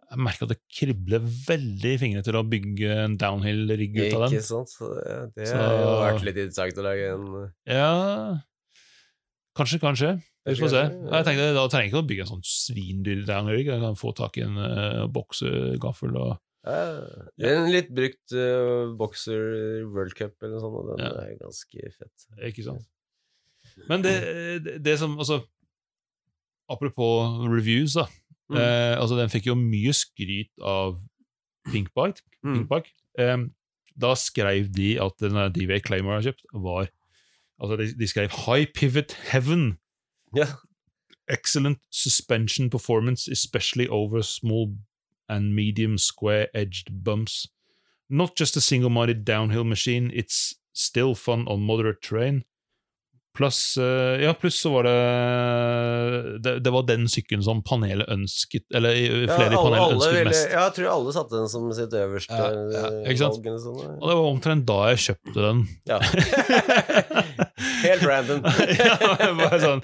jeg 0.06 0.18
merker 0.22 0.46
at 0.46 0.52
det 0.54 0.60
kribler 0.70 1.18
veldig 1.20 1.92
i 1.96 1.98
fingrene 1.98 2.22
til 2.22 2.36
å 2.38 2.44
bygge 2.46 2.90
en 3.04 3.16
downhill-rigg 3.18 3.96
ut 3.98 4.14
av 4.14 4.26
Ikke 4.28 4.36
den. 4.36 4.42
sant? 4.46 4.70
Så, 4.70 4.90
ja, 5.02 5.26
det 5.34 5.48
Så- 5.48 5.56
har 5.56 5.72
jo 5.80 5.96
vært 6.18 6.24
litt 6.28 6.36
interessant 6.44 6.78
å 6.78 6.86
lage 6.86 7.08
en 7.14 7.52
Ja 7.66 8.38
Kanskje, 9.56 9.78
kanskje. 9.80 10.10
Vi 10.46 10.54
får 10.54 10.68
se. 10.70 10.82
Jeg 11.10 11.24
tenkte, 11.26 11.54
Da 11.56 11.62
trenger 11.66 11.84
jeg 11.86 11.90
ikke 11.92 12.02
å 12.04 12.08
bygge 12.08 12.20
en 12.26 12.32
sånn 12.36 12.44
svindyr 12.44 13.22
downhill-rigg. 13.26 13.66
Jeg 13.72 13.80
kan 13.80 13.94
få 13.98 14.12
tak 14.14 14.36
i 14.38 14.42
en 14.44 14.56
uh, 14.60 15.06
boksegaffel 15.08 16.14
og 16.20 16.36
ja, 16.66 17.00
Det 17.38 17.46
er 17.46 17.56
en 17.64 17.70
litt 17.72 17.90
brukt 17.94 18.32
uh, 18.36 18.92
bokser 18.98 19.86
World 19.90 20.14
Cup 20.18 20.34
eller 20.42 20.54
noe 20.58 20.60
sånt, 20.60 20.76
og 20.76 20.96
den 20.98 21.06
Ja. 21.06 21.12
er 21.24 21.36
ganske 21.40 21.92
fett. 21.96 22.26
Ikke 22.42 22.64
sant? 22.64 22.86
Men 23.88 24.04
det, 24.04 24.14
det, 24.84 24.98
som 24.98 25.18
altså, 25.18 25.42
Apropos 26.68 27.46
reviews, 27.46 27.94
da. 27.94 28.06
Mm. 28.50 28.56
Eh, 28.58 28.94
altså, 28.98 29.18
den 29.18 29.30
fikk 29.30 29.46
jo 29.50 29.54
mye 29.58 29.92
skryt 29.94 30.50
av 30.62 30.96
Pinkbike. 31.70 32.24
Mm. 32.42 32.54
Pinkbike. 32.56 32.94
Eh, 33.22 33.36
da 33.96 34.14
skrev 34.18 34.70
de 34.74 34.96
at 35.02 35.14
den 35.22 35.38
DVA 35.54 35.78
Claymore 35.84 36.18
har 36.18 36.30
kjøpt, 36.30 36.46
var 36.54 36.90
Altså, 37.58 37.76
de, 37.76 37.98
de 37.98 38.08
skrev 38.08 38.28
'High 38.28 38.66
Pivot 38.74 39.12
Heaven'. 39.32 39.78
Yeah. 40.36 40.52
Excellent 41.28 41.78
suspension 41.90 42.70
performance, 42.70 43.30
especially 43.32 43.88
over 43.88 44.22
small 44.22 44.76
and 45.28 45.54
medium 45.54 45.98
square-edged 45.98 47.04
bumps. 47.04 47.48
Not 48.08 48.36
just 48.40 48.56
a 48.56 48.60
single-minded 48.60 49.24
downhill 49.24 49.64
machine, 49.64 50.10
it's 50.14 50.54
still 50.74 51.14
fun 51.14 51.48
on 51.48 51.60
moderate 51.60 52.02
terrain. 52.02 52.44
Pluss 53.36 53.76
eh, 53.76 54.22
Ja, 54.24 54.32
pluss 54.38 54.56
så 54.62 54.70
var 54.72 54.86
det, 54.88 54.94
det 56.44 56.52
Det 56.64 56.72
var 56.72 56.86
den 56.88 57.04
sykkelen 57.12 57.42
som 57.44 57.60
panelet 57.66 58.08
ønsket 58.12 58.64
Eller 58.74 58.96
flere 59.28 59.52
i 59.52 59.58
alle, 59.58 59.60
panelet 59.60 59.94
ønsket 59.98 60.14
ville- 60.16 60.30
mest. 60.30 60.48
Ja, 60.54 60.62
jeg 60.68 60.74
tror 60.78 60.88
alle 60.94 61.12
satte 61.16 61.36
den 61.36 61.48
som 61.52 61.66
sitt 61.76 61.92
øverste 62.00 62.32
Ja, 62.32 62.48
ja, 62.48 62.86
valg. 62.86 63.20
sånn, 63.20 63.80
Og 64.00 64.06
det 64.08 64.16
var 64.16 64.30
omtrent 64.30 64.66
da 64.68 64.78
jeg 64.92 65.02
kjøpte 65.06 65.36
den. 65.46 65.62
Ja. 65.90 66.00
Helt 67.86 68.02
random. 68.08 68.40
ja, 68.80 69.58
sånn. 69.62 69.82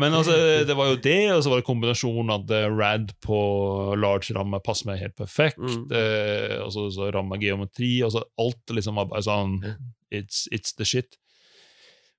Men 0.00 0.14
altså, 0.16 0.34
det 0.68 0.76
var 0.76 0.90
jo 0.92 0.98
det, 1.02 1.16
og 1.34 1.42
så 1.44 1.52
var 1.52 1.60
det 1.60 1.66
kombinasjonen 1.66 2.32
av 2.34 2.52
rad 2.78 3.12
på 3.24 3.38
large 3.98 4.34
ramme 4.36 4.60
passer 4.64 4.90
meg 4.90 5.00
helt 5.02 5.16
perfekt, 5.18 5.58
Mm. 5.60 5.82
eh, 5.92 6.56
og 6.64 6.70
så, 6.72 6.86
så 6.94 7.10
ramme 7.12 7.36
geometri, 7.42 7.98
og 8.06 8.12
så 8.14 8.22
alt 8.40 8.72
liksom 8.76 8.96
var 8.96 9.08
bare 9.10 9.22
sånn 9.26 9.58
it's, 10.14 10.46
it's 10.54 10.72
the 10.78 10.84
shit. 10.88 11.16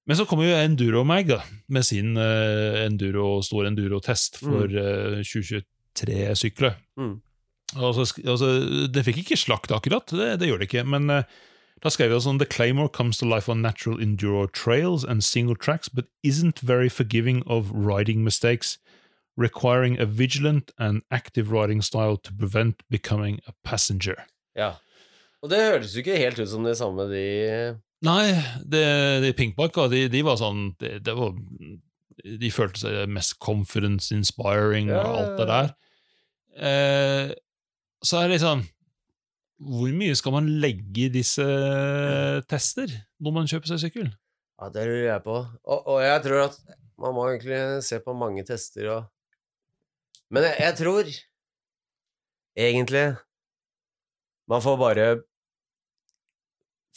Men 0.10 0.18
så 0.18 0.26
kommer 0.26 0.48
jo 0.48 0.58
Enduro-mag 0.58 1.30
da, 1.30 1.42
med 1.70 1.86
sin 1.86 2.16
uh, 2.18 2.82
enduro, 2.88 3.42
store 3.46 3.70
enduro-test 3.70 4.40
for 4.42 4.66
eh, 4.66 5.20
2023-sykler. 5.22 6.74
Mm. 6.98 7.20
Altså, 7.78 8.50
det 8.92 9.06
fikk 9.08 9.22
ikke 9.22 9.40
slakt 9.40 9.72
akkurat, 9.72 10.10
det, 10.10 10.34
det 10.42 10.50
gjør 10.50 10.64
det 10.64 10.68
ikke, 10.72 10.84
men 10.90 11.06
uh, 11.14 11.22
da 11.82 11.90
skrev 11.94 12.14
jeg 12.14 12.26
sånn 12.26 12.42
The 12.42 12.50
Claymore 12.50 12.92
comes 12.94 13.22
to 13.22 13.30
life 13.30 13.50
on 13.50 13.62
natural 13.62 14.02
enduro 14.02 14.48
trails 14.50 15.06
and 15.06 15.24
single 15.26 15.56
tracks, 15.56 15.90
but 15.90 16.10
isn't 16.24 16.60
very 16.60 16.90
forgiving 16.90 17.42
of 17.46 17.72
riding 17.74 18.26
mistakes, 18.26 18.78
requiring 19.38 19.98
a 20.00 20.06
vigilant 20.06 20.74
and 20.78 21.02
active 21.10 21.52
riding 21.52 21.82
style 21.82 22.18
to 22.18 22.34
prevent 22.34 22.84
becoming 22.90 23.40
a 23.48 23.54
passenger. 23.64 24.28
Ja. 24.58 24.76
Og 25.42 25.50
det 25.50 25.62
høres 25.62 25.96
jo 25.96 26.04
ikke 26.04 26.20
helt 26.22 26.38
ut 26.38 26.50
som 26.50 26.66
det 26.68 26.76
samme 26.78 27.08
de 27.10 27.26
Nei, 28.02 28.34
det, 28.66 28.82
de 29.22 29.30
pinkbakka, 29.38 29.86
de, 29.92 30.08
de 30.10 30.24
var 30.26 30.40
sånn 30.42 30.72
det, 30.82 30.96
det 31.06 31.14
var, 31.14 31.36
De 32.42 32.50
følte 32.54 32.82
seg 32.82 33.12
mest 33.14 33.36
conference 33.44 34.10
inspiring 34.16 34.90
og 34.90 35.06
alt 35.06 35.36
det 35.38 35.48
der. 35.52 35.72
Eh, 36.58 37.34
så 38.02 38.18
er 38.18 38.28
det 38.28 38.34
litt 38.34 38.44
sånn 38.44 38.64
Hvor 39.62 39.94
mye 39.96 40.18
skal 40.20 40.34
man 40.36 40.50
legge 40.60 41.06
i 41.06 41.14
disse 41.14 41.46
tester 42.52 42.92
når 43.22 43.36
man 43.38 43.48
kjøper 43.48 43.72
seg 43.72 43.84
sykkel? 43.86 44.10
Ja, 44.60 44.70
det 44.74 44.84
lurer 44.90 45.08
jeg 45.08 45.24
på. 45.26 45.38
Og, 45.40 45.80
og 45.94 46.02
jeg 46.04 46.24
tror 46.26 46.44
at 46.50 46.58
man 47.02 47.16
må 47.16 47.30
egentlig 47.30 47.62
se 47.86 48.02
på 48.04 48.14
mange 48.18 48.44
tester 48.46 48.90
og 48.98 49.10
Men 50.34 50.50
jeg, 50.50 50.58
jeg 50.66 50.78
tror 50.82 51.14
egentlig 52.58 53.06
man 54.52 54.64
får 54.64 54.78
bare 54.82 55.06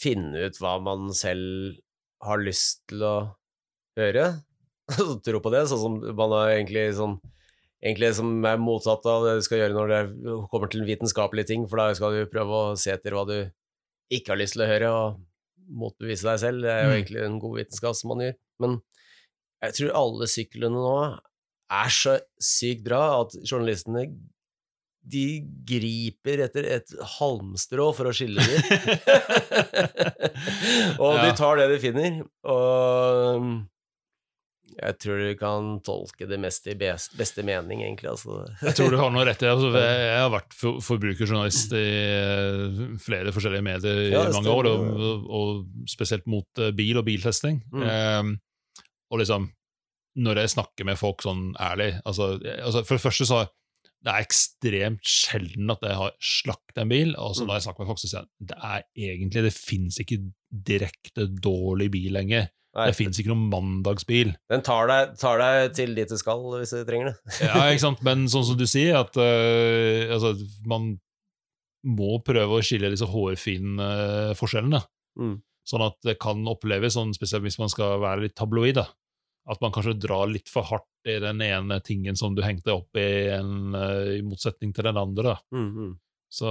finne 0.00 0.46
ut 0.48 0.58
hva 0.60 0.78
man 0.82 1.08
selv 1.14 1.76
har 2.24 2.40
lyst 2.42 2.82
til 2.90 3.04
å 3.04 3.14
høre, 3.98 4.26
og 5.04 5.20
tro 5.24 5.40
på 5.40 5.52
det, 5.54 5.64
sånn 5.70 5.82
som 5.82 5.98
man 6.16 6.34
har 6.36 6.56
egentlig 6.56 6.90
sånn 6.98 7.20
Egentlig 7.84 8.14
som 8.16 8.28
er 8.48 8.56
motsatt 8.56 9.04
av 9.12 9.26
det 9.26 9.32
du 9.36 9.42
skal 9.44 9.58
gjøre 9.58 9.74
når 9.76 9.90
det 9.90 10.36
kommer 10.48 10.70
til 10.72 10.86
vitenskapelige 10.88 11.50
ting, 11.50 11.66
for 11.68 11.76
da 11.76 11.90
skal 11.92 12.14
du 12.16 12.30
prøve 12.32 12.48
å 12.56 12.76
se 12.80 12.94
etter 12.94 13.12
hva 13.12 13.26
du 13.28 13.34
ikke 14.08 14.32
har 14.32 14.38
lyst 14.40 14.56
til 14.56 14.64
å 14.64 14.68
høre, 14.70 14.88
og 14.88 15.18
motbevise 15.82 16.24
deg 16.24 16.38
selv. 16.40 16.62
Det 16.64 16.70
er 16.72 16.80
jo 16.80 16.88
Mm. 16.88 16.96
egentlig 16.96 17.20
en 17.26 17.36
god 17.42 17.58
vitenskap 17.58 17.98
som 17.98 18.08
man 18.14 18.22
gjør. 18.24 18.36
Men 18.64 18.78
jeg 19.66 19.76
tror 19.76 19.92
alle 20.00 20.30
syklene 20.32 20.80
nå 20.80 20.94
er 21.76 21.92
så 21.92 22.14
sykt 22.40 22.86
bra 22.88 23.02
at 23.20 23.36
journalistene 23.44 24.06
de 25.04 25.26
griper 25.68 26.46
etter 26.46 26.66
et 26.78 26.94
halmstrå 27.18 27.90
for 27.96 28.08
å 28.08 28.14
skille 28.16 28.40
dem. 28.40 28.80
og 31.04 31.20
de 31.20 31.30
tar 31.36 31.60
det 31.60 31.68
de 31.74 31.78
finner. 31.82 32.18
Og 32.48 33.48
jeg 34.74 34.96
tror 34.98 35.20
du 35.20 35.32
kan 35.38 35.66
tolke 35.86 36.26
det 36.26 36.38
mest 36.42 36.66
i 36.70 36.74
beste 36.74 37.44
mening, 37.46 37.84
egentlig. 37.84 38.10
Altså. 38.10 38.42
Jeg 38.64 38.78
tror 38.78 38.94
du 38.94 38.98
har 38.98 39.12
noe 39.14 39.26
rett 39.28 39.42
i 39.42 39.46
det. 39.46 39.52
Altså, 39.52 39.70
jeg 39.78 40.22
har 40.22 40.32
vært 40.32 40.56
forbrukerjournalist 40.88 41.74
i 41.78 41.84
eh, 41.84 42.80
flere 43.02 43.34
forskjellige 43.34 43.66
medier 43.66 44.00
i 44.06 44.08
Ja, 44.14 44.24
mange 44.34 44.56
år, 44.56 44.70
og, 44.72 45.28
og 45.28 45.90
spesielt 45.90 46.26
mot 46.30 46.64
eh, 46.64 46.72
bil 46.74 46.98
og 46.98 47.06
biltesting. 47.06 47.60
Mm. 47.74 47.84
Eh, 47.86 48.80
og 49.12 49.22
liksom, 49.22 49.46
når 50.24 50.42
jeg 50.42 50.54
snakker 50.56 50.88
med 50.88 50.98
folk 50.98 51.22
sånn 51.22 51.48
ærlig 51.58 51.88
altså, 52.06 52.36
altså 52.38 52.84
For 52.86 52.94
det 52.94 53.02
første 53.02 53.26
så 53.26 53.40
det 54.04 54.12
er 54.12 54.24
ekstremt 54.26 55.06
sjelden 55.08 55.72
at 55.72 55.84
jeg 55.86 55.96
har 55.96 56.12
slakt 56.20 56.80
en 56.80 56.90
bil. 56.92 57.14
Og 57.16 57.38
Mm. 57.38 57.46
da 57.48 57.54
jeg 57.56 57.64
snakker 57.64 57.86
med 57.86 57.96
så 58.02 58.10
jeg 58.12 58.26
det 58.50 58.58
er 58.60 58.82
egentlig 58.96 59.42
Det 59.46 59.54
fins 59.54 59.98
ikke 59.98 60.18
direkte 60.52 61.26
dårlig 61.40 61.90
bil 61.90 62.12
lenger. 62.12 62.50
Nei, 62.74 62.88
Det 62.90 62.96
fins 62.96 63.18
ikke 63.18 63.30
noen 63.30 63.48
mandagsbil. 63.50 64.34
Den 64.50 64.62
tar 64.66 64.88
deg, 64.90 65.16
tar 65.16 65.38
deg 65.38 65.74
til 65.74 65.94
dit 65.94 66.08
du 66.08 66.16
skal, 66.18 66.42
hvis 66.58 66.74
du 66.74 66.84
trenger 66.84 67.12
det. 67.12 67.16
Ja, 67.48 67.70
ikke 67.70 67.84
sant? 67.86 68.02
Men 68.02 68.26
sånn 68.26 68.44
som 68.44 68.58
du 68.58 68.66
sier, 68.66 68.98
at 68.98 69.14
uh, 69.16 70.10
altså, 70.12 70.34
man 70.66 70.98
må 71.84 72.18
prøve 72.24 72.58
å 72.58 72.64
skille 72.64 72.90
disse 72.90 73.04
hårfine 73.06 73.76
eh, 73.84 74.34
forskjellene. 74.38 74.80
Mm. 75.20 75.34
Sånn 75.68 75.84
at 75.84 75.98
det 76.02 76.18
kan 76.18 76.40
oppleves, 76.48 76.94
sånn, 76.96 77.12
spesielt 77.16 77.44
hvis 77.44 77.58
man 77.60 77.68
skal 77.68 78.00
være 78.00 78.24
litt 78.24 78.34
tabloid, 78.36 78.78
da. 78.80 78.86
at 79.52 79.60
man 79.60 79.70
kanskje 79.70 79.92
drar 80.00 80.26
litt 80.32 80.48
for 80.48 80.64
hardt 80.64 80.88
i 81.06 81.18
den 81.22 81.40
ene 81.44 81.80
tingen 81.84 82.16
som 82.16 82.34
du 82.36 82.42
hengte 82.44 82.72
opp 82.74 82.96
i, 82.96 83.28
en, 83.34 83.74
eh, 83.74 84.18
i 84.18 84.22
motsetning 84.24 84.72
til 84.74 84.86
den 84.88 84.96
andre. 85.00 85.36
Mm, 85.54 85.68
mm. 85.74 85.92
Så 86.34 86.50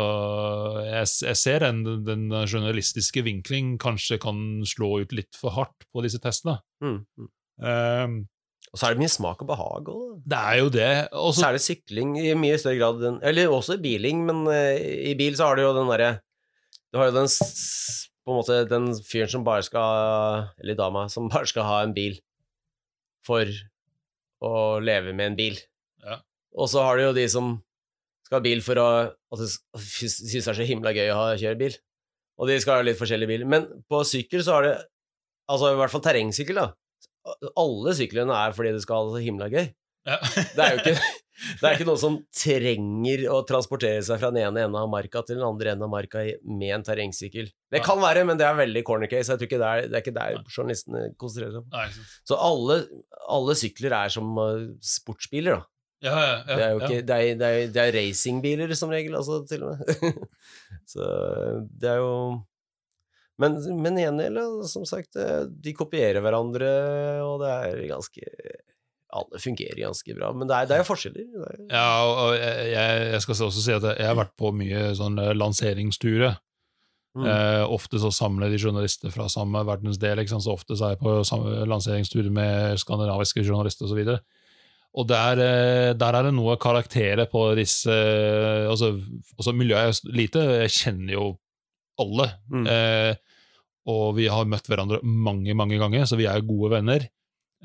jeg, 0.88 1.08
jeg 1.28 1.38
ser 1.42 1.60
den, 1.66 1.82
den 2.08 2.30
journalistiske 2.48 3.24
vinkling 3.26 3.74
kanskje 3.82 4.16
kan 4.24 4.38
slå 4.70 5.02
ut 5.04 5.12
litt 5.18 5.36
for 5.36 5.52
hardt 5.58 5.88
på 5.92 6.04
disse 6.06 6.22
testene. 6.24 6.60
Mm. 6.84 7.02
Um, 7.64 8.14
Og 8.72 8.80
så 8.80 8.88
er 8.88 8.96
det 8.96 9.04
mye 9.04 9.12
smak 9.12 9.42
og 9.44 9.50
behag 9.52 9.90
òg. 9.92 10.22
det 10.26 10.40
er 10.40 10.56
jo 10.62 10.70
det. 10.74 10.92
Og 11.20 11.34
så- 11.36 11.50
er 11.50 11.58
det 11.58 11.62
sykling 11.66 12.16
i 12.22 12.32
mye 12.40 12.56
større 12.58 12.80
grad 12.80 13.04
enn 13.10 13.20
Eller 13.22 13.52
også 13.52 13.76
biling, 13.84 14.24
men 14.26 14.48
uh, 14.48 14.78
i 14.80 15.14
bil 15.20 15.36
så 15.36 15.50
har 15.52 15.56
du 15.60 15.62
jo 15.66 15.74
den 15.76 15.92
derre 15.92 16.14
Du 16.94 16.98
har 17.02 17.12
jo 17.12 17.18
den 17.20 17.28
På 18.24 18.32
en 18.32 18.40
måte 18.40 18.58
den 18.72 18.88
fyren 19.04 19.30
som 19.30 19.44
bare 19.44 19.62
skal 19.68 20.48
Eller 20.64 20.76
dama 20.80 21.10
som 21.10 21.28
bare 21.34 21.46
skal 21.52 21.68
ha 21.68 21.82
en 21.84 21.94
bil 21.94 22.18
for 23.28 23.46
å 24.44 24.80
leve 24.84 25.14
med 25.16 25.32
en 25.32 25.38
bil. 25.40 25.60
Ja. 26.04 26.20
Og 26.54 26.70
så 26.72 26.84
har 26.86 27.00
du 27.00 27.08
jo 27.08 27.16
de 27.16 27.26
som 27.32 27.56
skal 28.24 28.40
ha 28.40 28.46
bil 28.46 28.62
for 28.66 28.80
å 28.80 28.88
At 29.34 29.42
de 29.42 29.48
syns 29.82 30.46
det 30.46 30.52
er 30.52 30.58
så 30.60 30.68
himla 30.68 30.94
gøy 30.96 31.12
å 31.12 31.20
ha, 31.20 31.28
kjøre 31.40 31.60
bil. 31.60 31.78
Og 32.42 32.50
de 32.50 32.58
skal 32.62 32.80
ha 32.80 32.86
litt 32.86 33.00
forskjellige 33.00 33.32
biler. 33.32 33.50
Men 33.50 33.68
på 33.90 34.04
sykkel 34.08 34.44
så 34.46 34.58
har 34.58 34.68
det 34.68 34.74
Altså 35.52 35.74
i 35.74 35.76
hvert 35.76 35.92
fall 35.92 36.04
terrengsykkel, 36.06 36.56
da. 36.56 36.70
Alle 37.60 37.92
syklene 37.98 38.36
er 38.46 38.54
fordi 38.56 38.72
det 38.72 38.84
skal 38.86 39.02
ha 39.02 39.08
det 39.10 39.18
så 39.18 39.24
himla 39.26 39.50
gøy. 39.52 39.66
Ja. 40.08 40.18
Det 40.56 40.64
er 40.64 40.74
jo 40.74 40.82
ikke, 40.82 40.96
det 41.34 41.68
er 41.68 41.76
ikke 41.76 41.88
noen 41.88 42.00
som 42.02 42.16
trenger 42.38 43.26
å 43.34 43.40
transportere 43.48 44.04
seg 44.06 44.20
fra 44.22 44.30
den 44.34 44.44
ene 44.44 44.66
enden 44.68 44.80
av 44.80 44.90
marka 44.92 45.24
til 45.26 45.40
den 45.40 45.48
andre 45.48 45.74
enden 45.74 45.88
av 45.88 45.92
marka 45.92 46.24
med 46.46 46.76
en 46.76 46.86
terrengsykkel. 46.86 47.50
Det 47.74 47.82
kan 47.86 48.00
være, 48.04 48.24
men 48.30 48.40
det 48.40 48.48
er 48.48 48.60
veldig 48.60 48.84
corner 48.88 49.12
case. 49.12 49.32
Jeg 49.32 49.42
tror 49.42 49.50
ikke 49.50 49.62
det 49.62 49.72
er, 49.72 49.90
det 49.90 49.98
er 49.98 50.06
ikke 50.06 50.16
der 50.20 50.40
journalistene 50.46 51.04
konsentrerer 51.20 51.58
seg. 51.58 52.00
Så 52.30 52.38
alle, 52.38 52.80
alle 53.32 53.58
sykler 53.60 53.98
er 54.04 54.14
som 54.14 54.30
uh, 54.38 54.72
sportsbiler, 54.94 55.60
da. 55.60 55.70
Ja, 56.04 56.14
ja, 56.20 56.32
ja, 56.36 56.56
Det 56.56 56.64
er 56.64 56.72
jo 56.72 56.80
ikke, 56.82 57.04
det 57.08 57.16
er, 57.16 57.36
det 57.40 57.50
er, 57.50 57.68
det 57.72 57.84
er 57.84 57.94
racingbiler 57.96 58.74
som 58.76 58.92
regel, 58.92 59.16
altså, 59.16 59.40
til 59.48 59.64
og 59.64 59.78
med. 59.80 60.26
Så 60.94 61.06
det 61.80 61.94
er 61.94 62.02
jo 62.04 62.16
Men, 63.40 63.56
men 63.80 63.98
igjen, 63.98 64.20
eller, 64.20 64.60
som 64.70 64.84
sagt, 64.86 65.16
eh, 65.18 65.46
de 65.48 65.72
kopierer 65.74 66.22
hverandre, 66.22 66.68
og 67.24 67.40
det 67.42 67.54
er 67.54 67.80
ganske 67.90 68.28
Alle 69.14 69.42
fungerer 69.42 69.78
ganske 69.78 70.16
bra, 70.18 70.32
men 70.34 70.50
det 70.50 70.56
er, 70.58 70.70
det 70.70 70.76
er 70.76 70.82
jo 70.82 70.88
forskjeller. 70.90 71.28
Er, 71.48 71.60
Ja, 71.70 71.90
og 72.10 72.38
jeg, 72.38 73.04
jeg 73.14 73.26
skal 73.26 73.46
også 73.48 73.62
si 73.66 73.76
at 73.76 73.86
jeg 73.92 74.10
har 74.10 74.18
vært 74.18 74.34
på 74.40 74.50
mye 74.56 74.90
sånne 74.98 75.32
lanseringsturer. 75.38 76.40
Mm. 77.14 77.28
Eh, 77.30 77.64
ofte 77.70 78.00
så 78.02 78.10
samler 78.14 78.50
de 78.50 78.58
journalister 78.58 79.14
fra 79.14 79.28
samme 79.30 79.62
verdensdel. 79.68 80.24
Så 80.30 80.54
ofte 80.54 80.78
så 80.78 80.88
er 80.88 80.96
jeg 80.96 81.04
på 81.04 81.20
samme 81.28 81.62
lanseringstur 81.70 82.30
med 82.34 82.80
skandinaviske 82.82 83.46
journalister 83.46 83.86
osv. 83.86 84.02
Og, 84.16 84.18
og 84.98 85.10
der, 85.10 85.44
eh, 85.44 85.92
der 85.98 86.18
er 86.18 86.28
det 86.28 86.34
noe 86.38 86.58
karakterer 86.62 87.30
på 87.30 87.52
disse 87.60 87.94
eh, 87.94 88.70
altså, 88.70 88.96
altså 89.38 89.54
Miljøet 89.58 89.94
er 89.94 90.18
lite, 90.18 90.48
jeg 90.66 90.76
kjenner 90.80 91.14
jo 91.18 91.28
alle. 92.02 92.32
Mm. 92.50 92.66
Eh, 92.70 93.14
og 93.94 94.16
vi 94.18 94.30
har 94.32 94.48
møtt 94.48 94.70
hverandre 94.72 95.02
mange, 95.04 95.54
mange 95.58 95.78
ganger, 95.82 96.08
så 96.08 96.18
vi 96.18 96.28
er 96.30 96.46
gode 96.48 96.72
venner. 96.78 97.06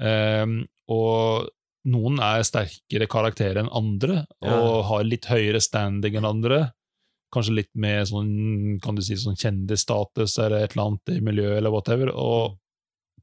Eh, 0.01 0.47
og 0.89 1.49
noen 1.89 2.19
er 2.21 2.43
sterkere 2.45 3.07
karakterer 3.09 3.63
enn 3.63 3.71
andre, 3.73 4.27
Ja. 4.43 4.61
og 4.61 4.85
har 4.85 5.05
litt 5.05 5.25
høyere 5.27 5.61
standing 5.61 6.17
enn 6.17 6.25
andre. 6.29 6.73
Kanskje 7.35 7.55
litt 7.55 7.71
med 7.75 8.07
sånn, 8.09 8.81
kan 8.81 8.95
du 8.95 9.03
si, 9.03 9.15
sånn 9.15 9.37
kjendisstatus 9.37 10.39
eller 10.39 10.65
et 10.65 10.73
eller 10.77 10.87
annet 10.87 11.09
i 11.17 11.21
miljøet, 11.21 11.59
eller 11.59 11.71
whatever. 11.71 12.09
Og 12.15 12.59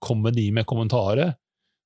kommer 0.01 0.32
de 0.34 0.51
med 0.51 0.65
kommentarer, 0.65 1.36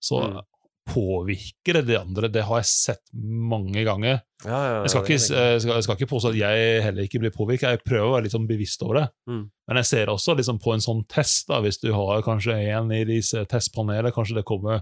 så 0.03 0.21
Mm. 0.33 0.41
Påvirker 0.89 1.79
det 1.79 1.83
de 1.87 1.97
andre. 1.99 2.29
Det 2.33 2.43
har 2.47 2.59
jeg 2.61 2.69
sett 2.69 3.03
mange 3.13 3.83
ganger. 3.87 4.21
Ja, 4.45 4.59
ja, 4.59 4.75
Jeg 4.83 4.89
skal, 4.93 5.03
ikke, 5.03 5.17
jeg, 5.19 5.61
skal, 5.61 5.73
jeg 5.75 5.83
skal 5.85 5.97
ikke 5.99 6.09
påstå 6.11 6.31
at 6.33 6.39
jeg 6.39 6.83
heller 6.85 7.07
ikke 7.07 7.21
blir 7.23 7.33
påvirket, 7.35 7.69
jeg 7.75 7.83
prøver 7.85 8.07
å 8.07 8.13
være 8.15 8.25
litt 8.27 8.35
sånn 8.35 8.47
bevisst 8.49 8.83
over 8.85 9.01
det. 9.01 9.07
Mm. 9.29 9.43
Men 9.69 9.79
jeg 9.81 9.89
ser 9.91 10.11
også 10.13 10.35
liksom 10.39 10.59
på 10.63 10.73
en 10.75 10.83
sånn 10.85 11.03
test, 11.11 11.47
da, 11.51 11.59
hvis 11.65 11.79
du 11.83 11.91
har 11.95 12.23
kanskje 12.25 12.55
en 12.75 12.91
i 12.95 13.03
disse 13.07 13.43
testpanelene, 13.51 14.13
kanskje 14.15 14.39
det 14.39 14.45
kommer 14.49 14.81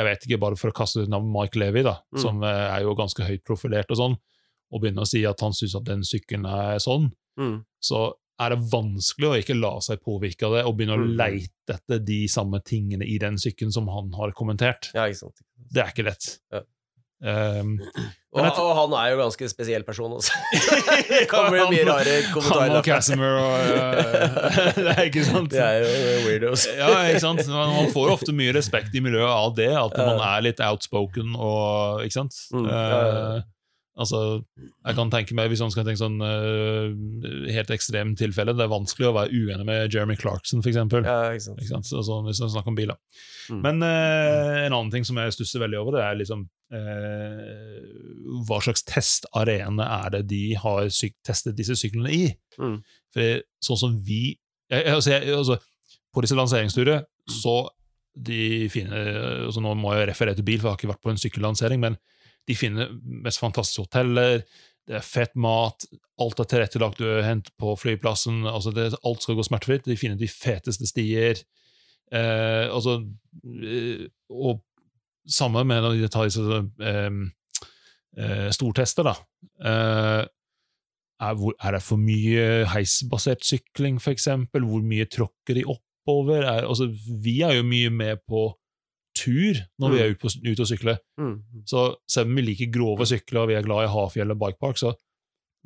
jeg 0.00 0.06
vet 0.06 0.22
ikke, 0.24 0.38
bare 0.40 0.56
for 0.56 0.70
å 0.70 0.76
kaste 0.78 1.02
ut 1.02 1.10
navnet 1.12 1.28
Mike 1.34 1.58
Levy, 1.60 1.82
da, 1.84 1.98
Mm. 2.14 2.20
som 2.22 2.42
eh, 2.42 2.48
er 2.78 2.82
jo 2.86 2.94
ganske 2.96 3.20
høyt 3.26 3.42
profilert 3.44 3.90
og 3.92 3.98
sånn, 3.98 4.14
og 4.72 4.80
begynner 4.80 5.02
å 5.04 5.08
si 5.10 5.24
at 5.28 5.40
han 5.44 5.52
syns 5.52 5.74
at 5.76 5.84
den 5.84 6.00
sykkelen 6.06 6.46
er 6.48 6.78
sånn, 6.80 7.10
Mm. 7.38 7.64
så 7.82 8.14
er 8.40 8.54
det 8.54 8.60
vanskelig 8.72 9.28
å 9.30 9.36
ikke 9.42 9.56
la 9.60 9.74
seg 9.84 10.00
påvirke 10.06 10.48
av 10.48 10.54
det, 10.56 10.64
og 10.64 10.76
begynne 10.78 10.96
å 10.96 11.04
Mm. 11.04 11.14
leite 11.20 11.76
etter 11.76 11.98
de 12.04 12.22
samme 12.28 12.60
tingene 12.64 13.04
i 13.06 13.18
den 13.20 13.36
sykkelen 13.36 13.72
som 13.72 13.86
han 13.92 14.12
har 14.16 14.32
kommentert. 14.32 14.90
Ja, 14.94 15.04
ikke 15.10 15.26
sant. 15.26 15.42
Det 15.70 15.82
er 15.84 15.92
ikke 15.92 16.06
lett. 16.08 16.38
Ja. 16.52 16.62
Um, 17.22 17.74
Og, 18.32 18.38
Men 18.38 18.46
jeg 18.46 18.62
og 18.62 18.76
han 18.78 18.92
er 18.96 19.10
jo 19.10 19.16
ganske 19.20 19.48
spesiell 19.50 19.82
person 19.84 20.12
også. 20.16 20.32
det 21.10 21.26
kommer 21.28 21.58
jo 21.58 21.66
mye 21.68 21.82
rare 21.84 22.14
kommentarer. 22.32 22.70
Han 22.70 22.76
og 22.78 22.84
Casimir 22.86 23.34
og 23.36 23.56
uh, 23.74 24.76
Det 24.86 24.94
er 24.94 25.02
ikke 25.10 25.24
sant? 25.26 25.50
De 25.52 25.58
er 25.60 25.82
jo 25.82 25.90
weirdos. 26.28 26.64
Ja, 26.78 26.88
ikke 27.10 27.20
sant? 27.26 27.42
Men 27.50 27.74
man 27.74 27.90
får 27.92 28.12
ofte 28.14 28.32
mye 28.32 28.54
respekt 28.56 28.94
i 28.96 29.02
miljøet 29.04 29.28
av 29.34 29.52
det, 29.58 29.68
at 29.76 29.98
man 29.98 30.22
er 30.30 30.46
litt 30.46 30.62
outspoken 30.64 31.34
og 31.36 32.06
Ikke 32.06 32.16
sant? 32.22 32.38
Mm, 32.54 32.70
ja, 32.70 32.80
ja, 32.80 33.02
ja. 33.04 33.36
Eh, 33.36 33.42
altså, 33.98 34.20
jeg 34.60 34.96
kan 34.96 35.10
tenke 35.12 35.34
meg, 35.36 35.50
Hvis 35.50 35.62
man 35.64 35.72
skal 35.72 35.86
tenke 35.86 36.00
sånn 36.00 36.20
uh, 36.22 37.50
helt 37.50 37.72
ekstrem 37.74 38.14
tilfelle, 38.18 38.54
det 38.56 38.64
er 38.64 38.72
vanskelig 38.72 39.08
å 39.10 39.14
være 39.16 39.34
uenig 39.34 39.66
med 39.66 39.94
Jeremy 39.94 40.16
Clarkson, 40.20 40.62
eksempel. 40.62 41.06
Ja, 41.06 41.32
ikke 41.34 41.46
sant. 41.48 41.62
Ikke 41.62 41.74
sant? 41.74 41.88
Så, 41.90 42.02
så, 42.06 42.20
hvis 42.26 42.42
man 42.44 42.52
snakker 42.54 42.72
om 42.72 42.78
biler. 42.78 43.00
Mm. 43.50 43.60
Men 43.66 43.82
uh, 43.84 44.60
en 44.66 44.76
annen 44.76 44.92
ting 44.94 45.06
som 45.06 45.18
jeg 45.20 45.34
stusser 45.36 45.62
veldig 45.64 45.80
over, 45.80 45.98
det 45.98 46.04
er 46.06 46.20
liksom 46.20 46.46
uh, 46.76 48.44
Hva 48.48 48.60
slags 48.64 48.86
testarene 48.88 49.88
er 50.00 50.14
det 50.16 50.24
de 50.30 50.44
har 50.60 50.86
testet 51.26 51.58
disse 51.58 51.78
syklene 51.80 52.14
i? 52.14 52.22
Mm. 52.60 52.78
For 53.14 53.42
sånn 53.64 53.84
som 53.88 53.98
vi 54.06 54.22
jeg, 54.70 54.86
altså, 54.86 55.16
jeg, 55.16 55.34
altså, 55.34 55.56
På 56.14 56.22
disse 56.22 56.36
lanseringsturene 56.38 57.02
så 57.30 57.64
de 58.14 58.66
fine 58.70 58.90
altså 59.46 59.62
Nå 59.62 59.72
må 59.78 59.92
jeg 59.94 60.08
referere 60.10 60.38
til 60.38 60.46
bil, 60.46 60.58
for 60.58 60.68
jeg 60.68 60.72
har 60.72 60.80
ikke 60.80 60.90
vært 60.90 61.04
på 61.04 61.12
en 61.12 61.20
sykkellansering, 61.20 61.82
men 61.82 61.96
de 62.50 62.58
finner 62.58 62.90
mest 63.24 63.40
fantastiske 63.40 63.86
hoteller, 63.86 64.42
det 64.90 64.96
er 64.98 65.06
fett 65.06 65.36
mat, 65.38 65.84
alt 66.20 66.40
er 66.42 66.48
tilrettelagt 66.50 67.02
er 67.04 67.22
hentet 67.22 67.52
på 67.60 67.76
flyplassen, 67.78 68.42
altså 68.48 68.72
det, 68.74 68.88
alt 69.06 69.22
skal 69.22 69.38
gå 69.38 69.44
smertefritt, 69.46 69.86
de 69.86 69.98
finner 69.98 70.18
de 70.18 70.28
feteste 70.30 70.88
stier. 70.90 71.38
Eh, 72.10 72.66
altså, 72.66 72.96
eh, 73.46 74.08
og 74.34 74.64
samme 75.30 75.62
med 75.68 75.84
når 75.84 76.00
de 76.00 76.10
tar 76.10 76.26
disse 76.26 76.42
eh, 76.42 77.20
eh, 78.18 78.48
stortester, 78.56 79.06
da. 79.06 79.14
Eh, 79.62 80.24
er, 81.20 81.36
hvor, 81.36 81.54
er 81.60 81.76
det 81.76 81.84
for 81.84 82.00
mye 82.00 82.64
heisbasert 82.72 83.44
sykling, 83.46 84.00
for 84.02 84.16
eksempel? 84.16 84.64
Hvor 84.66 84.82
mye 84.82 85.06
tråkker 85.06 85.60
de 85.60 85.66
oppover? 85.68 86.42
Er, 86.42 86.66
altså, 86.66 86.88
vi 87.22 87.42
er 87.46 87.60
jo 87.60 87.68
mye 87.68 87.92
med 87.92 88.24
på 88.26 88.48
tur 89.16 89.58
når 89.80 89.90
vi 89.90 89.98
Mm. 89.98 90.02
er 90.04 90.10
ute, 90.14 90.20
på, 90.22 90.30
ute 90.52 90.62
og 90.62 90.68
sykler. 90.70 90.98
Mm. 91.18 91.36
Så 91.66 91.84
selv 92.08 92.26
om 92.30 92.36
vi 92.36 92.42
liker 92.42 92.70
grove 92.72 93.06
sykler 93.06 93.42
og 93.42 93.48
vi 93.48 93.54
er 93.58 93.62
glad 93.66 93.84
i 93.88 93.92
Hafjell 93.92 94.30
og 94.30 94.38
bikepark, 94.38 94.78
så 94.78 94.94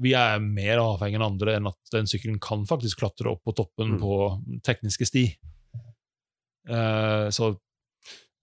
vi 0.01 0.13
er 0.19 0.41
mer 0.43 0.79
avhengig 0.83 1.15
enn 1.21 1.27
andre 1.27 1.55
enn 1.57 1.69
at 1.71 1.77
den 1.93 2.07
sykkelen 2.11 2.41
kan 2.43 2.65
faktisk 2.67 2.99
klatre 2.99 3.31
opp 3.31 3.45
på 3.47 3.55
toppen 3.55 3.95
Mm. 3.95 4.01
på 4.01 4.61
tekniske 4.67 5.07
sti. 5.07 5.27
Uh, 6.69 7.29
så 7.31 7.53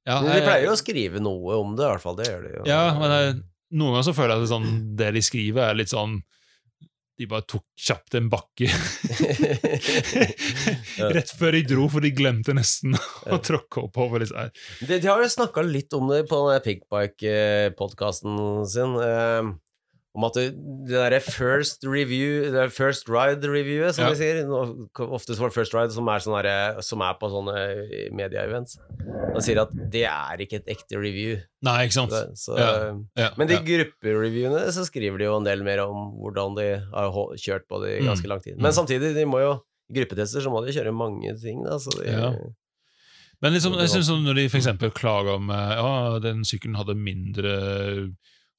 ja, 0.06 0.20
Men 0.22 0.36
de 0.36 0.42
pleier 0.46 0.66
jo 0.66 0.74
å 0.76 0.80
skrive 0.80 1.20
noe 1.22 1.58
om 1.62 1.76
det, 1.78 1.86
i 1.86 1.90
hvert 1.92 2.02
fall. 2.04 2.16
Det 2.18 2.28
gjør 2.30 2.44
de 2.46 2.52
jo. 2.56 2.64
ja, 2.70 2.82
men 2.98 3.12
jeg, 3.14 3.34
noen 3.78 3.94
ganger 3.96 4.08
så 4.10 4.14
føler 4.18 4.34
jeg 4.34 4.42
at 4.42 4.46
det, 4.46 4.52
sånn, 4.54 4.96
det 4.98 5.10
de 5.18 5.22
skriver, 5.26 5.62
er 5.70 5.78
litt 5.78 5.92
sånn 5.94 6.16
De 7.20 7.28
bare 7.30 7.46
tok 7.46 7.66
kjapt 7.78 8.16
en 8.18 8.30
bakke 8.32 8.70
rett 11.16 11.34
før 11.38 11.58
de 11.58 11.62
dro, 11.68 11.88
for 11.92 12.02
de 12.02 12.14
glemte 12.16 12.56
nesten 12.58 12.96
å 12.96 13.38
tråkke 13.44 13.84
oppover. 13.84 14.24
Liksom. 14.24 14.54
De, 14.88 14.96
de 14.96 15.10
har 15.10 15.22
jo 15.22 15.30
snakka 15.30 15.66
litt 15.68 15.94
om 15.98 16.08
det 16.10 16.24
på 16.32 16.40
den 16.50 16.64
Pigbike-podkasten 16.66 18.40
sin. 18.72 18.96
Eh, 20.14 20.18
om 20.20 20.26
at 20.28 20.34
det, 20.36 20.44
det 20.88 20.98
derre 20.98 21.20
first 21.24 21.86
review 21.88 22.52
Det 22.52 22.66
first 22.76 23.08
ride-reviewet, 23.08 23.94
som 23.96 24.06
Ja. 24.06 24.10
de 24.12 24.16
sier. 24.20 24.42
Ofte 25.08 25.36
det 25.38 25.54
first 25.54 25.74
ride 25.74 25.92
som 25.94 26.08
er, 26.10 26.20
sånne, 26.20 26.84
som 26.84 27.02
er 27.02 27.14
på 27.20 27.30
sånne 27.32 28.12
media-events. 28.12 28.78
De 29.36 29.42
sier 29.42 29.62
at 29.62 29.70
det 29.92 30.04
er 30.04 30.38
ikke 30.44 30.60
et 30.60 30.68
ekte 30.68 31.00
review. 31.00 31.40
Nei, 31.64 31.86
ikke 31.88 31.94
sant? 31.94 32.12
Så, 32.12 32.28
så, 32.36 32.58
Ja. 32.60 32.72
Ja, 33.18 33.30
Men 33.38 33.48
de 33.48 33.56
gruppereviewene 33.64 34.66
så 34.72 34.84
skriver 34.86 35.18
de 35.18 35.24
jo 35.30 35.38
en 35.38 35.46
del 35.48 35.64
mer 35.64 35.80
om 35.86 36.12
hvordan 36.20 36.56
de 36.58 36.68
har 36.94 37.12
kjørt 37.40 37.68
på 37.72 37.82
det 37.84 38.02
i 38.02 38.06
ganske 38.06 38.28
lang 38.28 38.42
tid. 38.44 38.58
Men 38.58 38.72
Mm. 38.72 38.80
samtidig, 38.84 39.14
de 39.16 39.26
må 39.26 39.40
jo 39.40 39.62
gruppetester 39.92 40.42
så 40.42 40.52
må 40.52 40.66
de 40.66 40.72
kjøre 40.74 40.94
mange 40.94 41.40
ting, 41.42 41.64
da. 41.64 41.78
Så 41.80 41.90
de. 42.04 42.12
Men 43.42 43.54
liksom, 43.54 43.74
jeg 43.80 43.90
synes 43.90 44.10
når 44.10 44.36
de 44.36 44.50
for 44.50 44.58
eksempel 44.60 44.92
klager 44.92 45.36
om 45.36 45.50
eh, 45.50 45.76
ja, 45.80 46.20
den 46.20 46.44
sykkelen 46.44 46.76
hadde 46.78 46.94
mindre 46.96 48.12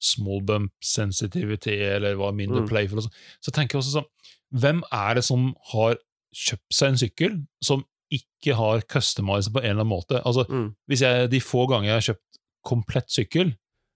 small 0.03 0.41
bump 0.45 0.71
sensitivity, 0.83 1.77
eller 1.95 2.15
var 2.19 2.33
mindre 2.35 2.61
Mm. 2.63 2.67
playful, 2.69 3.01
sånn, 3.05 3.13
så 3.41 3.51
tenker 3.55 3.77
jeg 3.77 3.83
også 3.83 3.99
sånn 4.01 4.09
Hvem 4.53 4.83
er 4.93 5.15
det 5.15 5.23
som 5.25 5.55
har 5.71 5.95
kjøpt 6.35 6.73
seg 6.77 6.89
en 6.91 6.97
sykkel 7.01 7.39
som 7.63 7.83
ikke 8.13 8.53
har 8.55 8.81
customized 8.81 9.49
på 9.51 9.63
en 9.63 9.71
eller 9.71 9.81
annen 9.81 9.89
måte? 9.95 10.21
Altså, 10.23 10.45
Mm. 10.47 10.75
hvis 10.87 11.01
jeg, 11.01 11.29
De 11.31 11.39
få 11.39 11.67
ganger 11.67 11.87
jeg 11.89 11.95
har 12.01 12.13
kjøpt 12.13 12.39
komplett 12.63 13.09
sykkel, 13.09 13.55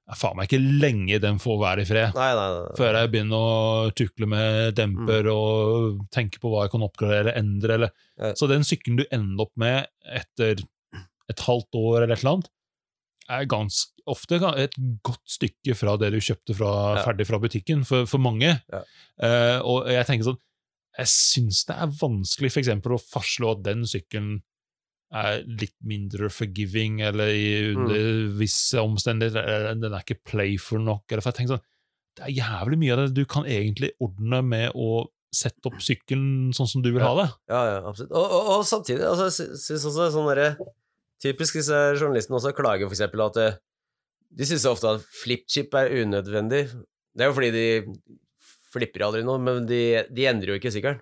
er 0.09 0.15
faen 0.15 0.35
meg 0.37 0.47
ikke 0.49 0.79
lenge 0.81 1.19
den 1.21 1.37
får 1.37 1.59
være 1.59 1.81
i 1.81 1.85
fred. 1.85 2.15
Nei, 2.15 2.33
nei, 2.33 2.47
nei. 2.63 2.75
Før 2.75 2.93
jeg 2.95 3.11
begynner 3.11 3.37
å 3.37 3.91
tukle 3.93 4.25
med 4.27 4.73
demper 4.75 5.23
Mm. 5.25 5.31
og 5.35 6.09
tenke 6.09 6.39
på 6.39 6.49
hva 6.49 6.63
jeg 6.63 6.71
kan 6.71 6.81
oppgradere 6.81 7.19
eller 7.19 7.37
endre. 7.37 7.73
Eller. 7.75 7.91
Ja. 8.17 8.33
Så 8.33 8.47
den 8.47 8.61
sykkelen 8.63 8.97
du 8.97 9.05
ender 9.11 9.43
opp 9.45 9.51
med 9.57 9.87
etter 10.09 10.55
et 11.29 11.37
halvt 11.39 11.71
år 11.75 12.01
eller 12.03 12.13
et 12.15 12.23
eller 12.23 12.33
annet, 12.37 12.49
er 13.29 13.45
ganske 13.45 13.91
ofte 14.07 14.39
et 14.57 14.73
godt 15.03 15.23
stykke 15.27 15.75
fra 15.75 15.97
det 15.97 16.11
du 16.13 16.19
kjøpte 16.19 16.55
fra, 16.57 16.71
Ja. 16.97 17.03
ferdig 17.05 17.27
fra 17.27 17.39
butikken, 17.39 17.83
for, 17.85 18.05
for 18.05 18.17
mange. 18.23 18.61
Ja. 18.71 18.81
Uh, 19.21 19.59
og 19.67 19.87
jeg 19.91 20.05
tenker 20.07 20.23
sånn 20.31 20.39
Jeg 20.97 21.05
syns 21.11 21.59
det 21.67 21.75
er 21.77 21.91
vanskelig 21.93 22.49
for 22.51 22.59
eksempel 22.63 22.95
å 22.95 22.97
fastslå 22.97 23.51
at 23.53 23.59
den 23.67 23.83
sykkelen 23.85 24.39
er 25.13 25.43
litt 25.45 25.75
mindre 25.85 26.27
forgiving, 26.33 27.01
eller 27.05 27.29
i 27.29 27.73
Mm. 27.75 28.33
visse 28.39 28.81
omstendigheter 28.81 29.45
eller 29.45 29.75
den 29.75 29.93
er 29.93 30.01
ikke 30.01 30.17
playful 30.25 30.79
nok. 30.81 31.03
Eller 31.11 31.21
for 31.21 31.31
jeg 31.31 31.37
tenker 31.45 31.55
sånn, 31.57 31.65
Det 32.17 32.25
er 32.25 32.33
jævlig 32.41 32.77
mye 32.81 32.93
av 32.93 32.97
det 33.05 33.13
du 33.13 33.25
kan 33.29 33.43
egentlig 33.45 33.91
ordne 34.01 34.41
med 34.43 34.71
å 34.73 35.05
sette 35.31 35.67
opp 35.69 35.77
sykkelen 35.85 36.49
sånn 36.51 36.67
som 36.67 36.81
du 36.81 36.89
vil 36.91 36.99
Ja. 37.03 37.13
ha 37.13 37.21
det. 37.21 37.29
Ja, 37.47 37.61
ja, 37.75 37.77
absolutt. 37.87 38.11
Og, 38.11 38.25
og, 38.31 38.47
og 38.57 38.65
samtidig, 38.65 39.03
altså, 39.05 39.27
jeg 39.29 39.33
sy- 39.37 39.73
syns 39.75 39.85
også 39.85 40.11
sånn 40.15 40.27
derre 40.35 40.57
Typisk 41.21 41.53
disse 41.57 41.73
journalistene 41.97 42.37
også 42.37 42.53
klager 42.57 42.85
for 42.89 42.93
eksempel 42.97 43.21
at 43.25 43.33
det, 43.33 43.59
de 44.33 44.45
syns 44.49 44.65
ofte 44.69 44.89
at 44.97 45.05
flipchip 45.23 45.73
er 45.79 45.93
unødvendig. 46.03 46.65
Det 47.17 47.23
er 47.25 47.29
jo 47.31 47.35
fordi 47.37 47.51
de 47.55 47.65
flipper 48.73 49.05
aldri 49.07 49.23
noe, 49.25 49.39
men 49.41 49.65
de, 49.69 49.81
de 50.13 50.27
endrer 50.29 50.53
jo 50.53 50.59
ikke 50.59 50.73
sykkelen. 50.75 50.99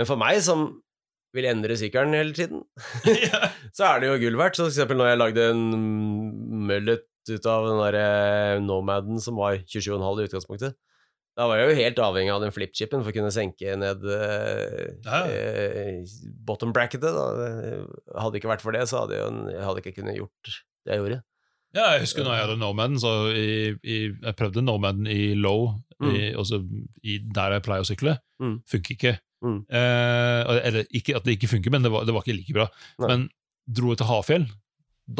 Men 0.00 0.08
for 0.08 0.16
meg, 0.20 0.40
som 0.42 0.68
vil 1.36 1.46
endre 1.46 1.76
sykkelen 1.78 2.16
hele 2.16 2.34
tiden, 2.34 2.64
så 3.76 3.84
er 3.92 4.00
det 4.02 4.08
jo 4.10 4.16
gull 4.24 4.38
verdt. 4.40 4.56
Så 4.58 4.64
for 4.66 4.72
eksempel 4.72 4.98
når 4.98 5.12
jeg 5.12 5.20
lagde 5.20 5.44
en 5.52 5.64
mullet 6.66 7.06
ut 7.30 7.46
av 7.46 7.66
den 7.68 7.78
derre 7.84 8.04
Nomaden 8.64 9.20
som 9.22 9.36
var 9.38 9.60
27,5 9.60 10.00
i 10.24 10.26
utgangspunktet, 10.30 10.78
da 11.38 11.46
var 11.46 11.60
jeg 11.60 11.68
jo 11.70 11.76
helt 11.78 12.00
avhengig 12.02 12.32
av 12.34 12.42
den 12.42 12.52
flipchipen 12.52 13.04
for 13.04 13.12
å 13.12 13.14
kunne 13.14 13.30
senke 13.32 13.76
ned 13.78 14.02
eh, 14.02 14.88
Ja. 15.06 15.20
eh, 15.30 16.00
bottom 16.48 16.72
bracketet. 16.74 17.14
Da. 17.14 17.28
Hadde 18.18 18.32
det 18.34 18.40
ikke 18.42 18.50
vært 18.50 18.64
for 18.64 18.74
det, 18.74 18.82
så 18.90 19.04
hadde 19.04 19.14
jeg, 19.20 19.22
jo- 19.28 19.52
jeg 19.54 19.62
hadde 19.68 19.84
ikke 19.84 19.94
kunnet 20.00 20.18
gjort 20.18 20.50
det 20.50 20.96
jeg 20.96 21.00
gjorde. 21.04 21.20
Ja, 21.76 21.92
jeg 21.94 22.02
husker 22.02 22.24
når 22.26 22.34
jeg 22.34 22.44
hadde 22.48 22.58
Nomaden, 22.58 22.98
så 22.98 23.10
i, 23.30 23.48
i, 23.86 23.98
jeg 24.10 24.36
prøvde 24.38 24.62
Nomaden 24.66 25.06
i 25.06 25.34
low, 25.38 25.68
i, 26.02 26.30
også 26.34 26.62
i, 27.06 27.18
der 27.30 27.54
jeg 27.58 27.62
pleier 27.66 27.84
å 27.84 27.86
sykle. 27.86 28.16
Mm. 28.42 28.56
Funker 28.72 28.96
ikke. 28.96 29.12
Mm. 29.44 29.58
Eh, 29.70 30.50
eller 30.66 30.88
ikke 30.96 31.14
at 31.16 31.24
det 31.28 31.36
ikke 31.36 31.50
funker, 31.52 31.72
men 31.72 31.84
det 31.86 31.92
var, 31.94 32.06
det 32.08 32.14
var 32.16 32.24
ikke 32.26 32.38
like 32.40 32.56
bra. 32.56 32.66
Nei. 33.00 33.10
Men 33.12 33.26
dro 33.70 33.92
jeg 33.92 34.00
til 34.02 34.08
Hafjell, 34.10 34.46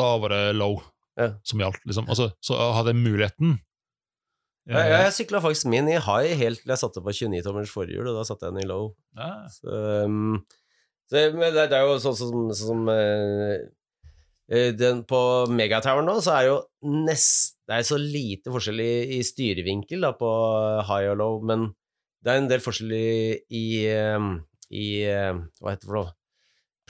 da 0.01 0.09
var 0.23 0.35
det 0.35 0.45
low 0.59 0.81
Ja. 1.21 1.35
som 1.45 1.61
gjaldt. 1.63 1.83
Liksom. 1.87 2.09
Altså, 2.09 2.31
så 2.43 2.57
hadde 2.75 2.95
jeg 2.95 3.03
muligheten. 3.05 3.59
Ja, 4.71 4.83
Jeg, 4.85 4.91
jeg 5.05 5.13
sykla 5.17 5.41
faktisk 5.43 5.67
min 5.73 5.89
i 5.91 5.99
high 5.99 6.37
helt 6.39 6.61
til 6.63 6.71
jeg 6.71 6.79
satte 6.81 7.03
på 7.03 7.13
29-tommers 7.17 7.73
forhjul, 7.73 8.07
og 8.11 8.19
da 8.21 8.25
satte 8.29 8.47
jeg 8.49 8.55
den 8.55 8.65
i 8.65 8.69
low. 8.71 8.91
ja. 9.19 9.31
Så, 9.51 9.71
um, 10.07 10.41
så, 11.11 11.17
det, 11.33 11.53
det 11.73 11.75
er 11.75 11.87
jo 11.89 11.97
sånn 11.99 12.15
som, 12.19 12.51
sånn 12.55 12.85
eh, 12.93 13.55
eh, 13.57 13.63
den, 14.51 15.05
På 15.07 15.47
Megatower 15.47 16.03
nå, 16.03 16.17
så 16.25 16.35
er 16.35 16.49
jo 16.49 16.57
nest, 17.07 17.57
Det 17.69 17.77
er 17.77 17.87
så 17.87 17.99
lite 18.01 18.51
forskjell 18.51 18.83
i, 18.83 18.93
i 19.19 19.21
styrevinkel 19.27 20.03
da, 20.03 20.11
på 20.19 20.31
high 20.89 21.11
og 21.13 21.21
low, 21.21 21.37
men 21.47 21.69
det 22.21 22.33
er 22.33 22.41
en 22.43 22.49
del 22.51 22.61
forskjell 22.65 22.93
i, 22.93 23.11
i, 23.55 23.65
eh, 23.89 24.31
i 24.75 24.87
eh, 25.09 25.39
Hva 25.63 25.73
heter 25.73 25.87
det 25.87 25.91
for 25.93 26.01
noe? 26.01 26.15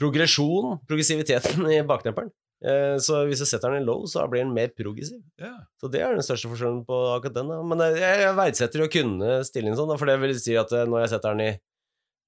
Progresjon, 0.01 0.79
progressiviteten 0.89 1.67
i 1.69 1.81
baknemperen. 1.85 2.31
Eh, 2.65 2.95
Så 3.01 3.21
hvis 3.29 3.41
jeg 3.43 3.49
setter 3.51 3.73
den 3.73 3.83
i 3.83 3.85
low, 3.85 4.03
så 4.09 4.25
blir 4.29 4.43
den 4.43 4.53
mer 4.53 4.73
progressiv. 4.73 5.21
Yeah. 5.39 5.61
Så 5.81 5.89
det 5.93 6.01
er 6.01 6.13
den 6.17 6.25
største 6.25 6.49
forskjellen 6.49 6.81
på 6.87 6.97
akkurat 7.15 7.37
den. 7.37 7.49
Da. 7.53 7.59
Men 7.65 7.83
jeg, 7.85 8.21
jeg 8.25 8.37
verdsetter 8.37 8.83
å 8.85 8.89
kunne 8.91 9.35
stille 9.47 9.69
inn 9.69 9.77
sånn, 9.77 9.89
da, 9.93 9.97
for 10.01 10.09
det 10.09 10.17
vil 10.23 10.33
si 10.41 10.57
at 10.57 10.73
eh, 10.73 10.87
når 10.89 11.05
jeg 11.05 11.13
setter 11.15 11.37
den 11.37 11.45
i 11.47 11.51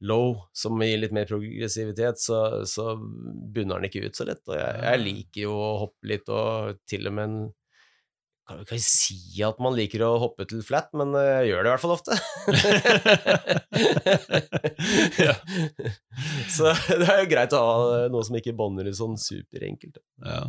low, 0.02 0.38
som 0.56 0.82
gir 0.84 1.00
litt 1.00 1.14
mer 1.16 1.28
progressivitet, 1.30 2.20
så, 2.20 2.66
så 2.68 2.94
bunner 2.98 3.80
den 3.80 3.90
ikke 3.90 4.08
ut 4.08 4.18
så 4.18 4.28
lett. 4.28 4.44
Og 4.50 4.58
jeg, 4.58 4.80
jeg 4.84 5.04
liker 5.04 5.46
jo 5.46 5.58
å 5.58 5.74
hoppe 5.86 6.10
litt, 6.12 6.32
og 6.34 6.80
til 6.90 7.12
og 7.12 7.16
med 7.20 7.30
en 7.30 7.44
kan 8.44 8.60
jo 8.60 8.66
ikke 8.66 8.80
si 8.84 9.40
at 9.46 9.60
man 9.64 9.76
liker 9.78 10.02
å 10.04 10.18
hoppe 10.20 10.44
til 10.50 10.64
flat, 10.68 10.90
men 11.00 11.14
eh, 11.16 11.30
jeg 11.30 11.54
gjør 11.54 11.64
det 11.64 11.70
i 11.70 11.74
hvert 11.74 11.84
fall 11.86 11.96
ofte. 11.96 12.14
Ja. 15.24 15.34
Så 16.56 16.74
det 17.00 17.08
er 17.08 17.22
jo 17.24 17.30
greit 17.32 17.54
å 17.56 17.62
ha 17.64 18.02
noe 18.12 18.26
som 18.26 18.36
ikke 18.38 18.54
bånder 18.58 18.90
ut 18.90 18.98
sånn 18.98 19.16
superenkelt. 19.20 19.98
Ja. 20.26 20.44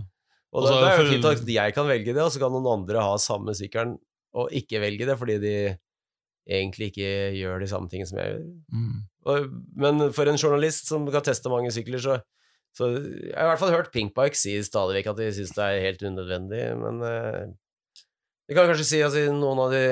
Og 0.54 0.66
det, 0.66 0.74
det 0.74 0.90
er 0.90 1.00
jo 1.00 1.06
fint 1.12 1.28
at 1.30 1.48
jeg 1.54 1.74
kan 1.76 1.88
velge 1.88 2.12
det, 2.14 2.22
og 2.22 2.32
så 2.34 2.42
kan 2.42 2.52
noen 2.54 2.68
andre 2.70 3.02
ha 3.02 3.14
samme 3.20 3.54
sykkelen 3.58 3.96
og 4.38 4.52
ikke 4.54 4.82
velge 4.82 5.08
det, 5.08 5.16
fordi 5.18 5.38
de 5.42 5.54
egentlig 6.44 6.90
ikke 6.92 7.10
gjør 7.38 7.62
de 7.62 7.70
samme 7.70 7.90
tingene 7.90 8.10
som 8.10 8.20
jeg 8.20 8.34
gjør. 8.34 8.44
Mm. 8.74 9.00
Men 9.24 10.08
for 10.12 10.28
en 10.28 10.40
journalist 10.40 10.90
som 10.90 11.06
kan 11.12 11.24
teste 11.24 11.52
mange 11.52 11.72
sykler, 11.74 12.02
så, 12.02 12.18
så 12.76 12.90
Jeg 12.92 13.34
har 13.36 13.46
i 13.46 13.50
hvert 13.52 13.62
fall 13.62 13.74
hørt 13.74 13.92
Pinkbike 13.94 14.38
si 14.38 14.56
stadig 14.66 14.98
vekk 15.00 15.12
at 15.14 15.20
de 15.22 15.30
syns 15.36 15.54
det 15.56 15.64
er 15.66 15.84
helt 15.86 16.04
unødvendig, 16.04 16.64
men 16.80 17.02
eh, 17.08 17.44
Vi 18.48 18.56
kan 18.58 18.68
kanskje 18.68 18.88
si 18.90 19.00
at 19.04 19.16
i 19.16 19.26
noen 19.32 19.62
av 19.64 19.72
de 19.72 19.84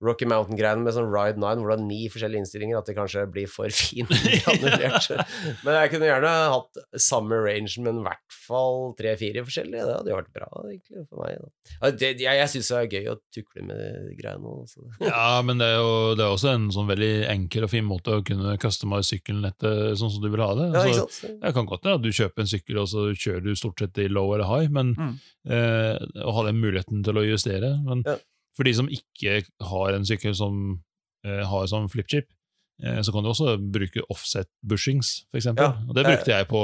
Rocky 0.00 0.24
Mountain-greiene 0.24 0.80
med 0.80 0.94
sånn 0.96 1.10
Ride 1.12 1.36
9, 1.36 1.58
hvor 1.60 1.70
det 1.72 1.76
er 1.76 1.84
ni 1.84 1.98
forskjellige 2.08 2.40
innstillinger, 2.40 2.78
at 2.80 2.86
det 2.88 2.94
kanskje 2.96 3.24
blir 3.28 3.50
for 3.52 3.68
fint 3.80 4.08
annullert. 4.48 5.08
men 5.66 5.76
jeg 5.76 5.90
kunne 5.92 6.08
gjerne 6.08 6.30
hatt 6.54 6.80
samme 7.04 7.36
range, 7.44 7.74
men 7.84 7.98
i 8.00 8.04
hvert 8.06 8.36
fall 8.46 8.94
tre-fire 8.96 9.42
forskjellige. 9.44 9.84
Det 9.84 9.96
hadde 9.98 10.12
jo 10.14 10.16
vært 10.16 10.32
bra, 10.38 10.48
egentlig, 10.70 11.04
for 11.10 11.20
meg. 11.24 11.36
Da. 11.82 11.90
Det, 12.00 12.10
jeg 12.24 12.40
jeg 12.40 12.52
syns 12.54 12.70
det 12.72 12.78
er 12.80 12.88
gøy 12.96 13.10
å 13.12 13.16
tukle 13.36 13.66
med 13.68 13.82
de 14.08 14.16
greiene. 14.22 14.54
Også. 14.64 14.86
Ja, 15.10 15.26
men 15.44 15.60
det 15.60 15.68
er 15.68 15.76
jo 15.82 15.92
det 16.16 16.24
er 16.24 16.32
også 16.32 16.54
en 16.54 16.70
sånn 16.72 16.88
veldig 16.88 17.12
enkel 17.36 17.68
og 17.68 17.72
fin 17.74 17.84
måte 17.86 18.16
å 18.16 18.24
kunne 18.24 18.56
customize 18.62 19.10
sykkelen 19.12 19.44
etter 19.50 19.92
sånn 20.00 20.10
som 20.16 20.24
du 20.24 20.30
vil 20.32 20.42
ha 20.46 20.50
det. 20.58 20.70
Ja, 20.72 20.80
Altså, 20.86 21.04
ikke 21.06 21.18
sant? 21.20 21.38
det 21.44 21.54
kan 21.60 21.68
godt 21.70 21.84
være 21.86 22.00
at 22.00 22.04
du 22.08 22.10
kjøper 22.16 22.46
en 22.46 22.50
sykkel, 22.56 22.80
og 22.80 22.88
så 22.90 23.06
kjører 23.12 23.44
du 23.44 23.52
stort 23.58 23.84
sett 23.84 24.00
i 24.00 24.08
low 24.08 24.32
eller 24.32 24.48
high, 24.48 24.72
men 24.72 24.94
Mm. 24.96 25.14
eh, 25.52 25.96
å 26.24 26.32
ha 26.36 26.42
den 26.48 26.58
muligheten 26.60 27.04
til 27.06 27.20
å 27.20 27.22
justere. 27.28 27.76
Men 27.84 28.02
Ja. 28.08 28.16
For 28.60 28.68
de 28.68 28.76
som 28.76 28.92
ikke 28.92 29.40
har 29.70 29.96
en 29.96 30.04
sykkel 30.04 30.36
som 30.36 30.60
eh, 31.24 31.42
har 31.48 31.66
sånn 31.70 31.88
flipchip, 31.88 32.28
eh, 32.84 33.00
så 33.00 33.14
kan 33.14 33.24
du 33.24 33.32
også 33.32 33.56
bruke 33.72 34.04
offset 34.12 34.50
bushings, 34.60 35.22
eksempel. 35.32 35.72
Ja. 35.72 35.88
Og 35.88 35.96
det 35.96 36.04
brukte 36.04 36.34
jeg 36.34 36.48
på 36.50 36.62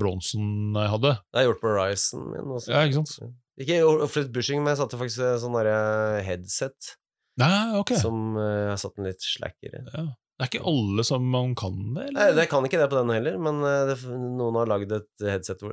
Bronsen 0.00 0.74
jeg 0.74 0.92
hadde. 0.96 1.16
Det 1.22 1.38
har 1.38 1.46
jeg 1.46 1.52
gjort 1.52 1.62
på 1.62 1.74
Ryzen 1.78 2.28
min 2.32 2.54
også. 2.58 2.74
Ja, 2.74 2.82
ikke 2.82 3.04
sant? 3.04 3.34
Ikke 3.62 3.80
offset 3.86 4.34
bushing, 4.34 4.60
men 4.60 4.74
jeg 4.74 4.82
satte 4.82 4.98
faktisk 5.00 5.22
en 5.24 5.40
sånn 5.40 5.54
derre 5.56 6.20
headset 6.26 6.96
Nei, 7.40 7.78
ok. 7.78 7.94
som 8.00 8.36
uh, 8.36 8.72
har 8.72 8.80
satt 8.80 8.98
den 8.98 9.08
litt 9.08 9.22
slackere. 9.24 9.84
Ja. 9.92 10.08
Det 10.36 10.44
er 10.44 10.50
ikke 10.50 10.68
alle 10.68 11.04
som 11.08 11.24
man 11.32 11.54
kan 11.56 11.76
det, 11.96 12.10
Nei, 12.10 12.26
eller? 12.26 12.34
det 12.36 12.50
kan 12.50 12.66
ikke 12.68 12.80
det 12.82 12.90
på 12.92 12.98
den 12.98 13.14
heller, 13.14 13.38
men 13.40 13.62
eh, 13.64 13.86
det, 13.88 13.94
noen 14.12 14.58
har 14.60 14.68
lagd 14.68 14.90
et 14.92 15.24
headset 15.24 15.62
hvor 15.64 15.72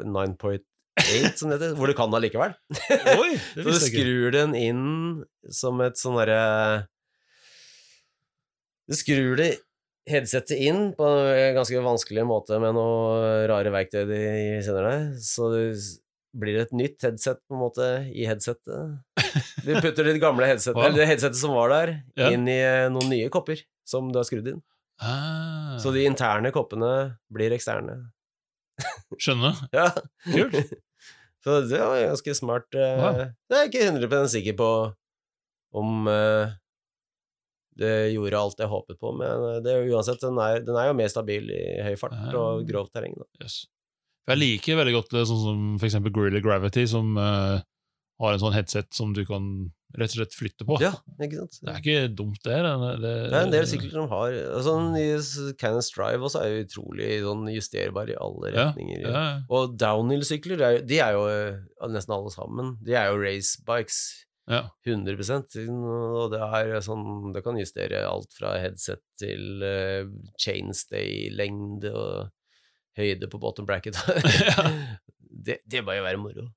9.8, 1.03 1.35
som 1.39 1.49
det 1.51 1.57
heter, 1.59 1.75
hvor 1.77 1.89
du 1.91 1.93
kan 1.97 2.13
allikevel. 2.17 2.53
Oi, 3.19 3.33
det 3.55 3.63
Så 3.63 3.67
du 3.67 3.69
ikke. 3.73 3.83
skrur 3.89 4.31
den 4.35 4.55
inn 4.55 4.83
som 5.53 5.81
et 5.85 5.99
sånn 5.99 6.17
derre 6.21 6.39
Du 8.89 8.95
skrur 8.99 9.37
det 9.39 9.51
headsetet 10.09 10.59
inn 10.59 10.89
på 10.97 11.07
en 11.07 11.55
ganske 11.55 11.79
vanskelig 11.85 12.25
måte 12.27 12.57
med 12.59 12.75
noen 12.75 13.45
rare 13.47 13.71
verktøy 13.71 14.01
de 14.09 14.17
sender 14.65 14.87
deg, 14.89 15.05
så 15.23 15.47
det 15.53 15.61
blir 16.35 16.57
det 16.57 16.65
et 16.65 16.73
nytt 16.75 17.05
headset 17.05 17.39
på 17.47 17.55
en 17.55 17.61
måte 17.61 17.87
i 18.11 18.25
headsetet. 18.27 18.97
Du 19.63 19.69
putter 19.85 20.09
det 20.09 20.17
gamle 20.19 20.49
headsetet, 20.49 20.75
Wow. 20.75 20.89
eller 20.89 21.03
det 21.03 21.07
headsetet 21.13 21.39
som 21.39 21.53
var 21.55 21.71
der, 21.71 21.93
Ja. 22.19 22.31
inn 22.35 22.43
i 22.51 22.57
eh, 22.59 22.89
noen 22.91 23.07
nye 23.13 23.29
kopper 23.31 23.61
som 23.87 24.09
du 24.11 24.19
har 24.19 24.27
skrudd 24.27 24.49
inn. 24.51 24.59
Ah, 25.03 25.77
Så 25.81 25.93
de 25.95 26.03
interne 26.05 26.51
koppene 26.53 26.89
blir 27.33 27.53
eksterne. 27.55 27.95
Skjønner. 29.21 29.55
Ja. 29.77 29.87
Kult. 30.25 30.73
Så 31.43 31.59
det 31.67 31.79
var 31.79 31.99
ganske 31.99 32.35
smart. 32.37 32.67
Ja. 32.71 33.13
Jeg 33.51 33.57
er 33.57 33.69
ikke 33.69 33.87
100 33.89 34.29
sikker 34.31 34.55
på 34.59 34.69
om 35.73 36.07
eh, 36.07 36.53
det 37.79 37.93
gjorde 38.13 38.39
alt 38.39 38.61
jeg 38.61 38.69
håpet 38.69 38.99
på, 39.01 39.11
men 39.17 39.61
det 39.65 39.71
er 39.73 39.83
jo 39.83 39.97
uansett, 39.97 40.21
den 40.21 40.37
er, 40.41 40.61
den 40.63 40.77
er 40.77 40.91
jo 40.91 40.97
mer 40.97 41.09
stabil 41.11 41.49
i 41.51 41.63
høy 41.83 41.95
fart 41.99 42.35
og 42.37 42.67
grovt 42.69 42.93
terreng. 42.93 43.15
Yes. 43.41 43.63
Jeg 44.29 44.39
liker 44.39 44.77
veldig 44.79 44.95
godt 44.95 45.15
sånn 45.17 45.41
som 45.41 45.63
for 45.79 45.89
eksempel 45.89 46.13
Gorilla 46.15 46.39
Gravity, 46.43 46.85
som 46.87 47.17
uh, 47.19 47.57
har 48.21 48.35
en 48.35 48.43
sånn 48.43 48.55
headset 48.55 48.93
som 48.95 49.11
du 49.15 49.23
kan 49.27 49.49
rett 49.93 50.13
og 50.13 50.17
slett 50.17 50.35
flytte 50.35 50.65
på. 50.67 50.77
Ja, 50.81 50.91
ikke 51.21 51.43
sant? 51.43 51.59
Det 51.61 51.71
er 51.73 51.79
ikke 51.81 52.15
dumt, 52.17 52.39
det. 52.45 52.57
Det, 52.65 52.89
det, 53.03 53.13
Det 53.29 53.37
er 53.37 53.47
en 53.47 53.53
del 53.53 53.67
sykler 53.69 53.93
som 53.93 54.09
har 54.09 54.37
sånn, 54.65 54.89
Den 54.97 55.79
Drive 55.85 56.27
også 56.29 56.41
er 56.41 56.49
jo 56.49 56.63
utrolig 56.65 57.09
sånn 57.25 57.45
justerbar 57.53 58.09
i 58.09 58.17
alle 58.17 58.53
retninger. 58.55 59.05
ja. 59.05 59.23
Og 59.53 59.77
downhill-sykler, 59.79 60.63
er 60.65 60.81
de 60.87 60.99
er 61.03 61.17
jo 61.17 61.25
eh, 61.29 61.89
nesten 61.93 62.15
alle 62.15 62.31
sammen 62.33 62.75
De 62.85 62.95
er 62.97 63.11
jo 63.11 63.21
racebikes. 63.21 63.99
ja. 64.49 64.63
100% 64.89 65.59
Og 65.71 66.33
det 66.33 66.41
er 66.43 66.73
sånn 66.83 67.31
Det 67.31 67.43
kan 67.45 67.59
justere 67.61 68.01
alt 68.09 68.33
fra 68.35 68.57
headset 68.59 68.99
til 69.21 69.63
uh, 69.63 70.09
chainstay-lengde 70.41 71.93
og 71.93 72.33
høyde 72.97 73.29
på 73.29 73.39
bottom 73.41 73.65
bracket. 73.65 73.97
det, 75.47 75.61
det 75.65 75.81
bør 75.85 75.97
jo 75.97 76.03
være 76.05 76.19
moro. 76.21 76.49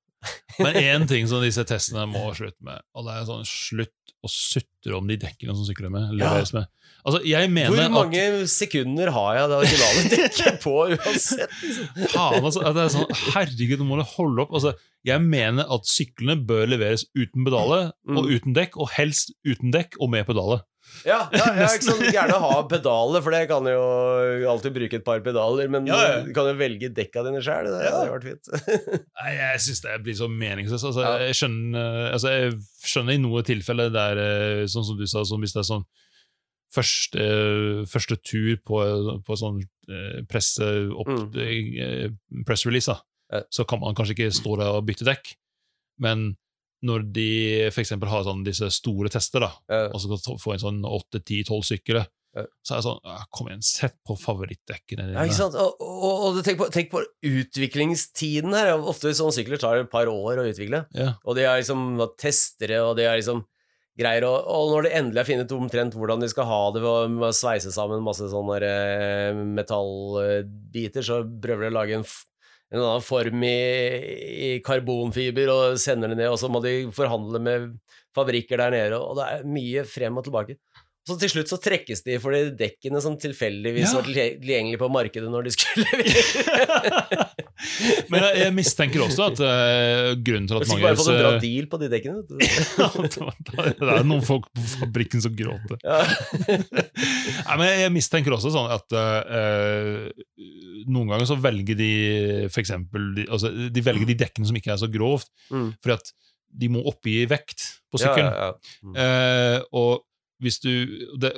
Men 0.59 0.75
én 0.81 1.07
ting 1.09 1.27
som 1.29 1.43
disse 1.43 1.63
testene 1.67 2.05
må 2.09 2.29
slutte 2.37 2.61
med, 2.65 2.81
og 2.97 3.05
det 3.07 3.15
er 3.19 3.27
sånn 3.29 3.45
slutt 3.47 3.93
å 4.25 4.29
sutre 4.31 4.95
om 4.97 5.05
de 5.07 5.17
dekkene 5.21 5.53
som 5.53 5.65
sykler 5.67 5.91
med. 5.93 6.09
leveres 6.17 6.53
med. 6.55 6.65
Altså, 7.07 7.21
jeg 7.29 7.47
mener 7.53 7.71
Hvor 7.75 7.83
at 7.85 7.93
mange 7.93 8.23
sekunder 8.51 9.11
har 9.15 9.35
jeg 9.37 9.49
det 9.51 9.57
originale 9.61 10.01
dekket 10.11 10.57
på 10.63 10.73
uansett? 10.95 11.53
Liksom? 11.61 11.91
faen, 12.15 12.41
altså, 12.49 12.63
at 12.65 12.75
det 12.75 12.83
er 12.87 12.93
sånn, 12.95 13.13
Herregud, 13.35 13.77
nå 13.83 13.87
må 13.87 13.99
det 14.01 14.07
holde 14.17 14.43
opp. 14.43 14.55
Altså, 14.57 14.73
jeg 15.07 15.23
mener 15.23 15.69
at 15.71 15.87
syklene 15.87 16.35
bør 16.49 16.65
leveres 16.73 17.05
uten 17.15 17.45
pedaler 17.47 17.91
Mm. 18.07 18.17
og 18.21 18.29
uten 18.33 18.55
dekk, 18.57 18.75
og 18.81 18.89
helst 18.97 19.31
uten 19.47 19.71
dekk 19.75 19.95
og 20.01 20.09
med 20.15 20.25
pedaler. 20.27 20.65
Ja, 21.05 21.29
ja, 21.31 21.45
ja 21.55 21.67
ikke 21.71 21.85
sånn 21.87 22.01
gjerne 22.11 22.37
ha 22.41 22.63
pedaler, 22.67 23.21
for 23.23 23.31
det 23.31 23.43
kan 23.47 23.63
jo 23.69 23.81
alltid 24.51 24.73
bruke 24.75 24.97
et 24.99 25.05
par 25.05 25.19
pedaler. 25.23 25.69
Men 25.71 25.85
Ja, 25.87 25.99
ja. 26.03 26.17
du 26.25 26.33
kan 26.35 26.49
jo 26.49 26.55
velge 26.59 26.89
dekka 26.93 27.23
dine 27.27 27.39
sjøl. 27.45 27.69
Det 27.71 27.83
Ja. 27.85 27.93
hadde 28.01 28.15
vært 28.15 28.27
fint. 28.27 28.49
Nei, 29.21 29.31
Jeg 29.37 29.61
syns 29.67 29.81
det 29.85 29.95
blir 30.03 30.17
så 30.19 30.27
meningsløst. 30.31 30.83
Altså, 30.89 31.01
Ja. 31.05 31.17
jeg, 31.27 31.35
skjønner, 31.39 32.11
altså, 32.13 32.33
jeg 32.33 32.57
skjønner 32.83 33.13
i 33.13 33.21
noen 33.23 33.43
tilfeller 33.47 33.89
der, 33.93 34.17
eh, 34.17 34.65
sånn 34.67 34.83
som 34.89 34.97
du 34.97 35.05
sa, 35.07 35.23
sånn, 35.23 35.39
hvis 35.45 35.53
det 35.53 35.63
er 35.63 35.69
sånn 35.73 35.85
første, 36.73 37.23
første 37.87 38.17
tur 38.27 38.57
på, 38.67 38.81
på 39.25 39.37
sånn 39.39 39.61
eh, 39.87 40.19
presse 40.29 40.67
opp 40.91 41.07
Mm. 41.07 41.37
eh, 41.39 42.09
press 42.45 42.65
release, 42.67 42.91
da, 42.91 43.43
så 43.49 43.63
kan 43.67 43.79
man 43.79 43.95
kanskje 43.95 44.15
ikke 44.17 44.33
stå 44.35 44.57
der 44.59 44.73
og 44.75 44.85
bytte 44.85 45.05
dekk. 45.07 45.35
Men 45.99 46.35
når 46.85 47.07
de 47.13 47.29
eksempel 47.71 48.09
har 48.11 48.23
sånn 48.27 48.43
disse 48.45 48.67
store 48.75 49.09
tester, 49.09 49.41
da, 49.41 49.51
Ja. 49.69 49.87
og 49.89 49.99
så 50.01 50.37
få 50.37 50.53
en 50.53 50.59
sånn 50.61 50.83
8-10-12 50.85 51.63
sykler, 51.71 52.05
Ja. 52.37 52.43
så 52.61 52.75
er 52.75 52.77
det 52.77 52.85
sånn 52.85 53.27
Kom 53.33 53.47
igjen, 53.47 53.63
sett 53.65 53.95
på 54.05 54.13
favorittdekkene 54.19 55.07
Ja, 55.13 55.23
ikke 55.25 55.33
sant? 55.39 55.55
Og, 55.57 55.79
og, 55.81 56.37
og 56.37 56.43
tenk, 56.45 56.59
på, 56.59 56.67
tenk 56.69 56.91
på 56.91 57.01
utviklingstiden 57.25 58.53
her. 58.53 58.75
Ofte 58.77 59.09
sånne 59.17 59.33
sykler 59.33 59.57
tar 59.61 59.79
et 59.81 59.89
par 59.89 60.05
år 60.11 60.37
å 60.43 60.45
utvikle. 60.47 60.85
Ja. 60.93 61.15
Og 61.25 61.35
de 61.35 61.45
er 61.47 61.57
liksom 61.61 61.97
testere, 62.19 62.81
og 62.85 62.95
de 62.99 63.07
er 63.07 63.17
liksom 63.17 63.41
greier. 63.97 64.27
Og, 64.29 64.45
og 64.45 64.75
når 64.75 64.85
de 64.85 64.93
endelig 64.99 65.23
har 65.23 65.29
funnet 65.31 65.55
omtrent 65.57 65.97
hvordan 65.97 66.21
de 66.21 66.29
skal 66.29 66.45
ha 66.45 66.61
det 66.75 66.83
ved 66.83 67.17
å, 67.25 67.31
sveise 67.33 67.71
sammen 67.73 68.05
masse 68.05 68.27
sånne 68.29 68.59
eh, 68.61 69.33
metallbiter, 69.57 71.01
så 71.05 71.21
prøver 71.25 71.67
de 71.67 71.71
å 71.71 71.77
lage 71.79 71.97
en, 71.97 72.05
en 72.73 72.81
annen 72.83 73.03
form 73.05 73.43
i, 73.47 73.53
i 74.47 74.49
karbonfiber 74.65 75.51
og 75.53 75.77
sender 75.79 76.11
det 76.11 76.17
ned, 76.19 76.29
og 76.33 76.39
så 76.41 76.49
må 76.51 76.59
de 76.65 76.73
forhandle 76.95 77.39
med 77.43 77.69
fabrikker 78.17 78.59
der 78.59 78.73
nede, 78.75 78.97
og 78.99 79.15
det 79.19 79.27
er 79.29 79.45
mye 79.47 79.85
frem 79.87 80.17
og 80.19 80.25
tilbake. 80.27 80.57
Så 81.07 81.15
til 81.21 81.31
slutt 81.31 81.47
så 81.47 81.55
trekkes 81.63 82.01
de 82.03 82.17
for 82.19 82.35
de 82.35 82.49
dekkene 82.59 82.99
som 82.99 83.13
tilfeldigvis 83.15 83.93
Ja. 83.93 84.01
var 84.01 84.07
tilgjengelige 84.09 84.81
på 84.81 84.89
markedet 84.91 85.29
når 85.31 85.47
de 85.47 85.53
skulle. 85.55 85.87
Men 88.11 88.21
jeg, 88.23 88.33
jeg 88.43 88.53
mistenker 88.57 89.03
også 89.05 89.27
at 89.31 89.39
uh, 89.41 90.11
grunnen 90.21 90.47
til 90.49 90.59
at 90.59 90.67
mange 90.69 90.85
bare 90.85 90.99
fått 90.99 91.09
en 91.13 91.19
bra 91.21 91.31
eh, 91.35 91.41
deal 91.43 91.67
på 91.71 91.79
de 91.81 91.89
dekkene. 91.91 92.21
det 93.81 93.91
er 93.97 94.05
noen 94.07 94.23
folk 94.25 94.47
på 94.53 94.65
fabrikken 94.75 95.23
som 95.23 95.35
gråter. 95.37 95.79
Ja. 95.83 96.01
Nei, 97.47 97.57
men 97.59 97.65
jeg 97.83 97.93
mistenker 97.95 98.35
også 98.37 98.51
sånn 98.53 98.69
at 98.75 98.97
uh, 98.97 100.07
noen 100.87 101.09
ganger 101.11 101.27
så 101.29 101.37
velger 101.41 101.77
de 101.79 101.91
for 102.51 102.61
eksempel 102.63 103.11
de, 103.17 103.27
altså, 103.33 103.51
de 103.73 103.83
velger 103.85 104.07
de 104.11 104.17
dekkene 104.23 104.47
som 104.49 104.57
ikke 104.59 104.73
er 104.75 104.81
så 104.83 104.91
grovt, 104.91 105.29
Mm. 105.47 105.69
fordi 105.83 105.93
at 105.95 106.09
de 106.59 106.67
må 106.71 106.81
oppgi 106.89 107.21
vekt 107.29 107.61
på 107.91 107.99
Ja, 107.99 108.07
sykkelen. 108.07 108.27
ja, 108.31 108.47
ja. 108.47 108.53
Mm. 108.83 108.95
Eh, 109.03 109.59
og 109.79 110.06
hvis 110.41 110.59
du, 110.61 110.71
det, 111.17 111.31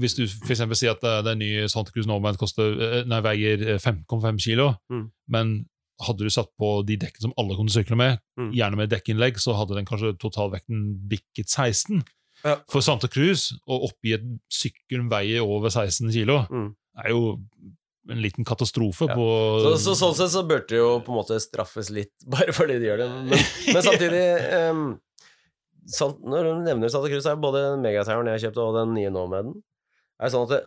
hvis 0.00 0.14
du 0.16 0.22
for 0.26 0.52
eksempel 0.54 0.76
sier 0.78 0.94
at 0.96 1.00
det, 1.04 1.14
det 1.26 1.34
nye 1.38 1.66
Santa 1.68 1.92
Cruz 1.92 2.06
Nomad 2.08 2.38
eh, 2.40 3.22
veier 3.22 3.64
eh, 3.74 3.78
5,5 3.82 4.38
kilo, 4.40 4.74
Mm. 4.90 5.10
men 5.28 5.66
hadde 6.06 6.24
du 6.24 6.28
satt 6.30 6.50
på 6.60 6.84
de 6.86 6.96
dekkene 7.00 7.22
som 7.28 7.32
alle 7.40 7.56
kunne 7.56 7.72
sykle 7.72 7.96
med, 7.96 8.18
Mm. 8.38 8.50
gjerne 8.52 8.76
med 8.76 8.90
dekkinnlegg, 8.90 9.38
så 9.40 9.54
hadde 9.56 9.74
den 9.76 9.86
kanskje 9.88 10.14
totalvekten 10.20 11.08
bikket 11.08 11.48
16. 11.48 12.02
Ja. 12.44 12.58
For 12.68 12.80
Santa 12.84 13.08
Cruz, 13.08 13.52
å 13.68 13.78
oppgi 13.88 14.12
et 14.14 14.26
sykkel 14.52 15.06
veier 15.08 15.40
over 15.44 15.68
16 15.72 16.12
kilo, 16.12 16.42
Mm. 16.50 16.74
er 17.04 17.08
jo 17.10 17.40
en 18.08 18.20
liten 18.22 18.44
katastrofe 18.44 19.08
Ja. 19.08 19.14
på 19.16 19.24
Så, 19.64 19.72
så 19.90 19.94
sånn 19.98 20.14
sett 20.14 20.30
så 20.30 20.44
burde 20.46 20.68
det 20.68 20.78
jo 20.78 21.00
på 21.00 21.10
en 21.10 21.16
måte 21.18 21.40
straffes 21.40 21.90
litt, 21.90 22.12
bare 22.28 22.52
fordi 22.52 22.78
de 22.78 22.86
gjør 22.86 22.98
det. 23.02 23.08
Men, 23.10 23.28
men 23.74 23.82
samtidig 23.82 24.22
um, 24.70 25.00
sant, 25.90 26.22
Når 26.24 26.46
du 26.46 26.64
nevner 26.66 26.92
Santa 26.92 27.10
Cruz, 27.12 27.26
er 27.28 27.38
både 27.40 27.62
den 27.70 27.84
Megatoweren 27.84 28.30
jeg 28.34 28.46
kjøpte, 28.46 28.64
og 28.64 28.78
den 28.78 28.94
nye 28.96 29.12
Nomaden 29.14 29.60
er 30.22 30.32
sånn 30.32 30.46
at 30.48 30.54
det, 30.54 30.62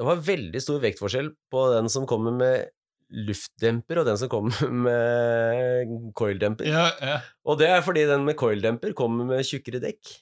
det 0.00 0.06
var 0.06 0.22
veldig 0.24 0.60
stor 0.62 0.80
vektforskjell 0.82 1.32
på 1.52 1.64
den 1.74 1.90
som 1.92 2.06
kommer 2.08 2.34
med 2.36 2.70
luftdemper, 3.10 4.00
og 4.00 4.06
den 4.06 4.18
som 4.20 4.30
kommer 4.32 4.70
med 4.86 5.94
coildemper. 6.18 6.68
ja, 6.68 6.88
ja. 7.02 7.20
Og 7.44 7.58
det 7.60 7.70
er 7.72 7.84
fordi 7.84 8.06
den 8.08 8.26
med 8.28 8.38
coildemper 8.38 8.94
kommer 8.96 9.26
med 9.28 9.46
tjukkere 9.46 9.82
dekk. 9.82 10.14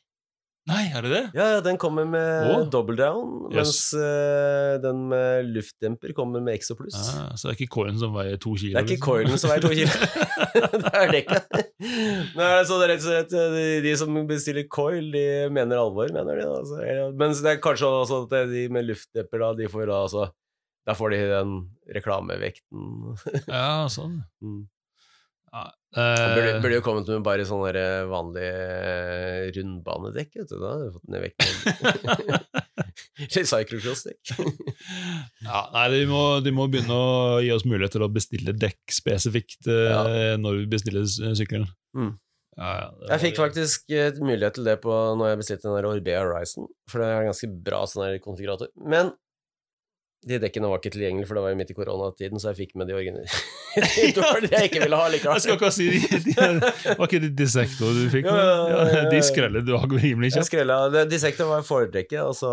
Nei, 0.68 0.82
er 0.92 1.04
det 1.06 1.10
det? 1.12 1.22
Ja, 1.38 1.46
ja, 1.54 1.60
den 1.64 1.78
kommer 1.80 2.04
med 2.08 2.50
oh. 2.52 2.64
double 2.68 2.96
down, 2.98 3.48
Yes. 3.48 3.56
mens 3.56 3.78
eh, 3.96 4.74
den 4.82 5.06
med 5.08 5.48
luftdemper 5.54 6.12
kommer 6.16 6.42
med 6.44 6.58
Exo 6.58 6.76
pluss. 6.76 6.96
Ah, 7.14 7.30
så 7.38 7.48
det 7.48 7.54
er 7.54 7.58
ikke 7.62 7.74
coilen 7.78 8.00
som 8.00 8.12
veier 8.16 8.36
to 8.40 8.52
kilo? 8.58 8.74
Det 8.76 8.82
er 8.82 8.86
ikke 8.86 8.98
liksom? 8.98 9.06
coilen 9.06 9.40
som 9.40 9.52
veier 9.52 9.64
to 9.64 9.72
kilo. 9.72 9.92
det 10.84 10.92
er 10.92 11.14
dekket. 11.14 11.58
Nå 12.34 12.44
er 12.44 12.54
det 12.58 12.66
så 12.68 12.80
rett 12.82 13.00
og 13.00 13.06
slett 13.06 13.32
de, 13.32 13.66
de 13.86 13.94
som 14.00 14.20
bestiller 14.28 14.68
coil, 14.72 15.10
de 15.14 15.24
mener 15.54 15.80
alvor, 15.80 16.10
mener 16.14 16.42
de. 16.42 16.48
Altså. 16.48 16.82
Men 16.82 17.28
Mens 17.28 17.42
det 17.44 17.54
er 17.54 17.62
kanskje 17.62 17.88
også 17.92 18.22
at 18.24 18.50
de 18.50 18.64
med 18.72 18.88
luftdemper, 18.88 19.42
da, 19.44 19.52
de 19.58 19.68
får 19.68 19.88
da 19.90 20.02
altså 20.06 20.28
Da 20.88 20.94
får 20.96 21.12
de 21.12 21.18
den 21.28 21.54
reklamevekten. 21.94 23.14
Ja, 23.46 23.86
sånn. 23.92 24.20
Mm. 24.44 24.66
Ja, 25.48 25.64
eh, 25.96 26.34
Burde, 26.36 26.52
burde 26.62 26.76
jo 26.76 26.84
kommet 26.84 27.10
med 27.12 27.24
bare 27.26 27.46
sånne 27.48 27.84
vanlige 28.10 28.52
eh, 28.52 29.48
rundbanedekk, 29.56 30.30
vet 30.40 30.52
du. 30.52 30.56
Da 30.60 30.74
hadde 30.74 30.88
du 30.88 30.96
fått 30.98 31.12
ned 31.14 31.24
vekten. 31.24 31.50
Eller 33.28 33.48
cyclocross-dekk. 33.50 34.32
ja, 35.48 35.62
nei, 35.74 35.84
de 35.94 36.04
må, 36.10 36.22
de 36.44 36.54
må 36.54 36.68
begynne 36.70 36.94
å 36.94 37.42
gi 37.42 37.50
oss 37.54 37.66
mulighet 37.66 37.96
til 37.96 38.06
å 38.06 38.12
bestille 38.12 38.54
dekk 38.54 38.94
spesifikt 38.94 39.68
ja. 39.68 40.02
når 40.38 40.62
vi 40.62 40.70
bestiller 40.76 41.06
sykkelen. 41.08 41.66
Mm. 41.96 42.12
Ja, 42.58 42.70
ja, 42.74 42.88
Jeg 43.12 43.22
fikk 43.22 43.38
faktisk 43.38 43.92
eh, 43.94 44.10
mulighet 44.18 44.58
til 44.58 44.66
det 44.66 44.80
på 44.82 44.90
når 44.90 45.32
jeg 45.32 45.40
bestilte 45.42 45.68
den 45.68 45.76
der 45.78 45.86
Orbea 45.86 46.22
Horizon, 46.24 46.66
for 46.90 47.02
det 47.02 47.08
er 47.08 47.20
en 47.20 47.30
ganske 47.30 47.50
bra 47.68 47.84
sånn 47.86 48.18
konfigurator. 48.24 48.72
Men 48.82 49.12
de 50.26 50.38
dekkene 50.42 50.66
var 50.66 50.80
ikke 50.80 50.90
tilgjengelige, 50.96 51.28
for 51.28 51.38
det 51.38 51.42
var 51.44 51.52
jo 51.52 51.58
midt 51.60 51.68
i 51.70 51.74
koronatiden, 51.76 52.40
så 52.42 52.50
jeg 52.50 52.58
fikk 52.58 52.72
med 52.80 52.88
de 52.90 52.94
originale. 52.96 53.28
jeg 53.78 54.64
ikke 54.66 54.80
ville 54.82 54.98
ha 54.98 55.06
likevel. 55.12 55.36
Jeg 55.38 55.44
skal 55.44 55.54
ikke 55.54 55.70
si 55.76 55.86
de, 55.92 56.18
de, 56.26 56.34
Var 56.98 57.04
ikke 57.06 57.20
det 57.22 57.30
Dissecto 57.38 57.90
du 57.94 58.00
fikk? 58.10 58.26
Med? 58.26 58.34
ja, 58.34 58.48
ja, 58.50 58.80
ja, 58.82 58.96
ja. 58.96 59.04
de 59.12 59.20
skrellet 59.22 59.68
du 59.68 59.76
har 59.76 59.86
rimelig 59.94 60.32
kjapt. 60.34 60.48
skrella 60.50 60.78
det- 60.94 61.44
var 61.48 61.62
fordrekket, 61.66 62.18
altså 62.24 62.50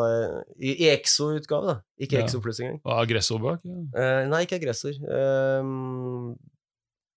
i 0.62 0.76
i 0.86 0.92
Exo-utgave, 0.94 1.66
da. 1.72 1.76
Ikke. 1.98 2.22
Exo 2.22 2.42
pluss 2.44 2.60
engang. 2.62 2.78
Og 2.86 3.02
aggressor 3.02 3.42
bak? 3.42 3.66
Eh, 3.66 4.22
nei, 4.30 4.44
ikke 4.46 4.60
aggressor. 4.62 4.94
Ehm, 5.18 6.36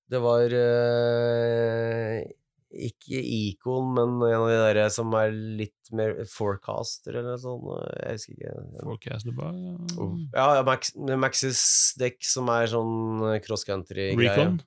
det 0.09 0.21
var 0.25 0.49
eh, 0.57 2.23
ikke 2.69 3.21
Icon, 3.23 3.95
men 3.97 4.17
en 4.29 4.43
av 4.43 4.49
de 4.51 4.57
der 4.77 4.91
som 4.93 5.13
er 5.17 5.33
litt 5.33 5.93
mer 5.97 6.19
forecaster 6.29 7.17
eller 7.17 7.33
noe 7.33 7.41
sånt. 7.41 7.69
Jeg 8.03 8.19
husker 8.19 8.35
ikke. 8.37 8.83
Forecaster 8.83 9.37
bare 9.37 9.55
Ja. 9.57 10.09
Ja, 10.35 10.49
ja 10.59 10.67
Max, 10.67 10.93
Maxis 10.97 11.63
dekk 12.01 12.21
som 12.29 12.51
er 12.53 12.69
sånn 12.69 13.25
cross 13.47 13.65
country-greie. 13.69 14.19
Recon? 14.21 14.61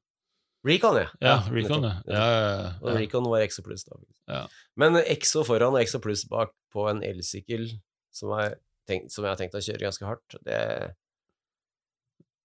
Recon, 0.65 0.97
ja. 1.01 1.09
Ja, 1.21 1.35
Recon, 1.49 1.85
ja. 1.85 1.93
nettopp, 2.01 2.13
ja, 2.13 2.25
ja, 2.31 2.73
Og. 2.81 2.97
Recon 2.97 3.29
var 3.29 3.45
Exo 3.45 3.63
pluss, 3.65 3.85
da. 3.85 3.97
Ja. 4.29 4.41
Men 4.77 4.97
Exo 5.01 5.45
foran 5.45 5.73
og 5.73 5.81
Exo 5.81 6.01
pluss 6.01 6.25
bak 6.29 6.53
på 6.73 6.85
en 6.89 7.01
elsykkel 7.05 7.67
som, 8.13 8.33
som 8.33 9.25
jeg 9.25 9.29
har 9.29 9.39
tenkt 9.39 9.57
å 9.57 9.63
kjøre 9.63 9.87
ganske 9.87 10.09
hardt, 10.09 10.37
det 10.45 10.59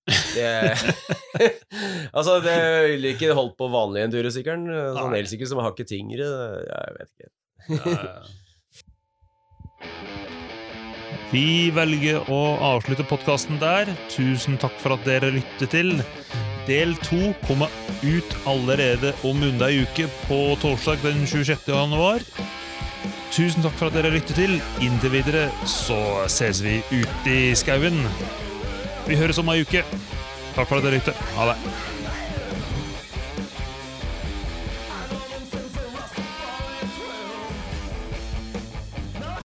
det 0.06 0.50
Altså, 2.16 2.38
det 2.44 2.56
ville 2.90 3.12
ikke 3.14 3.34
holdt 3.36 3.56
på 3.58 3.68
vanlig 3.72 4.06
endurosykkelen. 4.06 4.70
Sånn 4.96 5.16
elsykkel 5.18 5.50
som 5.50 5.60
har 5.60 5.70
hakket 5.72 5.90
tyngre, 5.92 6.26
jeg 6.70 6.98
vet 7.00 7.10
ikke. 7.16 7.30
Vi 11.32 11.72
velger 11.74 12.28
å 12.30 12.40
avslutte 12.62 13.04
podkasten 13.10 13.58
der. 13.58 13.90
Tusen 14.12 14.54
takk 14.62 14.76
for 14.78 14.94
at 14.94 15.02
dere 15.08 15.32
lytter 15.34 15.70
til. 15.72 15.96
Del 16.66 16.94
to 17.02 17.32
kommer 17.46 17.70
ut 18.06 18.36
allerede 18.46 19.12
om 19.26 19.42
under 19.42 19.68
ei 19.68 19.82
uke, 19.82 20.06
på 20.26 20.40
torsdag 20.62 21.02
den 21.02 21.26
26. 21.26 21.66
januar. 21.74 22.22
tusen 23.34 23.62
takk 23.62 23.74
for 23.76 23.90
at 23.90 23.98
dere 23.98 24.14
lytter 24.14 24.38
til. 24.38 24.56
Inntil 24.82 25.14
videre 25.18 25.48
så 25.66 25.98
ses 26.30 26.62
vi 26.64 26.78
ute 26.94 27.30
i 27.30 27.54
skauen. 27.58 27.98
Vi 29.06 29.18
høres 29.18 29.38
om 29.38 29.52
ei 29.54 29.62
uke. 29.62 29.84
Takk 30.56 30.66
for 30.66 30.78
at 30.78 30.86
dere 30.86 30.98
lytter. 30.98 31.14
Ha 31.36 31.52
det. 31.52 31.95